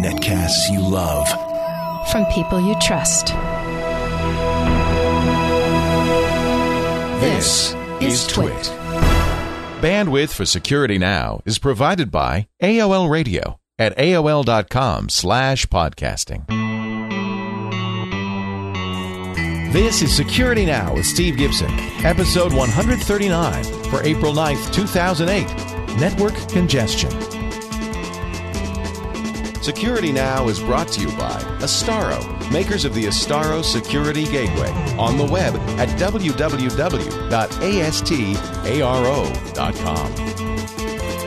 Netcasts 0.00 0.70
you 0.70 0.80
love. 0.80 1.28
From 2.10 2.24
people 2.26 2.60
you 2.60 2.74
trust. 2.80 3.28
This 7.20 7.74
is 8.00 8.26
Twit. 8.26 8.72
Bandwidth 9.82 10.30
for 10.30 10.46
Security 10.46 10.96
Now 10.98 11.40
is 11.44 11.58
provided 11.58 12.10
by 12.10 12.48
AOL 12.62 13.10
Radio 13.10 13.58
at 13.78 13.96
AOL.com 13.96 15.08
slash 15.08 15.66
podcasting. 15.66 16.46
This 19.72 20.02
is 20.02 20.14
Security 20.14 20.66
Now 20.66 20.94
with 20.94 21.06
Steve 21.06 21.36
Gibson, 21.36 21.70
episode 22.04 22.52
139 22.52 23.64
for 23.84 24.02
April 24.02 24.32
9th, 24.32 24.72
2008. 24.74 25.46
Network 25.98 26.34
congestion. 26.48 27.39
Security 29.62 30.12
Now 30.12 30.48
is 30.48 30.58
brought 30.58 30.88
to 30.88 31.00
you 31.00 31.06
by 31.18 31.38
Astaro, 31.60 32.50
makers 32.50 32.84
of 32.84 32.94
the 32.94 33.04
Astaro 33.04 33.62
Security 33.62 34.24
Gateway, 34.24 34.70
on 34.98 35.16
the 35.18 35.24
web 35.24 35.54
at 35.78 35.88
www.astaro.com. 36.00 37.10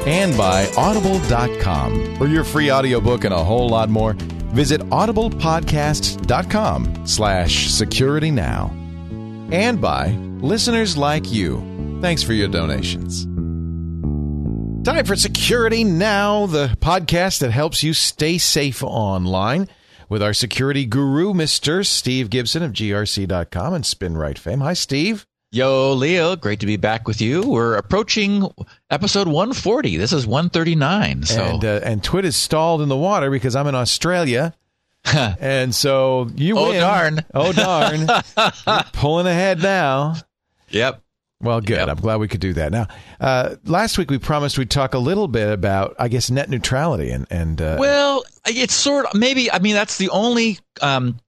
And 0.05 0.37
by 0.37 0.69
Audible.com. 0.75 2.17
For 2.17 2.27
your 2.27 2.43
free 2.43 2.69
audiobook 2.71 3.23
and 3.23 3.33
a 3.33 3.41
whole 3.43 3.69
lot 3.69 3.89
more, 3.89 4.15
visit 4.53 4.81
audiblepodcast.com 4.81 7.07
slash 7.07 7.69
security 7.69 8.31
now. 8.31 8.69
And 9.51 9.79
by 9.79 10.07
listeners 10.41 10.97
like 10.97 11.31
you. 11.31 11.63
Thanks 12.01 12.21
for 12.23 12.33
your 12.33 12.49
donations. 12.49 13.27
Time 14.83 15.05
for 15.05 15.15
Security 15.15 15.85
Now, 15.85 16.45
the 16.45 16.75
podcast 16.81 17.39
that 17.39 17.51
helps 17.51 17.83
you 17.83 17.93
stay 17.93 18.37
safe 18.37 18.83
online 18.83 19.69
with 20.09 20.21
our 20.21 20.33
security 20.33 20.85
guru, 20.85 21.33
Mr. 21.33 21.85
Steve 21.85 22.29
Gibson 22.29 22.63
of 22.63 22.73
grc.com 22.73 23.73
and 23.73 23.85
SpinRite 23.85 24.37
fame. 24.37 24.59
Hi, 24.59 24.73
Steve. 24.73 25.25
Yo, 25.53 25.93
Leo, 25.93 26.35
great 26.35 26.59
to 26.59 26.65
be 26.65 26.75
back 26.75 27.07
with 27.07 27.21
you. 27.21 27.43
We're 27.43 27.75
approaching 27.75 28.51
episode 28.89 29.27
140. 29.27 29.95
This 29.95 30.11
is 30.11 30.27
139. 30.27 31.23
So. 31.23 31.41
And, 31.41 31.63
uh, 31.63 31.79
and 31.81 32.03
Twit 32.03 32.25
is 32.25 32.35
stalled 32.35 32.81
in 32.81 32.89
the 32.89 32.97
water 32.97 33.31
because 33.31 33.55
I'm 33.55 33.67
in 33.67 33.75
Australia. 33.75 34.53
and 35.05 35.73
so 35.73 36.27
you 36.35 36.57
oh, 36.57 36.71
win. 36.71 36.81
darn. 36.81 37.25
Oh, 37.33 37.53
darn. 37.53 38.07
Pulling 38.91 39.27
ahead 39.27 39.61
now. 39.61 40.15
Yep. 40.71 41.02
Well, 41.43 41.61
good. 41.61 41.77
Yep. 41.77 41.89
I'm 41.89 41.97
glad 41.97 42.15
we 42.17 42.27
could 42.27 42.39
do 42.39 42.53
that. 42.53 42.71
Now, 42.71 42.87
uh, 43.19 43.55
last 43.65 43.97
week 43.97 44.09
we 44.09 44.17
promised 44.17 44.57
we'd 44.57 44.69
talk 44.69 44.93
a 44.93 44.99
little 44.99 45.27
bit 45.27 45.51
about, 45.51 45.95
I 45.99 46.07
guess, 46.07 46.31
net 46.31 46.49
neutrality 46.49 47.11
and 47.11 47.27
and 47.29 47.61
uh, 47.61 47.77
Well, 47.79 48.23
it's 48.45 48.73
sort 48.73 49.05
of 49.05 49.13
maybe. 49.13 49.51
I 49.51 49.59
mean, 49.59 49.73
that's 49.73 49.97
the 49.97 50.09
only 50.09 50.59
um, 50.81 51.19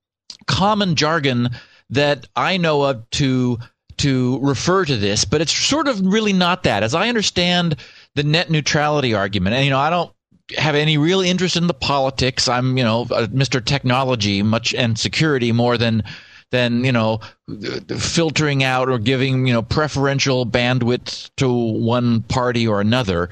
common 0.46 0.96
jargon 0.96 1.50
that 1.90 2.26
I 2.34 2.56
know 2.56 2.82
of 2.82 3.08
to 3.10 3.58
to 3.98 4.38
refer 4.40 4.84
to 4.84 4.96
this, 4.96 5.24
but 5.24 5.40
it's 5.40 5.52
sort 5.52 5.88
of 5.88 6.00
really 6.00 6.32
not 6.32 6.64
that. 6.64 6.82
As 6.82 6.94
I 6.94 7.08
understand 7.08 7.76
the 8.14 8.22
net 8.22 8.50
neutrality 8.50 9.14
argument, 9.14 9.54
and 9.54 9.64
you 9.64 9.70
know, 9.70 9.78
I 9.78 9.90
don't 9.90 10.12
have 10.56 10.74
any 10.74 10.96
real 10.96 11.20
interest 11.20 11.56
in 11.56 11.66
the 11.66 11.74
politics. 11.74 12.48
I'm, 12.48 12.78
you 12.78 12.84
know, 12.84 13.02
uh, 13.02 13.26
Mr. 13.26 13.64
Technology 13.64 14.42
much 14.42 14.74
and 14.74 14.98
security 14.98 15.52
more 15.52 15.76
than 15.76 16.04
than 16.50 16.84
you 16.84 16.92
know 16.92 17.20
filtering 17.98 18.62
out 18.62 18.88
or 18.88 18.98
giving 18.98 19.46
you 19.46 19.52
know 19.52 19.62
preferential 19.62 20.46
bandwidth 20.46 21.30
to 21.36 21.50
one 21.50 22.22
party 22.22 22.66
or 22.66 22.80
another. 22.80 23.28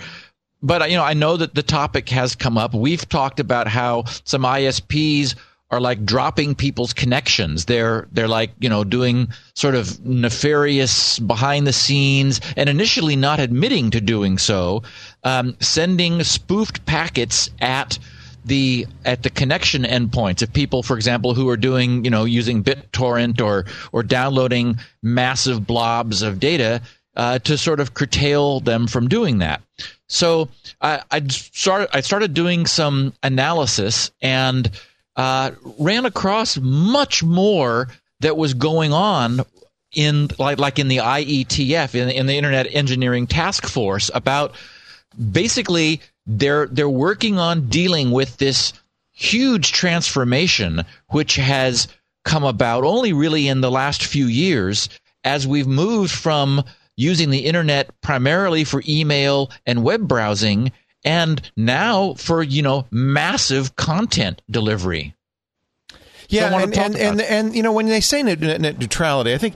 But 0.62 0.90
you 0.90 0.96
know 0.96 1.04
i 1.04 1.12
know 1.12 1.36
that 1.36 1.54
the 1.54 1.62
topic 1.62 2.08
has 2.08 2.34
come 2.34 2.58
up. 2.58 2.74
We've 2.74 3.08
talked 3.08 3.40
about 3.40 3.68
how 3.68 4.04
some 4.24 4.42
isps 4.42 5.34
are 5.70 5.80
like 5.80 6.04
dropping 6.04 6.54
people's 6.54 6.92
connections. 6.92 7.64
They're 7.64 8.06
they're 8.12 8.28
like 8.28 8.52
you 8.60 8.68
know 8.68 8.84
doing 8.84 9.28
sort 9.54 9.74
of 9.74 10.04
nefarious 10.04 11.18
behind 11.18 11.66
the 11.66 11.72
scenes 11.72 12.40
and 12.56 12.68
initially 12.68 13.16
not 13.16 13.40
admitting 13.40 13.90
to 13.90 14.00
doing 14.00 14.38
so 14.38 14.82
um, 15.24 15.56
sending 15.60 16.22
spoofed 16.22 16.86
packets 16.86 17.50
at 17.60 17.98
the 18.44 18.86
at 19.04 19.22
the 19.22 19.30
connection 19.30 19.82
endpoints 19.82 20.42
of 20.42 20.52
people, 20.52 20.82
for 20.82 20.96
example, 20.96 21.34
who 21.34 21.48
are 21.48 21.56
doing 21.56 22.04
you 22.04 22.10
know 22.10 22.24
using 22.24 22.62
BitTorrent 22.62 23.40
or 23.40 23.64
or 23.92 24.02
downloading 24.02 24.78
massive 25.02 25.66
blobs 25.66 26.22
of 26.22 26.40
data 26.40 26.82
uh, 27.16 27.38
to 27.40 27.56
sort 27.56 27.80
of 27.80 27.94
curtail 27.94 28.60
them 28.60 28.86
from 28.86 29.08
doing 29.08 29.38
that. 29.38 29.62
So 30.08 30.48
I, 30.80 31.02
I 31.10 31.26
started 31.28 31.88
I 31.92 32.00
started 32.00 32.34
doing 32.34 32.66
some 32.66 33.12
analysis 33.22 34.10
and 34.20 34.70
uh, 35.16 35.52
ran 35.78 36.06
across 36.06 36.58
much 36.58 37.22
more 37.22 37.88
that 38.20 38.36
was 38.36 38.54
going 38.54 38.92
on 38.92 39.40
in 39.92 40.28
like 40.38 40.58
like 40.58 40.78
in 40.78 40.88
the 40.88 40.98
IETF 40.98 41.94
in, 41.94 42.10
in 42.10 42.26
the 42.26 42.34
Internet 42.34 42.66
Engineering 42.74 43.26
Task 43.26 43.66
Force 43.66 44.10
about 44.12 44.54
basically 45.30 46.00
they're 46.26 46.66
they're 46.66 46.88
working 46.88 47.38
on 47.38 47.68
dealing 47.68 48.10
with 48.10 48.36
this 48.38 48.72
huge 49.12 49.72
transformation 49.72 50.84
which 51.08 51.36
has 51.36 51.88
come 52.24 52.44
about 52.44 52.84
only 52.84 53.12
really 53.12 53.48
in 53.48 53.60
the 53.60 53.70
last 53.70 54.04
few 54.04 54.26
years 54.26 54.88
as 55.22 55.46
we've 55.46 55.66
moved 55.66 56.10
from 56.10 56.62
using 56.96 57.30
the 57.30 57.46
internet 57.46 57.88
primarily 58.00 58.64
for 58.64 58.82
email 58.88 59.50
and 59.66 59.82
web 59.82 60.06
browsing 60.06 60.72
and 61.04 61.50
now 61.56 62.14
for 62.14 62.42
you 62.42 62.62
know 62.62 62.86
massive 62.90 63.76
content 63.76 64.42
delivery. 64.50 65.14
Yeah, 66.28 66.50
So 66.50 66.58
and 66.58 66.76
and, 66.76 66.96
and 66.96 67.20
and 67.20 67.54
you 67.54 67.62
know 67.62 67.72
when 67.72 67.86
they 67.86 68.00
say 68.00 68.22
net, 68.22 68.40
net, 68.40 68.60
net 68.60 68.78
neutrality, 68.78 69.34
I 69.34 69.38
think 69.38 69.54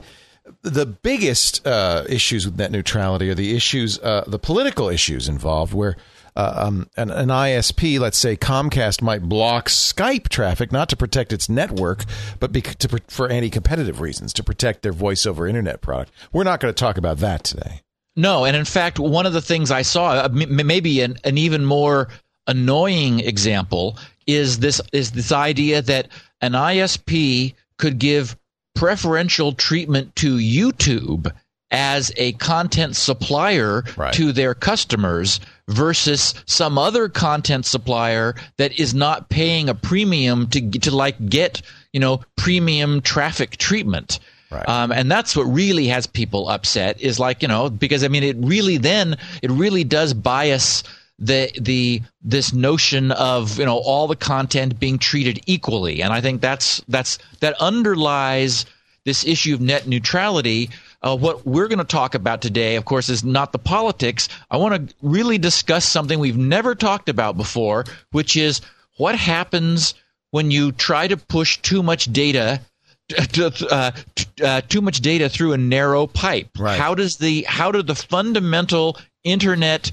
the 0.61 0.85
biggest 0.85 1.65
uh, 1.65 2.05
issues 2.07 2.45
with 2.45 2.57
net 2.57 2.71
neutrality 2.71 3.29
are 3.29 3.35
the 3.35 3.55
issues, 3.55 3.99
uh, 3.99 4.23
the 4.27 4.39
political 4.39 4.89
issues 4.89 5.27
involved, 5.27 5.73
where 5.73 5.95
uh, 6.39 6.65
um, 6.67 6.89
an, 6.95 7.11
an 7.11 7.27
ISP, 7.29 7.99
let's 7.99 8.17
say 8.17 8.37
Comcast, 8.37 9.01
might 9.01 9.23
block 9.23 9.67
Skype 9.69 10.29
traffic 10.29 10.71
not 10.71 10.87
to 10.89 10.95
protect 10.95 11.33
its 11.33 11.49
network, 11.49 12.05
but 12.39 12.51
bec- 12.51 12.77
to, 12.79 13.01
for 13.07 13.27
anti-competitive 13.29 13.99
reasons 13.99 14.31
to 14.33 14.43
protect 14.43 14.81
their 14.81 14.93
voice 14.93 15.25
over 15.25 15.47
internet 15.47 15.81
product. 15.81 16.11
We're 16.31 16.43
not 16.45 16.59
going 16.59 16.73
to 16.73 16.79
talk 16.79 16.97
about 16.97 17.17
that 17.17 17.43
today. 17.43 17.81
No, 18.15 18.45
and 18.45 18.55
in 18.55 18.65
fact, 18.65 18.99
one 18.99 19.25
of 19.25 19.33
the 19.33 19.41
things 19.41 19.71
I 19.71 19.81
saw, 19.81 20.11
uh, 20.11 20.29
maybe 20.31 21.01
an, 21.01 21.17
an 21.23 21.37
even 21.37 21.65
more 21.65 22.07
annoying 22.47 23.19
example, 23.19 23.97
is 24.27 24.59
this 24.59 24.81
is 24.93 25.11
this 25.11 25.31
idea 25.31 25.81
that 25.83 26.07
an 26.41 26.53
ISP 26.53 27.53
could 27.77 27.99
give 27.99 28.35
preferential 28.75 29.53
treatment 29.53 30.15
to 30.17 30.37
YouTube 30.37 31.31
as 31.71 32.11
a 32.17 32.31
content 32.33 32.95
supplier 32.95 33.83
Right. 33.95 34.13
to 34.13 34.31
their 34.31 34.53
customers 34.55 35.39
versus 35.69 36.33
some 36.45 36.77
other 36.77 37.07
content 37.07 37.65
supplier 37.65 38.35
that 38.57 38.77
is 38.79 38.93
not 38.93 39.29
paying 39.29 39.69
a 39.69 39.75
premium 39.75 40.47
to 40.47 40.69
to 40.71 40.93
like 40.93 41.29
get 41.29 41.61
you 41.93 41.99
know 41.99 42.21
premium 42.35 43.01
traffic 43.01 43.57
treatment. 43.57 44.19
Right. 44.51 44.67
Um, 44.67 44.91
and 44.91 45.11
that's 45.11 45.35
what 45.35 45.43
really 45.43 45.87
has 45.87 46.07
people 46.07 46.49
upset 46.49 46.99
is 46.99 47.19
like 47.19 47.43
you 47.43 47.47
know 47.47 47.69
because 47.69 48.03
I 48.03 48.07
mean 48.07 48.23
it 48.23 48.35
really 48.39 48.77
then 48.77 49.17
it 49.43 49.51
really 49.51 49.83
does 49.83 50.13
bias 50.13 50.83
the 51.19 51.51
the 51.59 52.01
this 52.23 52.51
notion 52.51 53.11
of 53.11 53.59
you 53.59 53.65
know 53.65 53.77
all 53.77 54.07
the 54.07 54.15
content 54.15 54.79
being 54.79 54.97
treated 54.97 55.39
equally 55.45 56.01
and 56.01 56.11
I 56.11 56.21
think 56.21 56.41
that's 56.41 56.81
that's 56.87 57.19
that 57.41 57.55
underlies 57.61 58.65
this 59.05 59.25
issue 59.25 59.53
of 59.53 59.61
net 59.61 59.87
neutrality. 59.87 60.69
Uh, 61.01 61.15
what 61.15 61.45
we're 61.45 61.67
going 61.67 61.79
to 61.79 61.85
talk 61.85 62.13
about 62.13 62.41
today, 62.41 62.75
of 62.75 62.85
course, 62.85 63.09
is 63.09 63.23
not 63.23 63.51
the 63.51 63.59
politics. 63.59 64.27
I 64.51 64.57
want 64.57 64.89
to 64.89 64.95
really 65.01 65.37
discuss 65.37 65.85
something 65.85 66.19
we've 66.19 66.37
never 66.37 66.75
talked 66.75 67.07
about 67.07 67.37
before, 67.37 67.85
which 68.11 68.35
is 68.35 68.61
what 68.97 69.15
happens 69.15 69.93
when 70.31 70.51
you 70.51 70.71
try 70.73 71.07
to 71.07 71.15
push 71.17 71.57
too 71.61 71.81
much 71.81 72.11
data 72.11 72.59
uh, 73.17 73.91
t- 74.15 74.43
uh, 74.43 74.61
too 74.61 74.81
much 74.81 75.01
data 75.01 75.29
through 75.29 75.53
a 75.53 75.57
narrow 75.57 76.07
pipe. 76.07 76.49
Right. 76.57 76.79
How 76.79 76.95
does 76.95 77.17
the 77.17 77.43
how 77.47 77.71
do 77.71 77.81
the 77.81 77.95
fundamental 77.95 78.97
internet 79.23 79.91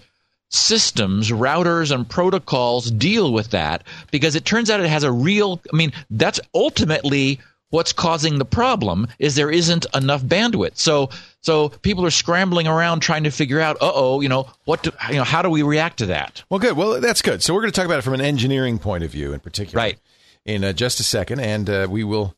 systems, 0.51 1.31
routers, 1.31 1.91
and 1.93 2.09
protocols 2.09 2.91
deal 2.91 3.33
with 3.33 3.51
that? 3.51 3.85
Because 4.11 4.37
it 4.37 4.45
turns 4.45 4.71
out 4.71 4.81
it 4.81 4.89
has 4.89 5.05
a 5.05 5.13
real. 5.13 5.61
I 5.73 5.77
mean, 5.77 5.93
that's 6.11 6.41
ultimately 6.55 7.41
what's 7.71 7.93
causing 7.93 8.39
the 8.39 8.45
problem 8.45 9.07
is 9.19 9.35
there 9.35 9.51
isn't 9.51 9.87
enough 9.95 10.23
bandwidth. 10.23 10.77
So 10.79 11.11
so 11.41 11.69
people 11.69 12.05
are 12.05 12.11
scrambling 12.11 12.67
around 12.67 13.01
trying 13.01 13.25
to 13.25 13.31
figure 13.31 13.61
out, 13.61 13.77
uh 13.77 13.93
oh, 13.95 14.21
you 14.21 14.29
know 14.29 14.49
what? 14.65 14.83
Do, 14.83 14.91
you 15.09 15.17
know 15.17 15.25
how 15.25 15.43
do 15.43 15.51
we 15.51 15.63
react 15.63 15.99
to 15.99 16.07
that? 16.07 16.43
Well, 16.51 16.61
good. 16.61 16.77
Well, 16.77 17.01
that's 17.01 17.23
good. 17.23 17.43
So 17.43 17.55
we're 17.55 17.61
going 17.61 17.73
to 17.73 17.77
talk 17.77 17.87
about 17.87 17.99
it 17.99 18.03
from 18.03 18.15
an 18.15 18.21
engineering 18.21 18.79
point 18.79 19.05
of 19.05 19.11
view, 19.11 19.33
in 19.33 19.41
particular, 19.41 19.77
Right. 19.77 19.99
In 20.45 20.63
uh, 20.63 20.73
just 20.73 21.01
a 21.01 21.03
second, 21.03 21.41
and 21.41 21.69
uh, 21.69 21.89
we 21.91 22.05
will 22.05 22.37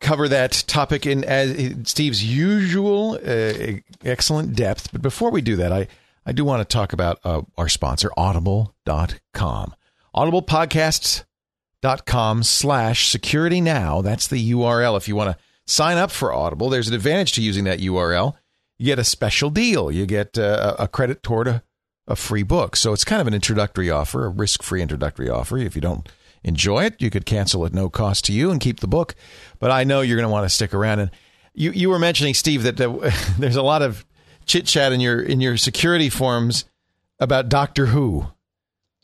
cover 0.00 0.28
that 0.28 0.64
topic 0.66 1.06
in 1.06 1.24
as 1.24 1.74
Steve's 1.84 2.22
usual 2.22 3.18
uh, 3.24 3.78
excellent 4.04 4.54
depth. 4.54 4.92
But 4.92 5.00
before 5.00 5.30
we 5.30 5.40
do 5.40 5.56
that, 5.56 5.72
I 5.72 5.88
I 6.26 6.32
do 6.32 6.44
want 6.44 6.60
to 6.60 6.70
talk 6.70 6.92
about 6.92 7.18
uh, 7.24 7.42
our 7.56 7.68
sponsor, 7.68 8.10
audible.com. 8.16 9.74
Audiblepodcasts.com 11.82 12.42
slash 12.42 13.08
security 13.08 13.60
now. 13.60 14.02
That's 14.02 14.26
the 14.28 14.52
URL. 14.52 14.96
If 14.96 15.08
you 15.08 15.16
want 15.16 15.36
to 15.36 15.44
sign 15.66 15.96
up 15.96 16.10
for 16.10 16.32
Audible, 16.32 16.70
there's 16.70 16.88
an 16.88 16.94
advantage 16.94 17.32
to 17.32 17.42
using 17.42 17.64
that 17.64 17.80
URL. 17.80 18.34
You 18.78 18.86
get 18.86 18.98
a 18.98 19.04
special 19.04 19.50
deal. 19.50 19.90
You 19.90 20.06
get 20.06 20.38
uh, 20.38 20.76
a 20.78 20.88
credit 20.88 21.22
toward 21.22 21.48
a, 21.48 21.62
a 22.06 22.16
free 22.16 22.42
book. 22.42 22.76
So 22.76 22.92
it's 22.92 23.04
kind 23.04 23.20
of 23.20 23.26
an 23.26 23.34
introductory 23.34 23.90
offer, 23.90 24.24
a 24.24 24.28
risk 24.28 24.62
free 24.62 24.82
introductory 24.82 25.28
offer. 25.28 25.58
If 25.58 25.74
you 25.74 25.80
don't 25.80 26.08
enjoy 26.42 26.84
it, 26.84 27.00
you 27.00 27.10
could 27.10 27.26
cancel 27.26 27.64
at 27.64 27.72
no 27.72 27.88
cost 27.88 28.24
to 28.26 28.32
you 28.32 28.50
and 28.50 28.60
keep 28.60 28.80
the 28.80 28.88
book. 28.88 29.14
But 29.58 29.70
I 29.70 29.84
know 29.84 30.00
you're 30.00 30.16
going 30.16 30.28
to 30.28 30.32
want 30.32 30.44
to 30.44 30.54
stick 30.54 30.74
around. 30.74 31.00
And 31.00 31.10
you, 31.54 31.70
you 31.70 31.90
were 31.90 31.98
mentioning, 31.98 32.34
Steve, 32.34 32.64
that 32.64 32.80
uh, 32.80 33.10
there's 33.38 33.56
a 33.56 33.62
lot 33.62 33.82
of 33.82 34.04
chit 34.46 34.66
chat 34.66 34.92
in 34.92 35.00
your 35.00 35.22
in 35.22 35.40
your 35.40 35.56
security 35.56 36.08
forums 36.08 36.64
about 37.20 37.48
Doctor 37.48 37.86
Who. 37.86 38.26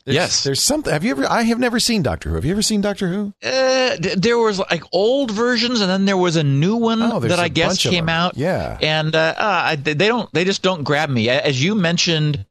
There's, 0.09 0.15
yes, 0.15 0.43
there's 0.43 0.61
something. 0.61 0.91
Have 0.91 1.03
you 1.03 1.11
ever? 1.11 1.25
I 1.27 1.43
have 1.43 1.59
never 1.59 1.79
seen 1.79 2.01
Doctor 2.01 2.29
Who. 2.29 2.35
Have 2.35 2.45
you 2.45 2.51
ever 2.51 2.63
seen 2.63 2.81
Doctor 2.81 3.07
Who? 3.09 3.33
Uh, 3.43 3.95
there 4.17 4.37
was 4.39 4.57
like 4.59 4.83
old 4.91 5.29
versions, 5.29 5.81
and 5.81 5.89
then 5.89 6.05
there 6.05 6.17
was 6.17 6.35
a 6.35 6.43
new 6.43 6.75
one 6.75 7.01
Oh, 7.01 7.19
that 7.19 7.37
I 7.39 7.47
guess 7.47 7.81
came 7.81 8.09
out. 8.09 8.35
Yeah. 8.35 8.77
and 8.81 9.13
uh, 9.15 9.35
uh, 9.37 9.61
I- 9.65 9.75
they 9.75 9.93
don't. 9.93 10.31
They 10.33 10.45
just 10.45 10.63
don't 10.63 10.83
grab 10.83 11.09
me. 11.09 11.29
As 11.29 11.63
you 11.63 11.75
mentioned, 11.75 12.45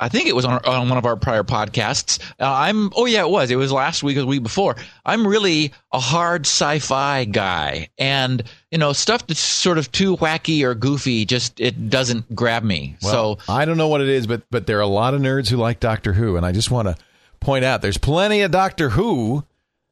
I 0.00 0.08
think 0.08 0.28
it 0.28 0.34
was 0.34 0.46
on, 0.46 0.64
on 0.64 0.88
one 0.88 0.96
of 0.96 1.04
our 1.04 1.14
prior 1.14 1.44
podcasts. 1.44 2.18
Uh, 2.40 2.50
I'm. 2.50 2.90
Oh 2.96 3.04
yeah, 3.04 3.20
it 3.20 3.30
was. 3.30 3.50
It 3.50 3.56
was 3.56 3.70
last 3.70 4.02
week 4.02 4.16
or 4.16 4.20
the 4.20 4.26
week 4.26 4.42
before. 4.42 4.74
I'm 5.04 5.26
really 5.26 5.72
a 5.92 6.00
hard 6.00 6.46
sci-fi 6.46 7.26
guy, 7.26 7.90
and 7.98 8.42
you 8.70 8.78
know 8.78 8.94
stuff 8.94 9.26
that's 9.26 9.40
sort 9.40 9.76
of 9.76 9.92
too 9.92 10.16
wacky 10.16 10.62
or 10.64 10.74
goofy 10.74 11.26
just 11.26 11.60
it 11.60 11.90
doesn't 11.90 12.34
grab 12.34 12.62
me. 12.62 12.96
Well, 13.02 13.38
so 13.38 13.52
I 13.52 13.66
don't 13.66 13.76
know 13.76 13.88
what 13.88 14.00
it 14.00 14.08
is, 14.08 14.26
but 14.26 14.42
but 14.50 14.66
there 14.66 14.78
are 14.78 14.82
a 14.82 14.86
lot 14.86 15.12
of 15.12 15.20
nerds 15.20 15.50
who 15.50 15.58
like 15.58 15.80
Doctor 15.80 16.14
Who, 16.14 16.36
and 16.38 16.46
I 16.46 16.52
just 16.52 16.70
want 16.70 16.88
to 16.88 16.96
point 17.38 17.64
out 17.64 17.82
there's 17.82 17.98
plenty 17.98 18.40
of 18.40 18.50
Doctor 18.50 18.90
Who. 18.90 19.44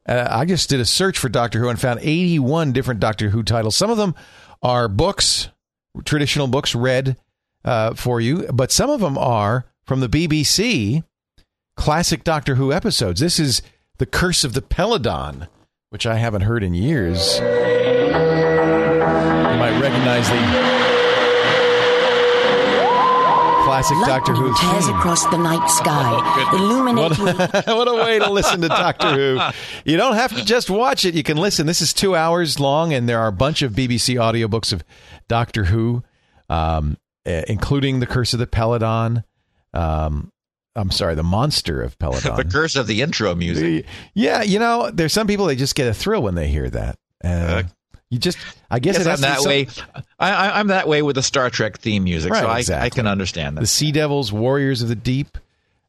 Uh, 0.07 0.27
I 0.27 0.45
just 0.45 0.69
did 0.69 0.79
a 0.79 0.85
search 0.85 1.19
for 1.19 1.29
Doctor 1.29 1.59
Who 1.59 1.69
and 1.69 1.79
found 1.79 1.99
81 2.01 2.71
different 2.71 2.99
Doctor 2.99 3.29
Who 3.29 3.43
titles. 3.43 3.75
Some 3.75 3.91
of 3.91 3.97
them 3.97 4.15
are 4.63 4.87
books, 4.87 5.49
traditional 6.03 6.47
books 6.47 6.73
read 6.73 7.15
uh, 7.63 7.93
for 7.93 8.19
you, 8.19 8.47
but 8.51 8.71
some 8.71 8.89
of 8.89 9.01
them 9.01 9.15
are 9.19 9.65
from 9.89 9.99
the 10.01 10.07
BBC 10.07 11.03
classic 11.75 12.23
Doctor 12.23 12.53
Who 12.53 12.71
episodes. 12.71 13.21
This 13.21 13.39
is 13.39 13.63
The 13.97 14.05
Curse 14.05 14.43
of 14.43 14.53
the 14.53 14.61
Peladon, 14.61 15.47
which 15.89 16.05
I 16.05 16.17
haven't 16.17 16.41
heard 16.41 16.63
in 16.63 16.75
years. 16.75 17.39
You 17.39 17.45
might 19.57 19.79
recognize 19.81 20.29
the 20.29 20.35
classic 23.65 23.97
Doctor 24.05 24.33
Who 24.33 24.51
Lightning 24.51 24.71
tears 24.71 24.85
theme. 24.85 24.95
across 24.95 25.25
the 25.25 25.39
night 25.39 25.67
sky, 25.71 26.51
illuminating 26.53 27.25
What, 27.25 27.65
what 27.65 27.87
a 27.87 27.95
way 27.95 28.19
to 28.19 28.31
listen 28.31 28.61
to 28.61 28.67
Doctor 28.67 29.15
Who. 29.15 29.39
You 29.85 29.97
don't 29.97 30.13
have 30.13 30.35
to 30.35 30.45
just 30.45 30.69
watch 30.69 31.03
it. 31.03 31.15
You 31.15 31.23
can 31.23 31.37
listen. 31.37 31.65
This 31.65 31.81
is 31.81 31.93
two 31.93 32.15
hours 32.15 32.59
long, 32.59 32.93
and 32.93 33.09
there 33.09 33.17
are 33.21 33.27
a 33.27 33.31
bunch 33.31 33.63
of 33.63 33.71
BBC 33.71 34.17
audiobooks 34.17 34.71
of 34.71 34.83
Doctor 35.27 35.63
Who, 35.63 36.03
um, 36.47 36.95
eh, 37.25 37.41
including 37.47 38.01
The 38.01 38.05
Curse 38.05 38.33
of 38.33 38.39
the 38.39 38.45
Peladon. 38.45 39.23
Um, 39.73 40.31
I'm 40.75 40.91
sorry, 40.91 41.15
The 41.15 41.23
Monster 41.23 41.81
of 41.81 41.97
Peladon. 41.99 42.37
the 42.37 42.45
curse 42.45 42.75
of 42.75 42.87
the 42.87 43.01
intro 43.01 43.35
music. 43.35 43.85
yeah, 44.13 44.41
you 44.43 44.59
know, 44.59 44.89
there's 44.91 45.13
some 45.13 45.27
people, 45.27 45.45
they 45.47 45.55
just 45.55 45.75
get 45.75 45.87
a 45.87 45.93
thrill 45.93 46.21
when 46.23 46.35
they 46.35 46.47
hear 46.47 46.69
that. 46.69 46.97
Uh, 47.23 47.63
you 48.09 48.17
just, 48.17 48.37
I 48.71 48.79
guess, 48.79 48.95
Yes, 48.97 49.05
it 49.05 49.09
I'm 49.09 49.23
has 49.23 49.43
to 49.43 49.49
be 49.49 49.63
that 49.65 49.71
some- 49.73 49.85
way. 49.93 50.03
I, 50.19 50.59
I'm 50.59 50.67
that 50.67 50.87
way 50.87 51.01
with 51.01 51.15
the 51.15 51.23
Star 51.23 51.49
Trek 51.49 51.79
theme 51.79 52.03
music, 52.05 52.31
Right, 52.31 52.63
so 52.65 52.73
I, 52.75 52.83
I 52.85 52.89
can 52.89 53.07
understand 53.07 53.57
that. 53.57 53.61
The 53.61 53.67
Sea 53.67 53.91
Devils, 53.91 54.31
Warriors 54.31 54.81
of 54.81 54.87
the 54.87 54.95
Deep. 54.95 55.37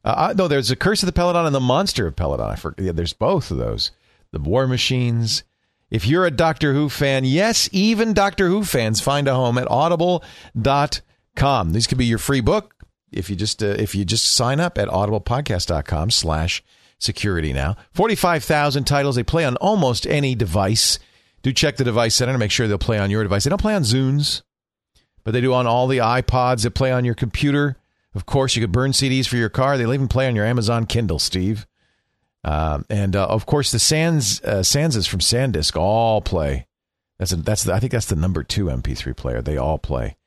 Uh, 0.03 0.33
no, 0.37 0.47
there's 0.47 0.69
the 0.69 0.75
Curse 0.75 1.03
of 1.03 1.13
the 1.13 1.19
Peladon 1.19 1.45
and 1.45 1.55
the 1.55 1.59
Monster 1.59 2.07
of 2.07 2.15
Peladon. 2.15 2.49
I 2.51 2.55
forget. 2.55 2.85
Yeah, 2.85 2.91
there's 2.91 3.13
both 3.13 3.51
of 3.51 3.57
those. 3.57 3.91
The 4.31 4.39
War 4.39 4.67
Machines. 4.67 5.43
If 5.91 6.07
you're 6.07 6.25
a 6.25 6.31
Doctor 6.31 6.73
Who 6.73 6.89
fan, 6.89 7.23
yes, 7.25 7.69
even 7.71 8.13
Doctor 8.13 8.47
Who 8.47 8.63
fans 8.63 9.01
find 9.01 9.27
a 9.27 9.35
home 9.35 9.57
at 9.57 9.69
audible.com. 9.69 11.73
These 11.73 11.87
could 11.87 11.97
be 11.97 12.05
your 12.05 12.17
free 12.17 12.41
book 12.41 12.73
if 13.11 13.29
you 13.29 13.35
just 13.35 13.61
uh, 13.63 13.67
if 13.67 13.95
you 13.95 14.05
just 14.05 14.27
sign 14.27 14.59
up 14.59 14.77
at 14.77 14.87
audiblepodcast.com 14.87 16.11
slash 16.11 16.63
security 16.97 17.51
now. 17.51 17.75
45,000 17.93 18.83
titles. 18.85 19.15
They 19.15 19.23
play 19.23 19.43
on 19.43 19.55
almost 19.57 20.05
any 20.05 20.35
device. 20.35 20.99
Do 21.41 21.51
check 21.51 21.77
the 21.77 21.83
device 21.83 22.13
center 22.15 22.33
to 22.33 22.37
make 22.37 22.51
sure 22.51 22.67
they'll 22.67 22.77
play 22.77 22.99
on 22.99 23.09
your 23.09 23.23
device. 23.23 23.43
They 23.43 23.49
don't 23.49 23.61
play 23.61 23.73
on 23.73 23.81
Zunes 23.81 24.43
but 25.23 25.31
they 25.31 25.41
do 25.41 25.53
on 25.53 25.67
all 25.67 25.87
the 25.87 25.99
iPods 25.99 26.63
that 26.63 26.71
play 26.71 26.91
on 26.91 27.05
your 27.05 27.15
computer. 27.15 27.77
Of 28.13 28.25
course, 28.25 28.55
you 28.55 28.61
could 28.61 28.71
burn 28.71 28.91
CDs 28.91 29.27
for 29.27 29.37
your 29.37 29.49
car. 29.49 29.77
They'll 29.77 29.93
even 29.93 30.07
play 30.07 30.27
on 30.27 30.35
your 30.35 30.45
Amazon 30.45 30.85
Kindle, 30.85 31.19
Steve. 31.19 31.67
Um, 32.43 32.85
and 32.89 33.15
uh, 33.15 33.27
of 33.27 33.45
course, 33.45 33.71
the 33.71 33.79
Sans 33.79 34.41
uh, 34.43 34.61
Sansas 34.63 35.07
from 35.07 35.19
SanDisk 35.19 35.77
all 35.77 36.21
play. 36.21 36.67
That's 37.19 37.31
a, 37.31 37.35
that's 37.35 37.63
the, 37.63 37.73
I 37.73 37.79
think 37.79 37.91
that's 37.91 38.07
the 38.07 38.15
number 38.15 38.43
two 38.43 38.65
MP3 38.65 39.15
player. 39.15 39.41
They 39.41 39.57
all 39.57 39.77
play 39.77 40.17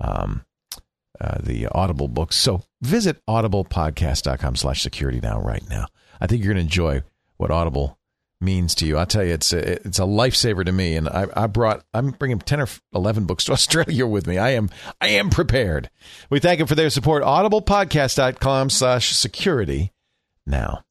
um, 0.00 0.44
uh, 1.20 1.38
the 1.42 1.66
Audible 1.68 2.08
books. 2.08 2.36
So 2.36 2.62
visit 2.80 3.20
audiblepodcast.com 3.28 4.56
slash 4.56 4.82
security 4.82 5.20
now 5.20 5.40
right 5.40 5.62
now. 5.68 5.86
I 6.20 6.26
think 6.26 6.42
you're 6.42 6.54
going 6.54 6.66
to 6.66 6.68
enjoy 6.68 7.02
what 7.36 7.50
Audible 7.50 7.98
means 8.40 8.74
to 8.76 8.86
you. 8.86 8.96
I'll 8.96 9.06
tell 9.06 9.24
you, 9.24 9.34
it's 9.34 9.52
a, 9.52 9.86
it's 9.86 9.98
a 9.98 10.02
lifesaver 10.02 10.64
to 10.64 10.72
me. 10.72 10.96
And 10.96 11.08
I, 11.08 11.26
I 11.34 11.46
brought, 11.46 11.84
I'm 11.92 12.10
bringing 12.10 12.38
10 12.38 12.60
or 12.60 12.68
11 12.94 13.24
books 13.24 13.44
to 13.44 13.52
Australia 13.52 14.06
with 14.06 14.26
me. 14.26 14.38
I 14.38 14.50
am, 14.50 14.70
I 15.00 15.08
am 15.08 15.30
prepared. 15.30 15.90
We 16.30 16.40
thank 16.40 16.58
them 16.58 16.66
for 16.66 16.74
their 16.74 16.90
support. 16.90 17.22
Audiblepodcast.com 17.22 18.70
slash 18.70 19.14
security 19.14 19.92
now. 20.46 20.82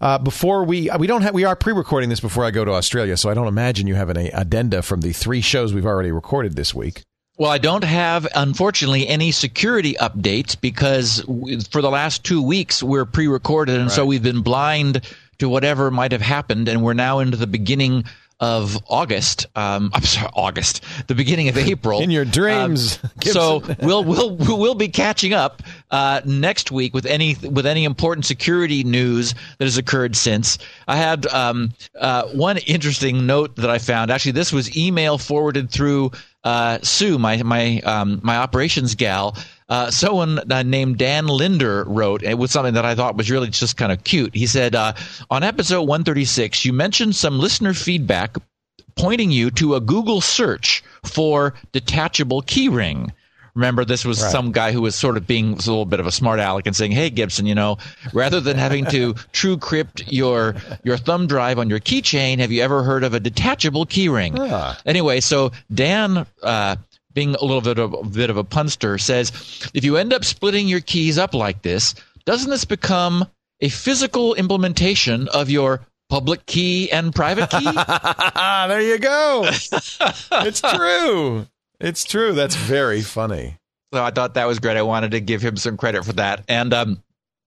Uh, 0.00 0.16
before 0.18 0.62
we, 0.62 0.88
we 0.98 1.08
don't 1.08 1.22
have, 1.22 1.34
we 1.34 1.44
are 1.44 1.56
pre-recording 1.56 2.08
this 2.08 2.20
before 2.20 2.44
I 2.44 2.52
go 2.52 2.64
to 2.64 2.72
Australia. 2.72 3.16
So 3.16 3.30
I 3.30 3.34
don't 3.34 3.48
imagine 3.48 3.88
you 3.88 3.96
have 3.96 4.10
an 4.10 4.16
addenda 4.16 4.82
from 4.82 5.00
the 5.00 5.12
three 5.12 5.40
shows 5.40 5.74
we've 5.74 5.86
already 5.86 6.12
recorded 6.12 6.54
this 6.54 6.72
week. 6.72 7.02
Well, 7.38 7.52
I 7.52 7.58
don't 7.58 7.84
have, 7.84 8.26
unfortunately, 8.34 9.06
any 9.06 9.30
security 9.30 9.94
updates 9.94 10.60
because 10.60 11.22
for 11.70 11.80
the 11.80 11.88
last 11.88 12.24
two 12.24 12.42
weeks 12.42 12.82
we're 12.82 13.04
pre-recorded, 13.04 13.78
and 13.80 13.92
so 13.92 14.04
we've 14.04 14.22
been 14.24 14.42
blind 14.42 15.02
to 15.38 15.48
whatever 15.48 15.92
might 15.92 16.10
have 16.10 16.20
happened, 16.20 16.66
and 16.68 16.82
we're 16.82 16.94
now 16.94 17.20
into 17.20 17.36
the 17.36 17.46
beginning 17.46 18.04
of 18.40 18.76
August. 18.88 19.46
Um, 19.54 19.90
I'm 19.94 20.02
sorry, 20.02 20.30
August, 20.34 20.84
the 21.06 21.14
beginning 21.14 21.48
of 21.48 21.56
April. 21.58 22.00
In 22.00 22.10
your 22.10 22.24
dreams, 22.24 22.98
Um, 23.04 23.10
so 23.22 23.62
we'll 23.80 24.04
we'll 24.04 24.36
we'll 24.36 24.74
be 24.74 24.88
catching 24.88 25.32
up 25.32 25.62
uh, 25.90 26.20
next 26.24 26.70
week 26.70 26.94
with 26.94 27.06
any 27.06 27.36
with 27.36 27.66
any 27.66 27.84
important 27.84 28.26
security 28.26 28.84
news 28.84 29.34
that 29.58 29.64
has 29.64 29.76
occurred 29.76 30.16
since. 30.16 30.58
I 30.86 30.96
had 30.96 31.26
um, 31.28 31.72
uh, 31.98 32.24
one 32.28 32.58
interesting 32.58 33.26
note 33.26 33.56
that 33.56 33.70
I 33.70 33.78
found. 33.78 34.10
Actually, 34.10 34.32
this 34.32 34.52
was 34.52 34.76
email 34.76 35.18
forwarded 35.18 35.70
through 35.70 36.12
uh, 36.44 36.78
Sue, 36.82 37.18
my 37.18 37.42
my 37.42 37.80
um, 37.80 38.20
my 38.22 38.36
operations 38.36 38.94
gal. 38.94 39.36
Uh, 39.68 39.90
someone 39.90 40.50
uh, 40.50 40.62
named 40.62 40.96
Dan 40.96 41.26
Linder 41.26 41.84
wrote 41.84 42.22
it 42.22 42.38
was 42.38 42.50
something 42.50 42.74
that 42.74 42.86
I 42.86 42.94
thought 42.94 43.16
was 43.16 43.30
really 43.30 43.48
just 43.48 43.76
kind 43.76 43.92
of 43.92 44.02
cute. 44.04 44.34
He 44.34 44.46
said 44.46 44.74
uh, 44.74 44.94
on 45.30 45.42
episode 45.42 45.82
136, 45.82 46.64
you 46.64 46.72
mentioned 46.72 47.16
some 47.16 47.38
listener 47.38 47.74
feedback 47.74 48.36
pointing 48.96 49.30
you 49.30 49.50
to 49.52 49.74
a 49.74 49.80
Google 49.80 50.20
search 50.20 50.82
for 51.04 51.54
detachable 51.72 52.42
keyring. 52.42 53.10
Remember, 53.58 53.84
this 53.84 54.04
was 54.04 54.20
some 54.20 54.52
guy 54.52 54.70
who 54.70 54.80
was 54.80 54.94
sort 54.94 55.16
of 55.16 55.26
being 55.26 55.54
a 55.54 55.56
little 55.56 55.84
bit 55.84 55.98
of 55.98 56.06
a 56.06 56.12
smart 56.12 56.38
aleck 56.38 56.68
and 56.68 56.76
saying, 56.76 56.92
"Hey, 56.92 57.10
Gibson, 57.10 57.44
you 57.44 57.56
know, 57.56 57.76
rather 58.12 58.38
than 58.38 58.56
having 58.56 58.86
to 58.86 59.14
true 59.32 59.56
crypt 59.56 60.06
your 60.06 60.54
your 60.84 60.96
thumb 60.96 61.26
drive 61.26 61.58
on 61.58 61.68
your 61.68 61.80
keychain, 61.80 62.38
have 62.38 62.52
you 62.52 62.62
ever 62.62 62.84
heard 62.84 63.02
of 63.02 63.14
a 63.14 63.20
detachable 63.20 63.84
keyring?" 63.84 64.38
Anyway, 64.86 65.18
so 65.18 65.50
Dan, 65.74 66.24
uh, 66.40 66.76
being 67.14 67.34
a 67.34 67.44
little 67.44 67.60
bit 67.60 67.80
of 67.80 67.94
a 67.94 68.04
bit 68.04 68.30
of 68.30 68.36
a 68.36 68.44
punster, 68.44 68.96
says, 68.96 69.32
"If 69.74 69.82
you 69.82 69.96
end 69.96 70.12
up 70.12 70.24
splitting 70.24 70.68
your 70.68 70.80
keys 70.80 71.18
up 71.18 71.34
like 71.34 71.62
this, 71.62 71.96
doesn't 72.26 72.50
this 72.50 72.64
become 72.64 73.26
a 73.60 73.70
physical 73.70 74.34
implementation 74.34 75.26
of 75.34 75.50
your 75.50 75.80
public 76.08 76.46
key 76.46 76.92
and 76.92 77.12
private 77.12 77.50
key?" 77.50 77.66
There 78.68 78.80
you 78.80 78.98
go. 79.00 79.42
it's 80.46 80.60
true. 80.60 81.48
It's 81.80 82.04
true. 82.04 82.32
That's 82.32 82.56
very 82.56 83.02
funny. 83.02 83.58
So 83.92 84.04
I 84.04 84.10
thought 84.10 84.34
that 84.34 84.46
was 84.46 84.58
great. 84.58 84.76
I 84.76 84.82
wanted 84.82 85.12
to 85.12 85.20
give 85.20 85.40
him 85.40 85.56
some 85.56 85.76
credit 85.76 86.04
for 86.04 86.12
that. 86.14 86.44
And 86.48 86.74
um, 86.74 87.02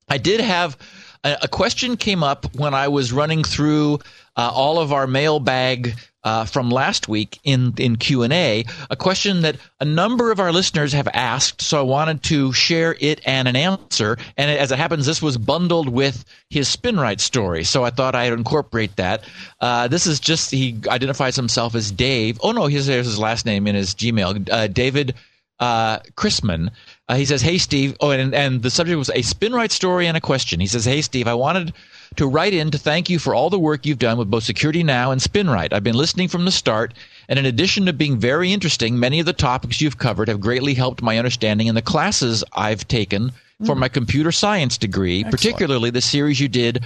I 0.10 0.18
did 0.18 0.42
have 0.42 0.78
a, 1.24 1.38
a 1.44 1.48
question 1.48 1.98
came 1.98 2.24
up 2.24 2.56
when 2.56 2.74
I 2.74 2.88
was 2.88 3.12
running 3.12 3.44
through 3.44 4.00
uh, 4.36 4.52
all 4.54 4.80
of 4.80 4.92
our 4.92 5.06
mailbag 5.08 5.96
uh, 6.24 6.46
from 6.46 6.70
last 6.70 7.08
week 7.08 7.40
in 7.44 7.74
in 7.78 7.96
Q 7.96 8.24
and 8.24 8.34
A. 8.34 8.66
A 8.90 8.96
question 8.96 9.42
that 9.42 9.58
a 9.80 9.86
number 9.86 10.32
of 10.32 10.40
our 10.40 10.52
listeners 10.52 10.94
have 10.94 11.08
asked, 11.14 11.62
so 11.62 11.80
I 11.80 11.84
wanted 11.84 12.24
to 12.24 12.54
share 12.54 12.96
it 13.00 13.22
and 13.26 13.48
an 13.48 13.56
answer. 13.56 14.18
And 14.38 14.52
as 14.52 14.72
it 14.72 14.78
happens, 14.78 15.06
this 15.06 15.22
was 15.22 15.38
bundled 15.38 15.90
with 15.90 16.24
his 16.50 16.74
Spinrite 16.74 17.20
story, 17.20 17.64
so 17.64 17.84
I 17.84 17.90
thought 17.90 18.16
I'd 18.16 18.34
incorporate 18.34 18.96
that. 18.98 19.24
Uh, 19.60 19.88
this 19.88 20.08
is 20.08 20.20
just 20.20 20.52
he 20.52 20.78
identifies 20.88 21.36
himself 21.36 21.76
as 21.76 21.92
Dave. 21.92 22.40
Oh 22.44 22.52
no, 22.52 22.68
here's, 22.68 22.86
his 22.86 23.20
last 23.20 23.46
name 23.46 23.68
in 23.68 23.76
his 23.76 23.96
Gmail. 23.96 24.50
Uh, 24.52 24.68
David 24.68 25.16
uh, 25.60 26.00
Chrisman. 26.16 26.72
Uh, 27.08 27.16
he 27.16 27.26
says, 27.26 27.42
"Hey 27.42 27.58
Steve." 27.58 27.96
Oh, 28.00 28.12
and 28.12 28.34
and 28.34 28.62
the 28.62 28.70
subject 28.70 28.98
was 28.98 29.10
a 29.10 29.22
Spinrite 29.22 29.72
story 29.72 30.08
and 30.08 30.18
a 30.18 30.22
question. 30.22 30.60
He 30.60 30.68
says, 30.68 30.86
"Hey 30.86 31.02
Steve, 31.02 31.28
I 31.28 31.34
wanted 31.34 31.74
to 32.16 32.28
write 32.28 32.54
in 32.54 32.72
to 32.72 32.78
thank 32.78 33.10
you 33.10 33.20
for 33.20 33.34
all 33.34 33.50
the 33.50 33.60
work 33.60 33.86
you've 33.86 34.00
done 34.00 34.18
with 34.18 34.30
both 34.30 34.44
Security 34.44 34.84
Now 34.84 35.12
and 35.12 35.22
Spinrite. 35.22 35.72
I've 35.72 35.84
been 35.84 35.96
listening 35.96 36.28
from 36.28 36.46
the 36.46 36.52
start, 36.52 36.94
and 37.30 37.40
in 37.40 37.46
addition 37.46 37.86
to 37.86 37.94
being 37.94 38.20
very 38.20 38.52
interesting, 38.52 39.00
many 39.00 39.20
of 39.20 39.26
the 39.26 39.34
topics 39.34 39.80
you've 39.80 39.98
covered 39.98 40.28
have 40.28 40.42
greatly 40.42 40.74
helped 40.74 41.02
my 41.02 41.18
understanding 41.18 41.68
in 41.68 41.76
the 41.76 41.82
classes 41.82 42.44
I've 42.54 42.88
taken 42.88 43.32
for 43.66 43.76
my 43.76 43.88
mm. 43.88 43.94
computer 43.94 44.32
science 44.32 44.78
degree, 44.78 45.24
particularly 45.24 45.90
the 45.90 46.02
series 46.02 46.40
you 46.40 46.48
did." 46.48 46.84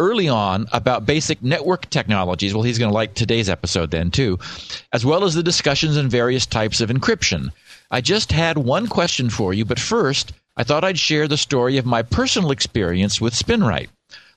Early 0.00 0.28
on 0.28 0.68
about 0.72 1.06
basic 1.06 1.42
network 1.42 1.90
technologies. 1.90 2.54
Well, 2.54 2.62
he's 2.62 2.78
going 2.78 2.90
to 2.90 2.94
like 2.94 3.14
today's 3.14 3.48
episode 3.48 3.90
then, 3.90 4.12
too, 4.12 4.38
as 4.92 5.04
well 5.04 5.24
as 5.24 5.34
the 5.34 5.42
discussions 5.42 5.96
in 5.96 6.08
various 6.08 6.46
types 6.46 6.80
of 6.80 6.88
encryption. 6.88 7.50
I 7.90 8.00
just 8.00 8.30
had 8.30 8.58
one 8.58 8.86
question 8.86 9.28
for 9.28 9.52
you, 9.52 9.64
but 9.64 9.80
first, 9.80 10.32
I 10.56 10.62
thought 10.62 10.84
I'd 10.84 11.00
share 11.00 11.26
the 11.26 11.36
story 11.36 11.78
of 11.78 11.84
my 11.84 12.02
personal 12.02 12.52
experience 12.52 13.20
with 13.20 13.34
Spinrite. 13.34 13.88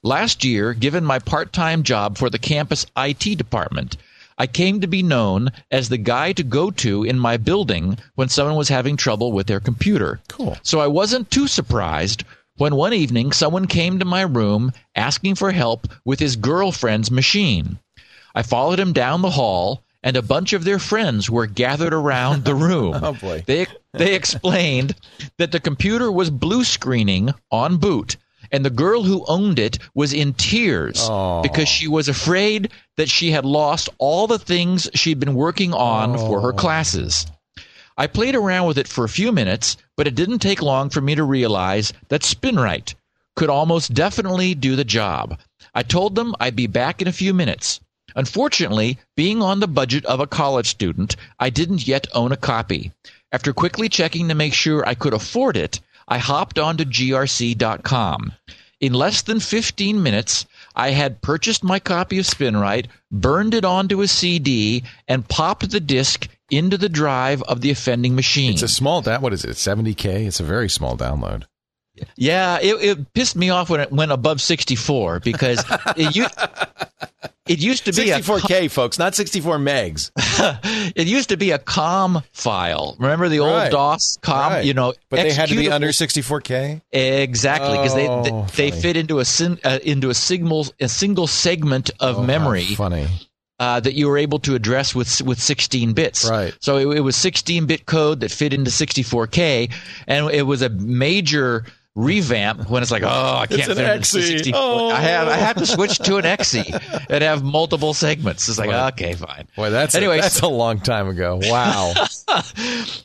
Last 0.03 0.43
year, 0.43 0.73
given 0.73 1.05
my 1.05 1.19
part 1.19 1.53
time 1.53 1.83
job 1.83 2.17
for 2.17 2.31
the 2.31 2.39
campus 2.39 2.87
IT 2.97 3.37
department, 3.37 3.97
I 4.35 4.47
came 4.47 4.81
to 4.81 4.87
be 4.87 5.03
known 5.03 5.51
as 5.69 5.89
the 5.89 5.99
guy 5.99 6.33
to 6.33 6.43
go 6.43 6.71
to 6.71 7.03
in 7.03 7.19
my 7.19 7.37
building 7.37 7.99
when 8.15 8.27
someone 8.27 8.55
was 8.55 8.69
having 8.69 8.97
trouble 8.97 9.31
with 9.31 9.45
their 9.45 9.59
computer. 9.59 10.19
Cool. 10.27 10.57
So 10.63 10.79
I 10.79 10.87
wasn't 10.87 11.29
too 11.29 11.47
surprised 11.47 12.23
when 12.57 12.73
one 12.75 12.93
evening 12.93 13.31
someone 13.31 13.67
came 13.67 13.99
to 13.99 14.05
my 14.05 14.21
room 14.21 14.71
asking 14.95 15.35
for 15.35 15.51
help 15.51 15.87
with 16.03 16.19
his 16.19 16.35
girlfriend's 16.35 17.11
machine. 17.11 17.77
I 18.33 18.41
followed 18.41 18.79
him 18.79 18.93
down 18.93 19.21
the 19.21 19.29
hall 19.29 19.83
and 20.01 20.17
a 20.17 20.23
bunch 20.23 20.53
of 20.53 20.63
their 20.63 20.79
friends 20.79 21.29
were 21.29 21.45
gathered 21.45 21.93
around 21.93 22.43
the 22.43 22.55
room. 22.69 22.95
Oh, 23.03 23.13
boy. 23.13 23.43
They 23.45 23.67
they 23.93 24.15
explained 24.15 24.95
that 25.37 25.51
the 25.51 25.59
computer 25.59 26.11
was 26.11 26.31
blue 26.31 26.63
screening 26.63 27.35
on 27.51 27.77
boot 27.77 28.17
and 28.51 28.63
the 28.65 28.69
girl 28.69 29.03
who 29.03 29.25
owned 29.27 29.59
it 29.59 29.77
was 29.95 30.13
in 30.13 30.33
tears 30.33 30.97
Oh. 31.01 31.41
because 31.41 31.67
she 31.69 31.87
was 31.87 32.07
afraid 32.07 32.69
that 32.97 33.09
she 33.09 33.31
had 33.31 33.45
lost 33.45 33.89
all 33.97 34.27
the 34.27 34.39
things 34.39 34.89
she'd 34.93 35.19
been 35.19 35.33
working 35.35 35.73
on 35.73 36.17
for 36.17 36.39
Oh. 36.39 36.41
her 36.41 36.53
classes. 36.53 37.25
I 37.97 38.07
played 38.07 38.35
around 38.35 38.67
with 38.67 38.77
it 38.77 38.87
for 38.87 39.03
a 39.03 39.09
few 39.09 39.31
minutes, 39.31 39.77
but 39.97 40.07
it 40.07 40.15
didn't 40.15 40.39
take 40.39 40.61
long 40.61 40.89
for 40.89 41.01
me 41.01 41.15
to 41.15 41.23
realize 41.23 41.93
that 42.09 42.23
Spinrite 42.23 42.95
could 43.35 43.49
almost 43.49 43.93
definitely 43.93 44.53
do 44.55 44.75
the 44.75 44.83
job. 44.83 45.37
I 45.73 45.83
told 45.83 46.15
them 46.15 46.35
I'd 46.39 46.55
be 46.55 46.67
back 46.67 47.01
in 47.01 47.07
a 47.07 47.13
few 47.13 47.33
minutes. 47.33 47.79
Unfortunately, 48.15 48.97
being 49.15 49.41
on 49.41 49.59
the 49.61 49.67
budget 49.67 50.03
of 50.05 50.19
a 50.19 50.27
college 50.27 50.67
student, 50.67 51.15
I 51.39 51.49
didn't 51.49 51.87
yet 51.87 52.07
own 52.13 52.31
a 52.33 52.37
copy. 52.37 52.91
After 53.31 53.53
quickly 53.53 53.87
checking 53.87 54.27
to 54.27 54.35
make 54.35 54.53
sure 54.53 54.85
I 54.85 54.95
could 54.95 55.13
afford 55.13 55.55
it, 55.55 55.79
I 56.11 56.17
hopped 56.17 56.59
onto 56.59 56.83
grc.com. 56.83 58.33
In 58.81 58.93
less 58.93 59.21
than 59.21 59.39
15 59.39 60.03
minutes, 60.03 60.45
I 60.75 60.89
had 60.89 61.21
purchased 61.21 61.63
my 61.63 61.79
copy 61.79 62.19
of 62.19 62.25
Spinrite, 62.25 62.87
burned 63.09 63.53
it 63.53 63.63
onto 63.63 64.01
a 64.01 64.09
CD, 64.09 64.83
and 65.07 65.25
popped 65.25 65.69
the 65.69 65.79
disc 65.79 66.27
into 66.49 66.77
the 66.77 66.89
drive 66.89 67.41
of 67.43 67.61
the 67.61 67.71
offending 67.71 68.13
machine. 68.13 68.51
It's 68.51 68.61
a 68.61 68.67
small 68.67 69.01
that 69.03 69.21
What 69.21 69.31
is 69.31 69.45
it? 69.45 69.51
70k. 69.51 70.27
It's 70.27 70.41
a 70.41 70.43
very 70.43 70.67
small 70.67 70.97
download. 70.97 71.43
Yeah, 72.17 72.57
it, 72.61 72.75
it 72.83 73.13
pissed 73.13 73.37
me 73.37 73.49
off 73.49 73.69
when 73.69 73.79
it 73.79 73.91
went 73.93 74.11
above 74.11 74.41
64 74.41 75.21
because 75.21 75.63
it, 75.95 76.13
u- 76.13 77.29
it 77.47 77.59
used 77.59 77.85
to 77.85 77.91
be 77.91 78.07
64k, 78.09 78.69
folks, 78.69 78.99
not 78.99 79.15
64 79.15 79.57
megs. 79.57 80.11
it 80.95 81.07
used 81.07 81.29
to 81.29 81.37
be 81.37 81.51
a 81.51 81.57
COM 81.59 82.21
file. 82.33 82.95
Remember 82.99 83.29
the 83.29 83.39
old 83.39 83.51
Right. 83.53 83.71
DOS 83.71 84.17
COM? 84.21 84.51
Right. 84.53 84.65
You 84.65 84.73
know, 84.73 84.93
but 85.09 85.17
they 85.17 85.33
had 85.33 85.49
to 85.49 85.55
be 85.55 85.69
under 85.71 85.87
64k. 85.87 86.81
exactly 86.91 87.71
because 87.77 87.95
they 87.95 88.07
Oh, 88.07 88.23
they, 88.23 88.31
they 88.65 88.69
funny. 88.71 88.81
fit 88.81 88.97
into 88.97 89.19
a 89.19 89.25
sin, 89.25 89.59
uh, 89.63 89.79
into 89.83 90.09
a 90.09 90.13
single 90.13 90.67
a 90.79 90.87
single 90.87 91.27
segment 91.27 91.89
of 91.99 92.19
Oh, 92.19 92.23
memory 92.23 92.65
Funny. 92.65 93.07
uh, 93.59 93.79
that 93.79 93.93
you 93.95 94.07
were 94.07 94.17
able 94.17 94.39
to 94.39 94.53
address 94.55 94.93
with 94.93 95.21
with 95.23 95.41
16 95.41 95.93
bits. 95.93 96.29
Right. 96.29 96.55
So 96.61 96.77
it, 96.77 96.97
it 96.97 97.01
was 97.01 97.15
16 97.15 97.65
bit 97.65 97.85
code 97.87 98.19
that 98.21 98.29
fit 98.31 98.53
into 98.53 98.69
64k, 98.71 99.71
and 100.07 100.29
it 100.29 100.43
was 100.43 100.61
a 100.61 100.69
major 100.69 101.65
revamp 101.95 102.69
when 102.69 102.81
it's 102.81 102.91
like, 102.91 103.03
oh, 103.03 103.35
I 103.37 103.47
can't 103.47 103.67
an 103.69 103.75
fit. 103.75 104.05
64. 104.05 104.59
Oh. 104.61 104.89
I 104.89 104.99
have 105.01 105.27
I 105.27 105.35
have 105.35 105.57
to 105.57 105.65
switch 105.65 105.97
to 105.99 106.17
an 106.17 106.25
EXE 106.25 106.55
and 107.09 107.23
have 107.23 107.43
multiple 107.43 107.93
segments. 107.93 108.47
It's 108.47 108.57
like, 108.57 108.69
okay, 108.93 109.13
fine. 109.13 109.47
Boy, 109.55 109.69
that's 109.69 109.95
Anyway, 109.95 110.19
a, 110.19 110.21
that's 110.21 110.39
a 110.41 110.47
long 110.47 110.79
time 110.79 111.07
ago. 111.07 111.39
Wow. 111.43 111.93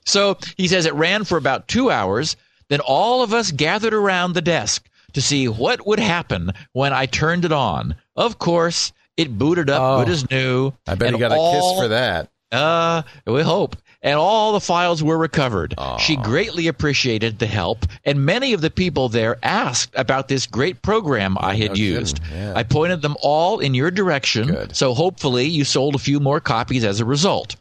So 0.04 0.38
he 0.56 0.68
says 0.68 0.86
it 0.86 0.94
ran 0.94 1.24
for 1.24 1.36
about 1.36 1.68
two 1.68 1.90
hours. 1.90 2.36
Then 2.68 2.80
all 2.80 3.22
of 3.22 3.32
us 3.32 3.50
gathered 3.50 3.94
around 3.94 4.32
the 4.32 4.40
desk 4.42 4.88
to 5.14 5.20
see 5.20 5.48
what 5.48 5.86
would 5.86 5.98
happen 6.00 6.52
when 6.72 6.92
I 6.92 7.06
turned 7.06 7.44
it 7.44 7.52
on. 7.52 7.96
Of 8.16 8.38
course, 8.38 8.92
it 9.16 9.36
booted 9.36 9.68
up 9.70 9.80
Oh. 9.82 10.04
good 10.04 10.12
as 10.12 10.30
new. 10.30 10.72
I 10.86 10.94
bet 10.94 11.12
he 11.12 11.18
got 11.18 11.32
a 11.32 11.34
kiss 11.54 11.78
for 11.78 11.88
that. 11.88 12.30
Uh, 12.52 13.02
we 13.26 13.42
hope. 13.42 13.76
And 14.02 14.18
all 14.18 14.52
the 14.52 14.60
files 14.60 15.02
were 15.02 15.18
recovered. 15.18 15.74
Aw. 15.78 15.96
She 15.98 16.16
greatly 16.16 16.68
appreciated 16.68 17.38
the 17.38 17.46
help, 17.46 17.86
and 18.04 18.24
many 18.24 18.52
of 18.52 18.60
the 18.60 18.70
people 18.70 19.08
there 19.08 19.38
asked 19.42 19.92
about 19.96 20.28
this 20.28 20.46
great 20.46 20.82
program 20.82 21.36
I 21.40 21.54
had 21.54 21.70
no 21.70 21.74
used. 21.74 22.20
Yeah. 22.32 22.52
I 22.54 22.62
pointed 22.62 23.02
them 23.02 23.16
all 23.20 23.58
in 23.58 23.74
your 23.74 23.90
direction, 23.90 24.48
Good. 24.48 24.76
so 24.76 24.94
hopefully 24.94 25.46
you 25.46 25.64
sold 25.64 25.94
a 25.94 25.98
few 25.98 26.20
more 26.20 26.40
copies 26.40 26.84
as 26.84 27.00
a 27.00 27.04
result. 27.04 27.56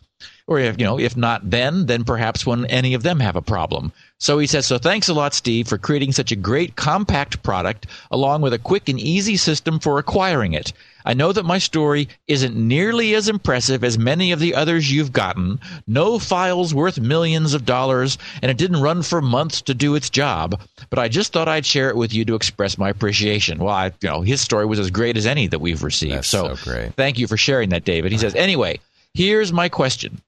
Or 0.48 0.60
if 0.60 0.80
you 0.80 0.86
know, 0.86 1.00
if 1.00 1.18
not 1.18 1.50
then, 1.50 1.88
then 1.88 2.04
perhaps 2.04 2.46
when 2.46 2.66
any 2.66 2.94
of 2.94 3.02
them 3.02 3.20
have 3.20 3.36
a 3.36 3.42
problem. 3.42 3.92
So 4.20 4.38
he 4.38 4.46
says, 4.46 4.68
so 4.68 4.78
thanks 4.78 5.10
a 5.10 5.14
lot, 5.14 5.34
Steve, 5.34 5.68
for 5.68 5.80
creating 5.80 6.12
such 6.12 6.32
a 6.32 6.36
great 6.36 6.76
compact 6.76 7.42
product 7.42 7.88
along 8.12 8.42
with 8.42 8.54
a 8.54 8.60
quick 8.60 8.88
and 8.88 9.00
easy 9.00 9.38
system 9.38 9.80
for 9.80 9.98
acquiring 9.98 10.54
it. 10.54 10.72
I 11.06 11.14
know 11.14 11.32
that 11.32 11.46
my 11.46 11.60
story 11.60 12.10
isn't 12.28 12.56
nearly 12.56 13.14
as 13.14 13.30
impressive 13.30 13.84
as 13.84 13.98
many 13.98 14.32
of 14.32 14.40
the 14.40 14.56
others 14.56 14.92
you've 14.92 15.14
gotten. 15.14 15.60
No 15.88 16.18
files 16.20 16.74
worth 16.74 17.00
millions 17.00 17.54
of 17.54 17.66
dollars, 17.66 18.18
and 18.42 18.50
it 18.50 18.58
didn't 18.58 18.82
run 18.82 19.04
for 19.04 19.22
months 19.22 19.62
to 19.64 19.74
do 19.74 19.96
its 19.96 20.10
job. 20.10 20.60
But 20.90 21.00
I 21.00 21.08
just 21.08 21.32
thought 21.32 21.48
I'd 21.48 21.66
share 21.66 21.90
it 21.90 21.96
with 21.96 22.14
you 22.14 22.26
to 22.26 22.36
express 22.36 22.78
my 22.78 22.90
appreciation. 22.90 23.60
Well, 23.60 23.74
I, 23.74 23.88
you 24.02 24.10
know, 24.10 24.22
his 24.22 24.42
story 24.42 24.66
was 24.66 24.80
as 24.80 24.90
great 24.90 25.16
as 25.16 25.26
any 25.26 25.48
that 25.48 25.60
we've 25.60 25.84
received. 25.84 26.16
That's 26.16 26.28
so 26.28 26.56
great. 26.64 26.94
Thank 26.96 27.20
you 27.20 27.28
for 27.28 27.38
sharing 27.38 27.70
that, 27.70 27.86
David. 27.86 28.12
He 28.12 28.18
says, 28.18 28.36
anyway, 28.36 28.80
here's 29.14 29.54
my 29.54 29.70
question. 29.70 30.20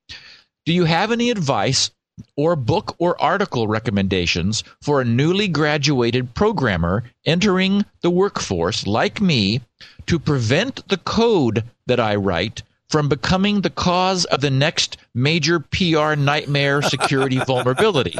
Do 0.65 0.73
you 0.73 0.85
have 0.85 1.11
any 1.11 1.31
advice 1.31 1.91
or 2.35 2.55
book 2.55 2.95
or 2.99 3.21
article 3.21 3.67
recommendations 3.67 4.63
for 4.81 5.01
a 5.01 5.05
newly 5.05 5.47
graduated 5.47 6.33
programmer 6.33 7.03
entering 7.25 7.85
the 8.01 8.09
workforce 8.09 8.87
like 8.87 9.21
me 9.21 9.61
to 10.05 10.19
prevent 10.19 10.87
the 10.87 10.97
code 10.97 11.63
that 11.85 11.99
I 11.99 12.15
write 12.15 12.63
from 12.89 13.09
becoming 13.09 13.61
the 13.61 13.69
cause 13.69 14.25
of 14.25 14.41
the 14.41 14.49
next 14.49 14.97
major 15.13 15.59
PR 15.59 16.15
nightmare 16.15 16.81
security 16.81 17.39
vulnerability? 17.45 18.17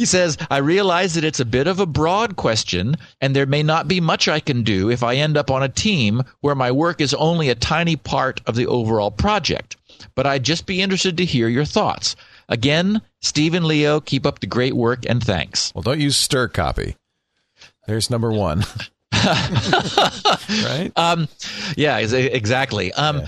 He 0.00 0.06
says, 0.06 0.38
I 0.50 0.56
realize 0.56 1.12
that 1.12 1.24
it's 1.24 1.40
a 1.40 1.44
bit 1.44 1.66
of 1.66 1.78
a 1.78 1.84
broad 1.84 2.36
question, 2.36 2.96
and 3.20 3.36
there 3.36 3.44
may 3.44 3.62
not 3.62 3.86
be 3.86 4.00
much 4.00 4.28
I 4.28 4.40
can 4.40 4.62
do 4.62 4.88
if 4.88 5.02
I 5.02 5.16
end 5.16 5.36
up 5.36 5.50
on 5.50 5.62
a 5.62 5.68
team 5.68 6.22
where 6.40 6.54
my 6.54 6.72
work 6.72 7.02
is 7.02 7.12
only 7.12 7.50
a 7.50 7.54
tiny 7.54 7.96
part 7.96 8.40
of 8.46 8.56
the 8.56 8.66
overall 8.66 9.10
project. 9.10 9.76
But 10.14 10.26
I'd 10.26 10.42
just 10.42 10.64
be 10.64 10.80
interested 10.80 11.18
to 11.18 11.26
hear 11.26 11.48
your 11.48 11.66
thoughts. 11.66 12.16
Again, 12.48 13.02
Steve 13.20 13.52
and 13.52 13.66
Leo, 13.66 14.00
keep 14.00 14.24
up 14.24 14.40
the 14.40 14.46
great 14.46 14.72
work 14.72 15.04
and 15.06 15.22
thanks. 15.22 15.70
Well, 15.74 15.82
don't 15.82 16.00
use 16.00 16.16
strcpy. 16.16 16.96
There's 17.86 18.08
number 18.08 18.32
one. 18.32 18.64
right? 19.12 20.92
Um, 20.96 21.28
yeah, 21.76 21.98
exactly. 21.98 22.90
Um, 22.94 23.24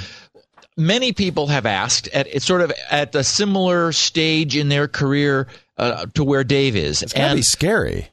Many 0.76 1.12
people 1.12 1.49
have 1.49 1.67
asked 1.67 2.09
at 2.09 2.26
it's 2.29 2.47
sort 2.47 2.62
of 2.62 2.73
at 2.91 3.14
a 3.14 3.23
similar 3.23 3.93
stage 3.93 4.57
in 4.57 4.71
their 4.71 4.88
career 4.88 5.47
uh, 5.76 6.07
to 6.14 6.25
where 6.25 6.45
Dave 6.45 6.76
is, 6.76 7.02
It's 7.02 7.12
gotta 7.12 7.35
be 7.35 7.43
scary. 7.43 8.09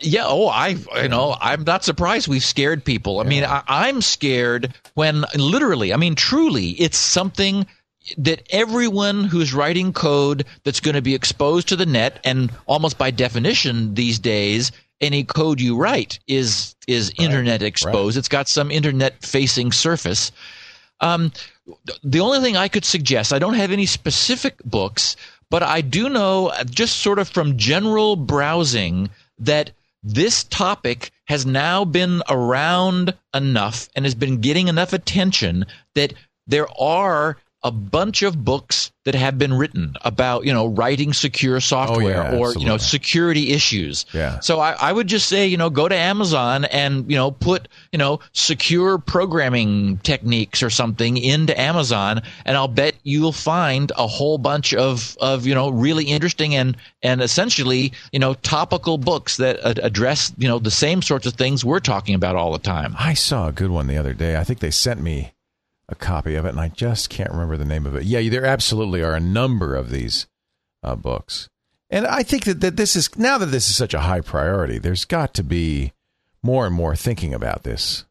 Yeah. 0.00 0.26
Oh, 0.26 0.46
I, 0.46 0.76
you 1.02 1.08
know, 1.08 1.36
I'm 1.40 1.64
not 1.64 1.84
surprised 1.84 2.28
we've 2.28 2.44
scared 2.44 2.84
people. 2.84 3.18
I 3.18 3.24
mean, 3.24 3.44
I, 3.44 3.62
I'm 3.66 4.00
scared 4.00 4.72
when 4.94 5.24
literally, 5.34 5.92
I 5.92 5.96
mean, 5.96 6.14
truly, 6.14 6.70
it's 6.70 6.98
something 6.98 7.66
that 8.16 8.42
everyone 8.50 9.24
who's 9.24 9.52
writing 9.52 9.92
code 9.92 10.44
that's 10.62 10.80
going 10.80 10.94
to 10.94 11.02
be 11.02 11.14
exposed 11.14 11.68
to 11.68 11.76
the 11.76 11.84
net 11.84 12.20
and 12.24 12.50
almost 12.66 12.96
by 12.96 13.10
definition 13.10 13.94
these 13.94 14.18
days, 14.20 14.70
any 15.00 15.24
code 15.24 15.60
you 15.60 15.76
write 15.76 16.20
is, 16.28 16.76
is 16.86 17.12
internet 17.18 17.62
exposed. 17.62 18.16
It's 18.16 18.28
got 18.28 18.48
some 18.48 18.70
internet 18.70 19.20
facing 19.24 19.72
surface. 19.72 20.30
Um, 21.00 21.32
the 22.02 22.20
only 22.20 22.40
thing 22.40 22.56
I 22.56 22.68
could 22.68 22.84
suggest, 22.84 23.32
I 23.32 23.38
don't 23.38 23.54
have 23.54 23.72
any 23.72 23.86
specific 23.86 24.58
books, 24.64 25.16
but 25.50 25.62
I 25.62 25.80
do 25.80 26.08
know 26.08 26.48
uh, 26.48 26.64
just 26.64 26.98
sort 26.98 27.18
of 27.18 27.28
from 27.28 27.56
general 27.56 28.16
browsing 28.16 29.10
that 29.38 29.70
this 30.02 30.44
topic 30.44 31.10
has 31.26 31.44
now 31.44 31.84
been 31.84 32.22
around 32.28 33.14
enough 33.34 33.88
and 33.94 34.04
has 34.04 34.14
been 34.14 34.40
getting 34.40 34.68
enough 34.68 34.92
attention 34.92 35.66
that 35.94 36.14
there 36.46 36.68
are 36.80 37.36
a 37.68 37.70
bunch 37.70 38.22
of 38.22 38.42
books 38.44 38.90
that 39.04 39.14
have 39.14 39.38
been 39.38 39.54
written 39.54 39.94
about 40.02 40.44
you 40.44 40.52
know 40.52 40.66
writing 40.66 41.12
secure 41.12 41.60
software 41.60 42.22
Oh, 42.26 42.32
yeah, 42.32 42.38
or 42.38 42.54
you 42.54 42.66
know 42.66 42.76
security 42.78 43.52
issues. 43.52 44.06
Yeah. 44.12 44.40
So 44.40 44.60
I, 44.60 44.72
I 44.72 44.92
would 44.92 45.06
just 45.06 45.28
say 45.28 45.46
you 45.46 45.56
know 45.56 45.68
go 45.70 45.86
to 45.88 45.94
Amazon 45.94 46.64
and 46.66 47.10
you 47.10 47.16
know 47.16 47.30
put 47.30 47.68
you 47.92 47.98
know 47.98 48.20
secure 48.32 48.98
programming 48.98 49.98
techniques 49.98 50.62
or 50.62 50.70
something 50.70 51.16
into 51.16 51.58
Amazon, 51.60 52.22
and 52.44 52.56
I'll 52.56 52.68
bet 52.68 52.94
you'll 53.02 53.32
find 53.32 53.92
a 53.96 54.06
whole 54.06 54.38
bunch 54.38 54.72
of 54.74 55.16
of 55.20 55.46
you 55.46 55.54
know 55.54 55.68
really 55.70 56.04
interesting 56.04 56.54
and 56.54 56.76
and 57.02 57.20
essentially 57.22 57.92
you 58.12 58.18
know 58.18 58.34
topical 58.34 58.98
books 58.98 59.36
that 59.38 59.60
ad- 59.60 59.78
address 59.82 60.32
you 60.38 60.48
know 60.48 60.58
the 60.58 60.70
same 60.70 61.02
sorts 61.02 61.26
of 61.26 61.34
things 61.34 61.64
we're 61.64 61.80
talking 61.80 62.14
about 62.14 62.36
all 62.36 62.52
the 62.52 62.58
time. 62.58 62.94
I 62.98 63.14
saw 63.14 63.48
a 63.48 63.52
good 63.52 63.70
one 63.70 63.86
the 63.86 63.96
other 63.98 64.14
day. 64.14 64.36
I 64.36 64.44
think 64.44 64.60
they 64.60 64.70
sent 64.70 65.00
me 65.00 65.32
a 65.88 65.94
copy 65.94 66.34
of 66.34 66.44
it, 66.44 66.50
and 66.50 66.60
I 66.60 66.68
just 66.68 67.08
can't 67.08 67.30
remember 67.30 67.56
the 67.56 67.64
name 67.64 67.86
of 67.86 67.96
it. 67.96 68.04
Yeah, 68.04 68.28
there 68.28 68.44
absolutely 68.44 69.02
are 69.02 69.14
a 69.14 69.20
number 69.20 69.74
of 69.74 69.90
these 69.90 70.26
uh, 70.82 70.94
books, 70.94 71.48
and 71.90 72.06
I 72.06 72.22
think 72.22 72.44
that, 72.44 72.60
that 72.60 72.76
this 72.76 72.94
is 72.94 73.16
now 73.16 73.38
that 73.38 73.46
this 73.46 73.68
is 73.68 73.76
such 73.76 73.94
a 73.94 74.00
high 74.00 74.20
priority. 74.20 74.78
There's 74.78 75.04
got 75.04 75.34
to 75.34 75.42
be 75.42 75.92
more 76.42 76.66
and 76.66 76.74
more 76.74 76.94
thinking 76.94 77.32
about 77.34 77.62
this. 77.62 78.04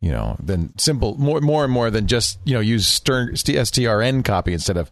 You 0.00 0.12
know, 0.12 0.36
than 0.38 0.78
simple 0.78 1.18
more 1.18 1.40
more 1.40 1.64
and 1.64 1.72
more 1.72 1.90
than 1.90 2.06
just 2.06 2.38
you 2.44 2.54
know 2.54 2.60
use 2.60 2.86
stern, 2.86 3.32
strncpy 3.32 4.52
instead 4.52 4.76
of 4.76 4.90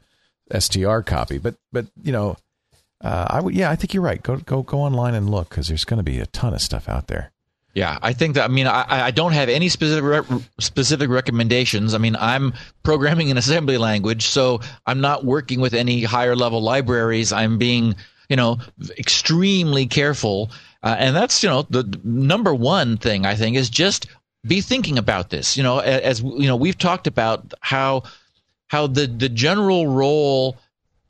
strcpy. 0.51 1.41
But 1.41 1.57
but 1.73 1.87
you 2.03 2.11
know, 2.11 2.37
uh, 3.01 3.27
I 3.29 3.41
would 3.41 3.55
yeah, 3.55 3.71
I 3.71 3.77
think 3.77 3.95
you're 3.95 4.03
right. 4.03 4.23
Go 4.23 4.39
go 4.39 4.63
go 4.63 4.81
online 4.81 5.15
and 5.15 5.31
look 5.31 5.51
because 5.51 5.69
there's 5.69 5.85
going 5.85 5.99
to 5.99 6.03
be 6.03 6.19
a 6.19 6.27
ton 6.27 6.55
of 6.55 6.63
stuff 6.63 6.89
out 6.89 7.07
there. 7.07 7.34
Yeah, 7.75 7.99
I 8.03 8.13
think 8.13 8.37
that. 8.37 8.45
I 8.45 8.49
mean, 8.49 8.69
I, 8.69 9.07
I 9.07 9.11
don't 9.11 9.33
have 9.33 9.49
any 9.49 9.69
specific 9.69 10.05
re- 10.05 10.41
specific 10.61 11.11
recommendations. 11.11 11.93
I 11.93 11.99
mean, 11.99 12.15
I'm 12.17 12.55
programming 12.85 13.29
in 13.31 13.37
assembly 13.37 13.79
language, 13.79 14.27
so 14.27 14.61
I'm 14.87 15.01
not 15.01 15.25
working 15.25 15.61
with 15.61 15.75
any 15.75 16.05
higher 16.05 16.37
level 16.37 16.63
libraries. 16.63 17.33
I'm 17.33 17.59
being, 17.59 17.97
you 18.29 18.37
know, 18.37 18.59
extremely 18.97 19.87
careful, 19.87 20.53
uh, 20.85 20.95
and 21.01 21.17
that's 21.17 21.43
you 21.43 21.49
know 21.49 21.67
the 21.69 22.01
number 22.05 22.55
one 22.55 22.97
thing 22.97 23.27
I 23.27 23.35
think 23.35 23.57
is 23.57 23.69
just 23.71 24.07
be 24.47 24.61
thinking 24.61 24.97
about 24.97 25.31
this. 25.31 25.57
You 25.57 25.65
know, 25.65 25.81
as 25.81 26.23
you 26.23 26.47
know, 26.47 26.57
we've 26.57 26.79
talked 26.79 27.09
about 27.09 27.55
how 27.61 28.05
how 28.69 28.87
the 28.87 29.09
the 29.09 29.29
general 29.29 29.89
role 29.89 30.59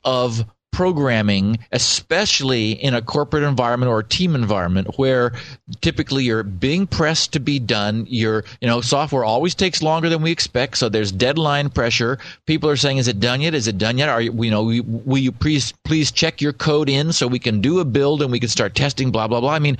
of 0.03 0.43
programming, 0.75 1.57
especially 1.71 2.71
in 2.71 2.93
a 2.93 3.01
corporate 3.01 3.43
environment 3.43 3.89
or 3.89 3.99
a 3.99 4.03
team 4.03 4.35
environment 4.35 4.89
where 4.97 5.31
typically 5.79 6.25
you're 6.25 6.43
being 6.43 6.85
pressed 6.85 7.31
to 7.31 7.39
be 7.39 7.59
done. 7.59 8.05
Your, 8.09 8.43
you 8.59 8.67
know, 8.67 8.81
software 8.81 9.23
always 9.23 9.55
takes 9.55 9.81
longer 9.81 10.09
than 10.09 10.21
we 10.21 10.31
expect. 10.31 10.77
So 10.77 10.89
there's 10.89 11.13
deadline 11.13 11.69
pressure. 11.69 12.17
People 12.45 12.69
are 12.69 12.75
saying, 12.75 12.97
is 12.97 13.07
it 13.07 13.21
done 13.21 13.39
yet? 13.39 13.53
Is 13.53 13.69
it 13.69 13.77
done 13.77 13.97
yet? 13.97 14.09
Are 14.09 14.19
you, 14.19 14.33
you 14.43 14.51
know, 14.51 14.63
will 14.63 15.17
you 15.17 15.31
please, 15.31 15.71
please 15.85 16.11
check 16.11 16.41
your 16.41 16.51
code 16.51 16.89
in 16.89 17.13
so 17.13 17.25
we 17.25 17.39
can 17.39 17.61
do 17.61 17.79
a 17.79 17.85
build 17.85 18.21
and 18.21 18.29
we 18.29 18.41
can 18.41 18.49
start 18.49 18.75
testing, 18.75 19.11
blah, 19.11 19.29
blah, 19.29 19.39
blah. 19.39 19.53
I 19.53 19.59
mean, 19.59 19.77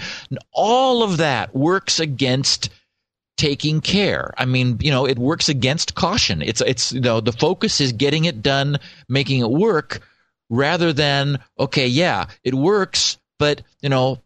all 0.54 1.04
of 1.04 1.18
that 1.18 1.54
works 1.54 2.00
against 2.00 2.70
taking 3.36 3.82
care. 3.82 4.34
I 4.38 4.46
mean, 4.46 4.78
you 4.80 4.92
know, 4.92 5.06
it 5.06 5.20
works 5.20 5.50
against 5.50 5.96
caution. 5.96 6.42
It's 6.42 6.62
it's 6.62 6.94
you 6.94 7.02
know, 7.02 7.20
the 7.20 7.34
focus 7.34 7.82
is 7.82 7.92
getting 7.92 8.24
it 8.24 8.42
done, 8.42 8.78
making 9.10 9.42
it 9.42 9.50
work 9.50 10.00
rather 10.56 10.94
than 10.94 11.40
okay, 11.60 11.88
yeah, 11.88 12.26
it 12.44 12.54
works, 12.54 13.18
but 13.40 13.62
you 13.82 13.90
know, 13.90 14.22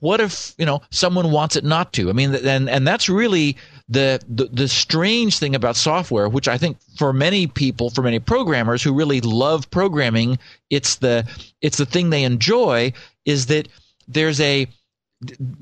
what 0.00 0.20
if, 0.20 0.54
you 0.58 0.66
know, 0.66 0.82
someone 0.90 1.32
wants 1.32 1.56
it 1.56 1.64
not 1.64 1.92
to? 1.94 2.10
I 2.10 2.12
mean, 2.12 2.34
and 2.34 2.70
and 2.70 2.86
that's 2.86 3.08
really 3.08 3.56
the, 3.88 4.20
the 4.28 4.46
the 4.46 4.68
strange 4.68 5.38
thing 5.38 5.54
about 5.54 5.76
software, 5.76 6.28
which 6.28 6.46
I 6.48 6.58
think 6.58 6.78
for 6.96 7.12
many 7.12 7.46
people, 7.46 7.90
for 7.90 8.02
many 8.02 8.20
programmers 8.20 8.82
who 8.82 8.92
really 8.94 9.20
love 9.20 9.70
programming, 9.70 10.38
it's 10.70 10.96
the 10.96 11.28
it's 11.60 11.78
the 11.78 11.86
thing 11.86 12.10
they 12.10 12.24
enjoy 12.24 12.92
is 13.24 13.46
that 13.46 13.68
there's 14.06 14.40
a 14.40 14.66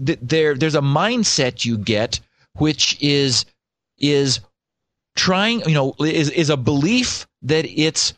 th- 0.05 0.19
there 0.23 0.55
there's 0.55 0.75
a 0.75 0.81
mindset 0.81 1.65
you 1.65 1.79
get 1.79 2.21
which 2.59 2.97
is 3.01 3.45
is 3.99 4.41
trying 5.15 5.61
you 5.67 5.75
know 5.75 5.95
is 6.01 6.31
is 6.31 6.51
a 6.51 6.57
belief 6.57 7.27
that 7.43 7.65
it's 7.67 8.15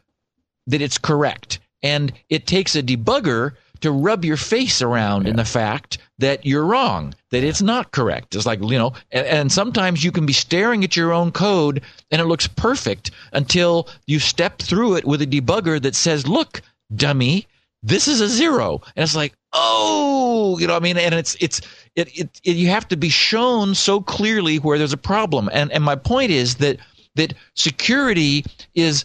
that 0.67 0.83
it's 0.83 0.99
correct 0.99 1.61
and 1.83 2.13
it 2.29 2.47
takes 2.47 2.75
a 2.75 2.83
debugger 2.83 3.53
to 3.81 3.93
rub 3.93 4.25
your 4.25 4.37
face 4.37 4.83
around 4.83 5.29
in 5.29 5.37
the 5.37 5.45
fact 5.45 5.99
that 6.19 6.45
you're 6.45 6.65
wrong 6.65 7.15
that 7.31 7.45
it's 7.45 7.63
not 7.63 7.93
correct. 7.93 8.35
It's 8.35 8.47
like 8.47 8.61
you 8.61 8.79
know 8.79 8.93
and, 9.13 9.27
and 9.27 9.53
sometimes 9.53 10.03
you 10.03 10.13
can 10.13 10.27
be 10.27 10.33
staring 10.33 10.83
at 10.85 10.97
your 10.97 11.13
own 11.13 11.33
code 11.33 11.83
and 12.11 12.21
it 12.21 12.27
looks 12.27 12.49
perfect 12.49 13.11
until 13.33 13.89
you 14.07 14.19
step 14.19 14.59
through 14.59 14.97
it 14.97 15.05
with 15.05 15.23
a 15.23 15.27
debugger 15.27 15.81
that 15.83 15.95
says 15.95 16.27
look 16.27 16.61
dummy 16.95 17.47
this 17.83 18.09
is 18.09 18.21
a 18.21 18.29
zero. 18.29 18.83
And 18.97 19.05
it's 19.05 19.15
like 19.15 19.35
oh 19.53 20.59
you 20.59 20.67
know 20.67 20.75
what 20.75 20.83
i 20.83 20.85
mean? 20.85 20.99
And 20.99 21.15
it's 21.15 21.37
it's 21.41 21.61
it, 21.95 22.09
it, 22.19 22.41
it 22.45 22.57
you 22.57 22.69
have 22.69 22.89
to 22.89 22.97
be 22.97 23.09
shown 23.09 23.75
so 23.75 24.01
clearly 24.01 24.57
where 24.59 24.79
there's 24.79 24.93
a 24.93 24.99
problem. 24.99 25.49
And 25.53 25.71
and 25.73 25.85
my 25.85 25.97
point 25.97 26.31
is 26.31 26.57
that 26.57 26.79
that 27.15 27.35
security 27.55 28.45
is 28.75 29.05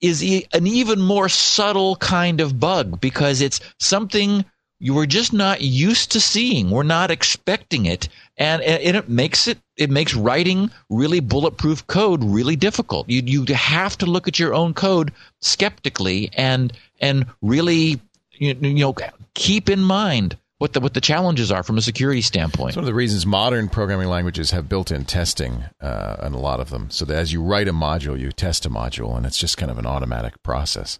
is 0.00 0.22
an 0.52 0.66
even 0.66 1.00
more 1.00 1.28
subtle 1.28 1.96
kind 1.96 2.40
of 2.40 2.58
bug 2.58 3.00
because 3.00 3.40
it's 3.40 3.60
something 3.78 4.44
you 4.78 4.94
were 4.94 5.06
just 5.06 5.32
not 5.32 5.60
used 5.60 6.10
to 6.12 6.20
seeing. 6.20 6.70
We're 6.70 6.82
not 6.84 7.10
expecting 7.10 7.84
it, 7.84 8.08
and, 8.38 8.62
and 8.62 8.96
it 8.96 9.08
makes 9.08 9.46
it 9.46 9.58
it 9.76 9.90
makes 9.90 10.14
writing 10.14 10.70
really 10.88 11.20
bulletproof 11.20 11.86
code 11.86 12.24
really 12.24 12.56
difficult. 12.56 13.08
You 13.08 13.22
you 13.24 13.54
have 13.54 13.98
to 13.98 14.06
look 14.06 14.26
at 14.26 14.38
your 14.38 14.54
own 14.54 14.72
code 14.74 15.12
skeptically 15.40 16.30
and 16.34 16.72
and 17.00 17.26
really 17.42 18.00
you, 18.32 18.54
you 18.60 18.74
know 18.74 18.94
keep 19.34 19.68
in 19.68 19.80
mind 19.80 20.36
what 20.60 20.74
the 20.74 20.80
what 20.80 20.92
the 20.92 21.00
challenges 21.00 21.50
are 21.50 21.62
from 21.62 21.78
a 21.78 21.80
security 21.80 22.20
standpoint. 22.20 22.68
It's 22.68 22.76
one 22.76 22.84
of 22.84 22.86
the 22.86 22.92
reasons 22.92 23.24
modern 23.24 23.70
programming 23.70 24.08
languages 24.08 24.50
have 24.50 24.68
built-in 24.68 25.06
testing, 25.06 25.64
uh, 25.80 26.16
and 26.20 26.34
a 26.34 26.38
lot 26.38 26.60
of 26.60 26.68
them, 26.68 26.90
so 26.90 27.06
that 27.06 27.16
as 27.16 27.32
you 27.32 27.42
write 27.42 27.66
a 27.66 27.72
module, 27.72 28.20
you 28.20 28.30
test 28.30 28.66
a 28.66 28.68
module, 28.68 29.16
and 29.16 29.24
it's 29.24 29.38
just 29.38 29.56
kind 29.56 29.70
of 29.70 29.78
an 29.78 29.86
automatic 29.86 30.42
process. 30.42 30.98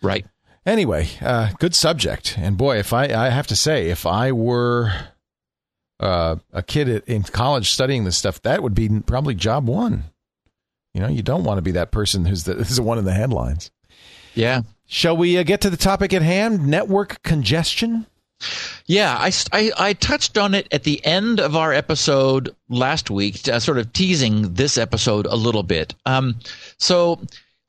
Right. 0.00 0.24
Anyway, 0.64 1.10
uh, 1.20 1.50
good 1.58 1.74
subject, 1.74 2.38
and 2.38 2.56
boy, 2.56 2.78
if 2.78 2.94
I 2.94 3.04
I 3.04 3.28
have 3.28 3.46
to 3.48 3.56
say, 3.56 3.90
if 3.90 4.06
I 4.06 4.32
were 4.32 4.90
uh, 6.00 6.36
a 6.54 6.62
kid 6.62 6.88
at, 6.88 7.06
in 7.06 7.24
college 7.24 7.72
studying 7.72 8.04
this 8.04 8.16
stuff, 8.16 8.40
that 8.40 8.62
would 8.62 8.74
be 8.74 8.88
probably 8.88 9.34
job 9.34 9.68
one. 9.68 10.04
You 10.94 11.02
know, 11.02 11.08
you 11.08 11.22
don't 11.22 11.44
want 11.44 11.58
to 11.58 11.62
be 11.62 11.72
that 11.72 11.90
person 11.90 12.24
who's 12.24 12.44
the, 12.44 12.54
who's 12.64 12.76
the 12.76 12.82
one 12.82 12.96
in 12.96 13.04
the 13.04 13.12
headlines. 13.12 13.70
Yeah. 14.34 14.62
Shall 14.86 15.14
we 15.14 15.36
uh, 15.36 15.42
get 15.42 15.60
to 15.60 15.70
the 15.70 15.76
topic 15.76 16.14
at 16.14 16.22
hand? 16.22 16.66
Network 16.66 17.22
congestion. 17.22 18.06
Yeah, 18.86 19.16
I, 19.18 19.32
I, 19.52 19.72
I 19.78 19.92
touched 19.94 20.36
on 20.36 20.54
it 20.54 20.68
at 20.70 20.84
the 20.84 21.04
end 21.04 21.40
of 21.40 21.56
our 21.56 21.72
episode 21.72 22.54
last 22.68 23.10
week, 23.10 23.48
uh, 23.48 23.58
sort 23.58 23.78
of 23.78 23.92
teasing 23.92 24.54
this 24.54 24.76
episode 24.76 25.26
a 25.26 25.36
little 25.36 25.62
bit. 25.62 25.94
Um, 26.04 26.36
so, 26.78 27.20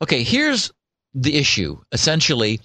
okay, 0.02 0.22
here's 0.22 0.72
the 1.14 1.36
issue. 1.36 1.78
Essentially, 1.92 2.60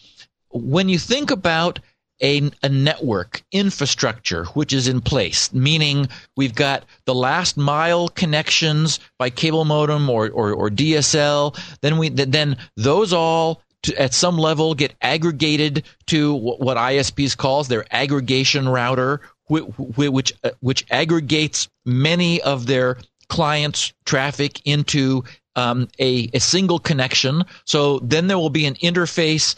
when 0.49 0.89
you 0.89 0.99
think 0.99 1.31
about 1.31 1.79
a, 2.21 2.51
a 2.61 2.69
network 2.69 3.41
infrastructure 3.51 4.45
which 4.47 4.73
is 4.73 4.87
in 4.87 5.01
place, 5.01 5.51
meaning 5.53 6.07
we've 6.37 6.55
got 6.55 6.83
the 7.05 7.15
last 7.15 7.57
mile 7.57 8.09
connections 8.09 8.99
by 9.17 9.29
cable 9.29 9.65
modem 9.65 10.09
or, 10.09 10.29
or, 10.29 10.53
or 10.53 10.69
DSL, 10.69 11.57
then 11.81 11.97
we 11.97 12.09
then 12.09 12.57
those 12.75 13.13
all 13.13 13.61
to, 13.83 14.01
at 14.01 14.13
some 14.13 14.37
level 14.37 14.73
get 14.73 14.93
aggregated 15.01 15.83
to 16.07 16.33
what 16.33 16.77
ISPs 16.77 17.35
calls 17.35 17.67
their 17.67 17.85
aggregation 17.91 18.69
router, 18.69 19.21
which 19.47 19.65
which, 19.77 20.33
uh, 20.43 20.51
which 20.59 20.85
aggregates 20.91 21.67
many 21.85 22.41
of 22.41 22.67
their 22.67 22.97
clients' 23.27 23.93
traffic 24.05 24.61
into 24.65 25.23
um, 25.55 25.87
a, 25.99 26.29
a 26.33 26.39
single 26.39 26.79
connection. 26.79 27.43
So 27.65 27.99
then 27.99 28.27
there 28.27 28.37
will 28.37 28.49
be 28.49 28.65
an 28.65 28.75
interface 28.75 29.55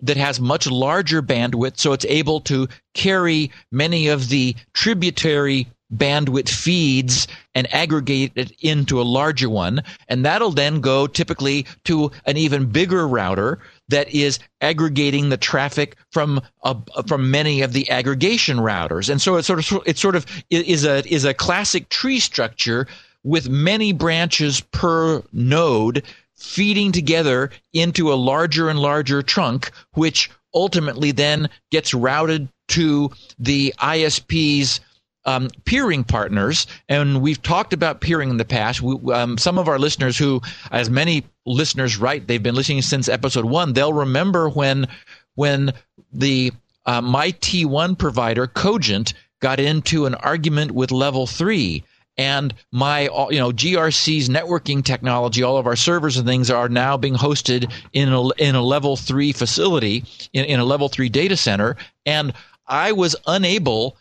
that 0.00 0.16
has 0.16 0.40
much 0.40 0.66
larger 0.66 1.22
bandwidth, 1.22 1.78
so 1.78 1.92
it's 1.92 2.06
able 2.06 2.40
to 2.40 2.68
carry 2.94 3.50
many 3.70 4.08
of 4.08 4.28
the 4.28 4.56
tributary 4.72 5.68
bandwidth 5.94 6.48
feeds 6.48 7.28
and 7.54 7.72
aggregate 7.72 8.32
it 8.34 8.52
into 8.60 9.00
a 9.00 9.04
larger 9.04 9.48
one. 9.48 9.82
And 10.08 10.24
that'll 10.24 10.50
then 10.50 10.80
go 10.80 11.06
typically 11.06 11.66
to 11.84 12.10
an 12.26 12.36
even 12.36 12.66
bigger 12.66 13.06
router 13.06 13.58
that 13.88 14.08
is 14.08 14.38
aggregating 14.60 15.28
the 15.28 15.36
traffic 15.36 15.96
from 16.10 16.40
uh, 16.64 16.74
from 17.06 17.30
many 17.30 17.60
of 17.60 17.72
the 17.72 17.88
aggregation 17.90 18.58
routers. 18.58 19.08
And 19.08 19.20
so 19.20 19.36
it's 19.36 19.46
sort 19.46 19.58
of 19.58 19.82
it 19.86 19.98
sort 19.98 20.16
of 20.16 20.26
is 20.50 20.84
a 20.84 21.06
is 21.12 21.24
a 21.24 21.34
classic 21.34 21.88
tree 21.88 22.20
structure 22.20 22.86
with 23.24 23.48
many 23.48 23.92
branches 23.92 24.60
per 24.60 25.22
node 25.32 26.02
feeding 26.36 26.90
together 26.90 27.50
into 27.72 28.12
a 28.12 28.14
larger 28.14 28.68
and 28.68 28.78
larger 28.78 29.22
trunk, 29.22 29.70
which 29.94 30.28
ultimately 30.54 31.12
then 31.12 31.48
gets 31.70 31.94
routed 31.94 32.48
to 32.68 33.10
the 33.38 33.72
ISP's 33.80 34.80
um, 35.24 35.48
peering 35.64 36.04
partners, 36.04 36.66
and 36.88 37.22
we've 37.22 37.42
talked 37.42 37.72
about 37.72 38.00
peering 38.00 38.30
in 38.30 38.36
the 38.36 38.44
past. 38.44 38.82
We, 38.82 39.12
um, 39.12 39.38
some 39.38 39.58
of 39.58 39.68
our 39.68 39.78
listeners, 39.78 40.18
who, 40.18 40.40
as 40.70 40.90
many 40.90 41.24
listeners 41.46 41.96
write, 41.96 42.26
they've 42.26 42.42
been 42.42 42.54
listening 42.54 42.82
since 42.82 43.08
episode 43.08 43.44
one. 43.44 43.72
They'll 43.72 43.92
remember 43.92 44.48
when 44.48 44.88
when 45.34 45.72
the 46.12 46.52
uh, 46.86 47.00
my 47.00 47.32
T1 47.32 47.98
provider 47.98 48.46
Cogent 48.46 49.14
got 49.40 49.60
into 49.60 50.06
an 50.06 50.14
argument 50.16 50.72
with 50.72 50.90
Level 50.90 51.26
Three, 51.26 51.84
and 52.18 52.52
my 52.72 53.02
you 53.30 53.38
know 53.38 53.52
GRC's 53.52 54.28
networking 54.28 54.84
technology, 54.84 55.42
all 55.42 55.56
of 55.56 55.66
our 55.66 55.76
servers 55.76 56.16
and 56.16 56.26
things 56.26 56.50
are 56.50 56.68
now 56.68 56.96
being 56.96 57.14
hosted 57.14 57.70
in 57.92 58.08
a 58.08 58.28
in 58.30 58.54
a 58.54 58.62
Level 58.62 58.96
Three 58.96 59.32
facility 59.32 60.04
in, 60.32 60.44
in 60.46 60.60
a 60.60 60.64
Level 60.64 60.88
Three 60.88 61.08
data 61.08 61.36
center, 61.36 61.76
and 62.06 62.32
I 62.66 62.92
was 62.92 63.14
unable 63.26 63.96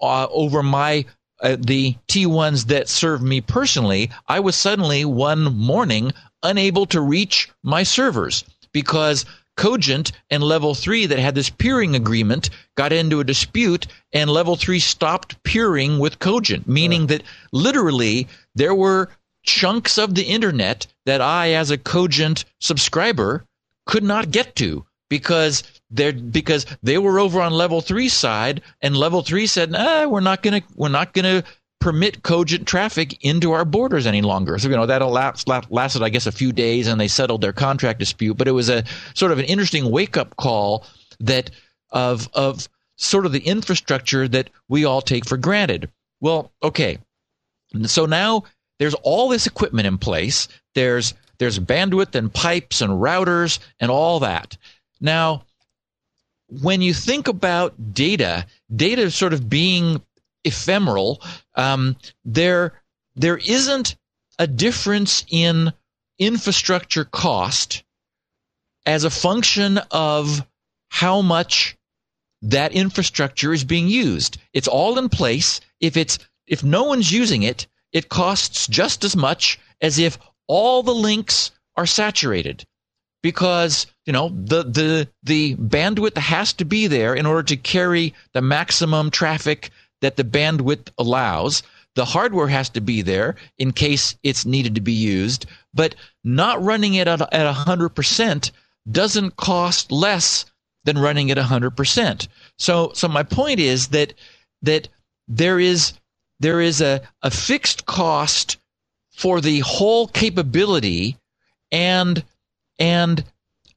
uh, 0.00 0.26
over 0.30 0.62
my 0.62 1.04
uh, 1.42 1.56
the 1.58 1.96
T1s 2.08 2.66
that 2.66 2.88
serve 2.88 3.22
me 3.22 3.40
personally, 3.40 4.10
I 4.26 4.40
was 4.40 4.56
suddenly 4.56 5.04
one 5.04 5.56
morning 5.56 6.12
unable 6.42 6.86
to 6.86 7.00
reach 7.00 7.50
my 7.62 7.82
servers 7.82 8.44
because 8.72 9.24
Cogent 9.56 10.12
and 10.30 10.42
Level 10.42 10.74
3 10.74 11.06
that 11.06 11.18
had 11.18 11.34
this 11.34 11.50
peering 11.50 11.94
agreement 11.94 12.50
got 12.76 12.92
into 12.92 13.20
a 13.20 13.24
dispute 13.24 13.86
and 14.12 14.30
Level 14.30 14.56
3 14.56 14.78
stopped 14.78 15.42
peering 15.44 15.98
with 15.98 16.18
Cogent, 16.18 16.68
meaning 16.68 17.06
that 17.06 17.22
literally 17.52 18.28
there 18.54 18.74
were 18.74 19.10
chunks 19.44 19.96
of 19.96 20.14
the 20.14 20.24
internet 20.24 20.86
that 21.06 21.20
I, 21.20 21.52
as 21.52 21.70
a 21.70 21.78
Cogent 21.78 22.44
subscriber, 22.60 23.44
could 23.86 24.04
not 24.04 24.30
get 24.30 24.56
to 24.56 24.84
because 25.08 25.62
they're 25.90 26.12
because 26.12 26.66
they 26.82 26.98
were 26.98 27.18
over 27.18 27.40
on 27.40 27.52
level 27.52 27.80
three 27.80 28.08
side, 28.08 28.62
and 28.82 28.96
level 28.96 29.22
three 29.22 29.46
said, 29.46 29.70
"Nah, 29.70 30.06
we're 30.06 30.20
not 30.20 30.42
gonna 30.42 30.62
we're 30.74 30.88
not 30.88 31.12
gonna 31.12 31.44
permit 31.80 32.22
cogent 32.22 32.66
traffic 32.66 33.22
into 33.24 33.52
our 33.52 33.64
borders 33.64 34.06
any 34.06 34.22
longer." 34.22 34.58
So 34.58 34.68
you 34.68 34.76
know 34.76 34.86
that 34.86 35.04
last, 35.06 35.48
lasted, 35.48 36.02
I 36.02 36.08
guess, 36.08 36.26
a 36.26 36.32
few 36.32 36.52
days, 36.52 36.86
and 36.86 37.00
they 37.00 37.08
settled 37.08 37.40
their 37.40 37.52
contract 37.52 37.98
dispute. 37.98 38.34
But 38.34 38.48
it 38.48 38.52
was 38.52 38.68
a 38.68 38.84
sort 39.14 39.32
of 39.32 39.38
an 39.38 39.44
interesting 39.44 39.90
wake 39.90 40.16
up 40.16 40.36
call 40.36 40.84
that 41.20 41.50
of 41.90 42.28
of 42.34 42.68
sort 42.96 43.26
of 43.26 43.32
the 43.32 43.40
infrastructure 43.40 44.26
that 44.28 44.50
we 44.68 44.84
all 44.84 45.02
take 45.02 45.26
for 45.26 45.36
granted. 45.36 45.90
Well, 46.20 46.52
okay, 46.62 46.98
so 47.84 48.06
now 48.06 48.44
there's 48.78 48.94
all 48.94 49.28
this 49.28 49.46
equipment 49.46 49.86
in 49.86 49.98
place. 49.98 50.48
There's 50.74 51.14
there's 51.38 51.58
bandwidth 51.58 52.14
and 52.14 52.32
pipes 52.32 52.80
and 52.80 52.92
routers 52.94 53.58
and 53.80 53.90
all 53.90 54.20
that. 54.20 54.56
Now, 55.00 55.44
when 56.48 56.82
you 56.82 56.94
think 56.94 57.28
about 57.28 57.94
data, 57.94 58.46
data 58.74 59.10
sort 59.10 59.32
of 59.32 59.48
being 59.48 60.02
ephemeral, 60.44 61.22
um, 61.54 61.96
there 62.24 62.80
there 63.16 63.38
isn't 63.38 63.96
a 64.38 64.46
difference 64.46 65.24
in 65.28 65.72
infrastructure 66.18 67.04
cost 67.04 67.82
as 68.84 69.04
a 69.04 69.10
function 69.10 69.78
of 69.90 70.46
how 70.88 71.22
much 71.22 71.76
that 72.42 72.72
infrastructure 72.72 73.52
is 73.52 73.64
being 73.64 73.88
used. 73.88 74.38
It's 74.52 74.68
all 74.68 74.98
in 74.98 75.08
place. 75.08 75.60
If 75.80 75.96
it's 75.96 76.18
if 76.46 76.62
no 76.62 76.84
one's 76.84 77.10
using 77.10 77.42
it, 77.42 77.66
it 77.92 78.08
costs 78.08 78.68
just 78.68 79.02
as 79.04 79.16
much 79.16 79.58
as 79.80 79.98
if 79.98 80.18
all 80.46 80.82
the 80.82 80.94
links 80.94 81.50
are 81.76 81.86
saturated 81.86 82.64
because 83.22 83.86
you 84.04 84.12
know 84.12 84.28
the 84.28 84.62
the 84.62 85.08
the 85.22 85.56
bandwidth 85.56 86.16
has 86.16 86.52
to 86.54 86.64
be 86.64 86.86
there 86.86 87.14
in 87.14 87.26
order 87.26 87.42
to 87.42 87.56
carry 87.56 88.14
the 88.32 88.42
maximum 88.42 89.10
traffic 89.10 89.70
that 90.00 90.16
the 90.16 90.24
bandwidth 90.24 90.88
allows. 90.98 91.62
The 91.94 92.04
hardware 92.04 92.48
has 92.48 92.68
to 92.70 92.82
be 92.82 93.00
there 93.00 93.36
in 93.56 93.72
case 93.72 94.16
it's 94.22 94.44
needed 94.44 94.74
to 94.74 94.82
be 94.82 94.92
used 94.92 95.46
but 95.72 95.94
not 96.24 96.62
running 96.62 96.94
it 96.94 97.06
at, 97.06 97.20
at 97.20 97.54
100% 97.54 98.50
doesn't 98.90 99.36
cost 99.36 99.92
less 99.92 100.46
than 100.84 100.98
running 100.98 101.30
at 101.30 101.36
100% 101.36 102.28
so 102.58 102.90
so 102.94 103.08
my 103.08 103.22
point 103.22 103.60
is 103.60 103.88
that 103.88 104.14
that 104.62 104.88
there 105.28 105.58
is 105.58 105.94
there 106.38 106.60
is 106.60 106.80
a, 106.80 107.00
a 107.22 107.30
fixed 107.30 107.86
cost 107.86 108.58
for 109.10 109.40
the 109.40 109.60
whole 109.60 110.06
capability 110.06 111.16
and 111.72 112.22
and 112.78 113.24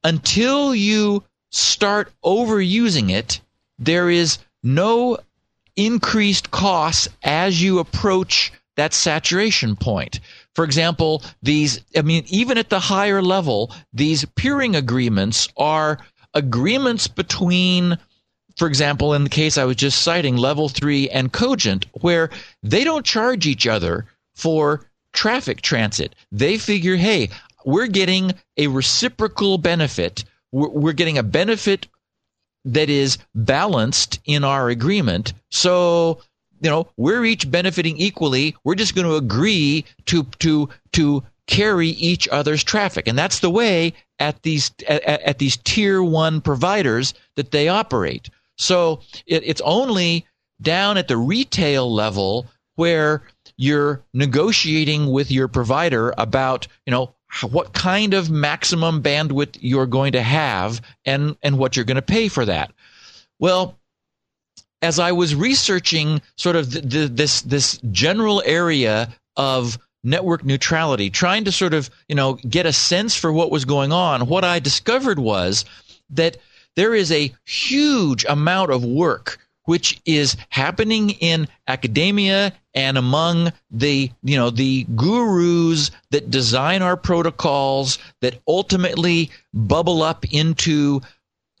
until 0.04 0.74
you 0.74 1.22
start 1.50 2.12
overusing 2.24 3.10
it, 3.10 3.40
there 3.78 4.10
is 4.10 4.38
no 4.62 5.18
increased 5.76 6.50
costs 6.50 7.08
as 7.22 7.62
you 7.62 7.78
approach 7.78 8.52
that 8.76 8.94
saturation 8.94 9.76
point. 9.76 10.20
For 10.54 10.64
example, 10.64 11.22
these, 11.42 11.80
I 11.96 12.02
mean, 12.02 12.24
even 12.28 12.58
at 12.58 12.70
the 12.70 12.80
higher 12.80 13.22
level, 13.22 13.74
these 13.92 14.24
peering 14.36 14.76
agreements 14.76 15.48
are 15.56 15.98
agreements 16.34 17.08
between, 17.08 17.98
for 18.56 18.66
example, 18.66 19.14
in 19.14 19.24
the 19.24 19.30
case 19.30 19.58
I 19.58 19.64
was 19.64 19.76
just 19.76 20.02
citing, 20.02 20.36
level 20.36 20.68
three 20.68 21.08
and 21.10 21.32
Cogent, 21.32 21.86
where 22.00 22.30
they 22.62 22.84
don't 22.84 23.04
charge 23.04 23.46
each 23.46 23.66
other 23.66 24.06
for 24.34 24.86
traffic 25.12 25.60
transit. 25.62 26.14
They 26.30 26.58
figure, 26.58 26.96
hey, 26.96 27.30
we're 27.64 27.86
getting 27.86 28.32
a 28.56 28.66
reciprocal 28.68 29.58
benefit. 29.58 30.24
We're, 30.52 30.68
we're 30.68 30.92
getting 30.92 31.18
a 31.18 31.22
benefit 31.22 31.88
that 32.64 32.90
is 32.90 33.18
balanced 33.34 34.20
in 34.24 34.44
our 34.44 34.68
agreement. 34.68 35.32
So, 35.50 36.20
you 36.60 36.70
know, 36.70 36.88
we're 36.96 37.24
each 37.24 37.50
benefiting 37.50 37.96
equally. 37.96 38.56
We're 38.64 38.74
just 38.74 38.94
going 38.94 39.06
to 39.06 39.16
agree 39.16 39.84
to 40.06 40.24
to 40.40 40.68
to 40.92 41.22
carry 41.46 41.88
each 41.88 42.28
other's 42.28 42.62
traffic, 42.62 43.08
and 43.08 43.18
that's 43.18 43.40
the 43.40 43.50
way 43.50 43.94
at 44.18 44.42
these 44.42 44.70
at, 44.88 45.02
at 45.02 45.38
these 45.38 45.56
tier 45.58 46.02
one 46.02 46.40
providers 46.40 47.14
that 47.36 47.50
they 47.50 47.68
operate. 47.68 48.28
So 48.58 49.00
it, 49.26 49.42
it's 49.44 49.62
only 49.62 50.26
down 50.60 50.98
at 50.98 51.08
the 51.08 51.16
retail 51.16 51.92
level 51.92 52.46
where 52.74 53.22
you're 53.56 54.02
negotiating 54.12 55.10
with 55.10 55.30
your 55.30 55.48
provider 55.48 56.12
about 56.18 56.66
you 56.86 56.90
know 56.90 57.14
what 57.50 57.72
kind 57.72 58.14
of 58.14 58.30
maximum 58.30 59.02
bandwidth 59.02 59.56
you're 59.60 59.86
going 59.86 60.12
to 60.12 60.22
have 60.22 60.80
and, 61.04 61.36
and 61.42 61.58
what 61.58 61.76
you're 61.76 61.84
going 61.84 61.96
to 61.96 62.02
pay 62.02 62.28
for 62.28 62.44
that. 62.44 62.72
Well, 63.38 63.78
as 64.82 64.98
I 64.98 65.12
was 65.12 65.34
researching 65.34 66.22
sort 66.36 66.56
of 66.56 66.70
the, 66.72 66.80
the, 66.80 67.08
this 67.08 67.42
this 67.42 67.78
general 67.90 68.42
area 68.44 69.14
of 69.36 69.78
network 70.02 70.44
neutrality, 70.44 71.10
trying 71.10 71.44
to 71.44 71.52
sort 71.52 71.74
of 71.74 71.90
you 72.08 72.14
know 72.14 72.34
get 72.48 72.66
a 72.66 72.72
sense 72.72 73.14
for 73.14 73.32
what 73.32 73.50
was 73.50 73.64
going 73.64 73.92
on, 73.92 74.26
what 74.26 74.44
I 74.44 74.58
discovered 74.58 75.18
was 75.18 75.64
that 76.10 76.38
there 76.76 76.94
is 76.94 77.12
a 77.12 77.32
huge 77.44 78.24
amount 78.24 78.70
of 78.70 78.84
work 78.84 79.38
which 79.70 80.00
is 80.04 80.36
happening 80.48 81.10
in 81.10 81.46
academia 81.68 82.52
and 82.74 82.98
among 82.98 83.52
the 83.70 84.10
you 84.24 84.36
know 84.36 84.50
the 84.50 84.84
gurus 84.96 85.92
that 86.10 86.28
design 86.28 86.82
our 86.82 86.96
protocols 86.96 88.00
that 88.20 88.40
ultimately 88.48 89.30
bubble 89.54 90.02
up 90.02 90.24
into 90.32 91.00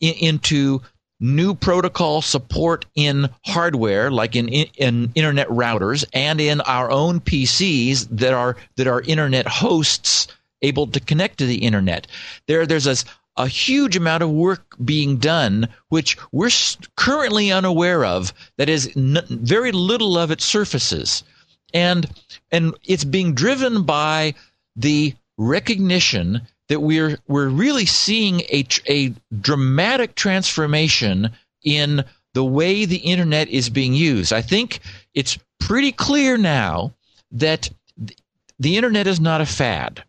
into 0.00 0.82
new 1.20 1.54
protocol 1.54 2.20
support 2.20 2.84
in 2.96 3.30
hardware 3.46 4.10
like 4.10 4.34
in, 4.34 4.48
in 4.48 5.12
internet 5.14 5.46
routers 5.46 6.04
and 6.12 6.40
in 6.40 6.60
our 6.62 6.90
own 6.90 7.20
PCs 7.20 8.08
that 8.10 8.34
are 8.34 8.56
that 8.74 8.88
are 8.88 9.02
internet 9.02 9.46
hosts 9.46 10.26
able 10.62 10.88
to 10.88 10.98
connect 10.98 11.38
to 11.38 11.46
the 11.46 11.58
internet. 11.64 12.08
There 12.48 12.66
there's 12.66 12.88
a 12.88 12.96
a 13.40 13.48
huge 13.48 13.96
amount 13.96 14.22
of 14.22 14.30
work 14.30 14.76
being 14.84 15.16
done, 15.16 15.66
which 15.88 16.16
we're 16.30 16.50
currently 16.96 17.50
unaware 17.50 18.04
of, 18.04 18.34
that 18.58 18.68
is 18.68 18.90
n- 18.96 19.24
very 19.28 19.72
little 19.72 20.18
of 20.18 20.30
it 20.30 20.42
surfaces. 20.42 21.24
And, 21.72 22.06
and 22.52 22.74
it's 22.84 23.04
being 23.04 23.34
driven 23.34 23.84
by 23.84 24.34
the 24.76 25.14
recognition 25.38 26.42
that 26.68 26.80
we're, 26.80 27.18
we're 27.28 27.48
really 27.48 27.86
seeing 27.86 28.40
a, 28.42 28.66
a 28.88 29.14
dramatic 29.40 30.14
transformation 30.16 31.30
in 31.64 32.04
the 32.34 32.44
way 32.44 32.84
the 32.84 32.98
internet 32.98 33.48
is 33.48 33.70
being 33.70 33.94
used. 33.94 34.32
I 34.32 34.42
think 34.42 34.80
it's 35.14 35.38
pretty 35.58 35.92
clear 35.92 36.36
now 36.36 36.92
that 37.32 37.70
the 38.58 38.76
internet 38.76 39.06
is 39.06 39.18
not 39.18 39.40
a 39.40 39.46
fad. 39.46 40.04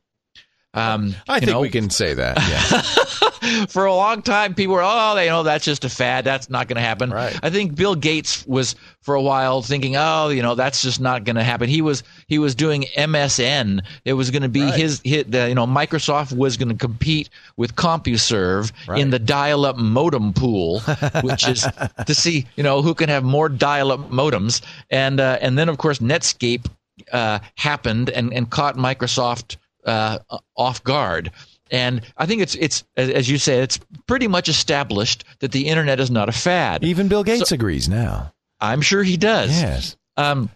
Um, 0.73 1.15
I 1.27 1.39
think 1.39 1.51
know, 1.51 1.59
we 1.59 1.69
can 1.69 1.89
say 1.89 2.13
that. 2.13 2.37
Yeah. 2.37 3.65
for 3.67 3.85
a 3.85 3.93
long 3.93 4.21
time, 4.21 4.53
people 4.53 4.75
were, 4.75 4.83
oh, 4.83 5.15
they 5.15 5.27
know 5.27 5.43
that's 5.43 5.65
just 5.65 5.83
a 5.83 5.89
fad. 5.89 6.23
That's 6.23 6.49
not 6.49 6.69
going 6.69 6.77
to 6.77 6.81
happen. 6.81 7.09
Right. 7.09 7.37
I 7.43 7.49
think 7.49 7.75
Bill 7.75 7.95
Gates 7.95 8.45
was 8.47 8.75
for 9.01 9.15
a 9.15 9.21
while 9.21 9.61
thinking, 9.61 9.95
oh, 9.97 10.29
you 10.29 10.41
know, 10.41 10.55
that's 10.55 10.81
just 10.81 11.01
not 11.01 11.25
going 11.25 11.35
to 11.35 11.43
happen. 11.43 11.67
He 11.67 11.81
was 11.81 12.03
he 12.27 12.39
was 12.39 12.55
doing 12.55 12.85
MSN. 12.95 13.81
It 14.05 14.13
was 14.13 14.31
going 14.31 14.43
to 14.43 14.49
be 14.49 14.61
Right. 14.63 14.79
his 14.79 15.01
hit. 15.03 15.29
The, 15.31 15.49
you 15.49 15.55
know, 15.55 15.67
Microsoft 15.67 16.35
was 16.37 16.55
going 16.55 16.69
to 16.69 16.75
compete 16.75 17.29
with 17.57 17.75
CompuServe 17.75 18.71
Right. 18.87 19.01
in 19.01 19.09
the 19.09 19.19
dial-up 19.19 19.75
modem 19.77 20.31
pool, 20.33 20.79
which 21.21 21.47
is 21.47 21.67
to 22.05 22.15
see, 22.15 22.45
you 22.55 22.63
know, 22.63 22.81
who 22.81 22.93
can 22.93 23.09
have 23.09 23.23
more 23.25 23.49
dial-up 23.49 24.09
modems. 24.09 24.61
And 24.89 25.19
uh, 25.19 25.37
and 25.41 25.57
then 25.57 25.67
of 25.67 25.77
course 25.79 25.99
Netscape 25.99 26.65
uh, 27.11 27.39
happened 27.55 28.09
and 28.09 28.31
and 28.33 28.49
caught 28.49 28.77
Microsoft 28.77 29.57
uh, 29.85 30.19
off 30.55 30.83
guard. 30.83 31.31
And 31.71 32.01
I 32.17 32.25
think 32.25 32.41
it's 32.41 32.55
it's 32.55 32.83
as 32.97 33.09
as 33.09 33.29
you 33.29 33.37
say, 33.37 33.59
it's 33.59 33.79
pretty 34.05 34.27
much 34.27 34.49
established 34.49 35.23
that 35.39 35.51
the 35.51 35.67
internet 35.67 35.99
is 35.99 36.11
not 36.11 36.27
a 36.27 36.33
fad. 36.33 36.83
Even 36.83 37.07
Bill 37.07 37.23
Gates 37.23 37.51
agrees 37.51 37.87
now. 37.87 38.33
I'm 38.59 38.81
sure 38.81 39.03
he 39.03 39.17
does. 39.17 39.49
Yes. 39.49 39.95
Um, 40.17 40.49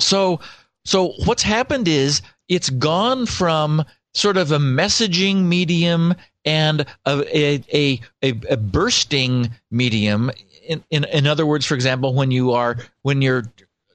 so 0.00 0.40
so 0.84 1.12
what's 1.24 1.42
happened 1.42 1.88
is 1.88 2.22
it's 2.48 2.70
gone 2.70 3.26
from 3.26 3.84
sort 4.14 4.38
of 4.38 4.50
a 4.50 4.58
messaging 4.58 5.44
medium 5.44 6.14
and 6.46 6.86
a 7.04 7.38
a 7.38 7.62
a, 7.72 8.00
a, 8.24 8.40
a 8.50 8.56
bursting 8.56 9.50
medium. 9.70 10.30
In, 10.66 10.82
in 10.90 11.04
in 11.04 11.26
other 11.26 11.44
words, 11.44 11.66
for 11.66 11.74
example, 11.74 12.14
when 12.14 12.30
you 12.30 12.52
are 12.52 12.76
when 13.02 13.20
you're 13.20 13.44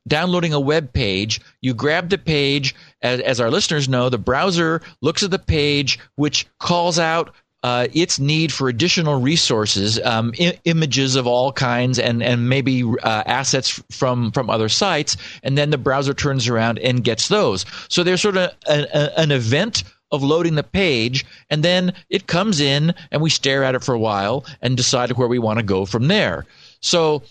downloading 0.08 0.54
a 0.54 0.60
web 0.60 0.94
page, 0.94 1.42
you 1.62 1.74
grab 1.74 2.10
the 2.10 2.18
page. 2.18 2.76
As, 3.02 3.20
as 3.22 3.40
our 3.40 3.50
listeners 3.50 3.90
know, 3.90 4.10
the 4.10 4.18
browser 4.18 4.82
looks 5.02 5.24
at 5.24 5.32
the 5.32 5.40
page, 5.40 6.00
which 6.16 6.46
calls 6.60 7.00
out 7.00 7.34
uh, 7.64 7.88
its 7.94 8.20
need 8.20 8.52
for 8.52 8.70
additional 8.70 9.20
resources, 9.20 10.00
um, 10.04 10.34
I- 10.40 10.60
images 10.66 11.16
of 11.16 11.28
all 11.28 11.52
kinds, 11.52 12.00
and 12.00 12.24
and 12.24 12.50
maybe 12.50 12.84
uh, 12.84 13.24
assets 13.26 13.82
from 13.92 14.32
from 14.32 14.50
other 14.50 14.70
sites, 14.70 15.16
and 15.44 15.58
then 15.58 15.70
the 15.70 15.78
browser 15.78 16.14
turns 16.14 16.48
around 16.48 16.80
and 16.80 17.04
gets 17.04 17.28
those. 17.28 17.66
So 17.88 18.04
there's 18.04 18.22
sort 18.22 18.38
of 18.38 18.52
a, 18.68 18.88
a, 18.98 19.20
an 19.20 19.32
event 19.32 19.84
of 20.12 20.24
loading 20.24 20.56
the 20.56 20.64
page, 20.64 21.26
and 21.50 21.64
then 21.64 21.94
it 22.10 22.28
comes 22.28 22.60
in, 22.60 22.94
and 23.12 23.22
we 23.22 23.30
stare 23.30 23.64
at 23.64 23.76
it 23.76 23.84
for 23.84 23.94
a 23.94 24.00
while 24.00 24.46
and 24.62 24.76
decide 24.76 25.12
where 25.12 25.28
we 25.28 25.40
want 25.40 25.60
to 25.60 25.64
go 25.64 25.86
from 25.86 26.08
there. 26.08 26.46
So 26.82 27.22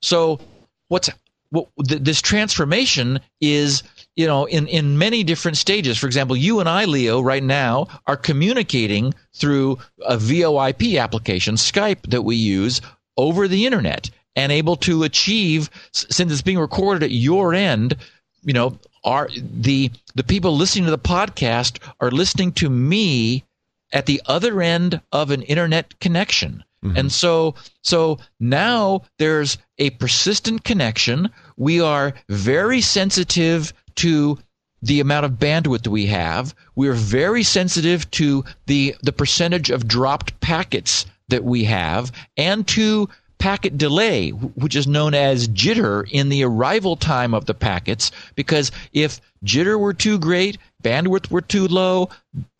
so 0.00 0.40
what's 0.88 1.10
what 1.50 1.68
th- 1.86 2.02
this 2.02 2.20
transformation 2.20 3.20
is 3.40 3.82
you 4.20 4.26
know 4.26 4.44
in 4.44 4.66
in 4.68 4.98
many 4.98 5.24
different 5.24 5.56
stages 5.56 5.96
for 5.96 6.06
example 6.06 6.36
you 6.36 6.60
and 6.60 6.68
i 6.68 6.84
leo 6.84 7.20
right 7.20 7.42
now 7.42 7.86
are 8.06 8.16
communicating 8.16 9.14
through 9.34 9.78
a 10.06 10.16
voip 10.16 10.98
application 10.98 11.54
skype 11.54 12.02
that 12.10 12.22
we 12.22 12.36
use 12.36 12.80
over 13.16 13.48
the 13.48 13.64
internet 13.64 14.10
and 14.36 14.52
able 14.52 14.76
to 14.76 15.02
achieve 15.04 15.70
since 15.92 16.30
it's 16.30 16.42
being 16.42 16.58
recorded 16.58 17.02
at 17.02 17.10
your 17.10 17.54
end 17.54 17.96
you 18.42 18.52
know 18.52 18.78
are 19.04 19.28
the 19.34 19.90
the 20.14 20.24
people 20.24 20.54
listening 20.54 20.84
to 20.84 20.90
the 20.90 20.98
podcast 20.98 21.78
are 22.00 22.10
listening 22.10 22.52
to 22.52 22.68
me 22.68 23.44
at 23.92 24.06
the 24.06 24.22
other 24.26 24.62
end 24.62 25.00
of 25.12 25.30
an 25.30 25.42
internet 25.42 25.98
connection. 26.00 26.64
Mm-hmm. 26.84 26.96
And 26.96 27.12
so 27.12 27.54
so 27.82 28.18
now 28.38 29.02
there's 29.18 29.58
a 29.78 29.90
persistent 29.90 30.64
connection. 30.64 31.30
We 31.56 31.80
are 31.80 32.14
very 32.28 32.80
sensitive 32.80 33.72
to 33.96 34.38
the 34.82 35.00
amount 35.00 35.26
of 35.26 35.32
bandwidth 35.32 35.86
we 35.86 36.06
have. 36.06 36.54
We're 36.74 36.94
very 36.94 37.42
sensitive 37.42 38.10
to 38.12 38.44
the 38.66 38.96
the 39.02 39.12
percentage 39.12 39.70
of 39.70 39.86
dropped 39.86 40.40
packets 40.40 41.06
that 41.28 41.44
we 41.44 41.64
have 41.64 42.12
and 42.36 42.66
to 42.68 43.08
packet 43.38 43.78
delay, 43.78 44.30
which 44.30 44.76
is 44.76 44.86
known 44.86 45.14
as 45.14 45.48
jitter 45.48 46.08
in 46.10 46.28
the 46.28 46.44
arrival 46.44 46.94
time 46.96 47.34
of 47.34 47.46
the 47.46 47.54
packets. 47.54 48.12
Because 48.34 48.70
if 48.92 49.20
jitter 49.44 49.78
were 49.78 49.94
too 49.94 50.18
great, 50.18 50.58
bandwidth 50.82 51.30
were 51.30 51.40
too 51.40 51.66
low, 51.66 52.10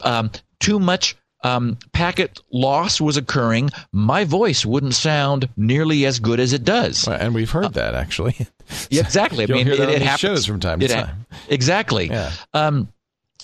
um, 0.00 0.30
too 0.58 0.78
much 0.78 1.16
um, 1.42 1.79
packet 1.92 2.40
loss 2.53 3.00
was 3.00 3.16
occurring, 3.16 3.70
my 3.92 4.24
voice 4.24 4.64
wouldn't 4.66 4.94
sound 4.94 5.48
nearly 5.57 6.07
as 6.07 6.18
good 6.18 6.40
as 6.40 6.53
it 6.53 6.64
does. 6.64 7.07
Well, 7.07 7.18
And 7.20 7.35
we've 7.35 7.50
heard 7.50 7.74
that 7.74 7.94
actually. 7.94 8.37
Yeah, 8.88 9.00
exactly. 9.00 9.42
I 9.42 9.46
mean, 9.48 9.66
it, 9.66 9.81
it 9.81 10.00
happens 10.00 10.20
shows 10.20 10.46
from 10.46 10.61
time 10.61 10.79
to 10.79 10.87
it 10.87 10.90
time. 10.90 11.26
Exactly. 11.48 12.07
Yeah. 12.07 12.31
Um, 12.55 12.87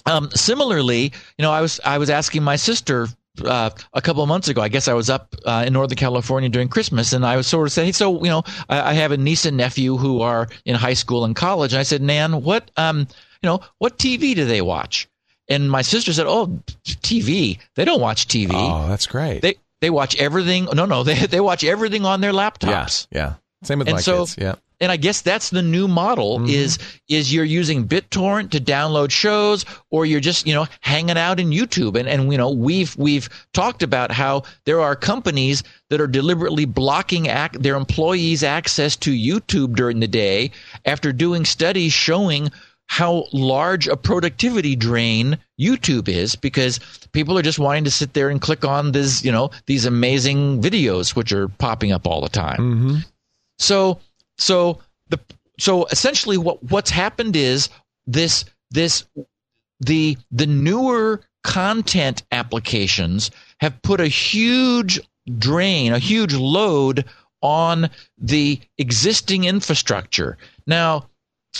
um, 0.06 0.30
similarly, 0.30 1.12
you 1.36 1.42
know, 1.42 1.50
I 1.50 1.60
was 1.60 1.80
I 1.84 1.98
was 1.98 2.10
asking 2.10 2.44
my 2.44 2.54
sister 2.54 3.08
uh, 3.44 3.70
a 3.92 4.00
couple 4.00 4.22
of 4.22 4.28
months 4.28 4.46
ago. 4.46 4.62
I 4.62 4.68
guess 4.68 4.86
I 4.86 4.92
was 4.94 5.10
up 5.10 5.34
uh, 5.44 5.64
in 5.66 5.72
Northern 5.72 5.96
California 5.96 6.48
during 6.48 6.68
Christmas, 6.68 7.12
and 7.12 7.26
I 7.26 7.36
was 7.36 7.48
sort 7.48 7.66
of 7.66 7.72
saying, 7.72 7.94
"So, 7.94 8.22
you 8.22 8.30
know, 8.30 8.44
I, 8.68 8.90
I 8.90 8.92
have 8.94 9.10
a 9.10 9.16
niece 9.16 9.44
and 9.44 9.56
nephew 9.56 9.96
who 9.96 10.20
are 10.20 10.48
in 10.64 10.76
high 10.76 10.94
school 10.94 11.24
and 11.24 11.34
college." 11.34 11.72
And 11.72 11.80
I 11.80 11.82
said, 11.82 12.02
"Nan, 12.02 12.42
what 12.42 12.70
um, 12.76 13.00
you 13.42 13.48
know, 13.48 13.60
what 13.78 13.98
TV 13.98 14.34
do 14.34 14.44
they 14.44 14.62
watch?" 14.62 15.08
And 15.48 15.70
my 15.70 15.82
sister 15.82 16.12
said, 16.12 16.26
"Oh, 16.26 16.60
TV. 16.84 17.58
They 17.74 17.84
don't 17.84 18.00
watch 18.00 18.26
TV. 18.28 18.50
Oh, 18.52 18.88
that's 18.88 19.06
great. 19.06 19.42
They 19.42 19.54
they 19.80 19.90
watch 19.90 20.16
everything. 20.16 20.66
No, 20.74 20.84
no, 20.86 21.02
they 21.02 21.14
they 21.26 21.40
watch 21.40 21.64
everything 21.64 22.04
on 22.04 22.20
their 22.20 22.32
yeah. 22.32 22.50
laptops." 22.50 23.06
Yeah. 23.10 23.34
Same 23.62 23.78
with 23.78 23.88
And 23.88 23.96
my 23.96 24.00
so- 24.00 24.20
kids. 24.20 24.36
Yeah. 24.38 24.54
and 24.80 24.92
I 24.92 24.98
guess 24.98 25.22
that's 25.22 25.48
the 25.48 25.62
new 25.62 25.88
model 25.88 26.38
Mm-hmm. 26.38 26.50
is 26.50 26.78
is 27.08 27.32
you're 27.32 27.44
using 27.46 27.88
BitTorrent 27.88 28.50
to 28.50 28.60
download 28.60 29.10
shows 29.10 29.64
or 29.90 30.04
you're 30.04 30.20
just, 30.20 30.46
you 30.46 30.54
know, 30.54 30.66
hanging 30.80 31.16
out 31.16 31.40
in 31.40 31.48
YouTube. 31.50 31.96
And 31.98 32.06
and 32.08 32.30
you 32.30 32.36
know, 32.38 32.50
we've 32.50 32.94
we've 32.96 33.28
talked 33.54 33.82
about 33.82 34.10
how 34.12 34.42
there 34.66 34.80
are 34.82 34.94
companies 34.94 35.62
that 35.88 36.00
are 36.00 36.06
deliberately 36.06 36.66
blocking 36.66 37.26
ac- 37.26 37.56
their 37.58 37.76
employees 37.76 38.42
access 38.42 38.96
to 38.96 39.10
YouTube 39.12 39.74
during 39.76 40.00
the 40.00 40.08
day 40.08 40.50
after 40.84 41.10
doing 41.12 41.44
studies 41.46 41.92
showing 41.94 42.50
how 42.88 43.24
large 43.32 43.88
a 43.88 43.96
productivity 43.96 44.76
drain 44.76 45.38
YouTube 45.60 46.08
is 46.08 46.36
because 46.36 46.78
people 47.12 47.36
are 47.36 47.42
just 47.42 47.58
wanting 47.58 47.84
to 47.84 47.90
sit 47.90 48.14
there 48.14 48.30
and 48.30 48.40
click 48.40 48.64
on 48.64 48.92
this, 48.92 49.24
you 49.24 49.32
know, 49.32 49.50
these 49.66 49.84
amazing 49.84 50.62
videos 50.62 51.14
which 51.14 51.32
are 51.32 51.48
popping 51.48 51.92
up 51.92 52.06
all 52.06 52.20
the 52.20 52.28
time. 52.28 52.58
Mm-hmm. 52.58 52.96
So 53.58 53.98
so 54.38 54.80
the 55.08 55.18
so 55.58 55.86
essentially 55.86 56.38
what 56.38 56.62
what's 56.70 56.90
happened 56.90 57.36
is 57.36 57.68
this 58.06 58.44
this 58.70 59.04
the 59.80 60.16
the 60.30 60.46
newer 60.46 61.22
content 61.42 62.22
applications 62.32 63.30
have 63.60 63.80
put 63.82 64.00
a 64.00 64.08
huge 64.08 65.00
drain, 65.38 65.92
a 65.92 65.98
huge 65.98 66.34
load 66.34 67.04
on 67.42 67.88
the 68.18 68.60
existing 68.78 69.44
infrastructure. 69.44 70.36
Now, 70.66 71.08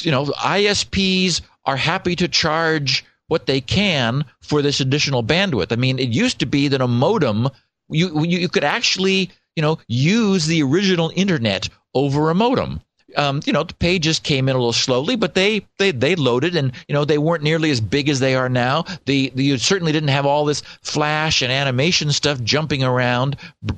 you 0.04 0.10
know, 0.10 0.26
ISPs 0.26 1.40
are 1.64 1.76
happy 1.76 2.16
to 2.16 2.28
charge 2.28 3.04
what 3.28 3.46
they 3.46 3.60
can 3.60 4.24
for 4.40 4.62
this 4.62 4.80
additional 4.80 5.22
bandwidth. 5.22 5.72
I 5.72 5.76
mean, 5.76 5.98
it 5.98 6.10
used 6.10 6.38
to 6.40 6.46
be 6.46 6.68
that 6.68 6.80
a 6.80 6.86
modem 6.86 7.48
you 7.88 8.24
you, 8.24 8.38
you 8.38 8.48
could 8.48 8.64
actually 8.64 9.30
you 9.54 9.62
know 9.62 9.78
use 9.88 10.46
the 10.46 10.62
original 10.62 11.12
internet 11.14 11.68
over 11.94 12.30
a 12.30 12.34
modem. 12.34 12.80
Um, 13.14 13.40
you 13.46 13.52
know, 13.52 13.62
the 13.62 13.74
pages 13.74 14.18
came 14.18 14.48
in 14.48 14.56
a 14.56 14.58
little 14.58 14.72
slowly, 14.72 15.14
but 15.14 15.34
they, 15.34 15.64
they 15.78 15.92
they 15.92 16.16
loaded, 16.16 16.56
and 16.56 16.72
you 16.88 16.92
know 16.92 17.04
they 17.04 17.18
weren't 17.18 17.44
nearly 17.44 17.70
as 17.70 17.80
big 17.80 18.08
as 18.08 18.18
they 18.18 18.34
are 18.34 18.48
now. 18.48 18.84
The, 19.04 19.30
the 19.34 19.44
you 19.44 19.58
certainly 19.58 19.92
didn't 19.92 20.08
have 20.08 20.26
all 20.26 20.44
this 20.44 20.62
flash 20.82 21.40
and 21.40 21.52
animation 21.52 22.10
stuff 22.10 22.42
jumping 22.42 22.82
around, 22.82 23.36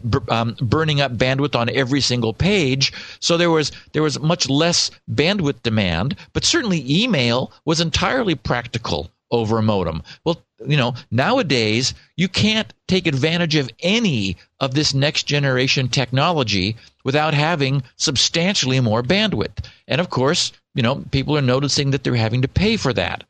b- 0.08 0.18
um, 0.30 0.56
burning 0.62 1.02
up 1.02 1.16
bandwidth 1.16 1.54
on 1.54 1.68
every 1.68 2.00
single 2.00 2.32
page. 2.32 2.92
So 3.20 3.36
there 3.36 3.50
was 3.50 3.70
there 3.92 4.02
was 4.02 4.18
much 4.18 4.48
less 4.48 4.90
bandwidth 5.12 5.62
demand, 5.62 6.16
but 6.32 6.44
certainly 6.44 6.84
email 6.88 7.52
was 7.66 7.80
entirely 7.80 8.34
practical 8.34 9.10
over 9.30 9.58
a 9.58 9.62
modem. 9.62 10.02
Well, 10.24 10.42
you 10.66 10.76
know, 10.76 10.94
nowadays 11.10 11.94
you 12.16 12.28
can't 12.28 12.72
take 12.86 13.06
advantage 13.06 13.56
of 13.56 13.70
any 13.80 14.36
of 14.60 14.74
this 14.74 14.94
next 14.94 15.24
generation 15.24 15.88
technology 15.88 16.76
without 17.04 17.34
having 17.34 17.82
substantially 17.96 18.80
more 18.80 19.02
bandwidth. 19.02 19.64
And 19.86 20.00
of 20.00 20.10
course, 20.10 20.52
you 20.74 20.82
know, 20.82 21.04
people 21.10 21.36
are 21.36 21.42
noticing 21.42 21.90
that 21.90 22.04
they're 22.04 22.14
having 22.14 22.42
to 22.42 22.48
pay 22.48 22.76
for 22.76 22.92
that. 22.94 23.24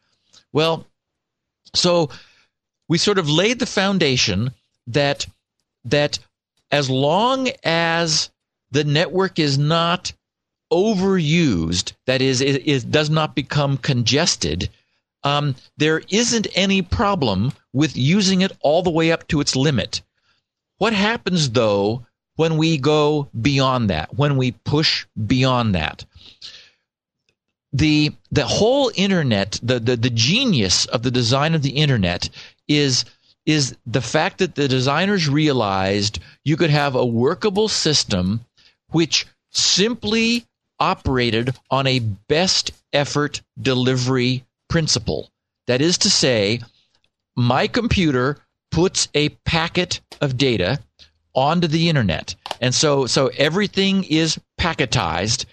Well, 0.52 0.86
so 1.74 2.10
we 2.88 2.98
sort 2.98 3.18
of 3.18 3.28
laid 3.28 3.58
the 3.58 3.66
foundation 3.66 4.52
that 4.86 5.26
that 5.84 6.18
as 6.70 6.90
long 6.90 7.48
as 7.64 8.30
the 8.70 8.84
network 8.84 9.38
is 9.38 9.58
not 9.58 10.12
overused, 10.72 11.92
that 12.06 12.20
is, 12.20 12.40
it, 12.40 12.66
it 12.68 12.90
does 12.90 13.08
not 13.08 13.34
become 13.34 13.78
congested, 13.78 14.68
um, 15.24 15.54
there 15.76 16.02
isn't 16.10 16.46
any 16.54 16.82
problem 16.82 17.52
with 17.72 17.96
using 17.96 18.40
it 18.40 18.52
all 18.60 18.82
the 18.82 18.90
way 18.90 19.12
up 19.12 19.26
to 19.28 19.40
its 19.40 19.56
limit. 19.56 20.02
What 20.78 20.92
happens 20.92 21.50
though 21.50 22.06
when 22.36 22.56
we 22.56 22.78
go 22.78 23.28
beyond 23.40 23.90
that, 23.90 24.14
when 24.16 24.36
we 24.36 24.52
push 24.52 25.06
beyond 25.26 25.74
that? 25.74 26.04
the 27.72 28.12
the 28.32 28.46
whole 28.46 28.90
internet, 28.94 29.58
the, 29.62 29.78
the 29.78 29.96
the 29.96 30.10
genius 30.10 30.86
of 30.86 31.02
the 31.02 31.10
design 31.10 31.54
of 31.54 31.62
the 31.62 31.70
internet 31.70 32.28
is 32.66 33.04
is 33.46 33.76
the 33.86 34.00
fact 34.00 34.38
that 34.38 34.54
the 34.54 34.68
designers 34.68 35.28
realized 35.28 36.18
you 36.44 36.56
could 36.56 36.70
have 36.70 36.94
a 36.94 37.04
workable 37.06 37.68
system 37.68 38.40
which 38.90 39.26
simply 39.50 40.44
operated 40.78 41.54
on 41.70 41.86
a 41.86 41.98
best 41.98 42.70
effort 42.92 43.42
delivery 43.60 44.44
principle. 44.68 45.30
That 45.66 45.80
is 45.80 45.98
to 45.98 46.10
say, 46.10 46.60
my 47.36 47.66
computer 47.66 48.38
puts 48.70 49.08
a 49.14 49.30
packet 49.44 50.00
of 50.20 50.36
data 50.36 50.80
onto 51.34 51.66
the 51.66 51.88
internet. 51.88 52.34
And 52.60 52.74
so, 52.74 53.06
so 53.06 53.28
everything 53.36 54.04
is 54.04 54.40
packetized. 54.60 55.44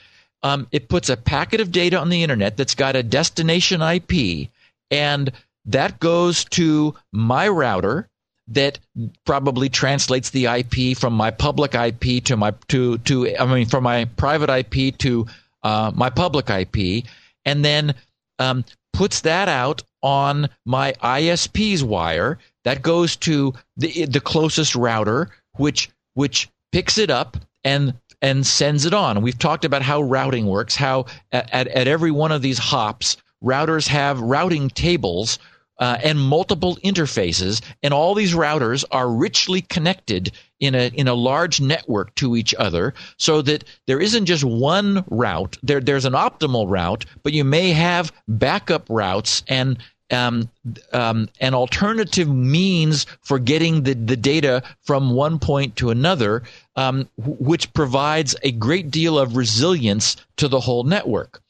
Um, 0.43 0.67
it 0.71 0.89
puts 0.89 1.09
a 1.09 1.17
packet 1.17 1.61
of 1.61 1.71
data 1.71 1.99
on 1.99 2.09
the 2.09 2.23
internet 2.23 2.57
that's 2.57 2.75
got 2.75 2.95
a 2.95 3.03
destination 3.03 3.81
IP, 3.81 4.49
and 4.91 5.31
that 5.65 5.99
goes 5.99 6.45
to 6.45 6.95
my 7.11 7.47
router 7.47 8.07
that 8.47 8.79
probably 9.25 9.69
translates 9.69 10.29
the 10.29 10.45
IP 10.45 10.97
from 10.97 11.13
my 11.13 11.31
public 11.31 11.73
IP 11.73 12.23
to 12.25 12.37
my 12.37 12.53
to 12.67 12.99
to 12.99 13.35
I 13.37 13.45
mean 13.45 13.65
from 13.65 13.83
my 13.83 14.05
private 14.05 14.49
IP 14.49 14.97
to 14.99 15.25
uh, 15.63 15.91
my 15.95 16.11
public 16.11 16.49
IP, 16.49 17.05
and 17.43 17.65
then 17.65 17.95
um, 18.37 18.63
puts 18.95 19.21
that 19.21 19.49
out 19.49 19.83
on 20.01 20.49
my 20.65 20.93
ISP's 21.03 21.83
wire. 21.83 22.37
That 22.63 22.81
goes 22.81 23.15
to 23.17 23.53
the 23.77 24.05
the 24.05 24.19
closest 24.19 24.75
router, 24.75 25.29
which 25.57 25.89
which 26.13 26.49
picks 26.71 26.97
it 26.97 27.09
up 27.09 27.37
and 27.63 27.93
and 28.21 28.45
sends 28.45 28.85
it 28.85 28.93
on. 28.93 29.21
We've 29.21 29.37
talked 29.37 29.65
about 29.65 29.81
how 29.81 30.01
routing 30.01 30.47
works. 30.47 30.75
How 30.75 31.05
at, 31.31 31.53
at, 31.53 31.67
at 31.67 31.87
every 31.87 32.11
one 32.11 32.31
of 32.31 32.41
these 32.41 32.57
hops, 32.57 33.17
routers 33.43 33.87
have 33.87 34.19
routing 34.21 34.69
tables 34.69 35.37
uh, 35.79 35.97
and 36.03 36.19
multiple 36.19 36.77
interfaces, 36.83 37.61
and 37.83 37.93
all 37.93 38.13
these 38.13 38.33
routers 38.33 38.85
are 38.91 39.09
richly 39.09 39.61
connected 39.61 40.31
in 40.59 40.73
a 40.75 40.87
in 40.93 41.07
a 41.07 41.13
large 41.13 41.59
network 41.59 42.13
to 42.15 42.35
each 42.35 42.55
other, 42.55 42.93
so 43.17 43.41
that 43.41 43.63
there 43.87 43.99
isn't 43.99 44.25
just 44.25 44.43
one 44.43 45.03
route. 45.09 45.57
There 45.63 45.81
there's 45.81 46.05
an 46.05 46.13
optimal 46.13 46.69
route, 46.69 47.05
but 47.23 47.33
you 47.33 47.43
may 47.43 47.71
have 47.71 48.11
backup 48.27 48.87
routes 48.89 49.43
and 49.47 49.77
um, 50.11 50.49
um, 50.93 51.29
an 51.41 51.53
alternative 51.53 52.29
means 52.29 53.05
for 53.21 53.39
getting 53.39 53.83
the, 53.83 53.93
the 53.93 54.15
data 54.15 54.61
from 54.83 55.11
one 55.11 55.39
point 55.39 55.75
to 55.77 55.89
another, 55.89 56.43
um, 56.75 57.09
which 57.17 57.73
provides 57.73 58.35
a 58.43 58.51
great 58.51 58.91
deal 58.91 59.17
of 59.17 59.35
resilience 59.35 60.15
to 60.37 60.47
the 60.47 60.59
whole 60.59 60.83
network. 60.83 61.41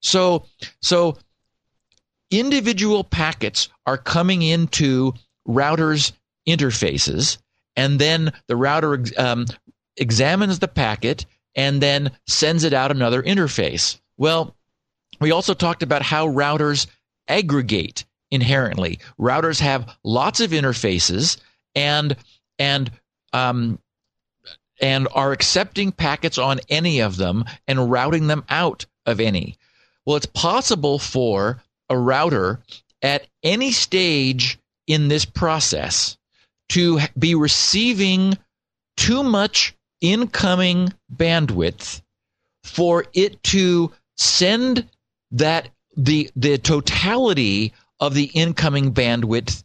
So, 0.00 0.44
so 0.80 1.16
individual 2.32 3.04
packets 3.04 3.68
are 3.86 3.98
coming 3.98 4.42
into 4.42 5.12
routers 5.48 6.12
interfaces, 6.48 7.38
and 7.76 7.98
then 7.98 8.32
the 8.48 8.56
router 8.56 9.04
um, 9.16 9.46
examines 9.96 10.58
the 10.58 10.68
packet 10.68 11.26
and 11.54 11.80
then 11.80 12.10
sends 12.26 12.64
it 12.64 12.72
out 12.72 12.90
another 12.90 13.22
interface. 13.22 14.00
Well, 14.16 14.56
we 15.20 15.30
also 15.30 15.54
talked 15.54 15.82
about 15.82 16.02
how 16.02 16.26
routers 16.26 16.86
aggregate 17.28 18.04
inherently. 18.30 18.98
Routers 19.20 19.60
have 19.60 19.96
lots 20.02 20.40
of 20.40 20.50
interfaces 20.50 21.38
and 21.74 22.16
and 22.58 22.90
um, 23.32 23.78
and 24.80 25.06
are 25.14 25.32
accepting 25.32 25.92
packets 25.92 26.38
on 26.38 26.60
any 26.68 27.00
of 27.00 27.16
them 27.16 27.44
and 27.68 27.90
routing 27.90 28.26
them 28.26 28.44
out 28.48 28.86
of 29.06 29.20
any. 29.20 29.56
Well, 30.04 30.16
it's 30.16 30.26
possible 30.26 30.98
for 30.98 31.62
a 31.92 31.98
router 31.98 32.60
at 33.02 33.26
any 33.42 33.70
stage 33.70 34.58
in 34.86 35.08
this 35.08 35.24
process 35.24 36.16
to 36.70 37.00
be 37.18 37.34
receiving 37.34 38.36
too 38.96 39.22
much 39.22 39.74
incoming 40.00 40.92
bandwidth 41.14 42.02
for 42.64 43.04
it 43.14 43.42
to 43.42 43.92
send 44.16 44.88
that 45.30 45.68
the 45.96 46.30
the 46.36 46.58
totality 46.58 47.72
of 48.00 48.14
the 48.14 48.30
incoming 48.34 48.92
bandwidth 48.92 49.62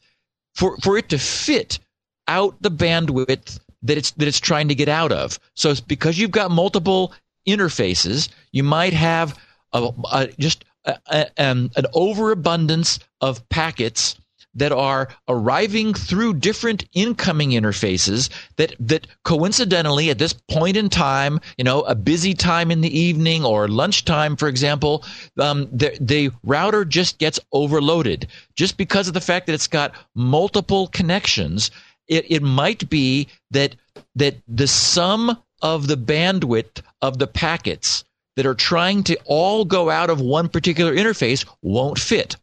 for 0.56 0.78
for 0.78 0.98
it 0.98 1.10
to 1.10 1.18
fit 1.18 1.80
out 2.28 2.62
the 2.62 2.72
bandwidth 2.72 3.60
that 3.84 3.98
it's 3.98 4.12
that 4.12 4.28
it's 4.28 4.40
trying 4.40 4.68
to 4.68 4.76
get 4.76 4.90
out 4.90 5.12
of. 5.12 5.40
So 5.54 5.74
because 5.88 6.18
you've 6.18 6.32
got 6.32 6.52
multiple 6.52 7.14
interfaces, 7.48 8.30
you 8.52 8.64
might 8.64 8.94
have 8.94 9.38
a, 9.74 9.90
a, 10.12 10.28
just 10.40 10.66
a, 10.88 11.28
an 11.38 11.70
overabundance 11.94 13.00
of 13.22 13.48
packets 13.50 14.16
that 14.58 14.72
are 14.72 15.08
arriving 15.28 15.94
through 15.94 16.34
different 16.34 16.84
incoming 16.94 17.52
interfaces 17.52 18.30
that 18.58 18.76
that 18.80 19.08
coincidentally 19.24 20.10
at 20.10 20.18
this 20.18 20.34
point 20.34 20.76
in 20.76 20.90
time 20.90 21.40
you 21.58 21.64
know 21.64 21.82
a 21.82 21.96
busy 21.96 22.34
time 22.34 22.72
in 22.72 22.82
the 22.82 23.00
evening 23.00 23.46
or 23.46 23.68
lunchtime 23.68 24.36
for 24.36 24.48
example 24.48 25.04
um, 25.40 25.70
the, 25.72 25.96
the 26.02 26.30
router 26.44 26.84
just 26.84 27.20
gets 27.20 27.40
overloaded. 27.52 28.28
Just 28.56 28.78
because 28.78 29.08
of 29.08 29.14
the 29.14 29.22
fact 29.22 29.46
that 29.46 29.54
it's 29.54 29.68
got 29.68 29.94
multiple 30.16 30.88
connections 30.88 31.72
it, 32.08 32.26
it 32.30 32.42
might 32.42 32.90
be 32.90 33.28
that 33.52 33.76
that 34.16 34.38
the 34.48 34.68
sum 34.68 35.38
of 35.62 35.88
the 35.88 35.98
bandwidth 35.98 36.82
of 37.02 37.20
the 37.20 37.28
packets 37.28 38.04
that 38.38 38.46
are 38.46 38.56
trying 38.56 39.04
to 39.04 39.20
all 39.26 39.66
go 39.66 39.90
out 39.90 40.10
of 40.10 40.22
one 40.22 40.48
particular 40.48 40.96
interface 40.96 41.46
won't 41.62 42.00
fit 42.00 42.38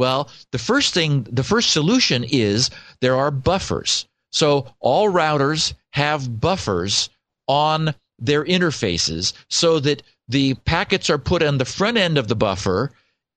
well, 0.00 0.30
the 0.50 0.58
first 0.58 0.94
thing, 0.94 1.26
the 1.30 1.44
first 1.44 1.74
solution 1.74 2.24
is 2.24 2.70
there 3.02 3.16
are 3.16 3.30
buffers. 3.30 4.06
So 4.32 4.72
all 4.80 5.12
routers 5.12 5.74
have 5.92 6.40
buffers 6.40 7.10
on 7.46 7.94
their 8.18 8.42
interfaces 8.42 9.34
so 9.50 9.78
that 9.80 10.02
the 10.26 10.54
packets 10.64 11.10
are 11.10 11.18
put 11.18 11.42
on 11.42 11.58
the 11.58 11.66
front 11.66 11.98
end 11.98 12.16
of 12.16 12.28
the 12.28 12.34
buffer, 12.34 12.92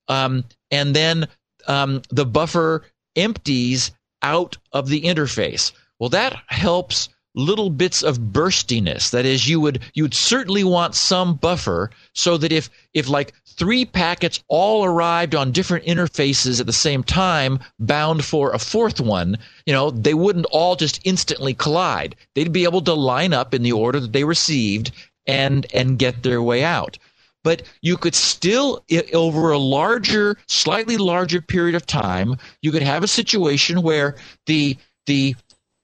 um, 0.07 0.45
and 0.71 0.95
then 0.95 1.27
um, 1.67 2.01
the 2.11 2.25
buffer 2.25 2.85
empties 3.17 3.91
out 4.21 4.55
of 4.71 4.87
the 4.87 5.01
interface. 5.01 5.73
Well, 5.99 6.11
that 6.11 6.43
helps 6.47 7.09
little 7.35 7.69
bits 7.69 8.03
of 8.03 8.31
burstiness. 8.31 9.09
That 9.09 9.25
is, 9.25 9.47
you 9.47 9.59
would 9.59 9.79
you 9.93 10.03
would 10.03 10.13
certainly 10.13 10.63
want 10.63 10.95
some 10.95 11.35
buffer 11.35 11.89
so 12.13 12.37
that 12.37 12.51
if 12.51 12.69
if 12.93 13.09
like 13.09 13.33
three 13.45 13.85
packets 13.85 14.43
all 14.47 14.85
arrived 14.85 15.35
on 15.35 15.51
different 15.51 15.85
interfaces 15.85 16.59
at 16.59 16.65
the 16.65 16.73
same 16.73 17.03
time, 17.03 17.59
bound 17.79 18.23
for 18.23 18.51
a 18.51 18.59
fourth 18.59 18.99
one, 18.99 19.37
you 19.65 19.73
know, 19.73 19.91
they 19.91 20.13
wouldn't 20.13 20.45
all 20.51 20.75
just 20.75 20.99
instantly 21.03 21.53
collide. 21.53 22.15
They'd 22.35 22.51
be 22.51 22.63
able 22.63 22.81
to 22.81 22.93
line 22.93 23.33
up 23.33 23.53
in 23.53 23.63
the 23.63 23.71
order 23.71 23.99
that 23.99 24.13
they 24.13 24.23
received 24.23 24.91
and 25.25 25.65
and 25.73 25.99
get 25.99 26.23
their 26.23 26.41
way 26.41 26.63
out. 26.63 26.97
But 27.43 27.63
you 27.81 27.97
could 27.97 28.15
still, 28.15 28.85
over 29.13 29.51
a 29.51 29.57
larger, 29.57 30.37
slightly 30.47 30.95
larger 30.95 31.41
period 31.41 31.75
of 31.75 31.85
time, 31.85 32.37
you 32.61 32.71
could 32.71 32.83
have 32.83 33.03
a 33.03 33.07
situation 33.07 33.81
where 33.81 34.15
the 34.45 34.77
the 35.07 35.35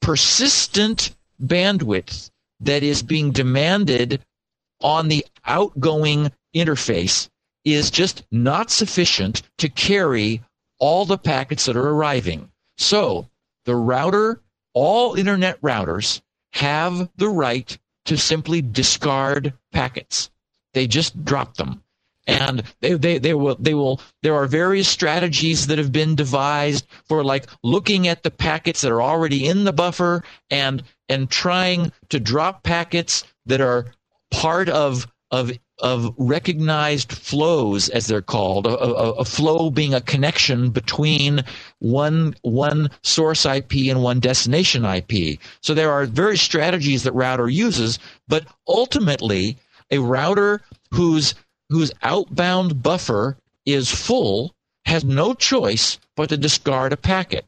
persistent 0.01 1.13
bandwidth 1.43 2.29
that 2.59 2.83
is 2.83 3.03
being 3.03 3.31
demanded 3.31 4.23
on 4.81 5.07
the 5.07 5.25
outgoing 5.45 6.31
interface 6.55 7.29
is 7.65 7.91
just 7.91 8.23
not 8.31 8.71
sufficient 8.71 9.41
to 9.57 9.69
carry 9.69 10.41
all 10.79 11.05
the 11.05 11.17
packets 11.17 11.65
that 11.65 11.75
are 11.75 11.89
arriving. 11.89 12.49
So 12.77 13.27
the 13.65 13.75
router, 13.75 14.41
all 14.73 15.15
internet 15.15 15.61
routers 15.61 16.21
have 16.53 17.09
the 17.17 17.29
right 17.29 17.77
to 18.05 18.17
simply 18.17 18.61
discard 18.61 19.53
packets. 19.71 20.31
They 20.73 20.87
just 20.87 21.23
drop 21.25 21.57
them. 21.57 21.83
And 22.29 22.63
they, 22.81 22.93
they, 22.93 23.17
they 23.17 23.33
will, 23.33 23.55
they 23.59 23.73
will, 23.73 24.01
there 24.21 24.35
are 24.35 24.45
various 24.47 24.87
strategies 24.87 25.67
that 25.67 25.77
have 25.77 25.91
been 25.91 26.15
devised 26.15 26.85
for 27.05 27.23
like 27.23 27.47
looking 27.63 28.07
at 28.07 28.23
the 28.23 28.31
packets 28.31 28.81
that 28.81 28.91
are 28.91 29.01
already 29.01 29.47
in 29.47 29.63
the 29.63 29.73
buffer 29.73 30.23
and 30.49 30.83
and 31.07 31.29
trying 31.29 31.91
to 32.09 32.19
drop 32.19 32.63
packets 32.63 33.23
that 33.47 33.61
are 33.61 33.93
part 34.31 34.69
of 34.69 35.07
of 35.31 35.51
of 35.81 36.13
recognized 36.17 37.11
flows, 37.13 37.87
as 37.89 38.07
they're 38.07 38.21
called, 38.21 38.67
a, 38.67 38.77
a, 38.77 39.11
a, 39.13 39.25
flow 39.25 39.69
being 39.69 39.93
a 39.93 40.01
connection 40.01 40.71
between 40.71 41.41
one 41.79 42.35
one 42.41 42.89
source 43.01 43.45
IP 43.45 43.73
and 43.89 44.03
one 44.03 44.19
destination 44.19 44.83
IP. 44.83 45.39
So 45.61 45.73
there 45.73 45.91
are 45.91 46.05
various 46.05 46.41
strategies 46.41 47.03
that 47.03 47.13
router 47.13 47.47
uses, 47.47 47.97
but 48.27 48.45
ultimately, 48.67 49.57
a 49.89 49.99
router 49.99 50.61
whose 50.91 51.33
whose 51.69 51.91
outbound 52.01 52.81
buffer 52.81 53.37
is 53.65 53.91
full 53.91 54.53
has 54.85 55.03
no 55.03 55.33
choice 55.33 55.99
but 56.15 56.29
to 56.29 56.37
discard 56.37 56.93
a 56.93 56.97
packet. 56.97 57.45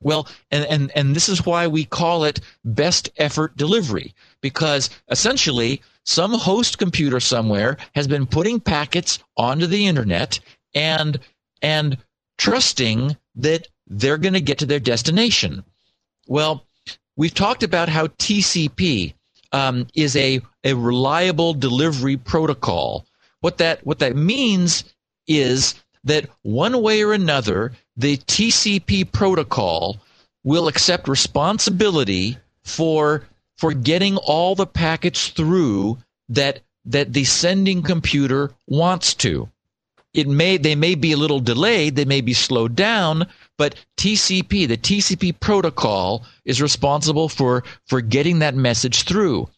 Well, 0.00 0.28
and, 0.50 0.64
and, 0.66 0.92
and 0.94 1.16
this 1.16 1.28
is 1.28 1.46
why 1.46 1.66
we 1.66 1.84
call 1.84 2.24
it 2.24 2.40
best 2.64 3.08
effort 3.16 3.56
delivery, 3.56 4.14
because 4.40 4.90
essentially 5.10 5.82
some 6.04 6.32
host 6.32 6.78
computer 6.78 7.20
somewhere 7.20 7.76
has 7.94 8.06
been 8.06 8.26
putting 8.26 8.60
packets 8.60 9.18
onto 9.36 9.66
the 9.66 9.86
internet 9.86 10.38
and 10.74 11.18
and 11.62 11.98
trusting 12.38 13.16
that 13.34 13.66
they're 13.86 14.18
going 14.18 14.34
to 14.34 14.40
get 14.40 14.58
to 14.58 14.66
their 14.66 14.80
destination. 14.80 15.64
Well, 16.26 16.66
we've 17.16 17.34
talked 17.34 17.62
about 17.62 17.88
how 17.88 18.08
TCP 18.08 19.14
um, 19.52 19.86
is 19.94 20.16
a, 20.16 20.40
a 20.64 20.74
reliable 20.74 21.54
delivery 21.54 22.16
protocol. 22.16 23.06
What 23.46 23.58
that 23.58 23.86
what 23.86 24.00
that 24.00 24.16
means 24.16 24.82
is 25.28 25.76
that 26.02 26.28
one 26.42 26.82
way 26.82 27.04
or 27.04 27.12
another, 27.12 27.74
the 27.96 28.16
TCP 28.16 29.12
protocol 29.12 29.98
will 30.42 30.66
accept 30.66 31.06
responsibility 31.06 32.38
for 32.64 33.22
for 33.56 33.72
getting 33.72 34.16
all 34.16 34.56
the 34.56 34.66
packets 34.66 35.28
through 35.28 35.98
that 36.28 36.62
that 36.86 37.12
the 37.12 37.22
sending 37.22 37.84
computer 37.84 38.50
wants 38.66 39.14
to. 39.14 39.48
It 40.12 40.26
may 40.26 40.56
they 40.56 40.74
may 40.74 40.96
be 40.96 41.12
a 41.12 41.16
little 41.16 41.38
delayed, 41.38 41.94
they 41.94 42.04
may 42.04 42.22
be 42.22 42.34
slowed 42.34 42.74
down, 42.74 43.28
but 43.56 43.76
TCP, 43.96 44.66
the 44.66 44.76
TCP 44.76 45.38
protocol 45.38 46.26
is 46.44 46.60
responsible 46.60 47.28
for 47.28 47.62
for 47.84 48.00
getting 48.00 48.40
that 48.40 48.56
message 48.56 49.04
through. 49.04 49.48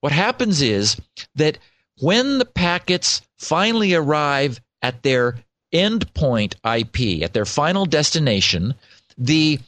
What 0.00 0.12
happens 0.12 0.60
is 0.60 1.00
that 1.36 1.56
when 2.00 2.36
the 2.36 2.44
packets 2.44 3.22
finally 3.38 3.94
arrive 3.94 4.60
at 4.82 5.02
their 5.02 5.36
endpoint 5.72 6.54
IP, 6.64 7.22
at 7.22 7.32
their 7.32 7.44
final 7.44 7.86
destination, 7.86 8.74
the 9.16 9.58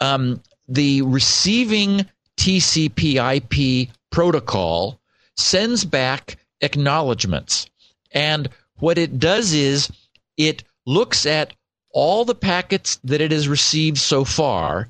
um, 0.00 0.40
the 0.68 1.02
receiving 1.02 2.06
TCP 2.38 3.16
IP 3.36 3.88
protocol 4.10 5.00
sends 5.36 5.84
back 5.84 6.36
acknowledgments. 6.60 7.66
And 8.12 8.48
what 8.76 8.98
it 8.98 9.18
does 9.18 9.52
is 9.52 9.90
it 10.36 10.64
looks 10.86 11.26
at 11.26 11.54
all 11.90 12.24
the 12.24 12.34
packets 12.34 12.98
that 13.04 13.20
it 13.20 13.30
has 13.32 13.48
received 13.48 13.98
so 13.98 14.24
far, 14.24 14.88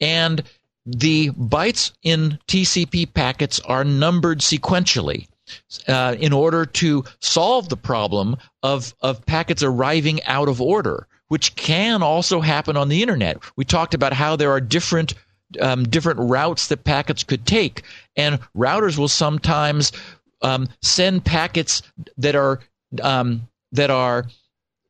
and 0.00 0.42
the 0.84 1.30
bytes 1.30 1.92
in 2.02 2.38
TCP 2.46 3.12
packets 3.14 3.60
are 3.60 3.84
numbered 3.84 4.40
sequentially. 4.40 5.26
Uh, 5.88 6.16
in 6.18 6.32
order 6.32 6.64
to 6.66 7.04
solve 7.20 7.68
the 7.68 7.76
problem 7.76 8.36
of, 8.62 8.94
of 9.00 9.24
packets 9.26 9.62
arriving 9.62 10.22
out 10.24 10.48
of 10.48 10.60
order, 10.60 11.06
which 11.28 11.54
can 11.56 12.02
also 12.02 12.40
happen 12.40 12.76
on 12.76 12.88
the 12.88 13.02
internet. 13.02 13.38
We 13.56 13.64
talked 13.64 13.94
about 13.94 14.12
how 14.12 14.36
there 14.36 14.50
are 14.50 14.60
different 14.60 15.14
um, 15.60 15.84
different 15.84 16.18
routes 16.18 16.68
that 16.68 16.84
packets 16.84 17.24
could 17.24 17.44
take, 17.44 17.82
and 18.16 18.38
routers 18.56 18.96
will 18.96 19.08
sometimes 19.08 19.92
um, 20.40 20.68
send 20.80 21.24
packets 21.24 21.82
that 22.16 22.34
are 22.34 22.60
um, 23.02 23.48
that 23.72 23.90
are 23.90 24.26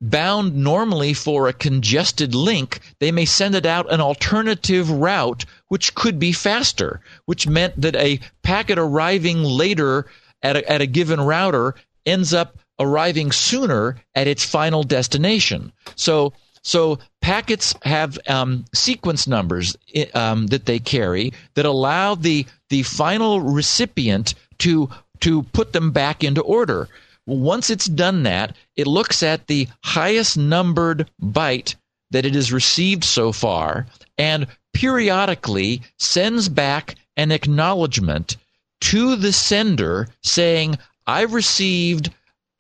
bound 0.03 0.57
normally 0.57 1.15
for 1.15 1.47
a 1.47 1.53
congested 1.53 2.35
link, 2.35 2.81
they 2.99 3.13
may 3.13 3.25
send 3.25 3.55
it 3.55 3.65
out 3.65 3.91
an 3.93 4.01
alternative 4.01 4.91
route, 4.91 5.45
which 5.69 5.95
could 5.95 6.19
be 6.19 6.33
faster, 6.33 7.01
which 7.27 7.47
meant 7.47 7.81
that 7.81 7.95
a 7.95 8.19
packet 8.43 8.79
arriving 8.79 9.45
later 9.45 10.07
at 10.43 10.57
a, 10.57 10.71
at 10.71 10.81
a 10.81 10.87
given 10.87 11.21
router 11.21 11.75
ends 12.07 12.35
up 12.35 12.59
arriving 12.79 13.33
sooner 13.33 13.97
at 14.15 14.27
its 14.27 14.45
final 14.45 14.83
destination. 14.83 15.73
So, 15.97 16.33
so 16.63 16.99
packets 17.21 17.75
have 17.83 18.19
um, 18.29 18.65
sequence 18.75 19.27
numbers 19.27 19.77
um, 20.15 20.49
that 20.49 20.67
they 20.67 20.79
carry 20.79 21.33
that 21.55 21.67
allow 21.67 22.15
the 22.15 22.47
the 22.71 22.83
final 22.83 23.41
recipient 23.41 24.35
to 24.59 24.89
to 25.21 25.43
put 25.43 25.73
them 25.73 25.91
back 25.91 26.25
into 26.25 26.41
order. 26.43 26.89
Once 27.27 27.71
it's 27.71 27.87
done 27.87 28.25
that, 28.25 28.57
it 28.77 28.87
looks 28.87 29.23
at 29.23 29.47
the 29.47 29.69
highest 29.85 30.37
numbered 30.37 31.09
byte 31.23 31.77
that 32.11 32.27
it 32.27 32.35
has 32.35 32.53
received 32.53 33.05
so 33.05 33.33
far 33.33 33.87
and 34.19 34.47
periodically 34.75 35.83
sends 35.99 36.49
back 36.49 36.97
an 37.17 37.31
acknowledgement 37.31 38.37
to 38.83 39.15
the 39.17 39.33
sender 39.33 40.09
saying, 40.23 40.77
I've 41.07 41.33
received 41.35 42.13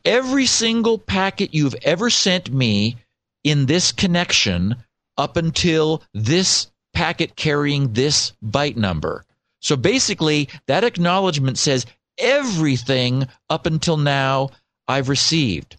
every 0.05 0.47
single 0.47 0.99
packet 0.99 1.53
you've 1.53 1.75
ever 1.83 2.11
sent 2.11 2.53
me 2.53 2.97
in 3.45 3.67
this 3.67 3.93
connection 3.93 4.77
up 5.19 5.37
until 5.37 6.03
this 6.15 6.71
packet 6.95 7.35
carrying 7.35 7.93
this 7.93 8.33
byte 8.45 8.77
number. 8.77 9.25
So 9.61 9.77
basically, 9.77 10.49
that 10.67 10.85
acknowledgement 10.85 11.59
says 11.59 11.87
everything 12.19 13.27
up 13.51 13.67
until 13.67 13.97
now 13.97 14.51
I've 14.87 15.09
received. 15.09 15.77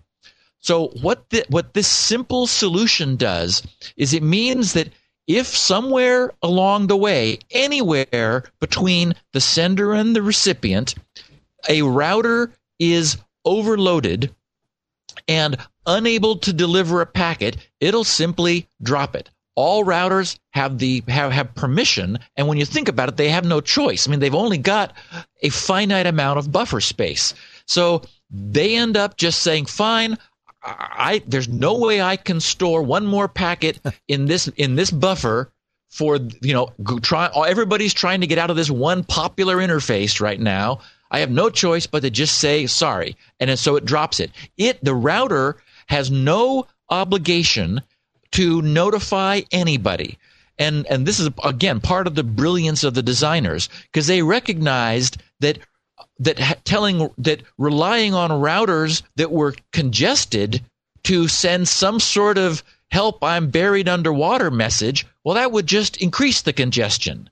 So 0.59 0.87
what 1.01 1.29
the, 1.29 1.45
what 1.49 1.73
this 1.73 1.87
simple 1.87 2.47
solution 2.47 3.15
does 3.15 3.63
is 3.97 4.13
it 4.13 4.23
means 4.23 4.73
that 4.73 4.89
if 5.27 5.47
somewhere 5.47 6.31
along 6.41 6.87
the 6.87 6.97
way, 6.97 7.39
anywhere 7.51 8.43
between 8.59 9.13
the 9.31 9.41
sender 9.41 9.93
and 9.93 10.15
the 10.15 10.21
recipient, 10.21 10.95
a 11.69 11.81
router 11.81 12.51
is 12.79 13.17
overloaded 13.45 14.33
and 15.27 15.57
unable 15.85 16.37
to 16.37 16.53
deliver 16.53 17.01
a 17.01 17.05
packet, 17.05 17.57
it'll 17.79 18.03
simply 18.03 18.67
drop 18.81 19.15
it. 19.15 19.29
All 19.55 19.85
routers 19.85 20.39
have 20.53 20.79
the 20.79 21.03
have, 21.07 21.31
have 21.31 21.53
permission 21.53 22.17
and 22.35 22.47
when 22.47 22.57
you 22.57 22.65
think 22.65 22.87
about 22.87 23.09
it 23.09 23.17
they 23.17 23.29
have 23.29 23.45
no 23.45 23.61
choice. 23.61 24.07
I 24.07 24.11
mean 24.11 24.19
they've 24.19 24.33
only 24.33 24.57
got 24.57 24.93
a 25.43 25.49
finite 25.49 26.07
amount 26.07 26.39
of 26.39 26.51
buffer 26.51 26.81
space. 26.81 27.35
So 27.67 28.01
they 28.31 28.75
end 28.75 28.97
up 28.97 29.15
just 29.15 29.43
saying 29.43 29.67
fine 29.67 30.17
I 30.63 31.21
there's 31.27 31.49
no 31.49 31.77
way 31.77 32.01
I 32.01 32.15
can 32.15 32.39
store 32.39 32.81
one 32.81 33.05
more 33.05 33.27
packet 33.27 33.79
in 34.07 34.25
this 34.25 34.47
in 34.49 34.75
this 34.75 34.91
buffer 34.91 35.51
for 35.89 36.17
you 36.41 36.53
know 36.53 36.73
try 37.01 37.29
everybody's 37.47 37.93
trying 37.93 38.21
to 38.21 38.27
get 38.27 38.37
out 38.37 38.49
of 38.49 38.55
this 38.55 38.71
one 38.71 39.03
popular 39.03 39.57
interface 39.57 40.21
right 40.21 40.39
now. 40.39 40.79
I 41.11 41.19
have 41.19 41.29
no 41.29 41.49
choice 41.49 41.85
but 41.85 42.01
to 42.01 42.09
just 42.09 42.39
say 42.39 42.65
sorry, 42.65 43.15
and 43.39 43.57
so 43.59 43.75
it 43.75 43.85
drops 43.85 44.19
it. 44.19 44.31
It 44.57 44.83
the 44.83 44.95
router 44.95 45.57
has 45.87 46.09
no 46.09 46.67
obligation 46.89 47.81
to 48.31 48.61
notify 48.61 49.41
anybody. 49.51 50.17
And, 50.59 50.85
and 50.87 51.05
this 51.05 51.19
is, 51.19 51.29
again, 51.43 51.79
part 51.79 52.07
of 52.07 52.15
the 52.15 52.23
brilliance 52.23 52.83
of 52.83 52.93
the 52.93 53.01
designers 53.01 53.69
because 53.83 54.07
they 54.07 54.21
recognized 54.21 55.21
that 55.39 55.59
that 56.19 56.63
telling 56.65 57.09
that 57.17 57.41
relying 57.57 58.13
on 58.13 58.29
routers 58.29 59.01
that 59.15 59.31
were 59.31 59.55
congested 59.71 60.61
to 61.03 61.27
send 61.27 61.67
some 61.67 61.99
sort 61.99 62.37
of 62.37 62.63
help 62.91 63.23
i'm 63.23 63.49
buried 63.49 63.89
underwater 63.89 64.51
message 64.51 65.05
well 65.23 65.35
that 65.35 65.51
would 65.51 65.65
just 65.65 65.97
increase 65.97 66.41
the 66.43 66.53
congestion 66.53 67.29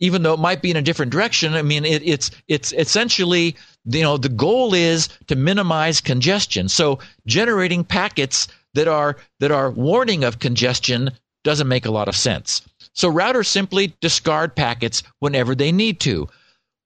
even 0.00 0.22
though 0.22 0.34
it 0.34 0.40
might 0.40 0.62
be 0.62 0.70
in 0.70 0.76
a 0.76 0.82
different 0.82 1.12
direction 1.12 1.54
i 1.54 1.62
mean 1.62 1.84
it, 1.84 2.02
it's 2.02 2.30
it's 2.48 2.72
essentially 2.72 3.54
you 3.84 4.02
know 4.02 4.16
the 4.16 4.30
goal 4.30 4.72
is 4.72 5.08
to 5.26 5.36
minimize 5.36 6.00
congestion 6.00 6.68
so 6.68 6.98
generating 7.26 7.84
packets 7.84 8.48
that 8.72 8.88
are 8.88 9.16
that 9.40 9.50
are 9.50 9.70
warning 9.70 10.24
of 10.24 10.38
congestion 10.38 11.10
doesn't 11.44 11.68
make 11.68 11.86
a 11.86 11.90
lot 11.90 12.08
of 12.08 12.16
sense. 12.16 12.62
So 12.94 13.12
routers 13.12 13.46
simply 13.46 13.94
discard 14.00 14.56
packets 14.56 15.02
whenever 15.20 15.54
they 15.54 15.70
need 15.70 16.00
to. 16.00 16.28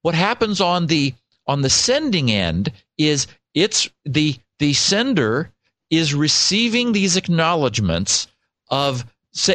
What 0.02 0.14
happens 0.14 0.60
on 0.60 0.86
the 0.86 1.14
on 1.48 1.62
the 1.62 1.70
sending 1.70 2.30
end 2.30 2.70
is 2.98 3.26
it's 3.54 3.88
the 4.04 4.36
the 4.58 4.74
sender 4.74 5.50
is 5.90 6.14
receiving 6.14 6.92
these 6.92 7.16
acknowledgments 7.16 8.28
of 8.70 9.04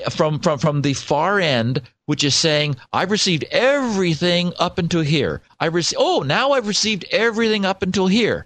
from 0.10 0.40
from 0.40 0.58
from 0.60 0.82
the 0.82 0.94
far 0.94 1.40
end 1.40 1.82
which 2.06 2.24
is 2.24 2.36
saying 2.36 2.76
I've 2.92 3.12
received 3.12 3.46
everything 3.46 4.54
up 4.60 4.78
until 4.78 5.02
here. 5.02 5.42
I 5.60 5.68
received 5.68 6.02
oh 6.02 6.24
now 6.26 6.52
I've 6.52 6.68
received 6.68 7.06
everything 7.12 7.66
up 7.66 7.82
until 7.82 8.08
here. 8.08 8.46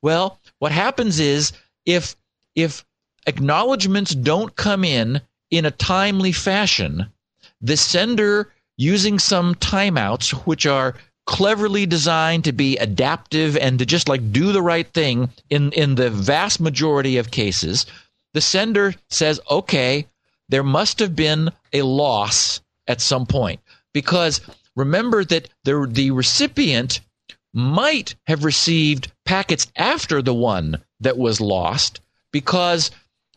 Well, 0.00 0.40
what 0.58 0.72
happens 0.72 1.18
is 1.18 1.52
if 1.84 2.16
if 2.54 2.84
acknowledgments 3.26 4.14
don't 4.14 4.54
come 4.54 4.84
in 4.84 5.20
in 5.50 5.66
a 5.66 5.70
timely 5.70 6.32
fashion, 6.32 7.06
the 7.60 7.76
sender 7.76 8.52
using 8.76 9.18
some 9.18 9.54
timeouts, 9.56 10.30
which 10.46 10.66
are 10.66 10.94
cleverly 11.26 11.86
designed 11.86 12.44
to 12.44 12.52
be 12.52 12.76
adaptive 12.76 13.56
and 13.56 13.78
to 13.78 13.86
just 13.86 14.08
like 14.08 14.32
do 14.32 14.52
the 14.52 14.62
right 14.62 14.86
thing 14.88 15.30
in, 15.50 15.72
in 15.72 15.94
the 15.94 16.10
vast 16.10 16.60
majority 16.60 17.16
of 17.16 17.30
cases, 17.30 17.86
the 18.34 18.40
sender 18.40 18.94
says, 19.08 19.40
okay, 19.50 20.06
there 20.48 20.62
must 20.62 20.98
have 20.98 21.16
been 21.16 21.50
a 21.72 21.82
loss 21.82 22.60
at 22.86 23.00
some 23.00 23.26
point. 23.26 23.60
Because 23.92 24.40
remember 24.76 25.24
that 25.24 25.48
the, 25.64 25.86
the 25.90 26.10
recipient 26.10 27.00
might 27.54 28.14
have 28.26 28.44
received 28.44 29.10
packets 29.24 29.68
after 29.76 30.20
the 30.20 30.34
one 30.34 30.82
that 31.00 31.16
was 31.16 31.40
lost 31.40 32.00
because 32.32 32.90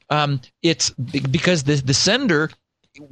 um, 0.09 0.41
it's 0.63 0.89
because 0.89 1.63
the, 1.63 1.75
the 1.75 1.93
sender 1.93 2.49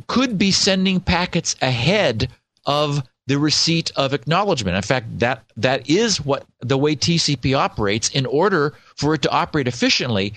could 0.08 0.38
be 0.38 0.52
sending 0.52 1.00
packets 1.00 1.56
ahead 1.62 2.30
of 2.66 3.04
the 3.28 3.40
receipt 3.40 3.92
of 3.96 4.14
acknowledgement. 4.14 4.76
In 4.76 4.84
fact, 4.84 5.20
that 5.20 5.44
that 5.58 5.90
is 5.90 6.24
what 6.24 6.46
the 6.60 6.78
way 6.78 6.96
TCP 6.96 7.58
operates. 7.58 8.10
In 8.10 8.26
order 8.26 8.74
for 8.96 9.14
it 9.16 9.22
to 9.24 9.32
operate 9.32 9.68
efficiently, 9.68 10.34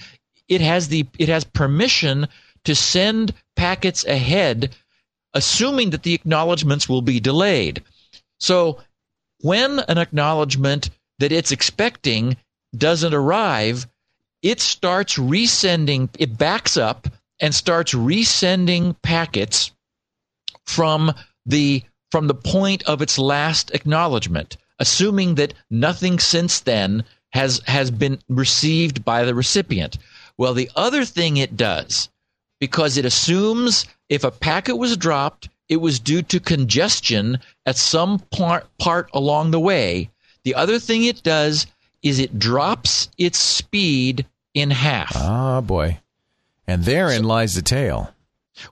it 0.48 0.60
has 0.60 0.88
the 0.88 1.06
it 1.18 1.28
has 1.28 1.44
permission 1.44 2.28
to 2.64 2.74
send 2.74 3.34
packets 3.56 4.04
ahead, 4.04 4.74
assuming 5.34 5.90
that 5.90 6.02
the 6.02 6.14
acknowledgments 6.14 6.88
will 6.88 7.02
be 7.02 7.20
delayed. 7.20 7.82
So 8.40 8.80
when 9.40 9.80
an 9.80 9.98
acknowledgement 9.98 10.90
that 11.18 11.32
it's 11.32 11.52
expecting 11.52 12.36
doesn't 12.76 13.14
arrive, 13.14 13.86
it 14.42 14.60
starts 14.60 15.16
resending, 15.16 16.08
it 16.18 16.38
backs 16.38 16.76
up 16.76 17.08
and 17.40 17.54
starts 17.54 17.94
resending 17.94 18.96
packets 19.02 19.72
from 20.64 21.12
the 21.46 21.82
from 22.10 22.26
the 22.26 22.34
point 22.34 22.82
of 22.84 23.02
its 23.02 23.18
last 23.18 23.70
acknowledgement, 23.72 24.56
assuming 24.78 25.34
that 25.36 25.54
nothing 25.70 26.18
since 26.18 26.60
then 26.60 27.04
has 27.30 27.60
has 27.66 27.90
been 27.90 28.18
received 28.28 29.04
by 29.04 29.24
the 29.24 29.34
recipient. 29.34 29.98
Well, 30.36 30.54
the 30.54 30.70
other 30.76 31.04
thing 31.04 31.36
it 31.36 31.56
does, 31.56 32.08
because 32.60 32.96
it 32.96 33.04
assumes 33.04 33.86
if 34.08 34.24
a 34.24 34.30
packet 34.30 34.76
was 34.76 34.96
dropped, 34.96 35.48
it 35.68 35.76
was 35.76 36.00
due 36.00 36.22
to 36.22 36.40
congestion 36.40 37.38
at 37.66 37.76
some 37.76 38.20
part, 38.30 38.66
part 38.78 39.10
along 39.12 39.50
the 39.50 39.60
way. 39.60 40.10
The 40.44 40.54
other 40.54 40.78
thing 40.78 41.04
it 41.04 41.22
does 41.22 41.66
is 42.02 42.18
it 42.18 42.38
drops 42.38 43.08
its 43.18 43.38
speed 43.38 44.26
in 44.54 44.70
half. 44.70 45.14
Ah, 45.14 45.60
boy. 45.60 46.00
And 46.66 46.84
therein 46.84 47.22
so, 47.22 47.28
lies 47.28 47.54
the 47.54 47.62
tale. 47.62 48.14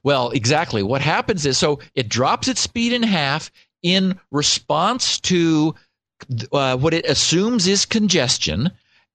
Well, 0.03 0.31
exactly. 0.31 0.83
What 0.83 1.01
happens 1.01 1.47
is 1.47 1.59
so 1.59 1.81
it 1.95 2.09
drops 2.09 2.49
its 2.49 2.61
speed 2.61 2.93
in 2.93 3.03
half 3.03 3.51
in 3.83 4.19
response 4.31 5.21
to 5.21 5.75
uh, 6.53 6.77
what 6.77 6.95
it 6.95 7.07
assumes 7.07 7.67
is 7.67 7.85
congestion, 7.85 8.71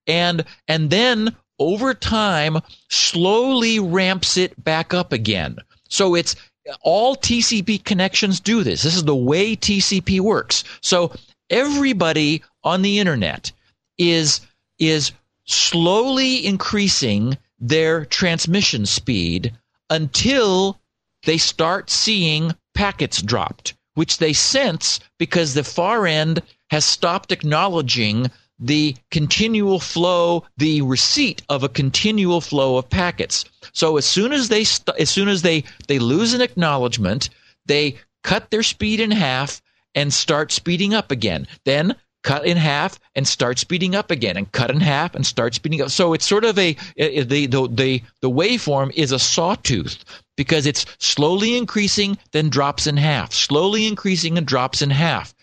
and 0.07 0.43
and 0.67 0.89
then 0.89 1.35
over 1.59 1.93
time 1.93 2.57
slowly 2.89 3.79
ramps 3.79 4.37
it 4.37 4.61
back 4.63 4.93
up 4.93 5.11
again. 5.13 5.57
So 5.89 6.15
it's 6.15 6.35
all 6.81 7.15
TCP 7.15 7.83
connections 7.83 8.39
do 8.39 8.63
this. 8.63 8.83
This 8.83 8.95
is 8.95 9.03
the 9.03 9.15
way 9.15 9.55
TCP 9.55 10.19
works. 10.19 10.63
So 10.81 11.13
everybody 11.49 12.43
on 12.63 12.81
the 12.81 12.99
internet 12.99 13.51
is 13.97 14.41
is 14.79 15.11
slowly 15.45 16.45
increasing 16.45 17.37
their 17.59 18.05
transmission 18.05 18.85
speed 18.85 19.53
until 19.91 20.79
they 21.25 21.37
start 21.37 21.91
seeing 21.91 22.55
packets 22.73 23.21
dropped, 23.21 23.75
which 23.93 24.17
they 24.17 24.33
sense 24.33 24.99
because 25.19 25.53
the 25.53 25.63
far 25.63 26.07
end 26.07 26.41
has 26.71 26.83
stopped 26.85 27.31
acknowledging 27.31 28.31
the 28.57 28.95
continual 29.09 29.79
flow, 29.79 30.45
the 30.57 30.81
receipt 30.83 31.41
of 31.49 31.63
a 31.63 31.69
continual 31.69 32.41
flow 32.41 32.77
of 32.77 32.89
packets. 32.89 33.43
So 33.73 33.97
as 33.97 34.05
soon 34.05 34.31
as 34.31 34.49
they 34.49 34.63
st- 34.63 34.97
as 34.97 35.09
soon 35.09 35.27
as 35.27 35.41
they 35.41 35.63
they 35.87 35.99
lose 35.99 36.33
an 36.33 36.41
acknowledgement, 36.41 37.29
they 37.65 37.97
cut 38.23 38.49
their 38.49 38.63
speed 38.63 38.99
in 38.99 39.11
half 39.11 39.61
and 39.95 40.13
start 40.13 40.51
speeding 40.51 40.93
up 40.93 41.11
again. 41.11 41.47
Then 41.65 41.95
cut 42.23 42.45
in 42.45 42.57
half 42.57 42.99
and 43.15 43.27
start 43.27 43.59
speeding 43.59 43.95
up 43.95 44.11
again 44.11 44.37
and 44.37 44.51
cut 44.51 44.69
in 44.69 44.79
half 44.79 45.15
and 45.15 45.25
start 45.25 45.53
speeding 45.55 45.81
up. 45.81 45.89
So 45.89 46.13
it's 46.13 46.25
sort 46.25 46.45
of 46.45 46.57
a, 46.57 46.75
the, 46.95 47.23
the 47.47 47.67
the 47.67 48.03
the 48.21 48.29
waveform 48.29 48.91
is 48.93 49.11
a 49.11 49.19
sawtooth 49.19 50.03
because 50.37 50.65
it's 50.65 50.85
slowly 50.99 51.57
increasing 51.57 52.17
then 52.31 52.49
drops 52.49 52.87
in 52.87 52.97
half. 52.97 53.33
Slowly 53.33 53.87
increasing 53.87 54.37
and 54.37 54.45
drops 54.45 54.81
in 54.81 54.89
half. 54.89 55.33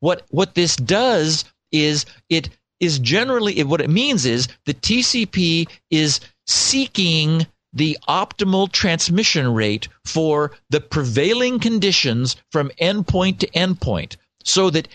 What 0.00 0.24
what 0.30 0.54
this 0.54 0.76
does 0.76 1.44
is 1.72 2.04
it 2.28 2.50
is 2.80 2.98
generally 2.98 3.62
what 3.64 3.80
it 3.80 3.90
means 3.90 4.26
is 4.26 4.48
the 4.66 4.74
TCP 4.74 5.68
is 5.90 6.20
seeking 6.46 7.46
the 7.72 7.98
optimal 8.08 8.70
transmission 8.70 9.52
rate 9.52 9.88
for 10.04 10.52
the 10.70 10.80
prevailing 10.80 11.58
conditions 11.58 12.36
from 12.50 12.70
endpoint 12.80 13.38
to 13.38 13.46
endpoint 13.48 14.16
so 14.44 14.70
that 14.70 14.88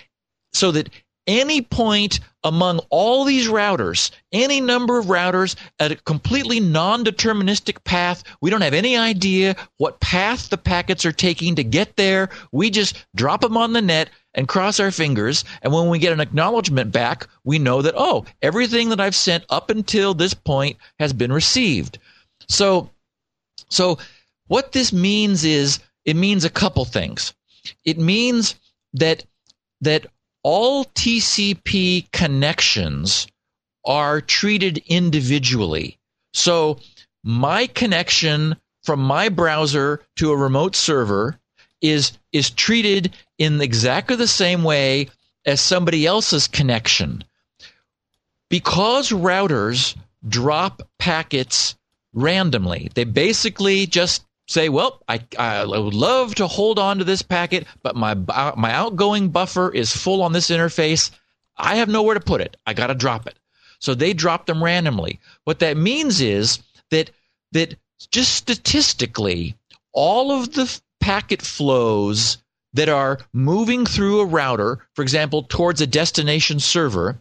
so 0.54 0.72
that 0.72 0.90
any 1.28 1.62
point 1.62 2.20
among 2.44 2.80
all 2.90 3.24
these 3.24 3.48
routers, 3.48 4.12
any 4.32 4.60
number 4.60 4.98
of 4.98 5.06
routers 5.06 5.56
at 5.80 5.92
a 5.92 5.96
completely 5.96 6.60
non 6.60 7.06
deterministic 7.06 7.84
path. 7.84 8.24
We 8.42 8.50
don't 8.50 8.62
have 8.62 8.74
any 8.74 8.98
idea 8.98 9.56
what 9.78 10.00
path 10.00 10.50
the 10.50 10.58
packets 10.58 11.06
are 11.06 11.12
taking 11.12 11.56
to 11.56 11.64
get 11.64 11.96
there. 11.96 12.30
We 12.52 12.70
just 12.70 13.06
drop 13.16 13.42
them 13.42 13.58
on 13.58 13.74
the 13.74 13.82
net 13.82 14.10
and 14.34 14.48
cross 14.48 14.80
our 14.80 14.92
fingers. 14.92 15.44
And 15.62 15.72
when 15.74 15.90
we 15.90 16.00
get 16.00 16.14
an 16.14 16.20
acknowledgement 16.20 16.92
back, 16.92 17.28
we 17.44 17.60
know 17.60 17.82
that, 17.82 17.94
oh, 17.98 18.26
everything 18.42 18.90
that 18.90 19.00
I've 19.00 19.16
sent 19.16 19.44
up 19.50 19.70
until 19.70 20.14
this 20.14 20.34
point 20.34 20.78
has 21.00 21.14
been 21.14 21.32
received. 21.32 22.00
So, 22.48 22.90
so 23.70 24.00
what 24.48 24.72
this 24.72 24.92
means 24.92 25.44
is 25.44 25.80
it 26.06 26.16
means 26.16 26.44
a 26.44 26.50
couple 26.50 26.86
things. 26.86 27.34
It 27.86 27.98
means 28.00 28.56
that 28.94 29.24
that 29.82 30.08
all 30.44 30.86
TCP 30.86 32.12
connections 32.12 33.28
are 33.86 34.22
treated 34.22 34.80
individually. 34.88 35.98
So 36.34 36.80
my 37.24 37.68
connection 37.68 38.56
from 38.84 39.00
my 39.02 39.30
browser 39.30 40.02
to 40.18 40.32
a 40.32 40.38
remote 40.38 40.76
server 40.76 41.40
is 41.82 42.18
is 42.32 42.50
treated 42.50 43.14
in 43.38 43.60
exactly 43.62 44.16
the 44.16 44.28
same 44.28 44.64
way 44.64 45.10
as 45.46 45.60
somebody 45.60 46.06
else's 46.06 46.48
connection. 46.48 47.24
Because 48.50 49.10
routers 49.10 49.96
drop 50.28 50.88
packets 51.00 51.76
randomly, 52.14 52.92
they 52.94 53.04
basically 53.04 53.88
just 53.88 54.24
say, 54.52 54.70
well, 54.70 55.02
I, 55.08 55.22
I 55.40 55.66
would 55.66 55.94
love 55.94 56.36
to 56.36 56.48
hold 56.48 56.78
on 56.78 56.98
to 56.98 57.04
this 57.04 57.22
packet, 57.22 57.66
but 57.82 57.96
my, 57.96 58.18
uh, 58.30 58.54
my 58.58 58.72
outgoing 58.74 59.30
buffer 59.30 59.74
is 59.74 59.96
full 59.96 60.22
on 60.22 60.34
this 60.34 60.50
interface. 60.50 61.12
I 61.58 61.76
have 61.78 61.90
nowhere 61.90 62.16
to 62.16 62.20
put 62.20 62.42
it. 62.42 62.58
I 62.66 62.74
got 62.74 62.88
to 62.88 62.96
drop 62.96 63.28
it. 63.28 63.38
So 63.80 63.96
they 63.96 64.14
drop 64.14 64.46
them 64.46 64.64
randomly. 64.64 65.20
What 65.46 65.60
that 65.60 65.78
means 65.78 66.22
is 66.22 66.60
that, 66.92 67.12
that 67.54 67.76
just 68.12 68.34
statistically, 68.36 69.56
all 69.94 70.32
of 70.32 70.54
the 70.54 70.80
packet 71.00 71.42
flows 71.42 72.38
that 72.74 72.90
are 72.90 73.20
moving 73.34 73.86
through 73.86 74.20
a 74.20 74.26
router, 74.26 74.86
for 74.94 75.02
example, 75.02 75.44
towards 75.44 75.82
a 75.82 75.88
destination 75.88 76.60
server, 76.60 77.18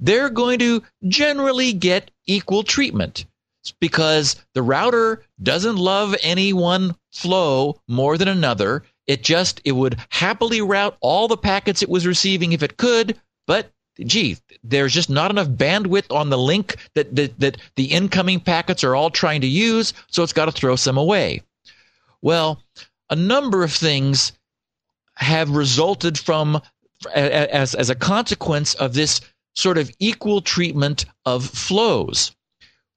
they're 0.00 0.30
going 0.30 0.58
to 0.58 0.82
generally 1.08 1.72
get 1.72 2.10
equal 2.26 2.62
treatment 2.62 3.24
because 3.72 4.36
the 4.54 4.62
router 4.62 5.22
doesn't 5.42 5.76
love 5.76 6.14
any 6.22 6.52
one 6.52 6.96
flow 7.12 7.80
more 7.88 8.18
than 8.18 8.28
another. 8.28 8.82
It 9.06 9.22
just 9.22 9.60
it 9.64 9.72
would 9.72 9.98
happily 10.10 10.60
route 10.60 10.96
all 11.00 11.28
the 11.28 11.36
packets 11.36 11.82
it 11.82 11.88
was 11.88 12.06
receiving 12.06 12.52
if 12.52 12.62
it 12.62 12.76
could, 12.76 13.18
but 13.46 13.70
gee, 14.04 14.36
there's 14.62 14.92
just 14.92 15.08
not 15.08 15.30
enough 15.30 15.48
bandwidth 15.48 16.14
on 16.14 16.30
the 16.30 16.38
link 16.38 16.76
that 16.94 17.14
that, 17.16 17.38
that 17.40 17.56
the 17.76 17.86
incoming 17.86 18.40
packets 18.40 18.84
are 18.84 18.94
all 18.94 19.10
trying 19.10 19.40
to 19.40 19.46
use, 19.46 19.92
so 20.08 20.22
it's 20.22 20.32
got 20.32 20.46
to 20.46 20.52
throw 20.52 20.76
some 20.76 20.98
away. 20.98 21.42
Well, 22.22 22.62
a 23.08 23.16
number 23.16 23.62
of 23.62 23.72
things 23.72 24.32
have 25.14 25.50
resulted 25.50 26.18
from 26.18 26.60
as 27.14 27.74
as 27.74 27.90
a 27.90 27.94
consequence 27.94 28.74
of 28.74 28.94
this 28.94 29.20
sort 29.54 29.78
of 29.78 29.90
equal 29.98 30.40
treatment 30.40 31.06
of 31.24 31.44
flows. 31.44 32.32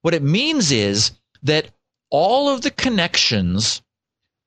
What 0.02 0.14
it 0.14 0.22
means 0.22 0.70
is 0.72 1.12
that 1.42 1.70
all 2.10 2.48
of 2.48 2.62
the 2.62 2.70
connections 2.70 3.82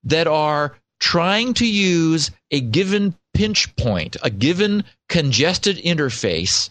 that 0.04 0.28
are 0.28 0.78
trying 1.00 1.54
to 1.56 1.66
use 1.66 2.32
a 2.52 2.60
given 2.60 3.16
pinch 3.34 3.76
point, 3.76 4.16
a 4.22 4.30
given 4.30 4.84
congested 5.10 5.78
interface, 5.78 6.70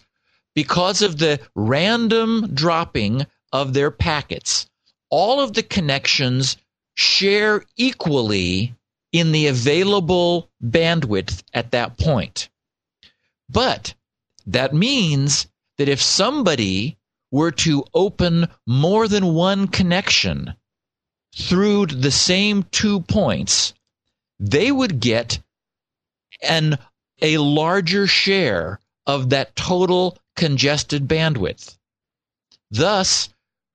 because 0.55 1.01
of 1.01 1.17
the 1.17 1.39
random 1.55 2.53
dropping 2.53 3.25
of 3.51 3.73
their 3.73 3.91
packets, 3.91 4.67
all 5.09 5.39
of 5.39 5.53
the 5.53 5.63
connections 5.63 6.57
share 6.95 7.63
equally 7.77 8.73
in 9.11 9.31
the 9.31 9.47
available 9.47 10.49
bandwidth 10.63 11.43
at 11.53 11.71
that 11.71 11.97
point. 11.97 12.49
But 13.49 13.93
that 14.47 14.73
means 14.73 15.47
that 15.77 15.89
if 15.89 16.01
somebody 16.01 16.97
were 17.33 17.51
to 17.51 17.83
open 17.95 18.47
more 18.67 19.07
than 19.07 19.33
one 19.33 19.67
connection 19.67 20.53
through 21.35 21.87
the 21.87 22.11
same 22.11 22.61
two 22.71 22.99
points, 23.01 23.73
they 24.39 24.71
would 24.71 24.99
get 24.99 25.39
an 26.43 26.77
a 27.23 27.39
larger 27.39 28.05
share 28.05 28.79
of 29.07 29.31
that 29.31 29.55
total 29.55 30.15
congested 30.35 31.07
bandwidth. 31.07 31.75
Thus, 32.69 33.29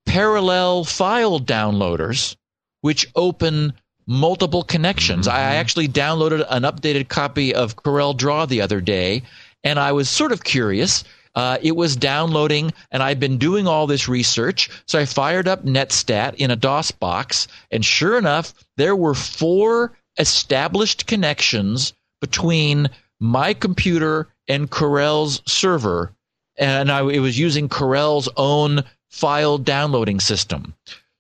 parallel 0.07 0.85
file 0.85 1.41
downloaders, 1.41 2.37
which 2.83 3.11
open 3.17 3.73
multiple 4.07 4.63
connections. 4.63 5.27
I 5.27 5.41
mm-hmm. 5.41 5.53
actually 5.55 5.89
downloaded 5.89 6.47
an 6.49 6.63
updated 6.63 7.09
copy 7.09 7.55
of 7.55 7.75
Corel 7.75 8.17
Draw 8.17 8.47
the 8.47 8.61
other 8.61 8.81
day, 8.81 9.23
and 9.65 9.81
I 9.81 9.91
was 9.93 10.09
sort 10.09 10.31
of 10.31 10.45
curious. 10.45 11.03
Uh, 11.39 11.57
it 11.63 11.77
was 11.77 11.95
downloading, 11.95 12.73
and 12.91 13.01
I've 13.01 13.21
been 13.21 13.39
doing 13.39 13.69
all 13.69 13.87
this 13.87 14.09
research. 14.09 14.69
So 14.89 14.99
I 14.99 15.05
fired 15.05 15.47
up 15.47 15.65
Netstat 15.65 16.35
in 16.35 16.51
a 16.51 16.57
DOS 16.57 16.91
box, 16.91 17.47
and 17.71 17.85
sure 17.85 18.19
enough, 18.19 18.53
there 18.77 18.97
were 18.97 19.15
four 19.15 19.97
established 20.19 21.07
connections 21.07 21.93
between 22.21 22.91
my 23.21 23.55
computer 23.55 24.27
and 24.49 24.69
Corel's 24.69 25.41
server, 25.47 26.13
and 26.57 26.91
I, 26.91 27.09
it 27.09 27.21
was 27.21 27.39
using 27.39 27.69
Corel's 27.69 28.29
own 28.37 28.83
file 29.09 29.59
downloading 29.59 30.19
system. 30.19 30.75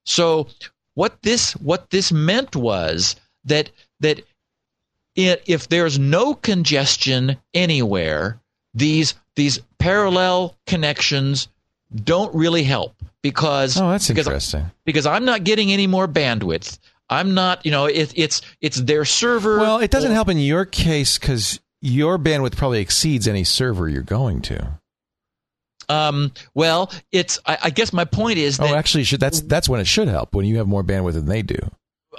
So 0.04 0.48
what 0.94 1.22
this 1.22 1.52
what 1.52 1.90
this 1.90 2.10
meant 2.10 2.56
was 2.56 3.14
that 3.44 3.70
that 4.00 4.24
if 5.14 5.68
there's 5.68 5.96
no 5.96 6.34
congestion 6.34 7.36
anywhere, 7.54 8.40
these 8.74 9.14
these 9.38 9.60
parallel 9.78 10.56
connections 10.66 11.48
don't 11.94 12.34
really 12.34 12.64
help 12.64 12.94
because 13.22 13.80
Oh, 13.80 13.90
that's 13.90 14.08
because, 14.08 14.26
interesting. 14.26 14.70
because 14.84 15.06
I'm 15.06 15.24
not 15.24 15.44
getting 15.44 15.72
any 15.72 15.86
more 15.86 16.06
bandwidth. 16.06 16.78
I'm 17.08 17.32
not, 17.32 17.64
you 17.64 17.70
know, 17.72 17.86
it, 17.86 18.12
it's 18.16 18.42
it's 18.60 18.76
their 18.78 19.06
server. 19.06 19.58
Well, 19.58 19.78
it 19.78 19.90
doesn't 19.90 20.10
or- 20.10 20.14
help 20.14 20.28
in 20.28 20.38
your 20.38 20.64
case 20.66 21.18
because 21.18 21.60
your 21.80 22.18
bandwidth 22.18 22.56
probably 22.56 22.80
exceeds 22.80 23.26
any 23.26 23.44
server 23.44 23.88
you're 23.88 24.02
going 24.02 24.42
to. 24.42 24.78
Um, 25.88 26.32
well, 26.52 26.92
it's. 27.12 27.38
I, 27.46 27.56
I 27.64 27.70
guess 27.70 27.94
my 27.94 28.04
point 28.04 28.36
is 28.36 28.58
that 28.58 28.70
Oh, 28.70 28.74
actually, 28.74 29.04
should, 29.04 29.20
that's 29.20 29.40
that's 29.40 29.68
when 29.70 29.80
it 29.80 29.86
should 29.86 30.08
help 30.08 30.34
when 30.34 30.44
you 30.44 30.58
have 30.58 30.66
more 30.66 30.84
bandwidth 30.84 31.14
than 31.14 31.26
they 31.26 31.40
do. 31.40 31.56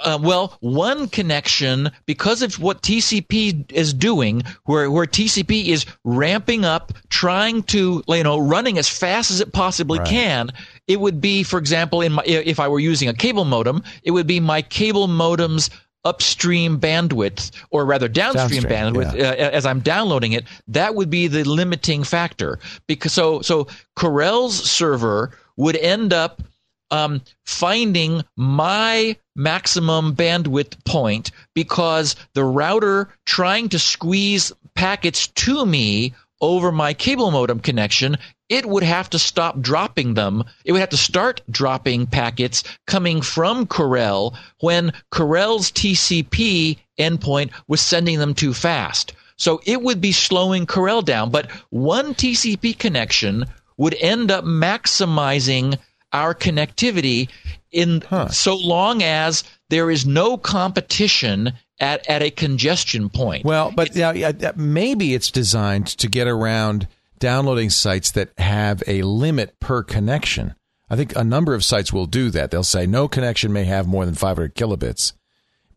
Uh, 0.02 0.18
well, 0.20 0.56
one 0.60 1.08
connection 1.08 1.90
because 2.06 2.42
of 2.42 2.58
what 2.60 2.82
TCP 2.82 3.70
is 3.72 3.92
doing, 3.94 4.42
where 4.64 4.90
where 4.90 5.06
TCP 5.06 5.66
is 5.66 5.86
ramping 6.04 6.64
up, 6.64 6.92
trying 7.08 7.62
to 7.64 8.02
you 8.08 8.22
know 8.22 8.38
running 8.38 8.78
as 8.78 8.88
fast 8.88 9.30
as 9.30 9.40
it 9.40 9.52
possibly 9.52 9.98
Right. 9.98 10.08
can. 10.08 10.50
It 10.86 11.00
would 11.00 11.20
be, 11.20 11.42
for 11.42 11.58
example, 11.58 12.00
in 12.00 12.12
my 12.12 12.22
if 12.24 12.58
I 12.60 12.68
were 12.68 12.80
using 12.80 13.08
a 13.08 13.14
cable 13.14 13.44
modem, 13.44 13.82
it 14.02 14.12
would 14.12 14.26
be 14.26 14.40
my 14.40 14.62
cable 14.62 15.06
modem's 15.08 15.70
upstream 16.04 16.80
bandwidth 16.80 17.50
or 17.70 17.84
rather 17.84 18.08
downstream, 18.08 18.62
Downstream, 18.62 18.94
bandwidth 18.94 19.12
uh, 19.20 19.34
as 19.36 19.66
I'm 19.66 19.80
downloading 19.80 20.32
it 20.32 20.46
that 20.66 20.94
would 20.94 21.10
be 21.10 21.26
the 21.26 21.44
limiting 21.44 22.04
factor 22.04 22.58
because 22.86 23.12
so 23.12 23.42
so 23.42 23.66
Corel's 23.96 24.56
server 24.70 25.36
would 25.58 25.76
end 25.76 26.14
up 26.14 26.40
um, 26.90 27.22
finding 27.44 28.22
my 28.36 29.16
maximum 29.36 30.14
bandwidth 30.14 30.84
point 30.84 31.30
because 31.54 32.16
the 32.34 32.44
router 32.44 33.08
trying 33.24 33.68
to 33.68 33.78
squeeze 33.78 34.52
packets 34.74 35.28
to 35.28 35.64
me 35.64 36.14
over 36.40 36.72
my 36.72 36.94
cable 36.94 37.30
modem 37.30 37.60
connection, 37.60 38.16
it 38.48 38.66
would 38.66 38.82
have 38.82 39.10
to 39.10 39.18
stop 39.18 39.60
dropping 39.60 40.14
them. 40.14 40.42
It 40.64 40.72
would 40.72 40.80
have 40.80 40.90
to 40.90 40.96
start 40.96 41.40
dropping 41.50 42.06
packets 42.06 42.64
coming 42.86 43.22
from 43.22 43.66
Corel 43.66 44.34
when 44.60 44.92
Corel's 45.12 45.70
TCP 45.70 46.78
endpoint 46.98 47.50
was 47.68 47.80
sending 47.80 48.18
them 48.18 48.34
too 48.34 48.54
fast. 48.54 49.12
So 49.36 49.60
it 49.64 49.80
would 49.80 50.00
be 50.00 50.12
slowing 50.12 50.66
Corel 50.66 51.04
down. 51.04 51.30
But 51.30 51.50
one 51.70 52.14
TCP 52.14 52.76
connection 52.78 53.46
would 53.76 53.94
end 53.94 54.30
up 54.30 54.44
maximizing 54.44 55.78
our 56.12 56.34
connectivity 56.34 57.28
in 57.70 58.02
so 58.30 58.56
long 58.56 59.02
as 59.02 59.44
there 59.68 59.90
is 59.90 60.06
no 60.06 60.36
competition 60.36 61.52
at, 61.78 62.08
at 62.08 62.22
a 62.22 62.30
congestion 62.30 63.08
point. 63.08 63.44
Well, 63.44 63.72
but 63.74 63.94
yeah, 63.94 64.12
yeah, 64.12 64.52
maybe 64.56 65.14
it's 65.14 65.30
designed 65.30 65.86
to 65.86 66.08
get 66.08 66.26
around 66.26 66.88
downloading 67.18 67.70
sites 67.70 68.10
that 68.12 68.30
have 68.38 68.82
a 68.86 69.02
limit 69.02 69.58
per 69.60 69.82
connection. 69.82 70.54
I 70.88 70.96
think 70.96 71.14
a 71.14 71.22
number 71.22 71.54
of 71.54 71.64
sites 71.64 71.92
will 71.92 72.06
do 72.06 72.30
that. 72.30 72.50
They'll 72.50 72.64
say 72.64 72.86
no 72.86 73.06
connection 73.06 73.52
may 73.52 73.64
have 73.64 73.86
more 73.86 74.04
than 74.04 74.14
500 74.14 74.54
kilobits. 74.54 75.12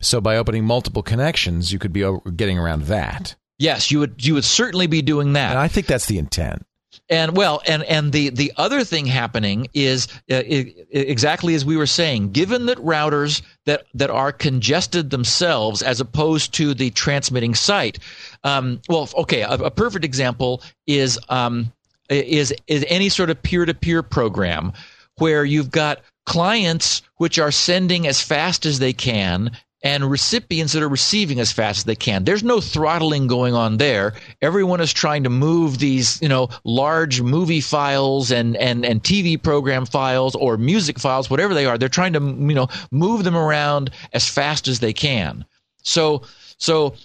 So 0.01 0.19
by 0.19 0.35
opening 0.35 0.65
multiple 0.65 1.03
connections, 1.03 1.71
you 1.71 1.79
could 1.79 1.93
be 1.93 2.03
getting 2.35 2.57
around 2.57 2.83
that. 2.83 3.35
yes, 3.59 3.91
you 3.91 3.99
would 3.99 4.25
you 4.25 4.33
would 4.33 4.43
certainly 4.43 4.87
be 4.87 5.01
doing 5.01 5.33
that. 5.33 5.51
And 5.51 5.59
I 5.59 5.67
think 5.67 5.87
that's 5.87 6.07
the 6.07 6.17
intent. 6.17 6.65
And 7.09 7.35
well, 7.35 7.61
and 7.67 7.83
and 7.83 8.11
the 8.13 8.29
the 8.29 8.53
other 8.55 8.83
thing 8.83 9.05
happening 9.05 9.67
is 9.73 10.07
uh, 10.31 10.35
i- 10.35 10.73
exactly 10.91 11.53
as 11.53 11.65
we 11.65 11.75
were 11.75 11.85
saying. 11.85 12.31
Given 12.31 12.65
that 12.67 12.77
routers 12.77 13.41
that 13.65 13.83
that 13.93 14.09
are 14.09 14.31
congested 14.31 15.09
themselves 15.09 15.81
as 15.81 15.99
opposed 15.99 16.53
to 16.55 16.73
the 16.73 16.91
transmitting 16.91 17.55
site, 17.55 17.99
um, 18.45 18.79
well, 18.87 19.09
okay, 19.17 19.41
a, 19.41 19.51
a 19.51 19.71
perfect 19.71 20.05
example 20.05 20.63
is 20.87 21.19
um, 21.27 21.73
is 22.09 22.53
is 22.67 22.85
any 22.87 23.09
sort 23.09 23.29
of 23.29 23.41
peer 23.43 23.65
to 23.65 23.73
peer 23.73 24.01
program 24.01 24.71
where 25.17 25.43
you've 25.43 25.71
got 25.71 26.01
clients 26.25 27.01
which 27.17 27.37
are 27.37 27.51
sending 27.51 28.07
as 28.07 28.21
fast 28.21 28.65
as 28.65 28.79
they 28.79 28.93
can 28.93 29.51
and 29.83 30.09
recipients 30.09 30.71
that 30.73 30.81
are 30.81 30.89
receiving 30.89 31.39
as 31.41 31.51
fast 31.51 31.79
as 31.79 31.83
they 31.83 31.95
can. 31.95 32.23
There's 32.23 32.43
no 32.43 32.61
throttling 32.61 33.27
going 33.27 33.53
on 33.53 33.77
there. 33.77 34.13
Everyone 34.41 34.79
is 34.79 34.93
trying 34.93 35.23
to 35.25 35.29
move 35.29 35.77
these, 35.77 36.21
you 36.21 36.29
know, 36.29 36.47
large 36.63 37.21
movie 37.21 37.59
files 37.59 38.31
and, 38.31 38.55
and, 38.55 38.85
and 38.85 39.03
TV 39.03 39.41
program 39.41 39.85
files 39.85 40.35
or 40.35 40.57
music 40.57 40.99
files, 40.99 41.29
whatever 41.29 41.53
they 41.53 41.65
are. 41.65 41.77
They're 41.77 41.89
trying 41.89 42.13
to, 42.13 42.21
you 42.21 42.55
know, 42.55 42.69
move 42.91 43.25
them 43.25 43.35
around 43.35 43.91
as 44.13 44.27
fast 44.27 44.69
as 44.69 44.79
they 44.79 44.93
can. 44.93 45.43
So, 45.83 46.23
so 46.57 46.95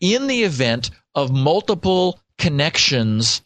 in 0.00 0.28
the 0.28 0.44
event 0.44 0.90
of 1.16 1.32
multiple 1.32 2.20
connections 2.38 3.42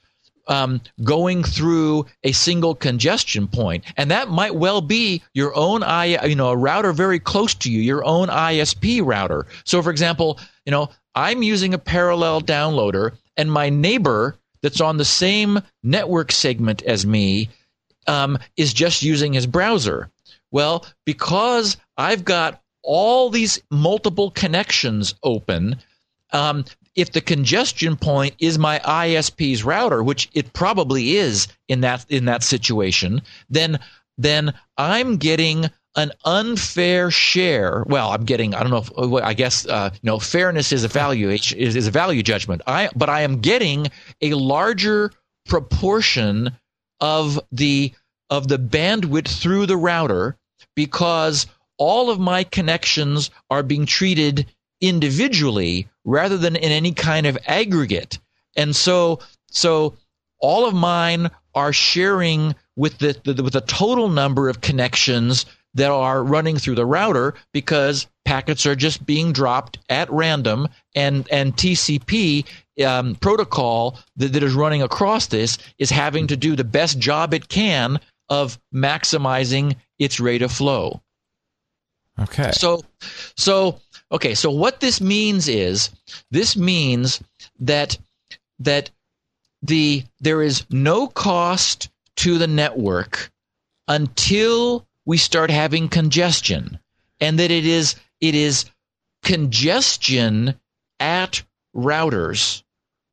um, 0.48 0.80
going 1.04 1.44
through 1.44 2.06
a 2.24 2.32
single 2.32 2.74
congestion 2.74 3.46
point, 3.48 3.84
and 3.96 4.10
that 4.10 4.28
might 4.28 4.54
well 4.54 4.80
be 4.80 5.22
your 5.34 5.54
own 5.54 5.82
I, 5.82 6.24
you 6.26 6.34
know, 6.34 6.50
a 6.50 6.56
router 6.56 6.92
very 6.92 7.18
close 7.18 7.54
to 7.54 7.70
you, 7.70 7.80
your 7.80 8.04
own 8.04 8.28
ISP 8.28 9.04
router. 9.04 9.46
So, 9.64 9.82
for 9.82 9.90
example, 9.90 10.38
you 10.66 10.72
know, 10.72 10.90
I'm 11.14 11.42
using 11.42 11.74
a 11.74 11.78
parallel 11.78 12.40
downloader, 12.40 13.12
and 13.36 13.52
my 13.52 13.68
neighbor 13.68 14.36
that's 14.62 14.80
on 14.80 14.96
the 14.96 15.04
same 15.04 15.60
network 15.82 16.32
segment 16.32 16.82
as 16.82 17.04
me 17.04 17.48
um, 18.06 18.38
is 18.56 18.72
just 18.72 19.02
using 19.02 19.32
his 19.32 19.46
browser. 19.46 20.10
Well, 20.50 20.86
because 21.04 21.76
I've 21.96 22.24
got 22.24 22.62
all 22.82 23.30
these 23.30 23.60
multiple 23.70 24.30
connections 24.30 25.14
open, 25.22 25.76
um, 26.32 26.64
if 26.94 27.12
the 27.12 27.20
congestion 27.20 27.96
point 27.96 28.34
is 28.38 28.58
my 28.58 28.78
ISP's 28.80 29.64
router, 29.64 30.02
which 30.02 30.28
it 30.34 30.52
probably 30.52 31.16
is 31.16 31.48
in 31.68 31.80
that 31.80 32.04
in 32.08 32.26
that 32.26 32.42
situation, 32.42 33.22
then 33.48 33.78
then 34.18 34.54
I'm 34.76 35.16
getting 35.16 35.70
an 35.96 36.12
unfair 36.24 37.10
share. 37.10 37.84
Well, 37.86 38.10
I'm 38.10 38.24
getting 38.24 38.54
I 38.54 38.62
don't 38.62 38.70
know. 38.70 39.18
If, 39.18 39.24
I 39.24 39.34
guess 39.34 39.66
uh, 39.66 39.90
you 39.94 40.00
know 40.02 40.18
fairness 40.18 40.72
is 40.72 40.84
a 40.84 40.88
value 40.88 41.30
is, 41.30 41.52
is 41.52 41.86
a 41.86 41.90
value 41.90 42.22
judgment. 42.22 42.62
I 42.66 42.90
but 42.94 43.08
I 43.08 43.22
am 43.22 43.40
getting 43.40 43.88
a 44.20 44.34
larger 44.34 45.12
proportion 45.46 46.52
of 47.00 47.40
the 47.50 47.92
of 48.30 48.48
the 48.48 48.58
bandwidth 48.58 49.28
through 49.28 49.66
the 49.66 49.76
router 49.76 50.36
because 50.74 51.46
all 51.78 52.10
of 52.10 52.20
my 52.20 52.44
connections 52.44 53.30
are 53.50 53.62
being 53.62 53.86
treated 53.86 54.46
individually 54.82 55.88
rather 56.04 56.36
than 56.36 56.56
in 56.56 56.70
any 56.70 56.92
kind 56.92 57.26
of 57.26 57.38
aggregate. 57.46 58.18
And 58.56 58.76
so 58.76 59.20
so 59.50 59.94
all 60.40 60.66
of 60.66 60.74
mine 60.74 61.30
are 61.54 61.72
sharing 61.72 62.54
with 62.76 62.98
the, 62.98 63.18
the 63.24 63.42
with 63.42 63.54
the 63.54 63.62
total 63.62 64.10
number 64.10 64.50
of 64.50 64.60
connections 64.60 65.46
that 65.74 65.90
are 65.90 66.22
running 66.22 66.58
through 66.58 66.74
the 66.74 66.84
router 66.84 67.32
because 67.52 68.06
packets 68.26 68.66
are 68.66 68.76
just 68.76 69.06
being 69.06 69.32
dropped 69.32 69.78
at 69.88 70.10
random 70.10 70.68
and 70.94 71.26
and 71.30 71.56
TCP 71.56 72.44
um, 72.84 73.14
protocol 73.16 73.98
that, 74.16 74.32
that 74.32 74.42
is 74.42 74.54
running 74.54 74.82
across 74.82 75.26
this 75.26 75.58
is 75.78 75.90
having 75.90 76.26
to 76.26 76.36
do 76.36 76.56
the 76.56 76.64
best 76.64 76.98
job 76.98 77.32
it 77.32 77.48
can 77.48 78.00
of 78.28 78.58
maximizing 78.74 79.76
its 79.98 80.18
rate 80.18 80.42
of 80.42 80.50
flow. 80.50 81.00
Okay. 82.18 82.50
So, 82.52 82.82
so 83.36 83.80
okay. 84.12 84.34
So 84.34 84.50
what 84.50 84.80
this 84.80 85.00
means 85.00 85.48
is 85.48 85.90
this 86.30 86.56
means 86.56 87.20
that 87.60 87.98
that 88.60 88.90
the 89.62 90.04
there 90.20 90.42
is 90.42 90.64
no 90.70 91.06
cost 91.08 91.88
to 92.16 92.38
the 92.38 92.46
network 92.46 93.30
until 93.88 94.86
we 95.04 95.18
start 95.18 95.50
having 95.50 95.88
congestion, 95.88 96.78
and 97.20 97.38
that 97.38 97.50
it 97.50 97.66
is 97.66 97.96
it 98.20 98.34
is 98.34 98.66
congestion 99.22 100.54
at 101.00 101.42
routers 101.74 102.62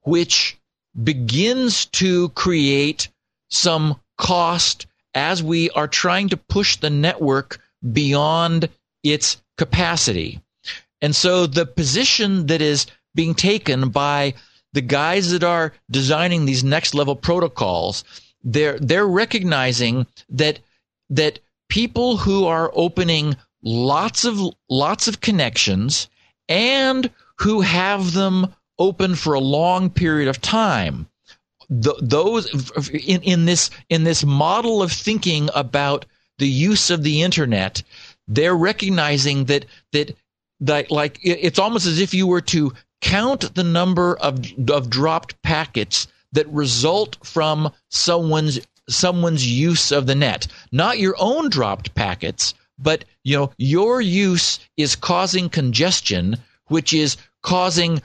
which 0.02 0.58
begins 1.04 1.86
to 1.86 2.30
create 2.30 3.10
some 3.50 4.00
cost 4.18 4.86
as 5.14 5.42
we 5.42 5.70
are 5.72 5.88
trying 5.88 6.30
to 6.30 6.38
push 6.38 6.78
the 6.78 6.90
network 6.90 7.60
beyond 7.94 8.70
its 9.04 9.42
capacity. 9.58 10.42
And 11.02 11.16
so 11.16 11.46
the 11.48 11.66
position 11.66 12.48
that 12.48 12.62
is 12.62 12.88
being 13.16 13.34
taken 13.34 13.90
by 13.90 14.34
the 14.74 14.82
guys 14.82 15.32
that 15.32 15.44
are 15.44 15.74
designing 15.90 16.46
these 16.46 16.64
next 16.64 16.94
level 16.94 17.16
protocols, 17.16 18.04
they're 18.44 18.80
they're 18.80 19.08
recognizing 19.08 20.06
that 20.30 20.60
that 21.10 21.40
people 21.70 22.18
who 22.18 22.46
are 22.46 22.72
opening 22.74 23.36
lots 23.64 24.26
of 24.26 24.40
lots 24.70 25.08
of 25.08 25.22
connections 25.22 26.08
and 26.48 27.10
who 27.38 27.62
have 27.62 28.14
them 28.14 28.54
open 28.78 29.16
for 29.16 29.34
a 29.34 29.40
long 29.40 29.90
period 29.90 30.28
of 30.30 30.42
time 30.42 31.08
th- 31.70 31.96
those 32.02 32.72
in, 32.92 33.22
in 33.24 33.46
this 33.46 33.70
in 33.90 34.04
this 34.04 34.24
model 34.24 34.82
of 34.82 34.92
thinking 34.92 35.50
about 35.54 36.06
the 36.38 36.48
use 36.48 36.90
of 36.90 37.04
the 37.04 37.22
internet 37.22 37.84
they're 38.28 38.56
recognizing 38.56 39.46
that 39.46 39.66
that 39.92 40.16
that 40.62 40.92
like 40.92 41.20
it's 41.24 41.60
almost 41.60 41.86
as 41.86 42.00
if 42.00 42.14
you 42.14 42.28
were 42.28 42.42
to 42.42 42.74
count 43.02 43.54
the 43.56 43.64
number 43.64 44.16
of 44.18 44.40
of 44.70 44.90
dropped 44.90 45.42
packets 45.42 46.08
that 46.32 46.48
result 46.50 47.18
from 47.24 47.72
someone's 47.90 48.60
someone's 48.88 49.46
use 49.48 49.92
of 49.92 50.08
the 50.08 50.16
net. 50.16 50.48
Not 50.72 51.00
your 51.00 51.16
own 51.18 51.50
dropped 51.50 51.96
packets 51.96 52.54
but 52.80 53.06
you 53.24 53.38
know 53.38 53.52
your 53.58 54.02
use 54.02 54.60
is 54.78 54.96
causing 54.96 55.50
congestion 55.50 56.38
which 56.68 56.94
is 56.94 57.18
causing 57.42 58.02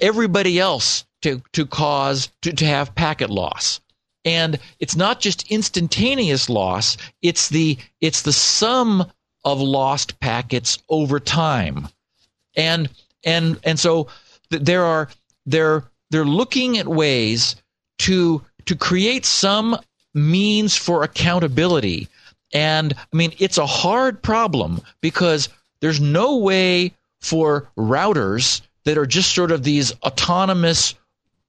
everybody 0.00 0.58
else 0.58 1.04
to 1.22 1.42
to 1.52 1.66
cause 1.66 2.28
to, 2.42 2.52
to 2.52 2.64
have 2.66 2.94
packet 2.94 3.30
loss. 3.30 3.80
And 4.24 4.58
it's 4.80 4.96
not 4.96 5.20
just 5.20 5.50
instantaneous 5.50 6.48
loss 6.48 6.96
it's 7.22 7.48
the 7.48 7.78
it's 8.00 8.22
the 8.22 8.32
sum 8.32 9.10
of 9.44 9.60
lost 9.60 10.18
packets 10.20 10.78
over 10.88 11.20
time. 11.20 11.88
And 12.56 12.88
and 13.24 13.58
and 13.64 13.78
so 13.78 14.08
there 14.50 14.84
are 14.84 15.08
they're 15.46 15.84
they're 16.10 16.24
looking 16.24 16.78
at 16.78 16.88
ways 16.88 17.56
to 17.98 18.42
to 18.66 18.76
create 18.76 19.24
some 19.24 19.78
means 20.14 20.76
for 20.76 21.02
accountability. 21.02 22.08
And 22.52 22.94
i 22.94 23.16
mean 23.16 23.32
it's 23.38 23.58
a 23.58 23.66
hard 23.66 24.22
problem 24.22 24.80
because 25.00 25.48
there's 25.80 26.00
no 26.00 26.36
way 26.36 26.94
for 27.20 27.68
routers 27.76 28.60
that 28.84 28.98
are 28.98 29.06
just 29.06 29.34
sort 29.34 29.50
of 29.50 29.62
these 29.64 29.92
autonomous 30.02 30.94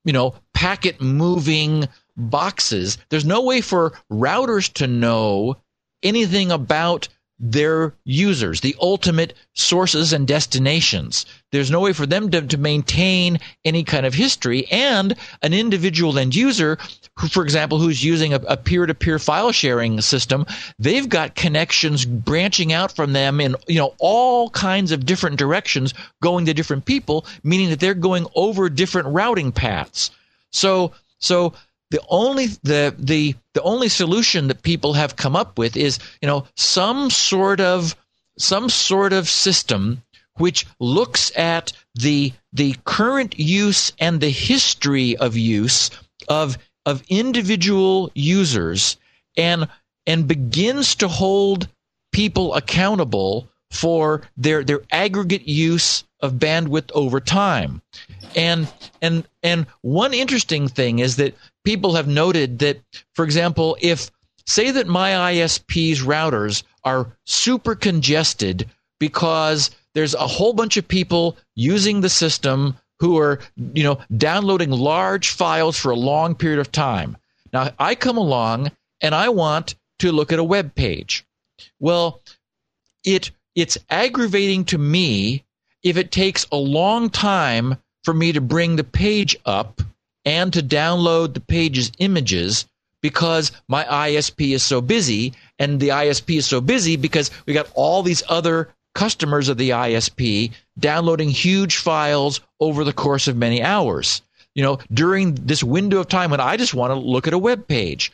you 0.03 0.13
know 0.13 0.33
packet 0.53 1.01
moving 1.01 1.87
boxes. 2.17 2.97
There's 3.09 3.25
no 3.25 3.41
way 3.41 3.61
for 3.61 3.93
routers 4.11 4.71
to 4.73 4.87
know 4.87 5.57
anything 6.01 6.51
about 6.51 7.07
their 7.37 7.93
users, 8.05 8.61
the 8.61 8.75
ultimate 8.79 9.33
sources 9.53 10.13
and 10.13 10.27
destinations. 10.27 11.25
There's 11.51 11.71
no 11.71 11.81
way 11.81 11.91
for 11.91 12.05
them 12.05 12.29
to, 12.31 12.41
to 12.41 12.57
maintain 12.57 13.39
any 13.65 13.83
kind 13.83 14.05
of 14.05 14.13
history. 14.13 14.67
And 14.71 15.15
an 15.41 15.53
individual 15.53 16.17
end 16.17 16.33
user, 16.35 16.77
who, 17.19 17.27
for 17.27 17.43
example, 17.43 17.77
who's 17.77 18.03
using 18.03 18.33
a 18.33 18.57
peer 18.57 18.85
to 18.85 18.93
peer 18.93 19.19
file 19.19 19.51
sharing 19.51 19.99
system, 20.01 20.45
they've 20.79 21.07
got 21.07 21.35
connections 21.35 22.05
branching 22.05 22.71
out 22.71 22.95
from 22.95 23.13
them 23.13 23.41
in 23.41 23.55
you 23.67 23.79
know 23.79 23.93
all 23.99 24.49
kinds 24.49 24.91
of 24.91 25.05
different 25.05 25.37
directions 25.37 25.93
going 26.21 26.45
to 26.45 26.53
different 26.53 26.85
people, 26.85 27.25
meaning 27.43 27.69
that 27.69 27.79
they're 27.79 27.93
going 27.93 28.27
over 28.35 28.69
different 28.69 29.07
routing 29.09 29.51
paths. 29.51 30.11
So 30.51 30.93
so 31.19 31.53
the 31.91 32.01
only 32.09 32.47
the 32.63 32.95
the 32.97 33.35
the 33.53 33.61
only 33.61 33.89
solution 33.89 34.47
that 34.47 34.63
people 34.63 34.93
have 34.93 35.15
come 35.15 35.35
up 35.35 35.57
with 35.57 35.77
is 35.77 35.99
you 36.21 36.27
know 36.27 36.45
some 36.55 37.09
sort 37.09 37.59
of 37.59 37.95
some 38.37 38.69
sort 38.69 39.13
of 39.13 39.29
system 39.29 40.01
which 40.37 40.65
looks 40.79 41.31
at 41.37 41.71
the 41.95 42.33
the 42.51 42.75
current 42.85 43.39
use 43.39 43.91
and 43.99 44.19
the 44.19 44.29
history 44.29 45.15
of 45.17 45.37
use 45.37 45.89
of 46.27 46.57
of 46.85 47.03
individual 47.09 48.11
users 48.13 48.97
and 49.37 49.67
and 50.07 50.27
begins 50.27 50.95
to 50.95 51.07
hold 51.07 51.67
people 52.11 52.53
accountable 52.53 53.47
for 53.71 54.21
their 54.37 54.63
their 54.63 54.81
aggregate 54.91 55.47
use 55.47 56.03
of 56.21 56.33
bandwidth 56.33 56.91
over 56.93 57.19
time. 57.19 57.81
And 58.35 58.71
and 59.01 59.27
and 59.43 59.67
one 59.81 60.13
interesting 60.13 60.67
thing 60.67 60.99
is 60.99 61.17
that 61.17 61.35
people 61.65 61.95
have 61.95 62.07
noted 62.07 62.59
that, 62.59 62.79
for 63.13 63.25
example, 63.25 63.75
if 63.81 64.09
say 64.45 64.71
that 64.71 64.87
my 64.87 65.33
ISP's 65.33 66.01
routers 66.01 66.63
are 66.83 67.11
super 67.25 67.75
congested 67.75 68.69
because 68.99 69.71
there's 69.93 70.13
a 70.13 70.27
whole 70.27 70.53
bunch 70.53 70.77
of 70.77 70.87
people 70.87 71.35
using 71.55 72.01
the 72.01 72.09
system 72.09 72.77
who 72.99 73.17
are, 73.17 73.39
you 73.73 73.83
know, 73.83 73.99
downloading 74.15 74.69
large 74.69 75.31
files 75.31 75.77
for 75.77 75.91
a 75.91 75.95
long 75.95 76.35
period 76.35 76.59
of 76.59 76.71
time. 76.71 77.17
Now, 77.51 77.71
I 77.79 77.95
come 77.95 78.17
along 78.17 78.71
and 79.01 79.13
I 79.13 79.29
want 79.29 79.75
to 79.99 80.11
look 80.11 80.31
at 80.31 80.39
a 80.39 80.43
web 80.43 80.75
page. 80.75 81.25
Well, 81.79 82.21
it 83.03 83.31
it's 83.55 83.77
aggravating 83.89 84.65
to 84.65 84.77
me 84.77 85.43
if 85.83 85.97
it 85.97 86.11
takes 86.11 86.45
a 86.51 86.57
long 86.57 87.09
time 87.09 87.77
for 88.03 88.13
me 88.13 88.33
to 88.33 88.41
bring 88.41 88.75
the 88.75 88.83
page 88.83 89.35
up 89.45 89.81
and 90.25 90.51
to 90.53 90.61
download 90.61 91.33
the 91.33 91.39
page's 91.39 91.91
images 91.99 92.65
because 93.01 93.51
my 93.67 93.83
ISP 93.83 94.53
is 94.53 94.63
so 94.63 94.81
busy. 94.81 95.33
And 95.59 95.79
the 95.79 95.89
ISP 95.89 96.37
is 96.37 96.47
so 96.47 96.59
busy 96.59 96.95
because 96.95 97.29
we 97.45 97.53
got 97.53 97.71
all 97.75 98.01
these 98.01 98.23
other 98.27 98.73
customers 98.95 99.47
of 99.47 99.57
the 99.57 99.69
ISP 99.69 100.51
downloading 100.79 101.29
huge 101.29 101.77
files 101.77 102.41
over 102.59 102.83
the 102.83 102.93
course 102.93 103.27
of 103.27 103.37
many 103.37 103.61
hours. 103.61 104.21
You 104.55 104.63
know, 104.63 104.79
during 104.91 105.35
this 105.35 105.63
window 105.63 105.99
of 105.99 106.07
time 106.07 106.31
when 106.31 106.39
I 106.39 106.57
just 106.57 106.73
want 106.73 106.91
to 106.91 106.95
look 106.95 107.27
at 107.27 107.33
a 107.33 107.37
web 107.37 107.67
page. 107.67 108.11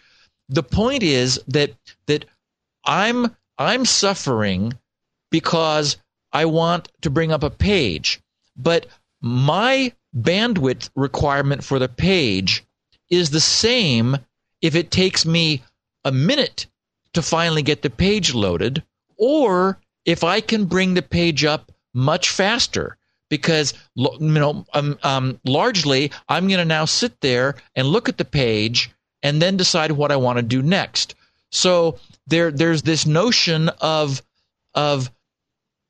The 0.50 0.64
point 0.64 1.04
is 1.04 1.40
that 1.48 1.72
that 2.08 2.26
I'm 2.84 3.36
I'm 3.58 3.86
suffering 3.86 4.74
because 5.30 5.98
I 6.34 6.46
want 6.46 6.90
to 7.02 7.10
bring 7.10 7.32
up 7.32 7.44
a 7.44 7.50
page, 7.50 8.20
but 8.58 8.88
my 9.22 9.94
bandwidth 10.16 10.90
requirement 10.96 11.64
for 11.64 11.80
the 11.80 11.90
page 11.90 12.64
is 13.10 13.30
the 13.30 13.40
same 13.40 14.18
if 14.62 14.76
it 14.76 14.92
takes 14.92 15.26
me 15.26 15.64
a 16.04 16.12
minute 16.12 16.66
to 17.14 17.22
finally 17.22 17.62
get 17.62 17.82
the 17.82 17.90
page 17.90 18.34
loaded 18.34 18.84
or 19.18 19.78
if 20.06 20.24
I 20.24 20.42
can 20.42 20.66
bring 20.66 20.94
the 20.94 21.02
page 21.02 21.46
up 21.46 21.72
much 21.94 22.30
faster 22.30 22.98
because 23.30 23.74
you 23.96 24.18
know 24.20 24.66
um, 24.74 24.98
um, 25.04 25.40
largely 25.46 26.12
I'm 26.28 26.48
going 26.48 26.60
to 26.60 26.66
now 26.66 26.86
sit 26.86 27.22
there 27.22 27.56
and 27.76 27.88
look 27.88 28.10
at 28.10 28.18
the 28.18 28.26
page 28.26 28.92
and 29.24 29.42
then 29.42 29.58
decide 29.58 29.92
what 29.92 30.12
I 30.12 30.16
want 30.18 30.38
to 30.38 30.44
do 30.44 30.62
next. 30.62 31.16
So 31.52 31.98
there 32.28 32.52
there's 32.52 32.82
this 32.82 33.06
notion 33.06 33.70
of 33.80 34.22
of 34.74 35.12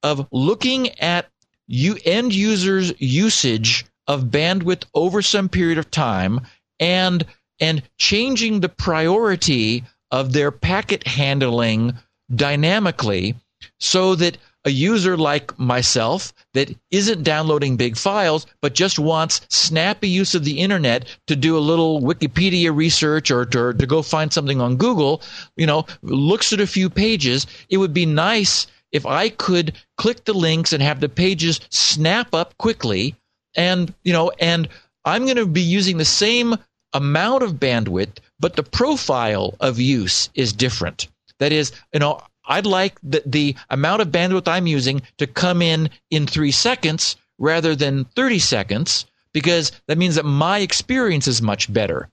of 0.03 0.27
looking 0.31 0.99
at 0.99 1.29
you 1.67 1.97
end 2.05 2.33
users 2.33 2.93
usage 2.99 3.85
of 4.11 4.25
bandwidth 4.25 4.83
over 4.93 5.21
some 5.21 5.47
period 5.47 5.77
of 5.77 5.89
time 5.89 6.41
and 6.81 7.25
and 7.61 7.81
changing 7.97 8.59
the 8.59 8.67
priority 8.67 9.85
of 10.11 10.33
their 10.33 10.51
packet 10.51 11.07
handling 11.07 11.93
dynamically 12.35 13.35
so 13.79 14.13
that 14.15 14.37
a 14.65 14.69
user 14.69 15.15
like 15.15 15.57
myself 15.57 16.33
that 16.53 16.75
isn't 16.91 17.23
downloading 17.23 17.77
big 17.77 17.95
files 17.95 18.45
but 18.61 18.75
just 18.75 18.99
wants 18.99 19.41
snappy 19.49 20.09
use 20.09 20.35
of 20.35 20.43
the 20.43 20.59
internet 20.59 21.05
to 21.27 21.35
do 21.35 21.57
a 21.57 21.67
little 21.69 22.01
Wikipedia 22.01 22.75
research 22.75 23.31
or 23.31 23.45
to, 23.45 23.73
to 23.73 23.85
go 23.87 24.01
find 24.01 24.33
something 24.33 24.59
on 24.59 24.75
Google, 24.75 25.21
you 25.55 25.65
know, 25.65 25.85
looks 26.01 26.51
at 26.51 26.59
a 26.59 26.67
few 26.67 26.89
pages, 26.89 27.47
it 27.69 27.77
would 27.77 27.93
be 27.93 28.05
nice 28.05 28.67
if 28.91 29.05
I 29.05 29.29
could 29.29 29.73
click 29.97 30.25
the 30.25 30.33
links 30.33 30.73
and 30.73 30.83
have 30.83 30.99
the 30.99 31.09
pages 31.09 31.61
snap 31.69 32.35
up 32.35 32.57
quickly 32.57 33.15
and 33.55 33.93
you 34.03 34.13
know 34.13 34.31
and 34.39 34.67
I'm 35.05 35.23
going 35.25 35.37
to 35.37 35.45
be 35.45 35.61
using 35.61 35.97
the 35.97 36.05
same 36.05 36.55
amount 36.93 37.43
of 37.43 37.53
bandwidth 37.53 38.17
but 38.41 38.55
the 38.55 38.63
profile 38.63 39.55
of 39.59 39.79
use 39.79 40.29
is 40.33 40.51
different. 40.51 41.07
That 41.37 41.53
is, 41.53 41.71
you 41.93 41.99
know, 41.99 42.21
I'd 42.45 42.65
like 42.65 42.99
the, 43.03 43.21
the 43.25 43.55
amount 43.69 44.01
of 44.01 44.09
bandwidth 44.09 44.47
I'm 44.47 44.67
using 44.67 45.03
to 45.19 45.27
come 45.27 45.61
in 45.61 45.91
in 46.09 46.25
3 46.25 46.51
seconds 46.51 47.15
rather 47.37 47.75
than 47.75 48.05
30 48.15 48.39
seconds 48.39 49.05
because 49.31 49.71
that 49.87 49.99
means 49.99 50.15
that 50.15 50.25
my 50.25 50.57
experience 50.57 51.27
is 51.27 51.41
much 51.41 51.71
better. 51.71 52.09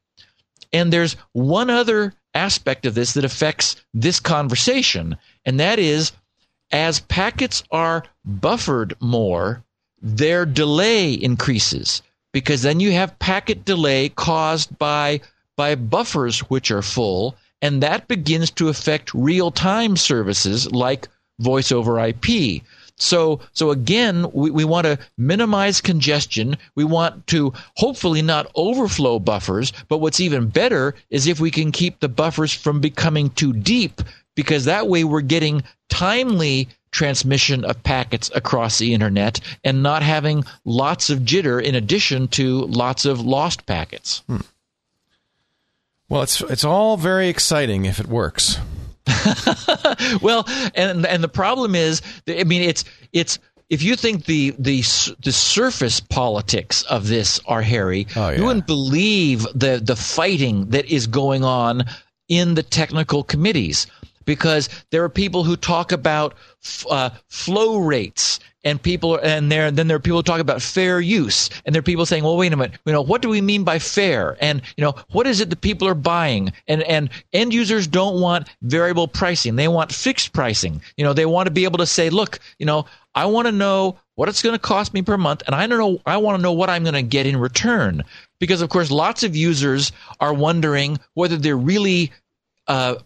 And 0.72 0.92
there's 0.92 1.16
one 1.32 1.70
other 1.70 2.12
aspect 2.34 2.84
of 2.84 2.94
this 2.94 3.14
that 3.14 3.24
affects 3.24 3.76
this 3.94 4.20
conversation, 4.20 5.16
and 5.46 5.58
that 5.58 5.78
is 5.78 6.12
as 6.70 7.00
packets 7.00 7.64
are 7.70 8.04
buffered 8.22 8.94
more, 9.00 9.64
their 10.02 10.46
delay 10.46 11.12
increases 11.12 12.02
because 12.32 12.62
then 12.62 12.80
you 12.80 12.92
have 12.92 13.18
packet 13.18 13.64
delay 13.64 14.08
caused 14.10 14.78
by 14.78 15.20
by 15.56 15.74
buffers 15.74 16.40
which 16.50 16.70
are 16.70 16.82
full 16.82 17.36
and 17.60 17.82
that 17.82 18.08
begins 18.08 18.50
to 18.52 18.68
affect 18.68 19.14
real-time 19.14 19.96
services 19.96 20.70
like 20.70 21.08
voice 21.40 21.72
over 21.72 21.98
IP. 21.98 22.62
So, 22.96 23.40
so 23.52 23.70
again, 23.70 24.26
we, 24.32 24.50
we 24.50 24.64
want 24.64 24.86
to 24.86 24.98
minimize 25.16 25.80
congestion. 25.80 26.56
We 26.74 26.84
want 26.84 27.26
to 27.28 27.52
hopefully 27.76 28.22
not 28.22 28.50
overflow 28.56 29.18
buffers. 29.18 29.72
But 29.88 29.98
what's 29.98 30.20
even 30.20 30.48
better 30.48 30.94
is 31.10 31.26
if 31.26 31.38
we 31.38 31.50
can 31.50 31.70
keep 31.70 32.00
the 32.00 32.08
buffers 32.08 32.52
from 32.52 32.80
becoming 32.80 33.30
too 33.30 33.52
deep, 33.52 34.02
because 34.34 34.64
that 34.64 34.88
way 34.88 35.04
we're 35.04 35.20
getting 35.20 35.62
timely 35.88 36.68
transmission 36.98 37.64
of 37.64 37.80
packets 37.84 38.28
across 38.34 38.78
the 38.78 38.92
internet 38.92 39.38
and 39.62 39.84
not 39.84 40.02
having 40.02 40.42
lots 40.64 41.10
of 41.10 41.20
jitter 41.20 41.62
in 41.62 41.76
addition 41.76 42.26
to 42.26 42.62
lots 42.62 43.04
of 43.04 43.20
lost 43.20 43.66
packets. 43.66 44.24
Hmm. 44.26 44.38
Well, 46.08 46.22
it's 46.22 46.40
it's 46.40 46.64
all 46.64 46.96
very 46.96 47.28
exciting 47.28 47.84
if 47.84 48.00
it 48.00 48.08
works. 48.08 48.58
well, 50.22 50.44
and 50.74 51.06
and 51.06 51.22
the 51.22 51.30
problem 51.32 51.76
is, 51.76 52.02
I 52.26 52.42
mean, 52.42 52.62
it's 52.62 52.84
it's 53.12 53.38
if 53.70 53.80
you 53.80 53.94
think 53.94 54.24
the 54.24 54.56
the 54.58 54.78
the 55.22 55.30
surface 55.32 56.00
politics 56.00 56.82
of 56.82 57.06
this 57.06 57.40
are 57.46 57.62
hairy, 57.62 58.08
oh, 58.16 58.30
yeah. 58.30 58.38
you 58.38 58.44
wouldn't 58.44 58.66
believe 58.66 59.46
the 59.54 59.80
the 59.80 59.94
fighting 59.94 60.70
that 60.70 60.86
is 60.86 61.06
going 61.06 61.44
on 61.44 61.84
in 62.28 62.54
the 62.54 62.62
technical 62.64 63.22
committees 63.22 63.86
because 64.28 64.68
there 64.90 65.02
are 65.02 65.08
people 65.08 65.42
who 65.42 65.56
talk 65.56 65.90
about 65.90 66.34
uh, 66.90 67.08
flow 67.28 67.78
rates 67.78 68.38
and 68.62 68.82
people 68.82 69.16
and 69.22 69.50
there 69.50 69.70
then 69.70 69.88
there 69.88 69.96
are 69.96 70.00
people 70.00 70.22
talking 70.22 70.42
about 70.42 70.60
fair 70.60 71.00
use 71.00 71.48
and 71.64 71.74
there 71.74 71.80
are 71.80 71.82
people 71.82 72.04
saying 72.04 72.22
well 72.22 72.36
wait 72.36 72.52
a 72.52 72.56
minute 72.56 72.78
you 72.84 72.92
know 72.92 73.00
what 73.00 73.22
do 73.22 73.28
we 73.30 73.40
mean 73.40 73.64
by 73.64 73.78
fair? 73.78 74.36
And 74.40 74.60
you 74.76 74.84
know 74.84 74.94
what 75.12 75.26
is 75.26 75.40
it 75.40 75.48
that 75.48 75.62
people 75.62 75.88
are 75.88 75.94
buying? 75.94 76.52
And 76.66 76.82
and 76.82 77.08
end 77.32 77.54
users 77.54 77.86
don't 77.86 78.20
want 78.20 78.48
variable 78.60 79.08
pricing. 79.08 79.56
They 79.56 79.68
want 79.68 79.92
fixed 79.92 80.34
pricing. 80.34 80.82
You 80.98 81.04
know 81.04 81.14
they 81.14 81.24
want 81.24 81.46
to 81.46 81.52
be 81.52 81.64
able 81.64 81.78
to 81.78 81.86
say 81.86 82.10
look 82.10 82.38
you 82.58 82.66
know 82.66 82.84
i 83.14 83.24
want 83.24 83.46
to 83.46 83.52
know 83.52 83.96
what 84.16 84.28
it's 84.28 84.42
going 84.42 84.54
to 84.54 84.58
cost 84.58 84.92
me 84.92 85.00
per 85.00 85.16
month 85.16 85.42
and 85.46 85.54
i 85.54 85.66
don't 85.66 85.78
know 85.78 86.02
i 86.04 86.18
want 86.18 86.36
to 86.36 86.42
know 86.42 86.52
what 86.52 86.68
i'm 86.68 86.82
going 86.82 86.92
to 86.92 87.02
get 87.02 87.26
in 87.26 87.38
return. 87.38 88.04
Because 88.40 88.60
of 88.60 88.68
course 88.68 88.90
lots 88.90 89.22
of 89.22 89.34
users 89.34 89.90
are 90.20 90.34
wondering 90.34 90.98
whether 91.14 91.38
they're 91.38 91.56
really 91.56 92.12
uh, 92.68 92.96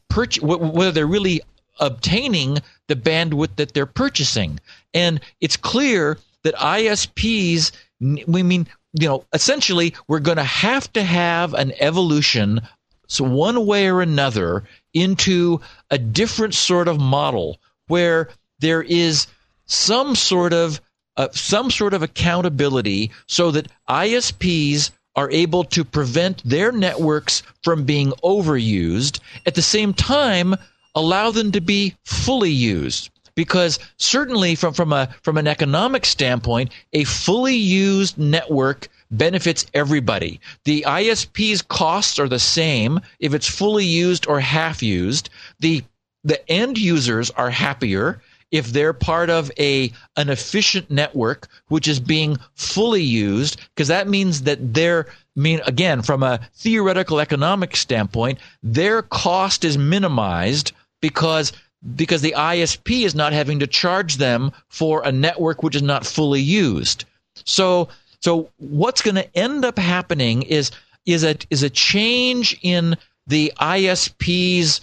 whether 0.40 0.92
they're 0.92 1.06
really 1.06 1.40
obtaining 1.80 2.58
the 2.88 2.96
bandwidth 2.96 3.56
that 3.56 3.74
they're 3.74 3.86
purchasing. 3.86 4.60
And 4.92 5.20
it's 5.40 5.56
clear 5.56 6.18
that 6.42 6.54
ISPs, 6.54 7.72
we 8.00 8.42
mean, 8.42 8.66
you 8.92 9.08
know, 9.08 9.24
essentially, 9.32 9.94
we're 10.08 10.20
going 10.20 10.36
to 10.36 10.44
have 10.44 10.92
to 10.92 11.02
have 11.02 11.54
an 11.54 11.72
evolution, 11.80 12.60
so 13.06 13.24
one 13.24 13.66
way 13.66 13.88
or 13.88 14.02
another, 14.02 14.64
into 14.92 15.60
a 15.90 15.98
different 15.98 16.54
sort 16.54 16.88
of 16.88 17.00
model 17.00 17.58
where 17.86 18.28
there 18.58 18.82
is 18.82 19.26
some 19.66 20.14
sort 20.14 20.52
of 20.52 20.80
uh, 21.16 21.28
some 21.32 21.70
sort 21.70 21.92
of 21.92 22.02
accountability 22.02 23.10
so 23.26 23.50
that 23.50 23.68
ISPs 23.88 24.90
are 25.16 25.30
able 25.30 25.64
to 25.64 25.84
prevent 25.84 26.42
their 26.44 26.72
networks 26.72 27.42
from 27.62 27.84
being 27.84 28.10
overused 28.24 29.20
at 29.46 29.54
the 29.54 29.62
same 29.62 29.92
time 29.92 30.54
allow 30.94 31.30
them 31.30 31.52
to 31.52 31.60
be 31.60 31.94
fully 32.04 32.50
used. 32.50 33.10
Because 33.34 33.78
certainly 33.96 34.54
from, 34.54 34.74
from 34.74 34.92
a 34.92 35.08
from 35.22 35.38
an 35.38 35.46
economic 35.46 36.04
standpoint 36.04 36.70
a 36.92 37.04
fully 37.04 37.56
used 37.56 38.18
network 38.18 38.88
benefits 39.10 39.64
everybody. 39.72 40.38
The 40.64 40.84
ISP's 40.86 41.62
costs 41.62 42.18
are 42.18 42.28
the 42.28 42.38
same 42.38 43.00
if 43.20 43.32
it's 43.32 43.48
fully 43.48 43.86
used 43.86 44.26
or 44.26 44.40
half 44.40 44.82
used. 44.82 45.30
The 45.60 45.82
the 46.24 46.46
end 46.50 46.76
users 46.76 47.30
are 47.30 47.50
happier 47.50 48.20
if 48.52 48.72
they're 48.72 48.92
part 48.92 49.30
of 49.30 49.50
a 49.58 49.92
an 50.16 50.28
efficient 50.28 50.90
network 50.90 51.48
which 51.68 51.88
is 51.88 51.98
being 51.98 52.36
fully 52.54 53.02
used 53.02 53.60
because 53.74 53.88
that 53.88 54.08
means 54.08 54.42
that 54.42 54.74
they're 54.74 55.06
mean 55.34 55.60
again 55.66 56.02
from 56.02 56.22
a 56.22 56.38
theoretical 56.54 57.18
economic 57.18 57.74
standpoint 57.74 58.38
their 58.62 59.02
cost 59.02 59.64
is 59.64 59.76
minimized 59.76 60.72
because 61.00 61.52
because 61.96 62.22
the 62.22 62.34
ISP 62.36 63.04
is 63.04 63.14
not 63.14 63.32
having 63.32 63.58
to 63.58 63.66
charge 63.66 64.16
them 64.16 64.52
for 64.68 65.02
a 65.04 65.12
network 65.12 65.62
which 65.62 65.74
is 65.74 65.82
not 65.82 66.06
fully 66.06 66.40
used. 66.40 67.04
So 67.44 67.88
so 68.20 68.50
what's 68.58 69.02
going 69.02 69.16
to 69.16 69.36
end 69.36 69.64
up 69.64 69.78
happening 69.78 70.42
is 70.42 70.70
is 71.06 71.24
a 71.24 71.36
is 71.50 71.62
a 71.62 71.70
change 71.70 72.58
in 72.62 72.96
the 73.26 73.52
ISP's 73.60 74.80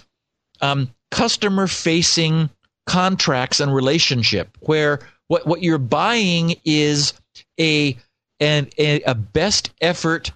um, 0.60 0.90
customer 1.10 1.66
facing 1.66 2.50
contracts 2.86 3.60
and 3.60 3.74
relationship 3.74 4.56
where 4.60 5.00
what 5.28 5.46
what 5.46 5.62
you're 5.62 5.78
buying 5.78 6.54
is 6.64 7.12
a 7.58 7.96
a, 8.40 9.02
a 9.02 9.14
best 9.14 9.70
effort 9.80 10.32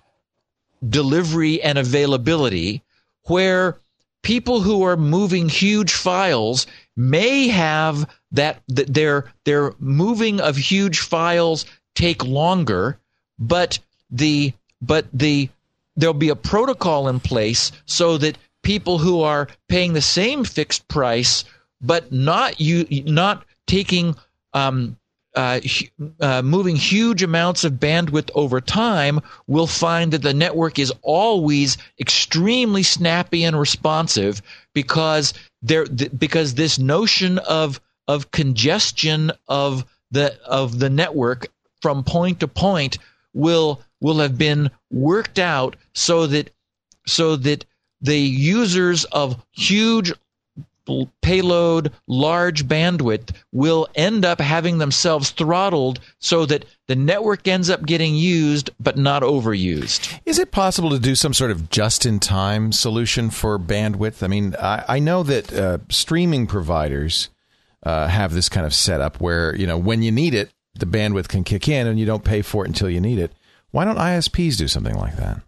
delivery 0.89 1.63
and 1.63 1.79
availability 1.79 2.83
where 3.27 3.79
people 4.23 4.61
who 4.61 4.83
are 4.83 4.97
moving 4.97 5.49
huge 5.49 5.93
files 5.93 6.67
may 6.97 7.49
have 7.49 8.09
that, 8.33 8.61
that 8.69 8.93
their 8.93 9.33
their 9.45 9.75
moving 9.79 10.41
of 10.41 10.57
huge 10.57 11.01
files 11.01 11.67
take 11.95 12.25
longer, 12.25 12.99
but 13.39 13.79
the 14.11 14.53
but 14.83 15.07
the 15.13 15.49
there'll 15.97 16.15
be 16.15 16.31
a 16.31 16.37
protocol 16.37 17.09
in 17.09 17.21
place 17.21 17.71
so 17.87 18.19
that 18.19 18.37
people 18.63 18.99
who 18.99 19.21
are 19.21 19.49
paying 19.69 19.93
the 19.93 20.01
same 20.01 20.45
fixed 20.45 20.89
price 20.89 21.45
but 21.85 22.12
not 22.12 22.61
you 22.61 22.87
not 23.05 23.45
taking 23.66 24.16
um, 24.53 24.97
uh, 25.35 25.61
uh, 26.20 26.43
moving 26.43 26.76
huge 26.76 27.22
amounts 27.22 27.64
of 27.64 27.72
bandwidth 27.72 28.30
over 28.35 28.61
time, 28.61 29.20
we'll 29.49 29.66
find 29.66 30.12
that 30.12 30.22
the 30.22 30.35
network 30.35 30.78
is 30.78 30.93
always 31.03 31.76
extremely 31.99 32.82
snappy 32.85 33.43
and 33.45 33.59
responsive 33.59 34.41
because 34.74 35.35
there 35.62 35.85
th- 35.85 36.11
because 36.16 36.55
this 36.55 36.78
notion 36.78 37.39
of 37.39 37.80
of 38.07 38.30
congestion 38.30 39.32
of 39.49 39.85
the 40.11 40.39
of 40.45 40.78
the 40.78 40.91
network 40.91 41.49
from 41.82 42.05
point 42.05 42.41
to 42.41 42.49
point 42.49 42.99
will 43.32 43.82
will 44.01 44.18
have 44.18 44.39
been 44.39 44.70
worked 44.91 45.39
out 45.39 45.74
so 45.95 46.26
that 46.26 46.51
so 47.07 47.35
that 47.37 47.64
the 48.01 48.18
users 48.18 49.05
of 49.07 49.43
huge 49.53 50.12
payload, 51.22 51.93
large 52.07 52.66
bandwidth 52.66 53.35
will 53.53 53.89
end 53.95 54.24
up 54.24 54.41
having 54.41 54.78
themselves 54.78 55.30
throttled 55.30 56.01
so 56.18 56.47
that 56.47 56.64
the 56.87 56.97
network 56.97 57.49
ends 57.49 57.70
up 57.70 57.87
getting 57.87 58.14
used 58.14 58.70
but 58.78 58.97
not 58.97 59.22
overused. 59.22 60.20
Is 60.26 60.39
it 60.39 60.51
possible 60.51 60.91
to 60.91 60.99
do 60.99 61.14
some 61.14 61.32
sort 61.32 61.51
of 61.51 61.70
just 61.70 62.05
in 62.05 62.20
time 62.20 62.72
solution 62.72 63.30
for 63.30 63.59
bandwidth? 63.59 64.22
I 64.22 64.26
mean, 64.26 64.55
I, 64.61 64.85
I 64.89 64.99
know 64.99 65.22
that 65.22 65.53
uh, 65.53 65.78
streaming 65.89 66.47
providers 66.47 67.30
uh, 67.82 68.09
have 68.09 68.32
this 68.32 68.49
kind 68.49 68.66
of 68.66 68.74
setup 68.74 69.20
where, 69.20 69.55
you 69.57 69.66
know, 69.66 69.78
when 69.78 70.03
you 70.03 70.12
need 70.12 70.35
it, 70.35 70.51
the 70.74 70.87
bandwidth 70.87 71.28
can 71.28 71.45
kick 71.45 71.68
in 71.68 71.87
and 71.87 71.99
you 71.99 72.07
don't 72.07 72.24
pay 72.24 72.43
for 72.43 72.64
it 72.64 72.68
until 72.68 72.91
you 72.91 73.01
need 73.01 73.18
it. 73.18 73.32
Why 73.70 73.85
don't 73.85 73.97
ISPs 73.97 74.57
do 74.57 74.68
something 74.68 74.97
like 74.97 75.16
that? 75.16 75.41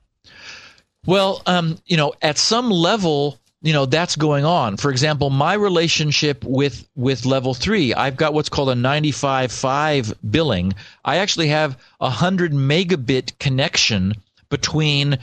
Well, 1.05 1.43
um, 1.47 1.79
you 1.87 1.97
know, 1.97 2.15
at 2.21 2.39
some 2.39 2.71
level, 2.71 3.39
you 3.67 3.73
know 3.73 3.87
that's 3.87 4.17
going 4.17 4.45
on. 4.45 4.77
For 4.77 4.91
example 4.91 5.31
my 5.31 5.55
relationship 5.55 6.45
with 6.45 6.89
with 6.95 7.27
level 7.27 7.55
3 7.55 7.95
i've 7.95 8.17
got 8.17 8.35
what's 8.35 8.49
called 8.49 8.71
a 8.71 8.75
95.5 8.75 10.15
billing. 10.31 10.75
I 11.05 11.17
actually 11.17 11.49
have 11.49 11.77
a 12.01 12.05
100 12.05 12.53
megabit 12.53 13.39
connection 13.39 14.15
between 14.49 15.19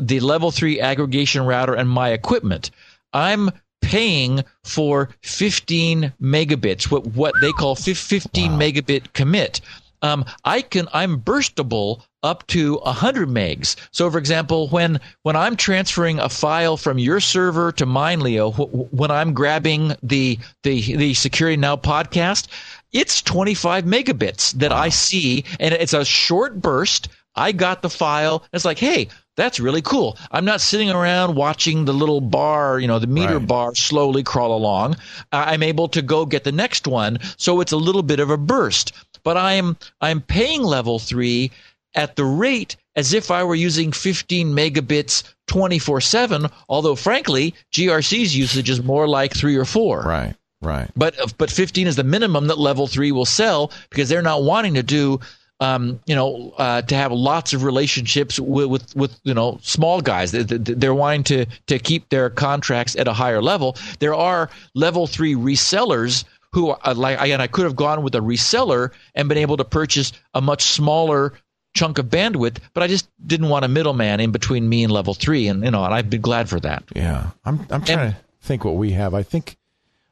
the 0.00 0.20
level 0.20 0.50
3 0.50 0.80
aggregation 0.80 1.44
router 1.44 1.74
and 1.74 1.88
my 1.88 2.10
equipment. 2.10 2.70
I'm 3.12 3.50
paying 3.80 4.44
for 4.64 5.08
15 5.22 6.12
megabits 6.20 6.90
what 6.90 7.06
what 7.08 7.32
they 7.40 7.52
call 7.52 7.74
15 7.74 8.52
wow. 8.52 8.58
megabit 8.58 9.12
commit 9.12 9.60
um, 10.02 10.24
I 10.44 10.62
can 10.62 10.88
I'm 10.92 11.20
burstable 11.20 12.02
up 12.22 12.46
to 12.48 12.76
100 12.76 13.28
megs. 13.28 13.76
So, 13.92 14.10
for 14.10 14.18
example, 14.18 14.68
when 14.68 15.00
when 15.22 15.36
I'm 15.36 15.56
transferring 15.56 16.18
a 16.18 16.28
file 16.28 16.76
from 16.76 16.98
your 16.98 17.20
server 17.20 17.72
to 17.72 17.86
mine, 17.86 18.20
Leo, 18.20 18.50
when 18.52 19.10
I'm 19.10 19.34
grabbing 19.34 19.94
the 20.02 20.38
the 20.62 20.96
the 20.96 21.14
Security 21.14 21.56
Now 21.56 21.76
podcast, 21.76 22.48
it's 22.92 23.22
25 23.22 23.84
megabits 23.84 24.52
that 24.52 24.70
wow. 24.70 24.78
I 24.78 24.88
see, 24.88 25.44
and 25.60 25.74
it's 25.74 25.94
a 25.94 26.04
short 26.04 26.60
burst. 26.60 27.08
I 27.34 27.52
got 27.52 27.82
the 27.82 27.90
file. 27.90 28.44
It's 28.52 28.64
like, 28.64 28.78
hey, 28.78 29.08
that's 29.38 29.60
really 29.60 29.82
cool. 29.82 30.18
I'm 30.32 30.44
not 30.44 30.60
sitting 30.60 30.90
around 30.90 31.36
watching 31.36 31.84
the 31.84 31.92
little 31.92 32.20
bar, 32.20 32.80
you 32.80 32.88
know, 32.88 32.98
the 32.98 33.06
meter 33.06 33.38
right. 33.38 33.46
bar 33.46 33.74
slowly 33.76 34.24
crawl 34.24 34.52
along. 34.52 34.96
I'm 35.30 35.62
able 35.62 35.86
to 35.90 36.02
go 36.02 36.26
get 36.26 36.42
the 36.42 36.50
next 36.50 36.88
one, 36.88 37.20
so 37.36 37.60
it's 37.60 37.70
a 37.70 37.76
little 37.76 38.02
bit 38.02 38.18
of 38.18 38.30
a 38.30 38.36
burst. 38.36 38.92
But 39.28 39.36
I'm 39.36 39.76
I'm 40.00 40.22
paying 40.22 40.62
level 40.62 40.98
three 40.98 41.50
at 41.94 42.16
the 42.16 42.24
rate 42.24 42.76
as 42.96 43.12
if 43.12 43.30
I 43.30 43.44
were 43.44 43.54
using 43.54 43.92
15 43.92 44.48
megabits 44.48 45.22
24 45.48 46.00
7, 46.00 46.46
although 46.70 46.94
frankly, 46.94 47.54
GRC's 47.70 48.34
usage 48.34 48.70
is 48.70 48.82
more 48.82 49.06
like 49.06 49.36
three 49.36 49.56
or 49.56 49.66
four. 49.66 50.00
Right. 50.00 50.34
Right. 50.62 50.90
But 50.96 51.34
but 51.36 51.50
15 51.50 51.86
is 51.86 51.96
the 51.96 52.04
minimum 52.04 52.46
that 52.46 52.56
level 52.56 52.86
three 52.86 53.12
will 53.12 53.26
sell 53.26 53.70
because 53.90 54.08
they're 54.08 54.22
not 54.22 54.44
wanting 54.44 54.72
to 54.72 54.82
do. 54.82 55.20
Um, 55.60 56.00
you 56.06 56.14
know, 56.14 56.54
uh, 56.56 56.82
to 56.82 56.94
have 56.94 57.10
lots 57.12 57.52
of 57.52 57.64
relationships 57.64 58.38
with, 58.38 58.68
with, 58.68 58.96
with 58.96 59.20
you 59.24 59.34
know 59.34 59.58
small 59.60 60.00
guys. 60.00 60.30
They, 60.30 60.44
they're 60.44 60.94
wanting 60.94 61.24
to 61.24 61.46
to 61.66 61.78
keep 61.78 62.08
their 62.08 62.30
contracts 62.30 62.96
at 62.96 63.08
a 63.08 63.12
higher 63.12 63.42
level. 63.42 63.76
There 63.98 64.14
are 64.14 64.48
level 64.74 65.06
three 65.06 65.34
resellers 65.34 66.24
who 66.52 66.74
like 66.94 67.20
again. 67.20 67.40
I 67.40 67.46
could 67.46 67.64
have 67.64 67.76
gone 67.76 68.02
with 68.02 68.14
a 68.14 68.20
reseller 68.20 68.90
and 69.14 69.28
been 69.28 69.38
able 69.38 69.56
to 69.58 69.64
purchase 69.64 70.12
a 70.34 70.40
much 70.40 70.62
smaller 70.62 71.34
chunk 71.74 71.98
of 71.98 72.06
bandwidth, 72.06 72.58
but 72.74 72.82
I 72.82 72.86
just 72.88 73.08
didn't 73.24 73.50
want 73.50 73.64
a 73.64 73.68
middleman 73.68 74.20
in 74.20 74.30
between 74.32 74.68
me 74.68 74.82
and 74.84 74.92
level 74.92 75.14
three, 75.14 75.48
and 75.48 75.62
you 75.64 75.70
know, 75.70 75.84
and 75.84 75.94
I've 75.94 76.08
been 76.10 76.20
glad 76.22 76.48
for 76.48 76.58
that. 76.60 76.82
Yeah, 76.96 77.30
I'm 77.44 77.66
I'm 77.70 77.82
trying 77.84 77.98
And- 77.98 78.14
to 78.14 78.20
think 78.40 78.64
what 78.64 78.76
we 78.76 78.92
have. 78.92 79.14
I 79.14 79.22
think 79.22 79.56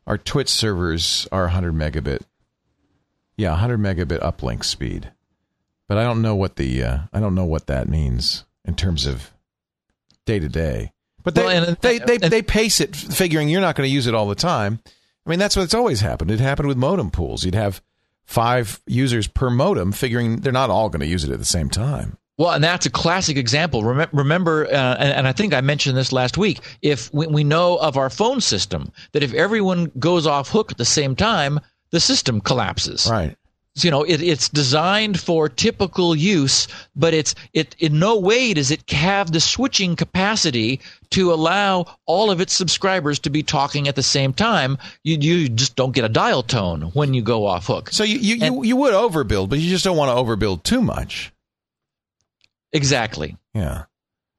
our 0.07 0.18
TWiT 0.18 0.49
servers 0.49 1.26
are 1.32 1.45
100 1.45 1.74
megabit. 1.74 2.20
Yeah, 3.37 3.51
100 3.51 3.78
megabit 3.80 4.20
uplink 4.20 4.64
speed. 4.64 5.11
But 5.89 5.99
I 5.99 6.03
don't 6.05 6.20
know 6.22 6.34
what 6.34 6.57
the 6.57 6.82
uh, 6.82 6.99
I 7.12 7.20
don't 7.20 7.34
know 7.34 7.45
what 7.45 7.66
that 7.66 7.89
means 7.89 8.45
in 8.64 8.74
terms 8.74 9.07
of 9.07 9.30
day 10.24 10.39
to 10.39 10.49
day. 10.49 10.93
But 11.22 11.34
they, 11.34 11.45
Well, 11.45 11.66
and- 11.68 11.76
they, 11.80 11.99
they, 11.99 12.14
and- 12.16 12.32
they 12.32 12.43
pace 12.43 12.80
it 12.80 12.95
figuring 12.95 13.49
you're 13.49 13.61
not 13.61 13.74
going 13.76 13.89
to 13.89 13.93
use 13.93 14.07
it 14.07 14.14
all 14.14 14.28
the 14.28 14.34
time. 14.34 14.80
I 15.27 15.31
mean, 15.31 15.39
that's 15.39 15.57
what's 15.57 15.74
always 15.74 16.01
happened. 16.01 16.31
It 16.31 16.41
happened 16.41 16.68
with 16.68 16.77
modem 16.77 17.11
pools. 17.11 17.45
You'd 17.45 17.55
have 17.55 17.83
five 18.24 18.81
users 18.87 19.27
per 19.27 19.51
modem, 19.51 19.93
figuring 19.93 20.37
they're 20.41 20.53
not 20.53 20.70
all 20.70 20.89
going 20.89 21.01
to 21.01 21.07
use 21.07 21.24
it 21.24 21.31
at 21.31 21.39
the 21.39 21.45
same 21.45 21.68
time. 21.68 22.16
Well, 22.39 22.51
and 22.51 22.62
that's 22.62 22.85
a 22.87 22.91
classic 22.91 23.37
example. 23.37 23.83
Remem- 23.83 24.11
Remember, 24.12 24.66
uh, 24.66 24.97
and, 24.99 25.12
and 25.12 25.29
I 25.29 25.33
think 25.33 25.55
I 25.55 25.62
mentioned 25.62 25.97
this 25.97 26.12
last 26.12 26.37
week. 26.37 26.61
If 26.83 27.12
we, 27.12 27.27
we 27.27 27.45
know 27.45 27.77
of 27.77 27.97
our 27.97 28.11
phone 28.11 28.41
system, 28.41 28.93
that 29.12 29.22
if 29.22 29.33
everyone 29.33 29.91
goes 29.99 30.27
off 30.27 30.51
hook 30.51 30.70
at 30.70 30.77
the 30.77 30.85
same 30.85 31.16
time, 31.16 31.61
the 31.91 32.01
system 32.01 32.41
collapses. 32.41 33.09
Right. 33.11 33.37
You 33.85 33.91
know 33.91 34.03
it, 34.03 34.22
it's 34.22 34.49
designed 34.49 35.20
for 35.20 35.49
typical 35.49 36.14
use 36.14 36.66
but 36.95 37.12
it's 37.12 37.35
it 37.53 37.77
in 37.79 37.99
no 37.99 38.18
way 38.18 38.55
does 38.55 38.70
it 38.70 38.91
have 38.91 39.33
the 39.33 39.41
switching 39.41 39.97
capacity 39.97 40.81
to 41.11 41.33
allow 41.33 41.85
all 42.07 42.31
of 42.31 42.41
its 42.41 42.53
subscribers 42.53 43.18
to 43.18 43.31
be 43.31 43.43
talking 43.43 43.87
at 43.89 43.95
the 43.95 44.03
same 44.03 44.33
time 44.33 44.79
you, 45.05 45.16
you 45.20 45.49
just 45.49 45.77
don't 45.77 45.95
get 45.95 46.05
a 46.05 46.09
dial 46.09 46.43
tone 46.43 46.83
when 46.95 47.14
you 47.14 47.22
go 47.22 47.47
off 47.47 47.66
hook 47.66 47.91
So 47.91 48.05
you, 48.05 48.18
you, 48.18 48.35
you, 48.37 48.64
you 48.64 48.77
would 48.77 48.95
overbuild, 48.95 49.49
but 49.49 49.59
you 49.59 49.68
just 49.68 49.85
don't 49.85 49.97
want 49.97 50.11
to 50.11 50.16
overbuild 50.22 50.62
too 50.62 50.81
much. 50.81 51.33
exactly 52.72 53.37
Yeah. 53.55 53.85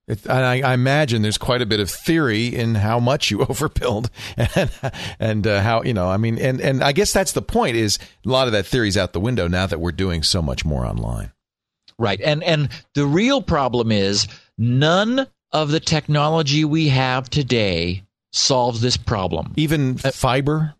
It, 0.07 0.25
and 0.25 0.45
I, 0.45 0.61
I 0.61 0.73
imagine 0.73 1.21
there's 1.21 1.37
quite 1.37 1.61
a 1.61 1.65
bit 1.65 1.81
of 1.81 1.89
theory 1.89 2.47
in 2.47 2.75
how 2.75 2.99
much 2.99 3.29
you 3.29 3.37
overbuild 3.39 4.09
and 4.37 4.71
and 5.19 5.45
uh, 5.47 5.61
how 5.61 5.83
you 5.83 5.93
know 5.93 6.07
I 6.07 6.17
mean 6.17 6.37
and 6.39 6.61
and 6.61 6.83
I 6.83 6.93
guess 6.93 7.11
that's 7.11 7.33
the 7.33 7.41
point 7.41 7.75
is 7.75 7.99
a 8.25 8.29
lot 8.29 8.47
of 8.47 8.53
that 8.53 8.65
theory's 8.65 8.95
out 8.95 9.11
the 9.11 9.19
window 9.19 9.47
now 9.47 9.67
that 9.67 9.79
we're 9.79 9.91
doing 9.91 10.23
so 10.23 10.41
much 10.41 10.63
more 10.63 10.85
online. 10.85 11.33
right 11.99 12.21
and 12.21 12.41
and 12.43 12.69
the 12.93 13.05
real 13.05 13.41
problem 13.41 13.91
is 13.91 14.27
none 14.57 15.27
of 15.51 15.71
the 15.71 15.79
technology 15.79 16.63
we 16.63 16.87
have 16.87 17.29
today 17.29 18.03
solves 18.31 18.79
this 18.81 18.95
problem 18.97 19.53
Even 19.57 19.97
fiber 19.97 20.73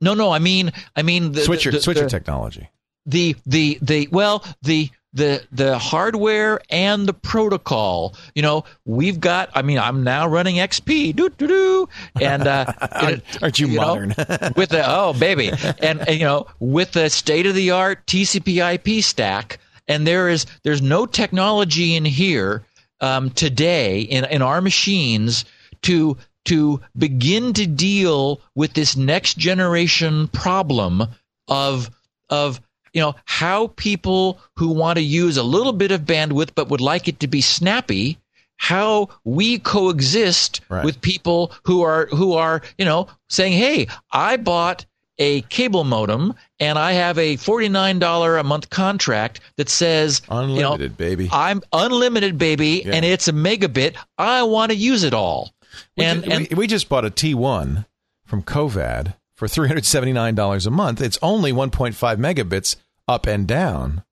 no 0.00 0.14
no 0.14 0.30
i 0.30 0.38
mean 0.38 0.72
i 0.94 1.02
mean 1.02 1.32
the, 1.32 1.42
switcher 1.42 1.70
the, 1.70 1.78
the, 1.78 1.82
switcher 1.82 2.04
the, 2.04 2.10
technology. 2.10 2.70
the 3.04 3.36
the 3.44 3.78
the 3.82 4.08
well 4.10 4.44
the 4.62 4.90
the 5.12 5.42
the 5.52 5.78
hardware 5.78 6.60
and 6.68 7.06
the 7.08 7.14
protocol 7.14 8.14
you 8.34 8.42
know 8.42 8.64
we've 8.84 9.18
got 9.20 9.48
i 9.54 9.62
mean 9.62 9.78
i'm 9.78 10.02
now 10.04 10.26
running 10.26 10.56
xp 10.56 11.14
doo, 11.14 11.28
doo, 11.30 11.46
doo, 11.46 11.88
and 12.20 12.46
uh 12.46 12.66
Aren't- 12.92 13.42
aren't 13.42 13.58
you 13.58 13.68
know, 13.68 13.74
modern? 13.76 14.08
with 14.56 14.70
the 14.70 14.82
oh 14.84 15.12
baby 15.14 15.50
and, 15.80 16.06
and 16.06 16.18
you 16.18 16.24
know 16.24 16.46
with 16.60 16.92
the 16.92 17.08
state 17.08 17.46
of 17.46 17.54
the 17.54 17.70
art 17.70 18.04
tcp 18.06 18.74
ip 18.74 19.02
stack 19.04 19.58
and 19.88 20.06
there 20.06 20.28
is 20.28 20.46
there's 20.64 20.82
no 20.82 21.06
technology 21.06 21.94
in 21.94 22.04
here 22.04 22.64
um, 23.00 23.30
today 23.30 24.00
in 24.00 24.24
in 24.26 24.42
our 24.42 24.60
machines 24.60 25.44
to 25.82 26.16
to 26.46 26.80
begin 26.96 27.52
to 27.54 27.66
deal 27.66 28.40
with 28.54 28.72
this 28.74 28.96
next 28.96 29.36
generation 29.38 30.28
problem 30.28 31.02
of 31.48 31.90
of 32.30 32.60
you 32.96 33.02
know 33.02 33.14
how 33.26 33.68
people 33.76 34.38
who 34.56 34.68
want 34.68 34.96
to 34.96 35.02
use 35.04 35.36
a 35.36 35.42
little 35.42 35.72
bit 35.74 35.90
of 35.92 36.00
bandwidth 36.00 36.50
but 36.54 36.68
would 36.70 36.80
like 36.80 37.06
it 37.08 37.20
to 37.20 37.26
be 37.28 37.40
snappy 37.42 38.18
how 38.56 39.08
we 39.24 39.58
coexist 39.58 40.62
Right. 40.70 40.82
with 40.84 41.00
people 41.02 41.52
who 41.64 41.82
are 41.82 42.06
who 42.06 42.32
are 42.32 42.62
you 42.78 42.84
know 42.86 43.06
saying 43.28 43.52
hey 43.52 43.86
i 44.12 44.36
bought 44.38 44.86
a 45.18 45.42
cable 45.42 45.84
modem 45.84 46.32
and 46.58 46.78
i 46.78 46.92
have 46.92 47.18
a 47.18 47.36
$49 47.36 48.40
a 48.40 48.42
month 48.44 48.70
contract 48.70 49.40
that 49.56 49.68
says 49.68 50.22
you 50.30 50.34
know, 50.36 50.42
Unlimited, 50.44 50.96
baby. 50.96 51.28
i'm 51.32 51.60
unlimited 51.74 52.38
baby 52.38 52.82
Yeah. 52.86 52.94
and 52.94 53.04
it's 53.04 53.28
a 53.28 53.32
megabit 53.32 53.94
i 54.18 54.42
want 54.42 54.72
to 54.72 54.76
use 54.76 55.02
it 55.04 55.12
all 55.12 55.52
We, 55.98 56.04
and, 56.04 56.24
ju- 56.24 56.30
and 56.30 56.48
we, 56.50 56.56
we 56.56 56.66
just 56.66 56.88
bought 56.88 57.04
a 57.04 57.10
T1 57.10 57.84
from 58.24 58.42
Covad 58.42 59.14
for 59.34 59.46
$379 59.46 60.66
a 60.66 60.70
month. 60.70 61.02
It's 61.02 61.18
only 61.20 61.52
1.5 61.52 61.92
megabits 62.16 62.76
up 63.08 63.26
and 63.26 63.46
down. 63.46 64.02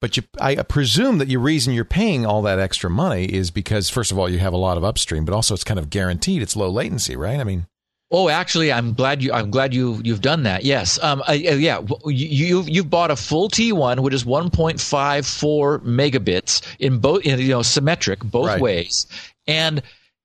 But 0.00 0.16
you, 0.18 0.22
I 0.38 0.56
presume 0.56 1.16
that 1.18 1.28
your 1.28 1.40
reason 1.40 1.72
you're 1.72 1.84
paying 1.86 2.26
all 2.26 2.42
that 2.42 2.58
extra 2.58 2.90
money 2.90 3.24
is 3.24 3.50
because, 3.50 3.88
first 3.88 4.12
of 4.12 4.18
all, 4.18 4.28
you 4.28 4.38
have 4.38 4.52
a 4.52 4.58
lot 4.58 4.76
of 4.76 4.84
upstream, 4.84 5.24
but 5.24 5.32
also 5.34 5.54
it's 5.54 5.64
kind 5.64 5.78
of 5.80 5.88
guaranteed. 5.88 6.42
It's 6.42 6.56
low 6.56 6.68
latency, 6.68 7.16
right? 7.16 7.40
I 7.40 7.44
mean, 7.44 7.66
Oh, 8.10 8.28
actually, 8.28 8.70
I'm 8.70 8.92
glad 8.92 9.22
you. 9.22 9.32
I'm 9.32 9.50
glad 9.50 9.72
you 9.74 10.00
you've 10.04 10.20
done 10.20 10.42
that. 10.44 10.62
Yes. 10.64 11.02
Um. 11.02 11.22
Uh, 11.22 11.30
uh, 11.32 11.34
yeah. 11.34 11.80
You 12.04 12.58
you've, 12.58 12.68
you've 12.68 12.90
bought 12.90 13.10
a 13.10 13.16
full 13.16 13.48
T1, 13.48 14.00
which 14.00 14.14
is 14.14 14.24
1.54 14.24 15.80
megabits 15.80 16.62
in 16.78 16.98
both. 16.98 17.24
You 17.24 17.36
know, 17.48 17.62
symmetric 17.62 18.20
both 18.20 18.46
Right. 18.46 18.60
ways, 18.60 19.06
and 19.48 19.82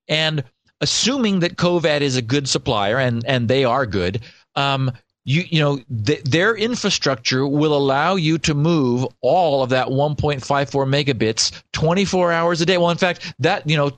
and 0.08 0.44
assuming 0.82 1.40
that 1.40 1.56
Covad 1.56 2.02
is 2.02 2.16
a 2.18 2.22
good 2.22 2.48
supplier, 2.50 3.00
and 3.00 3.26
and 3.26 3.48
they 3.48 3.64
are 3.64 3.86
good. 3.86 4.22
Um. 4.56 4.92
You 5.30 5.44
you 5.50 5.60
know 5.60 5.80
th- 6.06 6.24
their 6.24 6.56
infrastructure 6.56 7.46
will 7.46 7.76
allow 7.78 8.16
you 8.16 8.40
to 8.40 8.56
move 8.56 9.06
all 9.22 9.62
of 9.62 9.70
that 9.70 9.88
1.54 9.90 10.42
megabits 10.88 11.52
24 11.74 12.32
hours 12.32 12.62
a 12.62 12.66
day. 12.66 12.78
Well, 12.80 12.90
in 12.90 12.98
fact, 12.98 13.32
that 13.38 13.70
you 13.70 13.78
know 13.78 13.92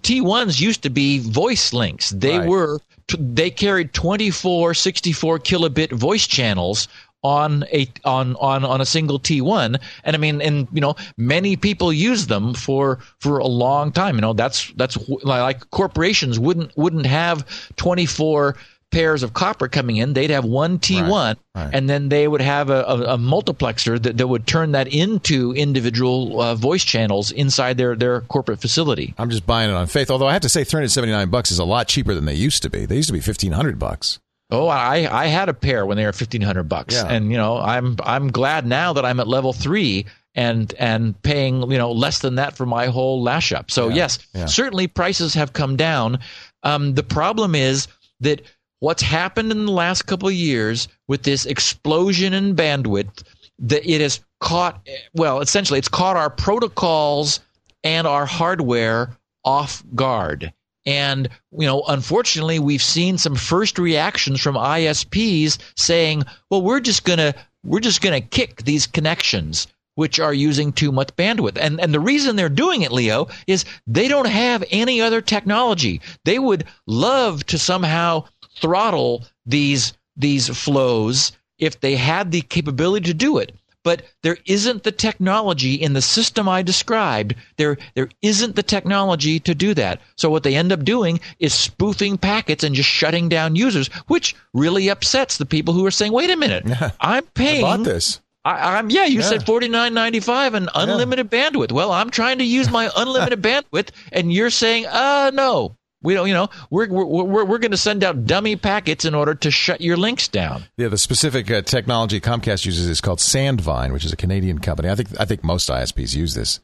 T1s 0.00 0.58
used 0.58 0.82
to 0.84 0.90
be 0.90 1.18
voice 1.18 1.74
links. 1.74 2.08
They 2.10 2.38
Right. 2.38 2.48
were 2.48 2.80
t- 3.08 3.18
they 3.20 3.50
carried 3.50 3.92
24 3.92 4.72
64 4.72 5.38
kilobit 5.40 5.92
voice 5.92 6.26
channels 6.26 6.88
on 7.22 7.64
a 7.72 7.86
on 8.06 8.34
on 8.36 8.64
on 8.64 8.80
a 8.80 8.86
single 8.86 9.18
T1 9.18 9.76
and 10.04 10.16
I 10.16 10.18
mean 10.18 10.40
and 10.40 10.68
you 10.72 10.80
know 10.80 10.94
many 11.18 11.56
people 11.56 11.92
use 11.92 12.28
them 12.28 12.54
for 12.54 13.00
for 13.18 13.38
a 13.38 13.46
long 13.46 13.92
time 13.92 14.14
you 14.14 14.20
know 14.22 14.32
that's 14.32 14.72
that's 14.76 14.96
like 15.24 15.68
corporations 15.70 16.38
wouldn't 16.38 16.70
wouldn't 16.78 17.06
have 17.06 17.44
24 17.76 18.56
pairs 18.90 19.22
of 19.22 19.34
copper 19.34 19.68
coming 19.68 19.96
in 19.98 20.14
they'd 20.14 20.30
have 20.30 20.44
one 20.44 20.78
T1 20.78 21.08
Right, 21.10 21.36
right. 21.54 21.70
and 21.74 21.90
then 21.90 22.08
they 22.08 22.26
would 22.26 22.40
have 22.40 22.70
a, 22.70 22.82
a, 22.84 23.00
a 23.14 23.18
multiplexer 23.18 24.02
that, 24.02 24.16
that 24.16 24.26
would 24.26 24.46
turn 24.46 24.72
that 24.72 24.88
into 24.88 25.52
individual 25.52 26.40
uh, 26.40 26.54
voice 26.54 26.84
channels 26.84 27.30
inside 27.30 27.76
their 27.76 27.94
their 27.94 28.22
corporate 28.22 28.60
facility 28.60 29.14
I'm 29.18 29.30
just 29.30 29.46
buying 29.46 29.70
it 29.70 29.74
on 29.74 29.86
faith. 29.88 30.10
Although 30.10 30.26
I 30.28 30.32
have 30.32 30.42
to 30.42 30.48
say, 30.48 30.64
379 30.64 31.28
bucks 31.30 31.50
is 31.50 31.58
a 31.58 31.64
lot 31.64 31.86
cheaper 31.88 32.14
than 32.14 32.24
they 32.24 32.34
used 32.34 32.62
to 32.62 32.70
be. 32.70 32.86
They 32.86 32.96
used 32.96 33.08
to 33.08 33.12
be 33.12 33.18
1500 33.20 33.78
bucks. 33.78 34.18
Oh, 34.50 34.66
I 34.68 35.06
I 35.24 35.26
had 35.26 35.50
a 35.50 35.54
pair 35.54 35.84
when 35.84 35.98
they 35.98 36.06
were 36.06 36.12
fifteen 36.14 36.40
hundred 36.40 36.70
bucks, 36.70 36.94
Yeah. 36.94 37.06
and 37.06 37.30
you 37.30 37.36
know 37.36 37.58
I'm 37.58 37.96
I'm 38.02 38.30
glad 38.32 38.66
now 38.66 38.94
that 38.94 39.04
I'm 39.04 39.20
at 39.20 39.28
level 39.28 39.52
three 39.52 40.06
and 40.34 40.72
and 40.78 41.20
paying 41.22 41.70
you 41.70 41.76
know 41.76 41.92
less 41.92 42.20
than 42.20 42.36
that 42.36 42.56
for 42.56 42.64
my 42.64 42.86
whole 42.86 43.22
lash 43.22 43.52
up. 43.52 43.70
So 43.70 43.88
Yeah, 43.90 43.94
yes, 43.96 44.18
yeah. 44.34 44.46
certainly 44.46 44.86
prices 44.86 45.34
have 45.34 45.52
come 45.52 45.76
down. 45.76 46.20
Um, 46.62 46.94
the 46.94 47.02
problem 47.02 47.54
is 47.54 47.88
that 48.20 48.40
what's 48.80 49.02
happened 49.02 49.50
in 49.50 49.66
the 49.66 49.72
last 49.72 50.02
couple 50.06 50.28
of 50.28 50.34
years 50.34 50.88
with 51.08 51.22
this 51.22 51.46
explosion 51.46 52.32
in 52.32 52.54
bandwidth, 52.54 53.22
that 53.58 53.88
it 53.90 54.00
has 54.00 54.20
caught 54.40 54.86
well 55.14 55.40
essentially 55.40 55.80
it's 55.80 55.88
caught 55.88 56.16
our 56.16 56.30
protocols 56.30 57.40
and 57.82 58.06
our 58.06 58.26
hardware 58.26 59.16
off 59.44 59.82
guard. 59.94 60.52
And 60.86 61.28
you 61.52 61.66
know, 61.66 61.82
unfortunately, 61.88 62.58
we've 62.58 62.82
seen 62.82 63.18
some 63.18 63.34
first 63.34 63.78
reactions 63.78 64.40
from 64.40 64.56
ISPs 64.56 65.58
saying, 65.76 66.24
"Well, 66.50 66.62
we're 66.62 66.80
just 66.80 67.04
gonna 67.04 67.34
we're 67.64 67.80
just 67.80 68.00
gonna 68.00 68.20
kick 68.20 68.64
these 68.64 68.86
connections." 68.86 69.66
Which 69.96 70.20
are 70.20 70.32
using 70.32 70.72
too 70.72 70.92
much 70.92 71.08
bandwidth. 71.16 71.58
And 71.60 71.80
and 71.80 71.92
the 71.92 71.98
reason 71.98 72.36
they're 72.36 72.48
doing 72.48 72.82
it, 72.82 72.92
Leo, 72.92 73.26
is 73.48 73.64
they 73.88 74.06
don't 74.06 74.28
have 74.28 74.62
any 74.70 75.00
other 75.00 75.20
technology. 75.20 76.00
They 76.24 76.38
would 76.38 76.64
love 76.86 77.44
to 77.46 77.58
somehow 77.58 78.24
throttle 78.60 79.24
these 79.46 79.92
these 80.16 80.48
flows 80.48 81.32
if 81.58 81.80
they 81.80 81.96
had 81.96 82.30
the 82.30 82.42
capability 82.42 83.06
to 83.06 83.14
do 83.14 83.38
it. 83.38 83.52
but 83.84 84.02
there 84.22 84.36
isn't 84.44 84.82
the 84.82 84.92
technology 84.92 85.74
in 85.74 85.94
the 85.94 86.02
system 86.02 86.46
I 86.46 86.62
described. 86.62 87.34
There, 87.56 87.78
there 87.94 88.10
isn't 88.20 88.54
the 88.54 88.62
technology 88.62 89.40
to 89.40 89.54
do 89.54 89.72
that. 89.74 90.02
So 90.16 90.28
what 90.28 90.42
they 90.42 90.56
end 90.56 90.72
up 90.72 90.84
doing 90.84 91.20
is 91.38 91.54
spoofing 91.54 92.18
packets 92.18 92.64
and 92.64 92.74
just 92.74 92.88
shutting 92.88 93.30
down 93.30 93.56
users, 93.56 93.88
which 94.08 94.36
really 94.52 94.90
upsets 94.90 95.38
the 95.38 95.46
people 95.46 95.72
who 95.72 95.86
are 95.86 95.90
saying, 95.90 96.12
"Wait 96.12 96.28
a 96.28 96.36
minute, 96.36 96.66
I'm 97.00 97.24
paying." 97.32 97.64
I 97.64 97.76
bought 97.76 97.84
this. 97.84 98.20
I, 98.44 98.78
am 98.78 98.90
yeah. 98.90 99.06
You 99.06 99.22
said 99.22 99.46
forty 99.46 99.68
nine 99.68 99.94
ninety 99.94 100.20
five 100.20 100.52
and 100.52 100.68
unlimited 100.74 101.28
yeah. 101.32 101.50
bandwidth. 101.50 101.72
Well, 101.72 101.90
I'm 101.92 102.10
trying 102.10 102.38
to 102.38 102.44
use 102.44 102.68
my 102.70 102.90
unlimited 102.96 103.40
bandwidth, 103.40 103.88
and 104.12 104.32
you're 104.32 104.50
saying, 104.50 104.84
uh, 104.86 105.30
no, 105.32 105.77
we 106.02 106.14
don't. 106.14 106.28
You 106.28 106.34
know, 106.34 106.48
we're 106.70 106.88
we're 106.88 107.04
we're, 107.04 107.44
we're 107.44 107.58
going 107.58 107.72
to 107.72 107.76
send 107.76 108.04
out 108.04 108.24
dummy 108.24 108.56
packets 108.56 109.04
in 109.04 109.14
order 109.14 109.34
to 109.36 109.50
shut 109.50 109.80
your 109.80 109.96
links 109.96 110.28
down. 110.28 110.64
Yeah, 110.76 110.88
the 110.88 110.98
specific 110.98 111.50
uh, 111.50 111.62
technology 111.62 112.20
Comcast 112.20 112.64
uses 112.66 112.88
is 112.88 113.00
called 113.00 113.18
Sandvine, 113.18 113.92
which 113.92 114.04
is 114.04 114.12
a 114.12 114.16
Canadian 114.16 114.60
company. 114.60 114.88
I 114.88 114.94
think 114.94 115.08
I 115.20 115.24
think 115.24 115.42
most 115.42 115.68
ISPs 115.68 116.14
use 116.14 116.34
this 116.34 116.60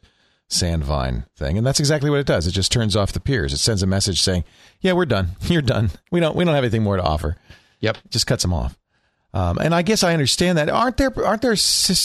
Sandvine 0.50 1.26
thing, 1.36 1.58
and 1.58 1.66
that's 1.66 1.80
exactly 1.80 2.10
what 2.10 2.20
it 2.20 2.26
does. 2.26 2.46
It 2.46 2.52
just 2.52 2.70
turns 2.70 2.94
off 2.94 3.12
the 3.12 3.20
peers. 3.20 3.52
It 3.52 3.58
sends 3.58 3.82
a 3.82 3.86
message 3.86 4.22
saying, 4.22 4.44
"Yeah, 4.80 4.92
we're 4.92 5.06
done. 5.06 5.30
You're 5.42 5.62
done. 5.62 5.90
We 6.12 6.20
don't 6.20 6.36
we 6.36 6.44
don't 6.44 6.54
have 6.54 6.64
anything 6.64 6.82
more 6.82 6.96
to 6.96 7.02
offer." 7.02 7.36
Yep, 7.80 7.98
it 8.04 8.10
just 8.10 8.26
cuts 8.26 8.42
them 8.42 8.52
off. 8.52 8.78
Um, 9.34 9.58
and 9.58 9.74
I 9.74 9.82
guess 9.82 10.04
I 10.04 10.12
understand 10.12 10.58
that. 10.58 10.68
Aren't 10.68 10.96
there? 10.96 11.12
Aren't 11.24 11.42
there? 11.42 11.56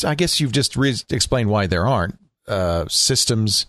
I 0.06 0.16
guess 0.16 0.40
you've 0.40 0.52
just 0.52 0.76
re- 0.76 0.96
explained 1.12 1.52
why 1.52 1.68
there 1.68 1.86
aren't 1.86 2.18
uh, 2.48 2.86
systems 2.90 3.68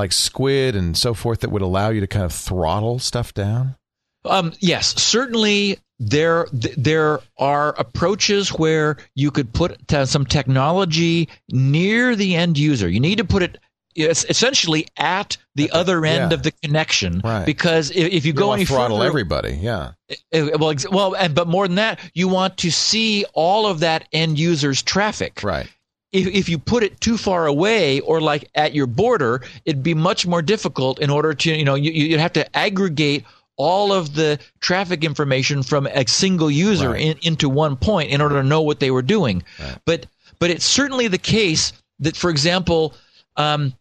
like 0.00 0.12
Squid 0.12 0.74
and 0.74 0.96
so 0.96 1.14
forth 1.14 1.40
that 1.40 1.50
would 1.50 1.62
allow 1.62 1.90
you 1.90 2.00
to 2.00 2.06
kind 2.06 2.24
of 2.24 2.32
throttle 2.32 2.98
stuff 2.98 3.34
down. 3.34 3.76
Um, 4.24 4.52
yes, 4.60 5.00
certainly 5.00 5.78
there 5.98 6.46
there 6.52 7.20
are 7.38 7.74
approaches 7.78 8.48
where 8.50 8.96
you 9.14 9.30
could 9.30 9.52
put 9.52 9.78
some 10.06 10.24
technology 10.24 11.28
near 11.50 12.16
the 12.16 12.36
end 12.36 12.58
user. 12.58 12.88
You 12.88 13.00
need 13.00 13.18
to 13.18 13.24
put 13.24 13.42
it 13.42 13.58
essentially 13.96 14.86
at 14.96 15.36
the 15.56 15.70
other 15.72 16.04
end 16.06 16.30
yeah. 16.30 16.34
of 16.34 16.42
the 16.42 16.52
connection 16.52 17.20
right. 17.24 17.44
because 17.44 17.90
if, 17.90 18.12
if 18.12 18.24
you, 18.24 18.28
you 18.28 18.32
go 18.32 18.52
any 18.52 18.64
throttle 18.64 18.98
further, 18.98 19.08
everybody 19.08 19.58
yeah 19.60 19.90
well 20.32 20.72
well 20.92 21.16
and 21.16 21.34
but 21.34 21.48
more 21.48 21.66
than 21.66 21.74
that 21.74 21.98
you 22.14 22.28
want 22.28 22.56
to 22.56 22.70
see 22.70 23.24
all 23.34 23.66
of 23.66 23.80
that 23.80 24.06
end 24.12 24.38
user's 24.38 24.80
traffic 24.80 25.42
right 25.42 25.68
if, 26.12 26.26
if 26.26 26.48
you 26.48 26.58
put 26.58 26.82
it 26.82 27.00
too 27.00 27.16
far 27.16 27.46
away 27.46 28.00
or 28.00 28.20
like 28.20 28.48
at 28.54 28.74
your 28.74 28.86
border 28.86 29.42
it'd 29.64 29.82
be 29.82 29.94
much 29.94 30.26
more 30.26 30.42
difficult 30.42 30.98
in 31.00 31.10
order 31.10 31.34
to 31.34 31.54
you 31.54 31.64
know 31.64 31.74
you, 31.74 31.90
you'd 31.90 32.20
have 32.20 32.32
to 32.32 32.56
aggregate 32.56 33.24
all 33.56 33.92
of 33.92 34.14
the 34.14 34.38
traffic 34.60 35.04
information 35.04 35.62
from 35.62 35.86
a 35.86 36.06
single 36.06 36.50
user 36.50 36.90
right. 36.90 37.00
in, 37.00 37.18
into 37.22 37.48
one 37.48 37.76
point 37.76 38.10
in 38.10 38.20
order 38.20 38.40
to 38.40 38.46
know 38.46 38.62
what 38.62 38.80
they 38.80 38.90
were 38.90 39.02
doing 39.02 39.42
right. 39.58 39.78
but 39.84 40.06
but 40.38 40.50
it's 40.50 40.64
certainly 40.64 41.08
the 41.08 41.18
case 41.18 41.72
that 41.98 42.16
for 42.16 42.30
example 42.30 42.94
um, 43.36 43.72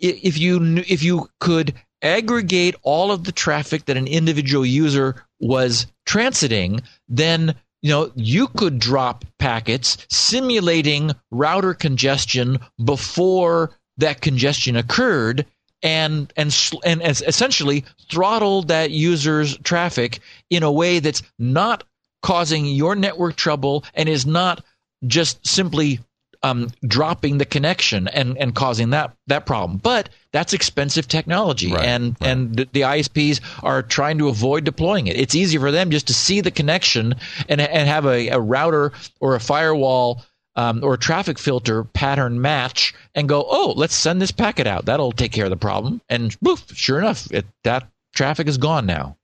if 0.00 0.38
you 0.38 0.82
if 0.88 1.02
you 1.02 1.28
could 1.40 1.74
aggregate 2.02 2.74
all 2.82 3.12
of 3.12 3.24
the 3.24 3.32
traffic 3.32 3.84
that 3.86 3.96
an 3.96 4.06
individual 4.06 4.64
user 4.64 5.22
was 5.38 5.86
transiting, 6.06 6.82
then 7.08 7.54
you 7.82 7.90
know 7.90 8.10
you 8.14 8.46
could 8.48 8.78
drop 8.78 9.24
packets 9.38 9.96
simulating 10.08 11.12
router 11.30 11.74
congestion 11.74 12.58
before 12.84 13.70
that 13.98 14.20
congestion 14.20 14.76
occurred 14.76 15.46
and 15.82 16.32
and 16.36 16.56
and 16.84 17.02
essentially 17.02 17.84
throttle 18.10 18.62
that 18.62 18.90
user's 18.90 19.56
traffic 19.58 20.20
in 20.50 20.62
a 20.62 20.72
way 20.72 20.98
that's 20.98 21.22
not 21.38 21.84
causing 22.22 22.66
your 22.66 22.94
network 22.94 23.36
trouble 23.36 23.84
and 23.94 24.08
is 24.08 24.26
not 24.26 24.62
just 25.06 25.44
simply 25.46 26.00
um, 26.42 26.70
dropping 26.86 27.38
the 27.38 27.44
connection 27.44 28.08
and, 28.08 28.36
and 28.38 28.54
causing 28.54 28.90
that 28.90 29.14
that 29.26 29.46
problem. 29.46 29.78
But 29.78 30.08
that's 30.32 30.52
expensive 30.52 31.08
technology, 31.08 31.72
right, 31.72 31.84
and 31.84 32.16
right. 32.20 32.30
and 32.30 32.56
the, 32.56 32.68
the 32.72 32.80
ISPs 32.82 33.40
are 33.62 33.82
trying 33.82 34.18
to 34.18 34.28
avoid 34.28 34.64
deploying 34.64 35.06
it. 35.06 35.18
It's 35.18 35.34
easier 35.34 35.60
for 35.60 35.70
them 35.70 35.90
just 35.90 36.06
to 36.08 36.14
see 36.14 36.40
the 36.40 36.50
connection 36.50 37.14
and 37.48 37.60
and 37.60 37.88
have 37.88 38.06
a, 38.06 38.28
a 38.28 38.40
router 38.40 38.92
or 39.20 39.34
a 39.34 39.40
firewall. 39.40 40.22
Um, 40.56 40.82
or 40.82 40.94
a 40.94 40.98
traffic 40.98 41.38
filter 41.38 41.84
pattern 41.84 42.40
match 42.40 42.92
and 43.14 43.28
go, 43.28 43.46
oh, 43.48 43.72
let's 43.76 43.94
send 43.94 44.20
this 44.20 44.32
packet 44.32 44.66
out. 44.66 44.84
That'll 44.84 45.12
take 45.12 45.30
care 45.30 45.44
of 45.44 45.50
the 45.50 45.56
problem. 45.56 46.02
And 46.08 46.38
poof, 46.40 46.64
sure 46.74 46.98
enough, 46.98 47.30
it, 47.30 47.46
that 47.62 47.88
traffic 48.14 48.48
is 48.48 48.58
gone 48.58 48.84
now. 48.84 49.16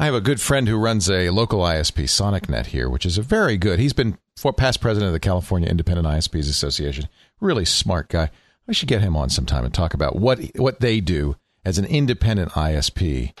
I 0.00 0.06
have 0.06 0.14
a 0.14 0.20
good 0.20 0.40
friend 0.40 0.66
who 0.66 0.76
runs 0.76 1.08
a 1.08 1.30
local 1.30 1.60
ISP, 1.60 2.04
SonicNet 2.04 2.66
here, 2.66 2.90
which 2.90 3.06
is 3.06 3.16
a 3.16 3.22
very 3.22 3.56
good. 3.56 3.78
He's 3.78 3.92
been 3.92 4.18
for 4.36 4.52
past 4.52 4.80
president 4.80 5.08
of 5.08 5.12
the 5.12 5.20
California 5.20 5.68
Independent 5.68 6.06
ISPs 6.06 6.48
Association. 6.50 7.08
Really 7.40 7.64
smart 7.64 8.08
guy. 8.08 8.30
I 8.68 8.72
should 8.72 8.88
get 8.88 9.02
him 9.02 9.16
on 9.16 9.28
sometime 9.28 9.64
and 9.64 9.74
talk 9.74 9.94
about 9.94 10.16
what 10.16 10.40
what 10.56 10.80
they 10.80 11.00
do 11.00 11.36
as 11.64 11.78
an 11.78 11.84
independent 11.84 12.52
ISP. 12.52 13.36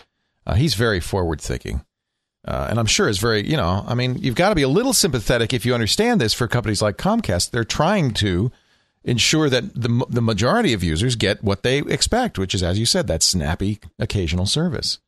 Uh, 0.46 0.54
he's 0.54 0.74
very 0.74 1.00
forward 1.00 1.40
thinking. 1.40 1.84
Uh, 2.46 2.66
and 2.68 2.78
I'm 2.78 2.86
sure 2.86 3.08
is 3.08 3.18
very, 3.18 3.46
you 3.48 3.56
know, 3.56 3.84
I 3.86 3.94
mean, 3.94 4.18
you've 4.18 4.34
got 4.34 4.50
to 4.50 4.54
be 4.54 4.62
a 4.62 4.68
little 4.68 4.92
sympathetic 4.92 5.54
if 5.54 5.64
you 5.64 5.72
understand 5.72 6.20
this 6.20 6.34
for 6.34 6.46
companies 6.46 6.82
like 6.82 6.98
Comcast. 6.98 7.50
They're 7.50 7.64
trying 7.64 8.12
to 8.14 8.52
ensure 9.02 9.48
that 9.48 9.74
the 9.74 10.04
the 10.08 10.22
majority 10.22 10.72
of 10.72 10.82
users 10.82 11.16
get 11.16 11.42
what 11.42 11.62
they 11.62 11.78
expect, 11.78 12.38
which 12.38 12.54
is, 12.54 12.62
as 12.62 12.78
you 12.78 12.86
said, 12.86 13.06
that 13.06 13.22
snappy 13.22 13.80
occasional 13.98 14.46
service. 14.46 14.98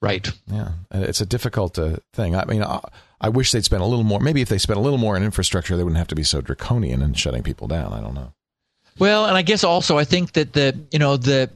Right. 0.00 0.30
Yeah, 0.46 0.72
it's 0.90 1.20
a 1.20 1.26
difficult 1.26 1.78
uh, 1.78 1.96
thing. 2.12 2.36
I 2.36 2.44
mean, 2.44 2.62
I, 3.20 3.28
wish 3.28 3.52
they'd 3.52 3.64
spend 3.64 3.82
a 3.82 3.86
little 3.86 4.04
more. 4.04 4.20
Maybe 4.20 4.42
if 4.42 4.48
they 4.48 4.58
spent 4.58 4.78
a 4.78 4.82
little 4.82 4.98
more 4.98 5.16
in 5.16 5.22
infrastructure, 5.22 5.76
they 5.76 5.82
wouldn't 5.82 5.98
have 5.98 6.08
to 6.08 6.14
be 6.14 6.22
so 6.22 6.40
draconian 6.40 7.02
and 7.02 7.18
shutting 7.18 7.42
people 7.42 7.68
down. 7.68 7.92
I 7.92 8.00
don't 8.00 8.14
know. 8.14 8.32
Well, 8.98 9.26
and 9.26 9.36
I 9.36 9.42
guess 9.42 9.64
also 9.64 9.98
I 9.98 10.04
think 10.04 10.32
that 10.32 10.52
the 10.52 10.78
you 10.90 10.98
know 10.98 11.16
the 11.16 11.50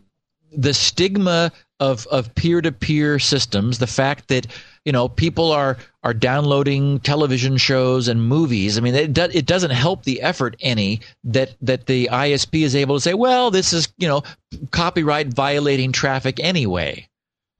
the 0.56 0.74
stigma 0.74 1.52
of 1.78 2.06
of 2.08 2.34
peer 2.34 2.60
to 2.60 2.72
peer 2.72 3.18
systems, 3.18 3.78
the 3.78 3.86
fact 3.86 4.28
that 4.28 4.46
you 4.84 4.92
know 4.92 5.08
people 5.08 5.50
are 5.50 5.78
are 6.02 6.14
downloading 6.14 7.00
television 7.00 7.56
shows 7.56 8.08
and 8.08 8.22
movies. 8.22 8.76
I 8.76 8.80
mean, 8.82 8.94
it 8.94 9.12
do, 9.12 9.22
it 9.32 9.46
doesn't 9.46 9.70
help 9.70 10.04
the 10.04 10.20
effort 10.20 10.56
any 10.60 11.00
that 11.24 11.56
that 11.62 11.86
the 11.86 12.08
ISP 12.12 12.62
is 12.62 12.76
able 12.76 12.96
to 12.96 13.00
say, 13.00 13.14
well, 13.14 13.50
this 13.50 13.72
is 13.72 13.88
you 13.96 14.08
know 14.08 14.22
copyright 14.70 15.28
violating 15.28 15.92
traffic 15.92 16.38
anyway. 16.40 17.08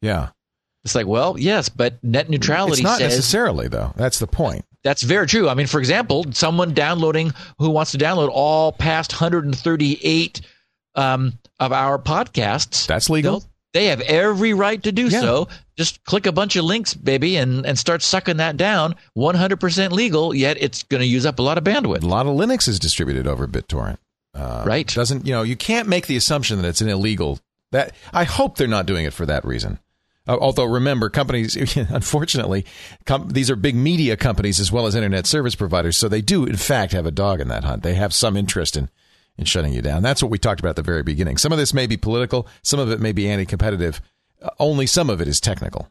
Yeah. 0.03 0.31
It's 0.85 0.95
like, 0.95 1.07
well, 1.07 1.39
yes, 1.39 1.69
but 1.69 2.03
net 2.03 2.31
neutrality. 2.31 2.75
It's 2.75 2.83
not 2.83 2.99
says, 2.99 3.17
necessarily 3.17 3.69
though. 3.69 3.93
That's 3.97 4.19
the 4.19 4.27
point. 4.27 4.65
That's 4.83 5.03
very 5.03 5.27
true. 5.27 5.49
I 5.49 5.55
mean, 5.55 5.67
for 5.67 5.79
example, 5.79 6.25
someone 6.33 6.73
downloading 6.73 7.35
who 7.59 7.71
wants 7.71 7.93
to 7.93 7.99
download 7.99 8.31
all 8.33 8.73
past 8.73 9.13
138 9.13 10.41
um, 10.95 11.39
of 11.59 11.73
our 11.73 11.99
podcasts. 11.99 12.87
That's 12.87 13.11
legal. 13.11 13.45
They 13.73 13.87
have 13.87 14.01
every 14.01 14.55
right 14.55 14.83
to 14.83 14.91
do 14.91 15.09
yeah. 15.09 15.21
so. 15.21 15.49
Just 15.77 16.03
click 16.05 16.27
a 16.27 16.33
bunch 16.33 16.57
of 16.57 16.65
links, 16.65 16.95
baby, 16.95 17.37
and, 17.37 17.65
and 17.65 17.79
start 17.79 18.03
sucking 18.03 18.39
that 18.39 18.57
down. 18.57 18.97
100% 19.17 19.91
legal, 19.93 20.35
yet 20.35 20.57
it's 20.61 20.83
going 20.83 21.01
to 21.01 21.07
use 21.07 21.25
up 21.25 21.39
a 21.39 21.43
lot 21.43 21.59
of 21.59 21.65
bandwidth. 21.65 22.03
A 22.03 22.07
lot 22.07 22.27
of 22.27 22.35
Linux 22.37 22.67
is 22.67 22.79
distributed 22.79 23.27
over 23.27 23.47
BitTorrent. 23.47 23.99
Uh, 24.35 24.65
right. 24.67 24.87
Doesn't, 24.87 25.27
you 25.27 25.33
know, 25.33 25.43
you 25.43 25.57
can't 25.57 25.89
make 25.89 26.07
the 26.07 26.17
assumption 26.17 26.61
that 26.63 26.69
it's 26.69 26.81
an 26.81 26.89
illegal. 26.89 27.39
That 27.73 27.95
I 28.13 28.25
hope 28.25 28.57
they're 28.57 28.67
not 28.67 28.87
doing 28.87 29.05
it 29.05 29.13
for 29.13 29.27
that 29.27 29.45
reason. 29.45 29.79
Uh, 30.27 30.37
although 30.41 30.65
remember, 30.65 31.09
companies, 31.09 31.57
unfortunately, 31.77 32.67
com- 33.07 33.29
these 33.31 33.51
are 33.51 33.57
big 33.57 33.75
media 33.75 34.17
companies 34.17 34.61
as 34.61 34.71
well 34.71 34.87
as 34.87 34.95
internet 34.95 35.27
service 35.27 35.55
providers, 35.55 35.97
so 35.97 36.09
they 36.09 36.21
do 36.21 36.45
in 36.45 36.57
fact 36.57 36.93
have 36.93 37.07
a 37.07 37.11
dog 37.11 37.41
in 37.41 37.49
that 37.49 37.65
hunt. 37.65 37.83
They 37.83 37.95
have 37.95 38.15
some 38.15 38.37
interest 38.37 38.77
in 38.77 38.91
in 39.39 39.47
shutting 39.47 39.73
you 39.73 39.81
down. 39.81 40.03
That's 40.03 40.23
what 40.23 40.31
we 40.31 40.39
talked 40.39 40.61
about 40.61 40.71
at 40.71 40.77
the 40.77 40.83
very 40.83 41.03
beginning. 41.03 41.39
Some 41.39 41.51
of 41.51 41.57
this 41.57 41.73
may 41.73 41.87
be 41.87 41.97
political, 41.97 42.47
some 42.63 42.79
of 42.79 42.91
it 42.91 43.01
may 43.01 43.13
be 43.13 43.29
anti-competitive. 43.29 44.03
Uh, 44.43 44.51
only 44.59 44.87
some 44.87 45.09
of 45.09 45.21
it 45.23 45.29
is 45.29 45.41
technical. 45.41 45.91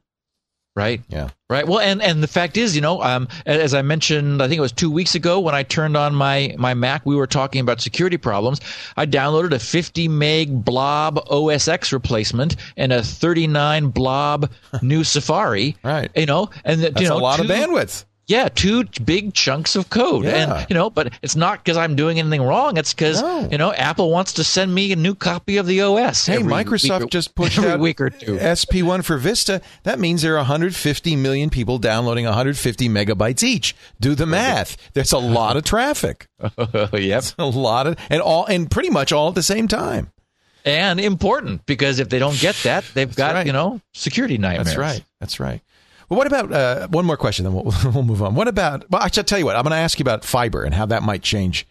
Right. 0.80 1.01
Yeah. 1.09 1.30
Right. 1.49 1.67
Well, 1.67 1.80
and 1.80 2.01
and 2.01 2.23
the 2.23 2.27
fact 2.27 2.55
is, 2.55 2.73
you 2.73 2.82
know, 2.82 3.01
um, 3.01 3.27
as 3.45 3.73
I 3.73 3.82
mentioned, 3.82 4.41
I 4.41 4.47
think 4.47 4.59
it 4.59 4.61
was 4.61 4.71
two 4.71 4.89
weeks 4.89 5.13
ago 5.13 5.39
when 5.39 5.53
I 5.53 5.63
turned 5.63 5.97
on 5.97 6.15
my 6.15 6.55
my 6.57 6.73
Mac, 6.73 7.05
we 7.05 7.17
were 7.17 7.27
talking 7.27 7.59
about 7.59 7.82
security 7.82 8.17
problems. 8.17 8.61
I 8.95 9.05
downloaded 9.05 9.51
a 9.51 9.59
50 9.59 10.07
meg 10.07 10.63
blob 10.63 11.17
OS 11.30 11.67
X 11.67 11.91
replacement 11.91 12.55
and 12.77 12.93
a 12.93 13.03
39 13.03 13.89
blob 13.89 14.49
new 14.82 15.03
Safari. 15.03 15.75
Right. 15.84 16.09
You 16.15 16.27
know, 16.27 16.49
and 16.63 16.82
That's 16.82 17.01
you 17.01 17.09
know, 17.09 17.17
a 17.17 17.19
lot 17.19 17.38
two, 17.38 17.43
of 17.43 17.49
bandwidth. 17.49 18.05
Yeah, 18.30 18.47
two 18.47 18.84
big 19.03 19.34
chunks 19.34 19.75
of 19.75 19.89
code, 19.89 20.23
Yeah. 20.25 20.60
and 20.60 20.68
you 20.69 20.76
know, 20.76 20.91
but 20.91 21.11
it's 21.23 21.35
not 21.35 21.64
because 21.64 21.77
I'm 21.77 21.95
doing 21.95 22.19
anything 22.19 22.43
wrong. 22.43 22.77
It's 22.77 22.93
because 22.93 23.22
No. 23.23 23.49
you 23.51 23.57
know 23.57 23.73
Apple 23.73 24.11
wants 24.11 24.34
to 24.34 24.43
send 24.43 24.73
me 24.73 24.91
a 24.91 24.95
new 24.95 25.15
copy 25.15 25.57
of 25.57 25.65
the 25.65 25.81
OS. 25.81 26.27
Hey, 26.27 26.38
Microsoft 26.38 27.01
or- 27.01 27.07
just 27.07 27.34
pushed 27.34 27.57
every 27.57 27.72
out 27.72 27.80
week 27.80 27.99
or 27.99 28.11
two. 28.11 28.38
SP1 28.38 29.03
for 29.03 29.18
Vista. 29.18 29.61
That 29.81 29.97
means 29.99 30.22
there 30.22 30.34
are 30.35 30.38
150 30.38 31.15
million 31.15 31.49
people 31.49 31.80
downloading 31.80 32.26
150 32.26 32.88
megabytes 32.88 33.41
each. 33.41 33.76
Do 33.99 34.14
the 34.14 34.27
math. 34.27 34.77
There's 34.93 35.11
a 35.11 35.18
lot 35.18 35.57
of 35.57 35.64
traffic. 35.64 36.27
yep. 36.93 37.23
A 37.39 37.45
lot 37.45 37.88
of 37.88 37.95
and 38.11 38.22
all 38.22 38.45
and 38.45 38.69
pretty 38.69 38.91
much 38.91 39.11
all 39.11 39.30
at 39.30 39.35
the 39.35 39.41
same 39.43 39.68
time. 39.68 40.11
and 40.65 40.99
important 40.99 41.65
because 41.65 41.99
if 41.99 42.10
they 42.10 42.19
don't 42.19 42.38
get 42.39 42.53
that, 42.64 42.84
they've 42.93 43.15
got 43.15 43.34
right. 43.34 43.47
you 43.47 43.53
know 43.53 43.81
security 43.95 44.38
nightmares. 44.38 44.68
That's 44.68 44.77
right. 44.77 45.03
That's 45.19 45.39
right. 45.39 45.61
What 46.10 46.27
about 46.27 46.52
uh, 46.52 46.88
one 46.90 47.06
more 47.06 47.18
question? 47.18 47.45
Then 47.45 47.53
we'll, 47.53 47.73
we'll 47.94 48.03
move 48.03 48.22
on. 48.22 48.36
What 48.36 48.48
about? 48.48 48.90
Well, 48.90 49.02
I'll 49.02 49.10
tell 49.10 49.40
you 49.40 49.45
what. 49.45 49.56
I'm 49.56 49.64
going 49.64 49.72
to 49.72 49.77
ask 49.77 49.99
you 49.99 50.03
about 50.03 50.26
fiber 50.26 50.64
and 50.64 50.73
how 50.73 50.86
that 50.88 51.03
might 51.03 51.22
change 51.22 51.68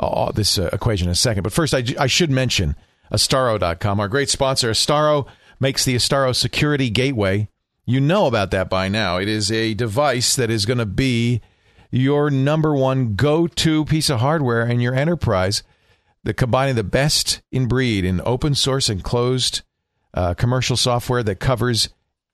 uh, 0.00 0.32
this 0.32 0.58
uh, 0.58 0.70
equation 0.72 1.08
in 1.08 1.12
a 1.12 1.16
second. 1.16 1.42
But 1.42 1.52
first, 1.52 1.74
I, 1.74 1.84
I 1.98 2.06
should 2.06 2.30
mention 2.30 2.74
Astaro.com, 3.12 4.00
our 4.00 4.08
great 4.08 4.30
sponsor. 4.30 4.70
Astaro 4.70 5.26
makes 5.60 5.84
the 5.84 5.94
Astaro 5.94 6.34
Security 6.34 6.90
Gateway. 6.90 7.48
You 7.84 8.00
know 8.00 8.26
about 8.26 8.50
that 8.52 8.70
by 8.70 8.88
now. 8.88 9.18
It 9.18 9.28
is 9.28 9.52
a 9.52 9.74
device 9.74 10.36
that 10.36 10.50
is 10.50 10.66
going 10.66 10.78
to 10.78 10.86
be 10.86 11.40
your 11.90 12.30
number 12.30 12.74
one 12.74 13.14
go 13.14 13.46
to 13.46 13.84
piece 13.84 14.08
of 14.08 14.20
hardware 14.20 14.66
in 14.66 14.80
your 14.80 14.94
enterprise. 14.94 15.62
The 16.24 16.32
combining 16.32 16.76
the 16.76 16.84
best 16.84 17.42
in 17.50 17.66
breed 17.66 18.04
in 18.04 18.22
open 18.24 18.54
source 18.54 18.88
and 18.88 19.02
closed 19.02 19.62
uh, 20.14 20.34
commercial 20.34 20.76
software 20.76 21.22
that 21.24 21.40
covers 21.40 21.90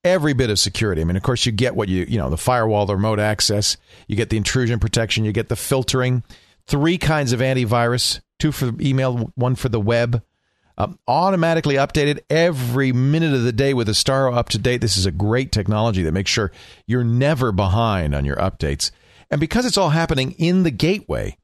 every 0.08 0.32
bit 0.32 0.50
of 0.50 0.58
security. 0.58 1.00
I 1.00 1.04
mean, 1.04 1.16
of 1.16 1.22
course, 1.22 1.46
you 1.46 1.52
get 1.52 1.76
what 1.76 1.88
you 1.88 2.04
you 2.08 2.18
know 2.18 2.30
the 2.30 2.36
firewall, 2.36 2.86
the 2.86 2.96
remote 2.96 3.20
access, 3.20 3.76
you 4.06 4.16
get 4.16 4.30
the 4.30 4.36
intrusion 4.36 4.78
protection, 4.78 5.24
you 5.24 5.32
get 5.32 5.48
the 5.48 5.56
filtering, 5.56 6.22
three 6.66 6.98
kinds 6.98 7.32
of 7.32 7.40
antivirus, 7.40 8.20
two 8.38 8.52
for 8.52 8.72
email, 8.80 9.32
one 9.34 9.54
for 9.54 9.68
the 9.68 9.80
web. 9.80 10.22
Um, 10.80 10.96
automatically 11.08 11.74
updated 11.74 12.20
every 12.30 12.92
minute 12.92 13.34
of 13.34 13.42
the 13.42 13.50
day 13.50 13.74
with 13.74 13.88
Astaro 13.88 14.36
up 14.36 14.48
to 14.50 14.58
date. 14.58 14.80
This 14.80 14.96
is 14.96 15.06
a 15.06 15.10
great 15.10 15.50
technology 15.50 16.04
that 16.04 16.12
makes 16.12 16.30
sure 16.30 16.52
you're 16.86 17.02
never 17.02 17.50
behind 17.50 18.14
on 18.14 18.24
your 18.24 18.36
updates. 18.36 18.92
And 19.28 19.40
because 19.40 19.66
it's 19.66 19.76
all 19.76 19.88
happening 19.88 20.36
in 20.38 20.62
the 20.62 20.70
gateway, 20.70 21.36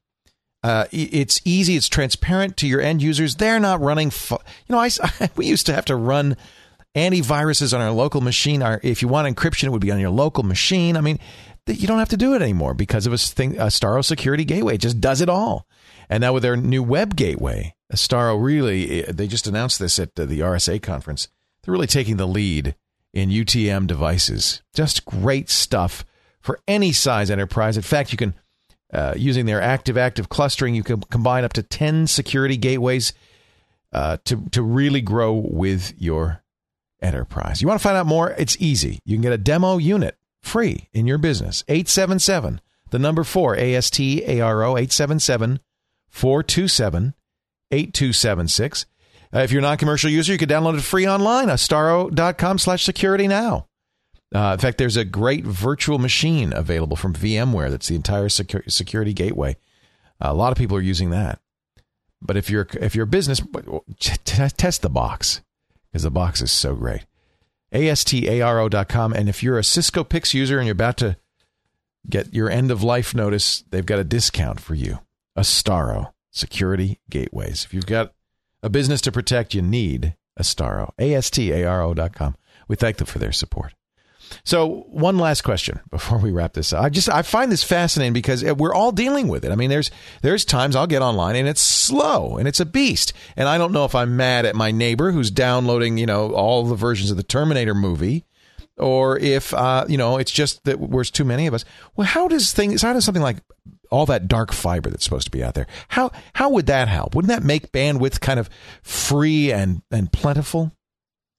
uh, 0.62 0.86
it's 0.92 1.40
easy, 1.44 1.76
it's 1.76 1.88
transparent 1.88 2.56
to 2.56 2.66
your 2.66 2.80
end 2.80 3.02
users. 3.02 3.34
They're 3.34 3.60
not 3.60 3.82
running, 3.82 4.10
fu- 4.10 4.38
you 4.66 4.72
know, 4.72 4.78
I, 4.78 4.90
we 5.36 5.46
used 5.46 5.66
to 5.66 5.74
have 5.74 5.84
to 5.86 5.96
run 5.96 6.36
antiviruses 6.94 7.74
on 7.74 7.80
our 7.80 7.90
local 7.90 8.20
machine. 8.20 8.62
Our, 8.62 8.80
if 8.82 9.02
you 9.02 9.08
want 9.08 9.34
encryption, 9.34 9.64
it 9.64 9.70
would 9.70 9.80
be 9.80 9.90
on 9.90 10.00
your 10.00 10.10
local 10.10 10.44
machine. 10.44 10.96
I 10.96 11.00
mean, 11.00 11.18
you 11.66 11.86
don't 11.86 11.98
have 11.98 12.10
to 12.10 12.16
do 12.16 12.34
it 12.34 12.42
anymore 12.42 12.74
because 12.74 13.06
of 13.06 13.12
a 13.12 13.18
thing, 13.18 13.54
Astaro 13.54 14.04
Security 14.04 14.44
Gateway. 14.44 14.74
It 14.74 14.80
just 14.82 15.00
does 15.00 15.20
it 15.20 15.28
all. 15.28 15.66
And 16.08 16.20
now 16.20 16.34
with 16.34 16.42
their 16.42 16.56
new 16.56 16.82
web 16.82 17.16
gateway, 17.16 17.74
Astaro 17.92 18.42
really, 18.42 19.04
eh, 19.04 19.12
they 19.12 19.26
just 19.26 19.46
announced 19.46 19.78
this 19.78 19.98
at 19.98 20.14
the 20.14 20.26
RSA 20.26 20.82
conference. 20.82 21.28
They're 21.62 21.72
really 21.72 21.86
taking 21.86 22.16
the 22.16 22.26
lead 22.26 22.74
in 23.12 23.30
UTM 23.30 23.86
devices. 23.86 24.62
Just 24.74 25.04
great 25.04 25.48
stuff 25.48 26.04
for 26.40 26.60
any 26.68 26.92
size 26.92 27.30
enterprise. 27.30 27.76
In 27.76 27.82
fact, 27.82 28.12
you 28.12 28.18
can, 28.18 28.34
uh, 28.92 29.14
using 29.16 29.46
their 29.46 29.62
active 29.62 29.96
active 29.96 30.28
clustering, 30.28 30.74
you 30.74 30.82
can 30.82 31.00
combine 31.00 31.44
up 31.44 31.54
to 31.54 31.62
10 31.62 32.06
security 32.06 32.58
gateways 32.58 33.14
uh, 33.92 34.18
to, 34.24 34.44
to 34.50 34.62
really 34.62 35.00
grow 35.00 35.32
with 35.32 35.94
your 35.96 36.43
enterprise. 37.04 37.60
You 37.60 37.68
want 37.68 37.80
to 37.80 37.82
find 37.82 37.96
out 37.96 38.06
more? 38.06 38.30
It's 38.32 38.56
easy. 38.60 38.98
You 39.04 39.14
can 39.16 39.22
get 39.22 39.32
a 39.32 39.38
demo 39.38 39.76
unit 39.78 40.16
free 40.42 40.88
in 40.92 41.06
your 41.06 41.18
business. 41.18 41.62
877, 41.68 42.60
the 42.90 42.98
number 42.98 43.24
4, 43.24 43.56
A 43.56 43.74
S 43.74 43.90
T 43.90 44.24
A 44.24 44.40
R 44.40 44.62
O, 44.62 44.76
877 44.76 45.60
427 46.08 47.14
8276. 47.70 48.86
Uh, 49.34 49.40
if 49.40 49.50
you're 49.50 49.58
a 49.58 49.62
non-commercial 49.62 50.10
user, 50.10 50.32
you 50.32 50.38
can 50.38 50.48
download 50.48 50.78
it 50.78 50.82
free 50.82 51.08
online, 51.08 51.48
astaro.com 51.48 52.58
slash 52.58 52.84
security 52.84 53.26
now. 53.26 53.66
Uh, 54.32 54.52
in 54.52 54.58
fact, 54.58 54.78
there's 54.78 54.96
a 54.96 55.04
great 55.04 55.44
virtual 55.44 55.98
machine 55.98 56.52
available 56.52 56.96
from 56.96 57.14
VMware 57.14 57.70
that's 57.70 57.88
the 57.88 57.96
entire 57.96 58.28
secu- 58.28 58.70
security 58.70 59.12
gateway. 59.12 59.56
Uh, 60.20 60.28
a 60.28 60.34
lot 60.34 60.52
of 60.52 60.58
people 60.58 60.76
are 60.76 60.82
using 60.82 61.10
that. 61.10 61.40
But 62.22 62.36
if 62.36 62.48
you're 62.48 62.66
if 62.80 62.94
you're 62.94 63.04
a 63.04 63.08
business, 63.08 63.42
test 63.98 64.82
the 64.82 64.88
box 64.88 65.42
because 65.94 66.02
the 66.02 66.10
box 66.10 66.42
is 66.42 66.50
so 66.50 66.74
great. 66.74 67.06
ASTARO.com. 67.72 69.12
And 69.12 69.28
if 69.28 69.44
you're 69.44 69.60
a 69.60 69.64
Cisco 69.64 70.02
Pix 70.02 70.34
user 70.34 70.58
and 70.58 70.66
you're 70.66 70.72
about 70.72 70.96
to 70.96 71.16
get 72.10 72.34
your 72.34 72.50
end 72.50 72.72
of 72.72 72.82
life 72.82 73.14
notice, 73.14 73.62
they've 73.70 73.86
got 73.86 74.00
a 74.00 74.04
discount 74.04 74.58
for 74.58 74.74
you. 74.74 74.98
Astaro 75.38 76.12
Security 76.32 76.98
Gateways. 77.08 77.64
If 77.64 77.72
you've 77.72 77.86
got 77.86 78.12
a 78.60 78.68
business 78.68 79.02
to 79.02 79.12
protect, 79.12 79.54
you 79.54 79.62
need 79.62 80.16
Astaro. 80.36 80.90
ASTARO.com. 80.98 82.34
We 82.66 82.74
thank 82.74 82.96
them 82.96 83.06
for 83.06 83.20
their 83.20 83.30
support. 83.30 83.74
So, 84.44 84.86
one 84.88 85.18
last 85.18 85.42
question 85.42 85.80
before 85.90 86.18
we 86.18 86.30
wrap 86.30 86.52
this 86.52 86.72
up. 86.72 86.82
I 86.84 86.88
just 86.88 87.08
I 87.08 87.22
find 87.22 87.50
this 87.50 87.62
fascinating 87.62 88.12
because 88.12 88.44
we're 88.44 88.74
all 88.74 88.92
dealing 88.92 89.28
with 89.28 89.44
it. 89.44 89.52
I 89.52 89.54
mean, 89.54 89.70
there's 89.70 89.90
there's 90.22 90.44
times 90.44 90.76
I'll 90.76 90.86
get 90.86 91.02
online 91.02 91.36
and 91.36 91.48
it's 91.48 91.60
slow 91.60 92.36
and 92.36 92.48
it's 92.48 92.60
a 92.60 92.66
beast, 92.66 93.12
and 93.36 93.48
I 93.48 93.58
don't 93.58 93.72
know 93.72 93.84
if 93.84 93.94
I'm 93.94 94.16
mad 94.16 94.44
at 94.44 94.54
my 94.54 94.70
neighbor 94.70 95.12
who's 95.12 95.30
downloading 95.30 95.98
you 95.98 96.06
know 96.06 96.32
all 96.32 96.64
the 96.64 96.74
versions 96.74 97.10
of 97.10 97.16
the 97.16 97.22
Terminator 97.22 97.74
movie, 97.74 98.24
or 98.76 99.18
if 99.18 99.54
uh, 99.54 99.84
you 99.88 99.96
know 99.96 100.18
it's 100.18 100.32
just 100.32 100.64
that 100.64 100.78
there's 100.90 101.10
too 101.10 101.24
many 101.24 101.46
of 101.46 101.54
us. 101.54 101.64
Well, 101.96 102.06
how 102.06 102.28
does 102.28 102.52
things? 102.52 102.82
How 102.82 102.92
does 102.92 103.04
something 103.04 103.22
like 103.22 103.38
all 103.90 104.06
that 104.06 104.28
dark 104.28 104.52
fiber 104.52 104.90
that's 104.90 105.04
supposed 105.04 105.26
to 105.26 105.30
be 105.30 105.44
out 105.44 105.54
there? 105.54 105.66
How 105.88 106.10
how 106.34 106.50
would 106.50 106.66
that 106.66 106.88
help? 106.88 107.14
Wouldn't 107.14 107.30
that 107.30 107.44
make 107.44 107.72
bandwidth 107.72 108.20
kind 108.20 108.40
of 108.40 108.50
free 108.82 109.52
and 109.52 109.82
and 109.90 110.12
plentiful? 110.12 110.72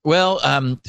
Well, 0.06 0.38
um, 0.44 0.80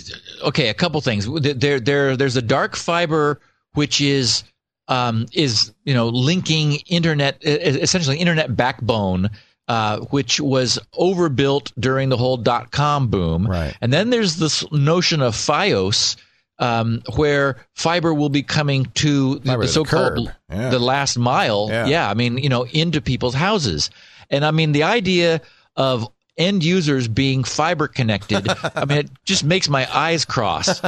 okay, 0.44 0.70
a 0.70 0.76
couple 0.76 1.02
things. 1.02 1.28
There, 1.42 1.80
there, 1.80 2.16
there's 2.16 2.36
a 2.36 2.42
dark 2.42 2.76
fiber 2.76 3.42
which 3.74 4.00
is 4.00 4.44
um, 4.88 5.26
is 5.34 5.74
you 5.86 5.96
know 5.96 6.10
linking 6.10 6.76
internet, 6.86 7.44
essentially 7.44 8.20
internet 8.20 8.56
backbone, 8.56 9.32
uh, 9.68 10.02
which 10.12 10.40
was 10.40 10.78
overbuilt 10.94 11.74
during 11.80 12.10
the 12.10 12.18
whole 12.18 12.38
dot 12.38 12.70
com 12.70 13.08
boom. 13.08 13.48
Right. 13.48 13.76
And 13.82 13.92
then 13.92 14.12
there's 14.12 14.36
this 14.36 14.64
notion 14.72 15.24
of 15.24 15.34
FiOS, 15.34 16.16
um, 16.60 17.02
where 17.16 17.58
fiber 17.74 18.14
will 18.14 18.30
be 18.30 18.44
coming 18.44 18.86
to 18.96 19.40
Fiber 19.40 19.64
the 19.64 19.68
so-called. 19.68 20.32
Yeah. 20.48 20.70
the 20.70 20.80
last 20.80 21.18
mile. 21.18 21.70
Yeah. 21.72 21.88
Yeah. 21.88 22.10
I 22.10 22.14
mean, 22.14 22.38
you 22.38 22.50
know, 22.50 22.68
into 22.68 23.02
people's 23.02 23.34
houses. 23.34 23.90
And 24.30 24.46
I 24.46 24.52
mean, 24.52 24.74
the 24.74 24.84
idea 24.84 25.42
of 25.76 26.08
end 26.38 26.64
users 26.64 27.08
being 27.08 27.44
fiber 27.44 27.88
connected, 27.88 28.48
I 28.76 28.86
mean, 28.86 28.98
it 29.00 29.10
just 29.26 29.44
makes 29.44 29.70
my 29.70 29.88
eyes 29.96 30.26
cross. 30.26 30.82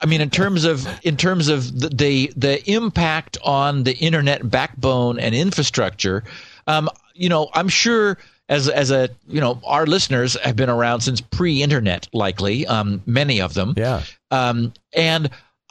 I 0.00 0.06
mean, 0.06 0.20
in 0.20 0.30
terms 0.30 0.64
of 0.64 0.86
in 1.02 1.16
terms 1.16 1.48
of 1.48 1.78
the 1.78 1.88
the, 1.88 2.32
the 2.36 2.70
impact 2.70 3.38
on 3.42 3.82
the 3.84 3.96
internet 3.96 4.48
backbone 4.48 5.18
and 5.18 5.34
infrastructure, 5.34 6.24
um, 6.66 6.88
you 7.14 7.28
know, 7.28 7.50
I'm 7.54 7.68
sure 7.68 8.18
as 8.48 8.68
as 8.68 8.90
a 8.90 9.08
you 9.26 9.40
know 9.40 9.60
our 9.64 9.86
listeners 9.86 10.36
have 10.42 10.56
been 10.56 10.70
around 10.70 11.00
since 11.00 11.20
pre-internet, 11.20 12.08
likely 12.12 12.66
um, 12.66 13.02
many 13.06 13.40
of 13.40 13.54
them. 13.54 13.74
Yeah. 13.76 14.02
Um, 14.30 14.72
and 14.94 15.30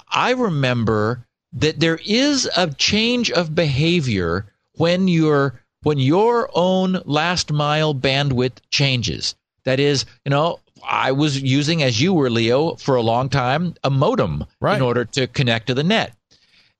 I 0.09 0.31
remember 0.31 1.25
that 1.53 1.79
there 1.79 1.99
is 2.05 2.49
a 2.55 2.71
change 2.73 3.31
of 3.31 3.55
behavior 3.55 4.45
when 4.73 5.07
your 5.07 5.59
when 5.87 5.99
your 5.99 6.49
own 6.53 7.01
last 7.05 7.49
mile 7.49 7.95
bandwidth 7.95 8.57
changes. 8.71 9.35
That 9.63 9.79
is, 9.79 10.05
you 10.25 10.31
know, 10.31 10.59
I 10.85 11.13
was 11.13 11.41
using 11.41 11.81
as 11.81 12.01
you 12.01 12.13
were 12.13 12.29
Leo 12.29 12.75
for 12.75 12.95
a 12.97 13.01
long 13.01 13.29
time 13.29 13.73
a 13.85 13.89
modem 13.89 14.43
Right. 14.59 14.75
in 14.75 14.81
order 14.81 15.05
to 15.05 15.27
connect 15.27 15.67
to 15.67 15.73
the 15.73 15.85
net. 15.85 16.13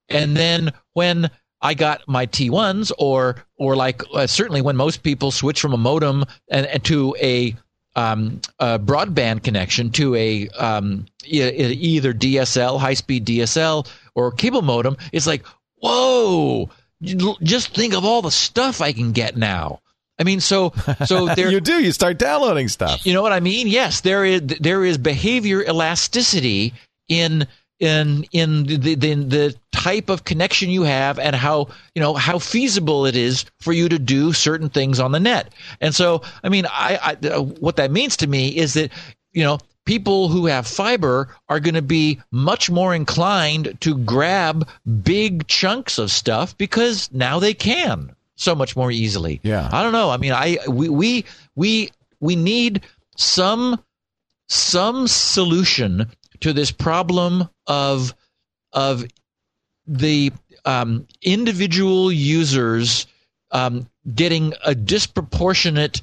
And 0.10 0.36
then 0.36 0.74
when 0.92 1.30
I 1.62 1.74
got 1.74 2.02
my 2.10 2.26
T1s 2.26 2.92
or 2.98 3.38
or 3.56 3.78
like 3.78 4.02
uh, 4.14 4.28
certainly 4.28 4.62
when 4.62 4.76
most 4.76 5.04
people 5.04 5.32
switch 5.32 5.62
from 5.62 5.74
a 5.74 5.78
modem 5.78 6.26
and, 6.50 6.66
and 6.66 6.84
to 6.84 7.16
a 7.22 7.56
um, 7.96 8.42
a 8.60 8.78
broadband 8.78 9.44
connection 9.44 9.90
to 9.92 10.16
a 10.16 10.50
um, 10.50 11.06
e- 11.26 11.42
either 11.42 12.14
DSL, 12.14 12.78
high 12.78 12.94
speed 12.94 13.26
DSL, 13.26 13.88
or 14.16 14.32
cable 14.32 14.62
modem, 14.62 14.98
it's 15.14 15.26
like, 15.28 15.46
whoa! 15.78 16.70
Just 17.02 17.76
think 17.76 17.94
of 17.94 18.06
all 18.06 18.22
the 18.22 18.32
stuff 18.32 18.82
I 18.82 18.92
can 18.92 19.12
get 19.12 19.38
now. 19.38 19.80
I 20.20 20.24
mean, 20.24 20.40
so 20.40 20.74
so 21.06 21.28
there 21.36 21.52
you 21.52 21.62
do. 21.62 21.82
You 21.84 21.92
start 21.92 22.18
downloading 22.18 22.68
stuff. 22.68 23.06
you 23.06 23.14
know 23.14 23.22
what 23.22 23.34
I 23.34 23.40
mean? 23.40 23.68
Yes, 23.68 24.02
there 24.02 24.26
is 24.26 24.42
there 24.42 24.84
is 24.84 24.98
behavior 24.98 25.64
elasticity 25.64 26.74
in 27.08 27.48
in 27.80 28.26
in 28.32 28.64
the, 28.64 28.96
the 28.96 29.14
the 29.14 29.56
type 29.72 30.10
of 30.10 30.24
connection 30.24 30.70
you 30.70 30.84
have 30.84 31.20
and 31.20 31.36
how 31.36 31.68
you 31.94 32.02
know 32.02 32.16
how 32.16 32.40
feasible 32.40 33.06
it 33.06 33.16
is 33.16 33.46
for 33.60 33.74
you 33.74 33.88
to 33.90 34.00
do 34.00 34.34
certain 34.34 34.70
things 34.70 35.00
on 35.00 35.12
the 35.12 35.20
net. 35.20 35.54
And 35.80 35.94
so, 35.94 36.24
I 36.44 36.50
mean, 36.50 36.66
I, 36.66 37.18
I 37.24 37.28
uh, 37.28 37.42
what 37.42 37.76
that 37.76 37.92
means 37.92 38.18
to 38.18 38.28
me 38.28 38.50
is 38.50 38.74
that 38.74 38.92
you 39.34 39.44
know 39.44 39.60
people 39.88 40.28
who 40.28 40.46
have 40.46 40.68
fiber 40.68 41.36
are 41.50 41.60
going 41.60 41.74
to 41.74 41.82
be 41.82 42.20
much 42.30 42.70
more 42.70 42.94
inclined 42.94 43.76
to 43.82 43.98
grab 43.98 44.68
big 45.02 45.48
chunks 45.48 45.98
of 45.98 46.12
stuff 46.12 46.56
because 46.58 47.10
now 47.12 47.40
they 47.40 47.54
can 47.54 48.14
so 48.36 48.54
much 48.54 48.76
more 48.76 48.92
easily. 48.92 49.40
Yeah. 49.42 49.68
I 49.72 49.82
don't 49.82 49.94
know. 49.94 50.12
I 50.12 50.18
mean, 50.18 50.34
I 50.34 50.60
we 50.70 50.90
we 50.90 51.26
we 51.56 51.90
we 52.20 52.36
need 52.36 52.84
some 53.16 53.82
some 54.50 55.08
solution 55.08 56.12
to 56.42 56.54
this 56.54 56.70
problem 56.70 57.50
of 57.66 58.14
of 58.74 59.06
the 59.88 60.32
um, 60.66 61.08
individual 61.22 62.12
users 62.12 63.08
um, 63.52 63.90
getting 64.14 64.54
a 64.66 64.76
disproportionate 64.76 66.02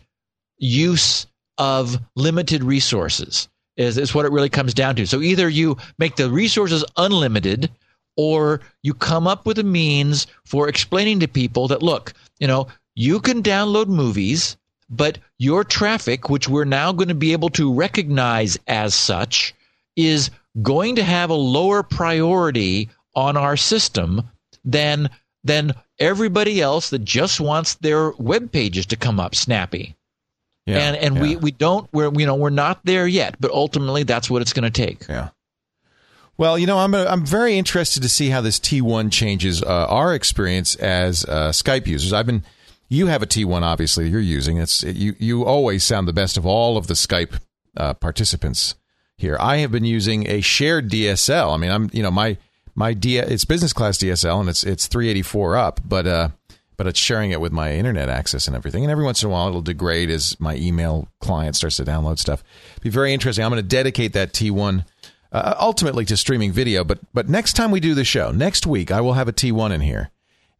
use 0.56 1.26
of 1.58 1.98
limited 2.16 2.64
resources 2.64 3.48
is, 3.76 3.98
is 3.98 4.14
what 4.14 4.24
it 4.24 4.32
really 4.32 4.48
comes 4.48 4.74
down 4.74 4.96
to. 4.96 5.06
So 5.06 5.20
either 5.20 5.48
you 5.48 5.76
make 5.98 6.16
the 6.16 6.30
resources 6.30 6.84
unlimited 6.96 7.70
or 8.16 8.60
you 8.82 8.94
come 8.94 9.26
up 9.26 9.46
with 9.46 9.58
a 9.58 9.64
means 9.64 10.26
for 10.44 10.68
explaining 10.68 11.20
to 11.20 11.28
people 11.28 11.68
that 11.68 11.82
look, 11.82 12.12
you 12.38 12.46
know, 12.46 12.68
you 12.94 13.20
can 13.20 13.42
download 13.42 13.88
movies, 13.88 14.56
but 14.88 15.18
your 15.38 15.64
traffic, 15.64 16.30
which 16.30 16.48
we're 16.48 16.64
now 16.64 16.92
going 16.92 17.08
to 17.08 17.14
be 17.14 17.32
able 17.32 17.50
to 17.50 17.72
recognize 17.72 18.56
as 18.68 18.94
such, 18.94 19.54
is 19.96 20.30
going 20.62 20.96
to 20.96 21.02
have 21.02 21.30
a 21.30 21.34
lower 21.34 21.82
priority 21.82 22.88
on 23.14 23.36
our 23.36 23.56
system 23.56 24.22
than 24.64 25.10
than 25.42 25.72
everybody 25.98 26.60
else 26.60 26.90
that 26.90 27.04
just 27.04 27.40
wants 27.40 27.74
their 27.74 28.10
web 28.12 28.50
pages 28.50 28.86
to 28.86 28.96
come 28.96 29.20
up 29.20 29.34
snappy. 29.34 29.94
Yeah, 30.66 30.78
and 30.78 30.96
and 30.96 31.16
yeah. 31.16 31.22
we, 31.22 31.36
we 31.36 31.50
don't 31.50 31.88
we're 31.92 32.12
you 32.18 32.26
know 32.26 32.36
we're 32.36 32.50
not 32.50 32.80
there 32.84 33.06
yet, 33.06 33.36
but 33.38 33.50
ultimately 33.50 34.02
that's 34.02 34.30
what 34.30 34.40
it's 34.40 34.52
going 34.52 34.70
to 34.70 34.70
take. 34.70 35.06
Yeah. 35.08 35.30
Well, 36.36 36.58
you 36.58 36.66
know, 36.66 36.78
I'm 36.78 36.94
a, 36.94 37.04
I'm 37.04 37.24
very 37.24 37.56
interested 37.56 38.02
to 38.02 38.08
see 38.08 38.30
how 38.30 38.40
this 38.40 38.58
T1 38.58 39.12
changes 39.12 39.62
uh, 39.62 39.86
our 39.88 40.14
experience 40.14 40.74
as 40.76 41.24
uh, 41.26 41.50
Skype 41.50 41.86
users. 41.86 42.12
I've 42.12 42.26
been 42.26 42.42
you 42.88 43.06
have 43.06 43.22
a 43.22 43.26
T1 43.26 43.62
obviously 43.62 44.08
you're 44.08 44.20
using. 44.20 44.56
It's 44.56 44.82
you 44.82 45.14
you 45.18 45.44
always 45.44 45.84
sound 45.84 46.08
the 46.08 46.12
best 46.12 46.36
of 46.36 46.46
all 46.46 46.76
of 46.76 46.86
the 46.86 46.94
Skype 46.94 47.38
uh, 47.76 47.94
participants 47.94 48.74
here. 49.16 49.36
I 49.38 49.58
have 49.58 49.70
been 49.70 49.84
using 49.84 50.28
a 50.28 50.40
shared 50.40 50.90
DSL. 50.90 51.54
I 51.54 51.56
mean, 51.56 51.70
I'm 51.70 51.90
you 51.92 52.02
know, 52.02 52.10
my 52.10 52.38
my 52.74 52.94
D 52.94 53.18
it's 53.18 53.44
business 53.44 53.72
class 53.72 53.98
DSL 53.98 54.40
and 54.40 54.48
it's 54.48 54.64
it's 54.64 54.86
384 54.86 55.56
up, 55.56 55.80
but 55.84 56.06
uh 56.06 56.28
but 56.76 56.86
it's 56.86 56.98
sharing 56.98 57.30
it 57.30 57.40
with 57.40 57.52
my 57.52 57.72
internet 57.72 58.08
access 58.08 58.46
and 58.46 58.56
everything. 58.56 58.84
And 58.84 58.90
every 58.90 59.04
once 59.04 59.22
in 59.22 59.28
a 59.28 59.32
while, 59.32 59.48
it'll 59.48 59.62
degrade 59.62 60.10
as 60.10 60.38
my 60.40 60.56
email 60.56 61.08
client 61.20 61.56
starts 61.56 61.76
to 61.76 61.84
download 61.84 62.18
stuff. 62.18 62.42
Be 62.80 62.90
very 62.90 63.12
interesting. 63.12 63.44
I'm 63.44 63.50
going 63.50 63.62
to 63.62 63.68
dedicate 63.68 64.12
that 64.14 64.32
T1 64.32 64.84
uh, 65.34 65.54
ultimately 65.58 66.04
to 66.06 66.16
streaming 66.16 66.52
video. 66.52 66.84
But 66.84 67.00
but 67.12 67.28
next 67.28 67.54
time 67.54 67.70
we 67.70 67.80
do 67.80 67.94
the 67.94 68.04
show, 68.04 68.30
next 68.30 68.66
week, 68.66 68.90
I 68.90 69.00
will 69.00 69.14
have 69.14 69.28
a 69.28 69.32
T1 69.32 69.72
in 69.72 69.80
here, 69.80 70.10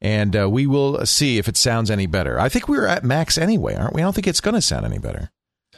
and 0.03 0.37
uh, 0.37 0.51
we 0.51 0.67
will 0.67 1.07
see 1.07 1.39
if 1.39 1.49
it 1.49 1.57
sounds 1.57 1.91
any 1.91 2.07
better. 2.07 2.39
I 2.39 2.49
think 2.49 2.69
we're 2.69 2.87
at 2.87 3.05
max 3.05 3.39
anyway, 3.39 3.77
aren't 3.77 3.95
we? 3.95 4.03
I 4.03 4.05
don't 4.05 4.13
think 4.13 4.27
it's 4.27 4.41
going 4.41 4.55
to 4.55 4.61
sound 4.61 4.85
any 4.85 4.99
better. 4.99 5.31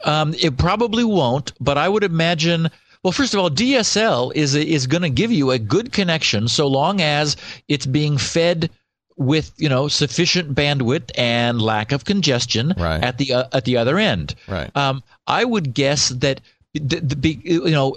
Um, 0.04 0.34
it 0.40 0.56
probably 0.56 1.04
won't, 1.04 1.52
but 1.60 1.78
I 1.78 1.88
would 1.88 2.04
imagine. 2.04 2.70
Well, 3.02 3.12
first 3.12 3.34
of 3.34 3.40
all, 3.40 3.50
DSL 3.50 4.32
is 4.34 4.54
is 4.54 4.86
going 4.86 5.02
to 5.02 5.10
give 5.10 5.30
you 5.30 5.50
a 5.50 5.58
good 5.58 5.92
connection 5.92 6.48
so 6.48 6.66
long 6.66 7.00
as 7.00 7.36
it's 7.68 7.86
being 7.86 8.16
fed 8.16 8.70
with 9.16 9.52
you 9.56 9.68
know 9.68 9.88
sufficient 9.88 10.54
bandwidth 10.54 11.10
and 11.16 11.60
lack 11.60 11.92
of 11.92 12.04
congestion 12.04 12.74
Right. 12.76 13.02
at 13.02 13.18
the 13.18 13.32
uh, 13.32 13.44
at 13.52 13.64
the 13.64 13.76
other 13.76 13.98
end. 13.98 14.34
Right. 14.46 14.74
Um, 14.76 15.02
I 15.26 15.44
would 15.44 15.74
guess 15.74 16.10
that 16.10 16.40
the, 16.74 17.00
the 17.00 17.16
big 17.16 17.44
you 17.44 17.70
know 17.70 17.96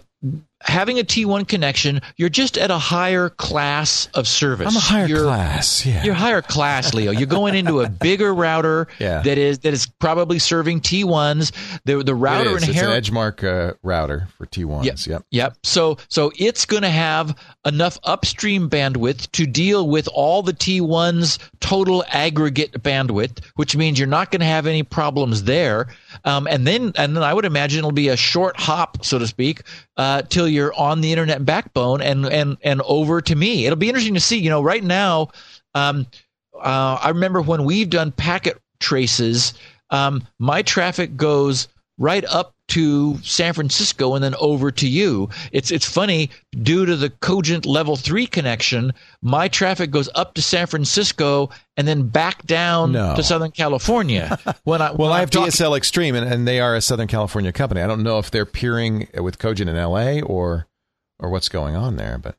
having 0.61 0.99
a 0.99 1.03
T1 1.03 1.47
connection, 1.47 2.01
you're 2.17 2.29
just 2.29 2.57
at 2.57 2.69
a 2.69 2.77
higher 2.77 3.29
class 3.29 4.07
of 4.13 4.27
service. 4.27 4.67
I'm 4.67 4.75
a 4.75 4.79
higher 4.79 5.05
You're- 5.07 5.23
class. 5.23 5.85
Yeah. 5.85 6.03
You're 6.03 6.13
higher 6.13 6.41
class, 6.41 6.93
Leo. 6.93 7.11
You're 7.11 7.27
going 7.27 7.55
into 7.55 7.81
a 7.81 7.89
bigger 7.89 8.33
router 8.33 8.87
Yeah. 8.99 9.21
that 9.21 9.37
is 9.37 9.59
that 9.59 9.73
is 9.73 9.87
probably 9.99 10.37
serving 10.39 10.81
T1s. 10.81 11.51
The 11.85 12.03
the 12.03 12.11
It 12.11 12.15
router 12.15 12.57
is. 12.57 12.67
It's 12.67 12.77
an 12.79 13.01
Edgemark 13.01 13.43
uh, 13.43 13.73
router 13.83 14.27
for 14.37 14.45
T1s. 14.47 14.83
Yep. 14.85 14.97
Yep. 15.07 15.25
Yep. 15.31 15.57
So 15.63 15.97
so 16.09 16.31
it's 16.37 16.65
going 16.65 16.83
to 16.83 16.89
have 16.89 17.35
enough 17.65 17.97
upstream 18.03 18.69
bandwidth 18.69 19.31
to 19.31 19.45
deal 19.45 19.87
with 19.87 20.07
all 20.13 20.41
the 20.41 20.53
T1's 20.53 21.39
total 21.61 22.03
aggregate 22.09 22.73
bandwidth, 22.83 23.43
which 23.55 23.75
means 23.75 23.97
you're 23.97 24.07
not 24.07 24.31
going 24.31 24.39
to 24.41 24.45
have 24.45 24.67
any 24.67 24.83
problems 24.83 25.43
there. 25.43 25.87
Um, 26.25 26.47
and 26.47 26.67
then 26.67 26.91
and 26.95 27.15
then 27.15 27.23
I 27.23 27.33
would 27.33 27.45
imagine 27.45 27.79
it'll 27.79 27.91
be 27.91 28.09
a 28.09 28.17
short 28.17 28.59
hop, 28.59 29.05
so 29.05 29.19
to 29.19 29.27
speak, 29.27 29.61
uh, 29.97 30.23
till 30.23 30.48
you're 30.49 30.73
on 30.73 31.01
the 31.01 31.11
internet 31.11 31.45
backbone 31.45 32.01
and 32.01 32.25
and 32.25 32.57
and 32.61 32.81
over 32.81 33.21
to 33.21 33.35
me. 33.35 33.65
It'll 33.65 33.77
be 33.77 33.89
interesting 33.89 34.15
to 34.15 34.19
see. 34.19 34.37
You 34.37 34.49
know, 34.49 34.61
right 34.61 34.83
now, 34.83 35.29
um, 35.75 36.07
uh, 36.55 36.99
I 37.01 37.09
remember 37.09 37.41
when 37.41 37.63
we've 37.63 37.89
done 37.89 38.11
packet 38.11 38.61
traces, 38.79 39.53
um, 39.89 40.27
my 40.39 40.61
traffic 40.61 41.15
goes 41.15 41.67
right 41.97 42.25
up 42.25 42.55
to 42.69 43.17
San 43.23 43.53
Francisco 43.53 44.15
and 44.15 44.23
then 44.23 44.35
over 44.39 44.71
to 44.71 44.87
you. 44.87 45.29
It's 45.51 45.71
it's 45.71 45.85
funny 45.89 46.29
due 46.51 46.85
to 46.85 46.95
the 46.95 47.09
Cogent 47.09 47.65
level 47.65 47.95
3 47.95 48.25
connection, 48.27 48.93
my 49.21 49.47
traffic 49.47 49.91
goes 49.91 50.09
up 50.15 50.33
to 50.35 50.41
San 50.41 50.67
Francisco 50.67 51.49
and 51.77 51.87
then 51.87 52.07
back 52.09 52.45
down 52.45 52.91
No. 52.93 53.15
to 53.15 53.23
Southern 53.23 53.51
California. 53.51 54.37
when 54.63 54.81
I 54.81 54.91
Well, 54.91 55.09
when 55.09 55.11
I 55.11 55.19
have 55.19 55.29
talking- 55.29 55.51
DSL 55.51 55.77
Extreme, 55.77 56.15
and, 56.15 56.31
and 56.33 56.47
they 56.47 56.59
are 56.59 56.75
a 56.75 56.81
Southern 56.81 57.07
California 57.07 57.51
company. 57.51 57.81
I 57.81 57.87
don't 57.87 58.03
know 58.03 58.19
if 58.19 58.31
they're 58.31 58.45
peering 58.45 59.07
with 59.15 59.39
Cogent 59.39 59.69
in 59.69 59.75
LA 59.75 60.19
or 60.21 60.67
or 61.19 61.29
what's 61.29 61.49
going 61.49 61.75
on 61.75 61.97
there, 61.97 62.17
but 62.17 62.35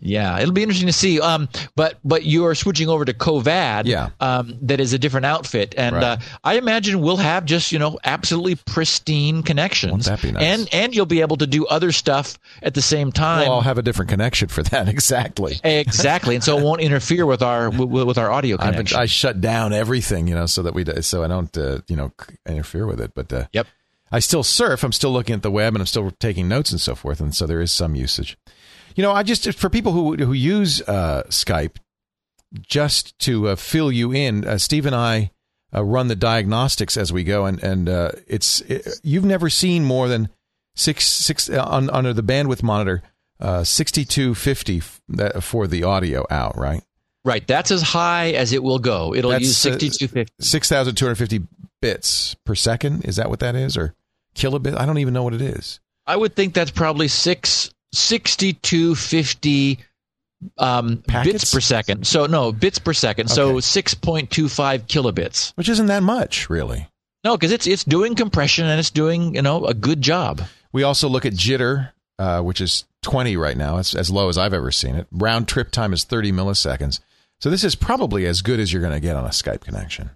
Yeah, 0.00 0.38
it'll 0.40 0.54
be 0.54 0.62
interesting 0.62 0.86
to 0.86 0.92
see. 0.94 1.20
Um, 1.20 1.48
but 1.76 1.98
but 2.04 2.24
you 2.24 2.46
are 2.46 2.54
switching 2.54 2.88
over 2.88 3.04
to 3.04 3.12
Covad. 3.12 3.86
Yeah. 3.86 4.10
Um, 4.18 4.56
that 4.62 4.80
is 4.80 4.92
a 4.94 4.98
different 4.98 5.26
outfit, 5.26 5.74
and 5.76 5.94
Right. 5.96 6.04
uh, 6.04 6.16
I 6.42 6.54
imagine 6.56 7.00
we'll 7.00 7.18
have 7.18 7.44
just 7.44 7.70
you 7.70 7.78
know 7.78 7.98
absolutely 8.04 8.54
pristine 8.54 9.42
connections. 9.42 9.92
Won't 9.92 10.04
that 10.04 10.22
be 10.22 10.32
nice? 10.32 10.42
And 10.42 10.68
and 10.72 10.94
you'll 10.94 11.06
be 11.06 11.20
able 11.20 11.36
to 11.36 11.46
do 11.46 11.66
other 11.66 11.92
stuff 11.92 12.38
at 12.62 12.74
the 12.74 12.82
same 12.82 13.12
time. 13.12 13.40
well, 13.48 13.56
I'll 13.56 13.60
have 13.60 13.78
a 13.78 13.82
different 13.82 14.10
connection 14.10 14.48
for 14.48 14.62
that. 14.64 14.88
Exactly. 15.00 15.60
exactly, 15.62 16.34
and 16.34 16.42
so 16.42 16.58
it 16.58 16.64
won't 16.64 16.80
interfere 16.80 17.26
with 17.26 17.42
our 17.42 17.70
with, 17.70 18.06
with 18.06 18.18
our 18.18 18.30
audio 18.30 18.56
I've 18.56 18.60
been, 18.60 18.72
connection. 18.72 18.98
I 19.00 19.06
shut 19.06 19.40
down 19.40 19.72
everything, 19.72 20.28
you 20.28 20.34
know, 20.34 20.46
so 20.46 20.62
that 20.62 20.74
we 20.74 20.84
so 21.02 21.22
I 21.22 21.28
don't 21.28 21.56
uh, 21.56 21.80
you 21.88 21.96
know 21.96 22.12
interfere 22.46 22.86
with 22.86 23.00
it. 23.00 23.12
But 23.14 23.32
uh, 23.32 23.46
Yep. 23.52 23.66
I 24.12 24.18
still 24.18 24.42
surf. 24.42 24.82
I'm 24.82 24.92
still 24.92 25.12
looking 25.12 25.34
at 25.36 25.42
the 25.42 25.50
web, 25.50 25.74
and 25.74 25.82
I'm 25.82 25.86
still 25.86 26.10
taking 26.12 26.48
notes 26.48 26.72
and 26.72 26.80
so 26.80 26.94
forth. 26.94 27.20
And 27.20 27.34
so 27.34 27.46
there 27.46 27.60
is 27.60 27.70
some 27.70 27.94
usage. 27.94 28.36
You 28.96 29.02
know, 29.02 29.12
I 29.12 29.22
just 29.22 29.52
for 29.54 29.70
people 29.70 29.92
who 29.92 30.16
who 30.16 30.32
use 30.32 30.82
uh, 30.82 31.24
Skype, 31.28 31.76
just 32.60 33.18
to 33.20 33.48
uh, 33.48 33.56
fill 33.56 33.92
you 33.92 34.12
in, 34.12 34.46
uh, 34.46 34.58
Steve 34.58 34.86
and 34.86 34.94
I 34.94 35.30
uh, 35.74 35.84
run 35.84 36.08
the 36.08 36.16
diagnostics 36.16 36.96
as 36.96 37.12
we 37.12 37.24
go, 37.24 37.46
and 37.46 37.62
and 37.62 37.88
uh, 37.88 38.12
it's 38.26 38.60
it, 38.62 39.00
you've 39.02 39.24
never 39.24 39.48
seen 39.48 39.84
more 39.84 40.08
than 40.08 40.28
six 40.74 41.06
six 41.06 41.48
uh, 41.48 41.64
on, 41.64 41.90
under 41.90 42.12
the 42.12 42.22
bandwidth 42.22 42.62
monitor, 42.62 43.02
uh, 43.38 43.64
sixty 43.64 44.04
two 44.04 44.34
fifty 44.34 44.80
for 44.80 45.66
the 45.66 45.84
audio 45.84 46.26
out, 46.30 46.56
right? 46.56 46.82
right, 47.24 47.46
that's 47.46 47.70
as 47.70 47.82
high 47.82 48.30
as 48.32 48.52
it 48.52 48.62
will 48.62 48.78
go. 48.78 49.14
It'll 49.14 49.30
That's, 49.30 49.44
use 49.44 49.66
uh, 49.66 49.70
sixty 49.70 49.90
two 49.90 50.08
fifty. 50.08 50.32
6,250 50.40 51.46
bits 51.80 52.34
per 52.44 52.54
second. 52.54 53.04
Is 53.04 53.16
that 53.16 53.30
what 53.30 53.40
that 53.40 53.54
is? 53.54 53.76
Or 53.76 53.94
kilobit? 54.34 54.76
I 54.76 54.86
don't 54.86 54.98
even 54.98 55.14
know 55.14 55.22
what 55.22 55.34
it 55.34 55.42
is. 55.42 55.80
I 56.06 56.16
would 56.16 56.34
think 56.34 56.54
that's 56.54 56.70
probably 56.70 57.08
six 57.08 57.72
sixty 57.92 58.52
two 58.54 58.94
fifty 58.94 59.78
um, 60.58 61.02
Packets? 61.06 61.32
bits 61.32 61.54
per 61.54 61.60
second. 61.60 62.06
So 62.06 62.26
no 62.26 62.52
bits 62.52 62.78
per 62.78 62.92
second. 62.92 63.28
So 63.28 63.60
six 63.60 63.94
point 63.94 64.30
two 64.30 64.48
five 64.48 64.86
kilobits. 64.86 65.52
Which 65.56 65.68
isn't 65.68 65.86
that 65.86 66.02
much, 66.02 66.48
really. 66.48 66.88
No, 67.24 67.36
because 67.36 67.52
it's 67.52 67.66
it's 67.66 67.84
doing 67.84 68.14
compression 68.14 68.66
and 68.66 68.78
it's 68.80 68.90
doing 68.90 69.34
you 69.34 69.42
know 69.42 69.66
a 69.66 69.74
good 69.74 70.00
job. 70.00 70.40
We 70.72 70.82
also 70.82 71.08
look 71.08 71.26
at 71.26 71.32
jitter, 71.32 71.90
uh, 72.18 72.42
which 72.42 72.60
is 72.60 72.84
20 73.02 73.36
right 73.36 73.56
now. 73.56 73.78
It's 73.78 73.94
as 73.94 74.10
low 74.10 74.28
as 74.28 74.38
I've 74.38 74.54
ever 74.54 74.70
seen 74.70 74.94
it. 74.94 75.06
Round 75.10 75.48
trip 75.48 75.70
time 75.70 75.92
is 75.92 76.04
30 76.04 76.32
milliseconds. 76.32 77.00
So 77.40 77.50
this 77.50 77.64
is 77.64 77.74
probably 77.74 78.26
as 78.26 78.42
good 78.42 78.60
as 78.60 78.72
you're 78.72 78.82
going 78.82 78.94
to 78.94 79.00
get 79.00 79.16
on 79.16 79.24
a 79.24 79.30
Skype 79.30 79.62
connection. 79.62 80.10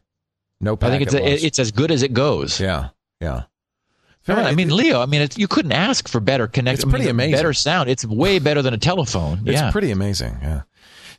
No 0.61 0.79
I 0.81 0.91
think 0.91 1.03
it's 1.03 1.15
loss. 1.15 1.23
it's 1.43 1.59
as 1.59 1.73
good 1.73 1.91
as 1.91 2.03
it 2.03 2.13
goes. 2.13 2.61
yeah, 2.61 2.91
yeah. 3.21 3.45
I 4.27 4.55
mean, 4.55 4.75
Leo. 4.75 5.01
I 5.01 5.07
mean, 5.07 5.21
it's, 5.21 5.37
you 5.37 5.49
couldn't 5.49 5.73
ask 5.73 6.09
for 6.09 6.21
better 6.21 6.47
connection. 6.47 6.89
It's 6.89 6.91
pretty 6.91 7.05
I 7.05 7.13
mean, 7.13 7.17
amazing. 7.17 7.33
Better 7.33 7.53
sound. 7.53 7.91
It's 7.91 8.05
way 8.05 8.39
better 8.39 8.63
than 8.63 8.73
a 8.73 8.79
telephone. 8.79 9.41
It's 9.47 9.61
yeah. 9.61 9.71
pretty 9.71 9.91
amazing. 9.91 10.39
Yeah. 10.41 10.63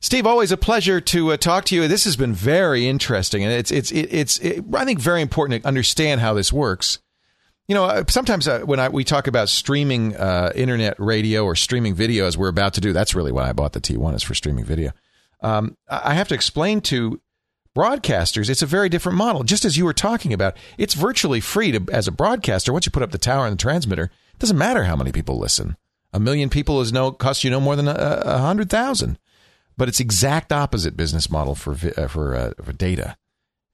Steve, 0.02 0.26
always 0.26 0.52
a 0.52 0.58
pleasure 0.58 1.00
to 1.02 1.32
uh, 1.32 1.38
talk 1.38 1.66
to 1.66 1.76
you. 1.76 1.88
This 1.88 2.04
has 2.04 2.16
been 2.16 2.34
very 2.34 2.88
interesting, 2.88 3.44
and 3.44 3.52
it's 3.52 3.72
it's 3.72 3.92
it, 3.92 4.10
it's 4.12 4.38
it, 4.40 4.64
I 4.74 4.86
think 4.86 5.00
very 5.00 5.22
important 5.22 5.62
to 5.62 5.68
understand 5.68 6.22
how 6.22 6.34
this 6.34 6.52
works. 6.52 7.00
You 7.68 7.74
know, 7.74 7.86
uh, 7.86 8.04
sometimes 8.10 8.48
uh, 8.48 8.60
when 8.60 8.80
I, 8.80 8.90
we 8.90 9.04
talk 9.04 9.26
about 9.26 9.50
streaming 9.50 10.16
uh, 10.16 10.52
internet 10.54 11.00
radio 11.00 11.44
or 11.44 11.56
streaming 11.56 11.96
video, 11.96 12.28
as 12.28 12.38
we're 12.38 12.50
about 12.50 12.76
to 12.76 12.82
do, 12.82 12.94
that's 12.94 13.16
really 13.16 13.32
why 13.32 13.50
I 13.50 13.54
bought 13.54 13.74
the 13.74 13.82
T1 13.82 14.14
is 14.14 14.22
for 14.22 14.36
streaming 14.36 14.66
video. 14.66 14.92
Um, 15.42 15.76
I 15.90 16.14
have 16.14 16.28
to 16.28 16.36
explain 16.36 16.82
to 16.82 17.20
broadcasters 17.76 18.50
it's 18.50 18.62
a 18.62 18.68
very 18.68 18.90
different 18.90 19.18
model. 19.18 19.44
Just 19.44 19.66
as 19.66 19.78
you 19.78 19.86
were 19.86 19.94
talking 19.94 20.34
about, 20.34 20.56
it's 20.78 20.94
virtually 20.94 21.40
free 21.40 21.72
to 21.72 21.86
as 21.92 22.08
a 22.08 22.12
broadcaster. 22.12 22.72
Once 22.72 22.86
you 22.86 22.92
put 22.92 23.04
up 23.04 23.12
the 23.12 23.18
tower 23.18 23.46
and 23.46 23.54
the 23.54 23.62
transmitter, 23.62 24.06
it 24.06 24.40
doesn't 24.40 24.58
matter 24.58 24.84
how 24.84 24.96
many 24.96 25.12
people 25.12 25.38
listen. 25.38 25.78
A 26.14 26.20
million 26.20 26.50
people 26.50 26.80
is 26.82 26.94
no 26.94 27.12
costs 27.12 27.44
you 27.44 27.50
no 27.50 27.60
more 27.60 27.76
than 27.76 27.88
a, 27.88 27.94
a 27.94 28.38
hundred 28.38 28.70
thousand 28.70 29.20
but 29.78 29.88
it's 29.88 30.00
exact 30.00 30.52
opposite 30.52 30.98
business 30.98 31.30
model 31.30 31.56
for 31.56 31.74
uh, 31.98 32.08
for 32.08 32.36
uh, 32.36 32.52
for 32.62 32.74
data. 32.74 33.18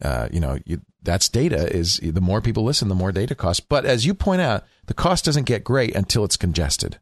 Uh, 0.01 0.27
you 0.31 0.39
know, 0.39 0.57
you, 0.65 0.81
that's 1.03 1.29
data 1.29 1.71
is 1.75 1.99
the 2.01 2.21
more 2.21 2.41
people 2.41 2.63
listen, 2.63 2.87
the 2.87 2.95
more 2.95 3.11
data 3.11 3.35
costs. 3.35 3.59
But 3.59 3.85
as 3.85 4.05
you 4.05 4.15
point 4.15 4.41
out, 4.41 4.65
the 4.87 4.95
cost 4.95 5.25
doesn't 5.25 5.43
get 5.43 5.63
great 5.63 5.95
until 5.95 6.23
it's 6.23 6.37
congested. 6.37 6.99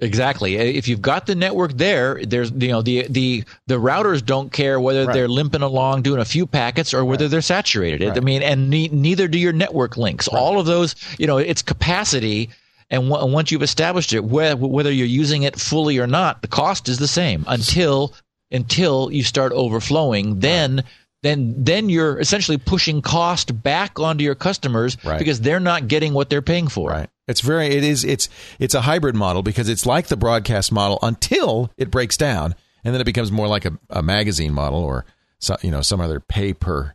Exactly. 0.00 0.56
If 0.56 0.86
you've 0.86 1.02
got 1.02 1.26
the 1.26 1.34
network 1.34 1.72
there, 1.72 2.20
there's 2.24 2.52
you 2.52 2.68
know 2.68 2.82
the 2.82 3.06
the 3.10 3.42
the 3.66 3.74
routers 3.80 4.24
don't 4.24 4.52
care 4.52 4.78
whether 4.78 5.06
Right. 5.06 5.12
they're 5.12 5.28
limping 5.28 5.62
along 5.62 6.02
doing 6.02 6.20
a 6.20 6.24
few 6.24 6.46
packets 6.46 6.94
or 6.94 7.04
whether 7.04 7.26
they're 7.26 7.40
saturated. 7.42 8.02
It- 8.02 8.16
I 8.16 8.20
mean, 8.20 8.42
and 8.42 8.70
ne- 8.70 8.88
neither 8.92 9.26
do 9.26 9.38
your 9.38 9.52
network 9.52 9.96
links. 9.96 10.28
All 10.28 10.60
of 10.60 10.66
those, 10.66 10.94
you 11.18 11.26
know, 11.26 11.38
it's 11.38 11.62
capacity. 11.62 12.48
And 12.90 13.08
w- 13.10 13.32
once 13.32 13.50
you've 13.50 13.62
established 13.62 14.12
it, 14.12 14.20
whe- 14.24 14.54
whether 14.54 14.90
you're 14.92 15.06
using 15.06 15.42
it 15.42 15.58
fully 15.58 15.98
or 15.98 16.06
not, 16.06 16.42
the 16.42 16.48
cost 16.48 16.88
is 16.88 16.98
the 16.98 17.08
same 17.08 17.44
until 17.48 18.14
until 18.52 19.10
you 19.12 19.24
start 19.24 19.52
overflowing. 19.52 20.38
Then 20.38 20.84
then 21.24 21.54
then 21.58 21.88
you're 21.88 22.20
essentially 22.20 22.56
pushing 22.56 23.02
cost 23.02 23.62
back 23.64 23.98
onto 23.98 24.22
your 24.22 24.36
customers 24.36 24.96
Right. 25.02 25.18
because 25.18 25.40
they're 25.40 25.58
not 25.58 25.88
getting 25.88 26.14
what 26.14 26.30
they're 26.30 26.40
paying 26.40 26.68
for. 26.68 26.90
Right. 26.90 27.08
It's 27.28 27.40
very 27.42 27.66
it 27.68 27.84
is 27.84 28.04
it's 28.04 28.28
it's 28.58 28.74
a 28.74 28.80
hybrid 28.80 29.14
model 29.14 29.42
because 29.42 29.68
it's 29.68 29.86
like 29.86 30.08
the 30.08 30.16
broadcast 30.16 30.72
model 30.72 30.98
until 31.02 31.70
it 31.76 31.90
breaks 31.90 32.16
down 32.16 32.54
and 32.84 32.94
then 32.94 33.00
it 33.00 33.04
becomes 33.04 33.30
more 33.30 33.46
like 33.46 33.64
a, 33.64 33.78
a 33.90 34.02
magazine 34.02 34.52
model 34.52 34.80
or 34.80 35.04
so, 35.38 35.56
you 35.62 35.70
know 35.70 35.82
some 35.82 36.00
other 36.00 36.18
pay 36.20 36.52
per 36.54 36.94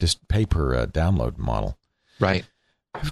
just 0.00 0.26
pay 0.26 0.46
per 0.46 0.74
uh, 0.74 0.86
download 0.86 1.38
model. 1.38 1.78
Right. 2.18 2.44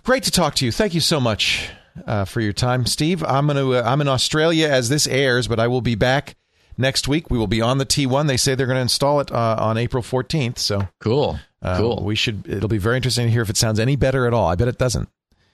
Great 0.04 0.22
to 0.24 0.30
talk 0.30 0.54
to 0.56 0.64
you. 0.64 0.72
Thank 0.72 0.94
you 0.94 1.00
so 1.00 1.20
much 1.20 1.68
uh, 2.06 2.24
for 2.24 2.40
your 2.40 2.52
time, 2.52 2.86
Steve. 2.86 3.22
I'm 3.24 3.46
going 3.46 3.56
to 3.58 3.74
uh, 3.74 3.82
I'm 3.84 4.00
in 4.00 4.08
Australia 4.08 4.68
as 4.68 4.88
this 4.88 5.06
airs, 5.06 5.46
but 5.48 5.60
I 5.60 5.66
will 5.68 5.80
be 5.82 5.94
back 5.94 6.36
next 6.78 7.06
week. 7.08 7.30
We 7.30 7.36
will 7.38 7.46
be 7.48 7.60
on 7.60 7.78
the 7.78 7.86
T1. 7.86 8.28
They 8.28 8.36
say 8.36 8.54
they're 8.54 8.66
going 8.66 8.76
to 8.76 8.82
install 8.82 9.20
it 9.20 9.30
uh, 9.30 9.56
on 9.58 9.76
April 9.76 10.02
14th, 10.02 10.58
so 10.58 10.88
Cool. 11.00 11.38
uh, 11.60 11.76
cool. 11.76 12.02
we 12.04 12.14
should 12.14 12.48
it'll 12.48 12.68
be 12.68 12.78
very 12.78 12.96
interesting 12.96 13.26
to 13.26 13.30
hear 13.32 13.42
if 13.42 13.50
it 13.50 13.56
sounds 13.56 13.78
any 13.78 13.96
better 13.96 14.26
at 14.26 14.32
all. 14.32 14.46
I 14.48 14.54
bet 14.54 14.68
it 14.68 14.78
doesn't. 14.78 15.08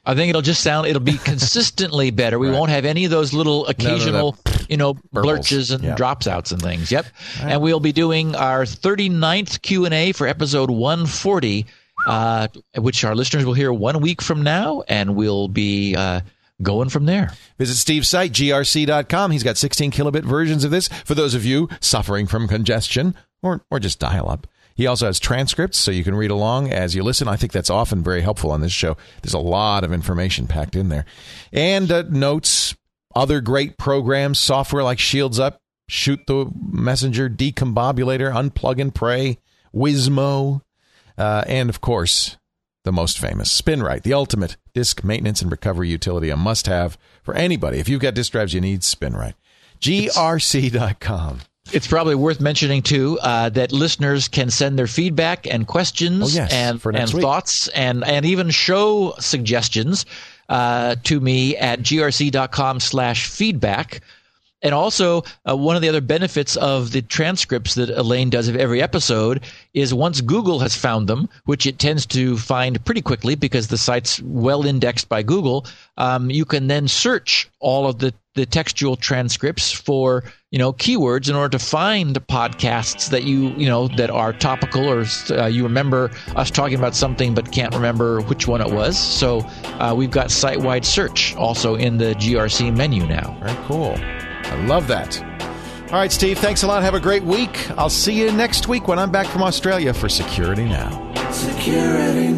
I 0.08 0.14
think 0.14 0.30
it'll 0.30 0.42
just 0.42 0.62
sound 0.62 0.86
it'll 0.88 1.00
be 1.00 1.18
consistently 1.24 2.10
better. 2.10 2.38
We 2.38 2.48
Right. 2.48 2.56
won't 2.58 2.70
have 2.70 2.84
any 2.84 3.04
of 3.04 3.10
those 3.10 3.32
little 3.32 3.66
occasional, 3.66 4.36
you 4.68 4.76
know, 4.78 4.94
blurches 5.14 5.70
and 5.72 5.84
Yeah. 5.84 5.94
drops 5.94 6.26
outs 6.26 6.50
and 6.50 6.60
things. 6.60 6.90
Yep. 6.90 7.06
And 7.42 7.60
we'll 7.60 7.78
be 7.80 7.92
doing 7.92 8.34
our 8.34 8.64
39th 8.64 9.60
Q&A 9.62 10.12
for 10.12 10.26
episode 10.26 10.70
140 10.70 11.66
uh, 12.06 12.46
which 12.76 13.04
our 13.04 13.14
listeners 13.14 13.44
will 13.44 13.54
hear 13.54 13.72
one 13.72 14.00
week 14.00 14.22
from 14.22 14.42
now 14.42 14.82
and 14.88 15.14
we'll 15.16 15.48
be 15.48 15.94
uh, 15.96 16.20
going 16.62 16.88
from 16.88 17.06
there. 17.06 17.32
Visit 17.58 17.74
Steve's 17.76 18.08
site, 18.08 18.32
grc.com. 18.32 19.30
He's 19.30 19.42
got 19.42 19.56
16 19.58 19.90
kilobit 19.90 20.22
versions 20.24 20.64
of 20.64 20.70
this 20.70 20.88
for 21.04 21.14
those 21.14 21.34
of 21.34 21.44
you 21.44 21.68
suffering 21.80 22.26
from 22.26 22.48
congestion 22.48 23.14
or, 23.42 23.62
or 23.70 23.78
just 23.78 23.98
dial 23.98 24.28
up. 24.30 24.46
He 24.78 24.86
also 24.86 25.06
has 25.06 25.18
transcripts 25.18 25.76
so 25.76 25.90
you 25.90 26.04
can 26.04 26.14
read 26.14 26.30
along 26.30 26.70
as 26.70 26.94
you 26.94 27.02
listen. 27.02 27.26
I 27.26 27.34
think 27.34 27.50
that's 27.50 27.68
often 27.68 28.00
very 28.00 28.20
helpful 28.20 28.52
on 28.52 28.60
this 28.60 28.70
show. 28.70 28.96
There's 29.22 29.34
a 29.34 29.40
lot 29.40 29.82
of 29.82 29.92
information 29.92 30.46
packed 30.46 30.76
in 30.76 30.88
there. 30.88 31.04
And 31.52 31.90
uh, 31.90 32.04
notes, 32.08 32.76
other 33.12 33.40
great 33.40 33.76
programs, 33.76 34.38
software 34.38 34.84
like 34.84 35.00
Shields 35.00 35.40
Up, 35.40 35.60
Shoot 35.88 36.20
the 36.28 36.48
Messenger, 36.70 37.28
DCOMbobulator, 37.28 38.32
Unplug 38.32 38.80
and 38.80 38.94
Pray, 38.94 39.38
Wizmo, 39.74 40.62
uh, 41.16 41.42
and 41.48 41.68
of 41.68 41.80
course, 41.80 42.36
the 42.84 42.92
most 42.92 43.18
famous 43.18 43.60
SpinRite, 43.60 44.04
the 44.04 44.14
ultimate 44.14 44.56
disk 44.74 45.02
maintenance 45.02 45.42
and 45.42 45.50
recovery 45.50 45.88
utility, 45.88 46.30
a 46.30 46.36
must 46.36 46.68
have 46.68 46.96
for 47.24 47.34
anybody. 47.34 47.78
If 47.80 47.88
you've 47.88 48.00
got 48.00 48.14
disk 48.14 48.30
drives, 48.30 48.54
you 48.54 48.60
need 48.60 48.82
SpinRite. 48.82 49.34
grc.com. 49.80 51.40
It's 51.72 51.86
probably 51.86 52.14
worth 52.14 52.40
mentioning 52.40 52.82
too 52.82 53.18
uh, 53.22 53.50
that 53.50 53.72
listeners 53.72 54.28
can 54.28 54.50
send 54.50 54.78
their 54.78 54.86
feedback 54.86 55.46
and 55.46 55.66
questions 55.66 56.34
Oh, 56.36 56.40
yes, 56.42 56.52
and, 56.52 56.80
and 56.96 57.12
week. 57.12 57.22
thoughts 57.22 57.68
and 57.68 58.04
and 58.04 58.24
even 58.24 58.50
show 58.50 59.14
suggestions 59.18 60.06
uh, 60.48 60.96
to 61.04 61.20
me 61.20 61.56
at 61.56 61.80
grc.com 61.80 62.80
slash 62.80 63.26
feedback. 63.26 64.00
And 64.60 64.74
also, 64.74 65.22
uh, 65.48 65.56
one 65.56 65.76
of 65.76 65.82
the 65.82 65.88
other 65.88 66.00
benefits 66.00 66.56
of 66.56 66.90
the 66.90 67.00
transcripts 67.02 67.76
that 67.76 67.90
Elaine 67.90 68.28
does 68.28 68.48
of 68.48 68.56
every 68.56 68.82
episode 68.82 69.44
is 69.72 69.94
once 69.94 70.20
Google 70.20 70.58
has 70.58 70.74
found 70.74 71.06
them, 71.06 71.28
which 71.44 71.64
it 71.64 71.78
tends 71.78 72.04
to 72.06 72.36
find 72.36 72.84
pretty 72.84 73.00
quickly 73.00 73.36
because 73.36 73.68
the 73.68 73.78
site's 73.78 74.20
well 74.22 74.66
indexed 74.66 75.08
by 75.08 75.22
Google, 75.22 75.64
um, 75.98 76.30
you 76.30 76.44
can 76.44 76.68
then 76.68 76.88
search 76.88 77.50
all 77.60 77.86
of 77.86 77.98
the, 77.98 78.14
the 78.34 78.46
textual 78.46 78.96
transcripts 78.96 79.70
for 79.70 80.24
you 80.50 80.58
know 80.58 80.72
keywords 80.72 81.28
in 81.28 81.34
order 81.34 81.50
to 81.50 81.58
find 81.58 82.14
podcasts 82.28 83.10
that 83.10 83.24
you 83.24 83.48
you 83.50 83.66
know 83.66 83.88
that 83.88 84.08
are 84.08 84.32
topical 84.32 84.88
or 84.88 85.04
uh, 85.30 85.46
you 85.46 85.62
remember 85.62 86.10
us 86.36 86.50
talking 86.50 86.78
about 86.78 86.94
something 86.94 87.34
but 87.34 87.52
can't 87.52 87.74
remember 87.74 88.22
which 88.22 88.48
one 88.48 88.62
it 88.62 88.72
was. 88.72 88.98
So 88.98 89.40
uh, 89.80 89.94
we've 89.96 90.10
got 90.10 90.30
site 90.30 90.60
wide 90.60 90.86
search 90.86 91.34
also 91.36 91.74
in 91.74 91.98
the 91.98 92.14
GRC 92.14 92.74
menu 92.74 93.04
now. 93.04 93.36
Very 93.42 93.56
cool. 93.66 93.94
I 93.98 94.64
love 94.66 94.86
that. 94.86 95.22
All 95.90 95.94
right, 95.94 96.12
Steve, 96.12 96.38
thanks 96.38 96.62
a 96.62 96.66
lot. 96.66 96.82
Have 96.82 96.94
a 96.94 97.00
great 97.00 97.24
week. 97.24 97.70
I'll 97.78 97.88
see 97.88 98.12
you 98.12 98.30
next 98.30 98.68
week 98.68 98.88
when 98.88 98.98
I'm 98.98 99.10
back 99.10 99.26
from 99.26 99.42
Australia 99.42 99.94
for 99.94 100.08
Security 100.08 100.64
Now. 100.64 101.14
Security. 101.32 102.28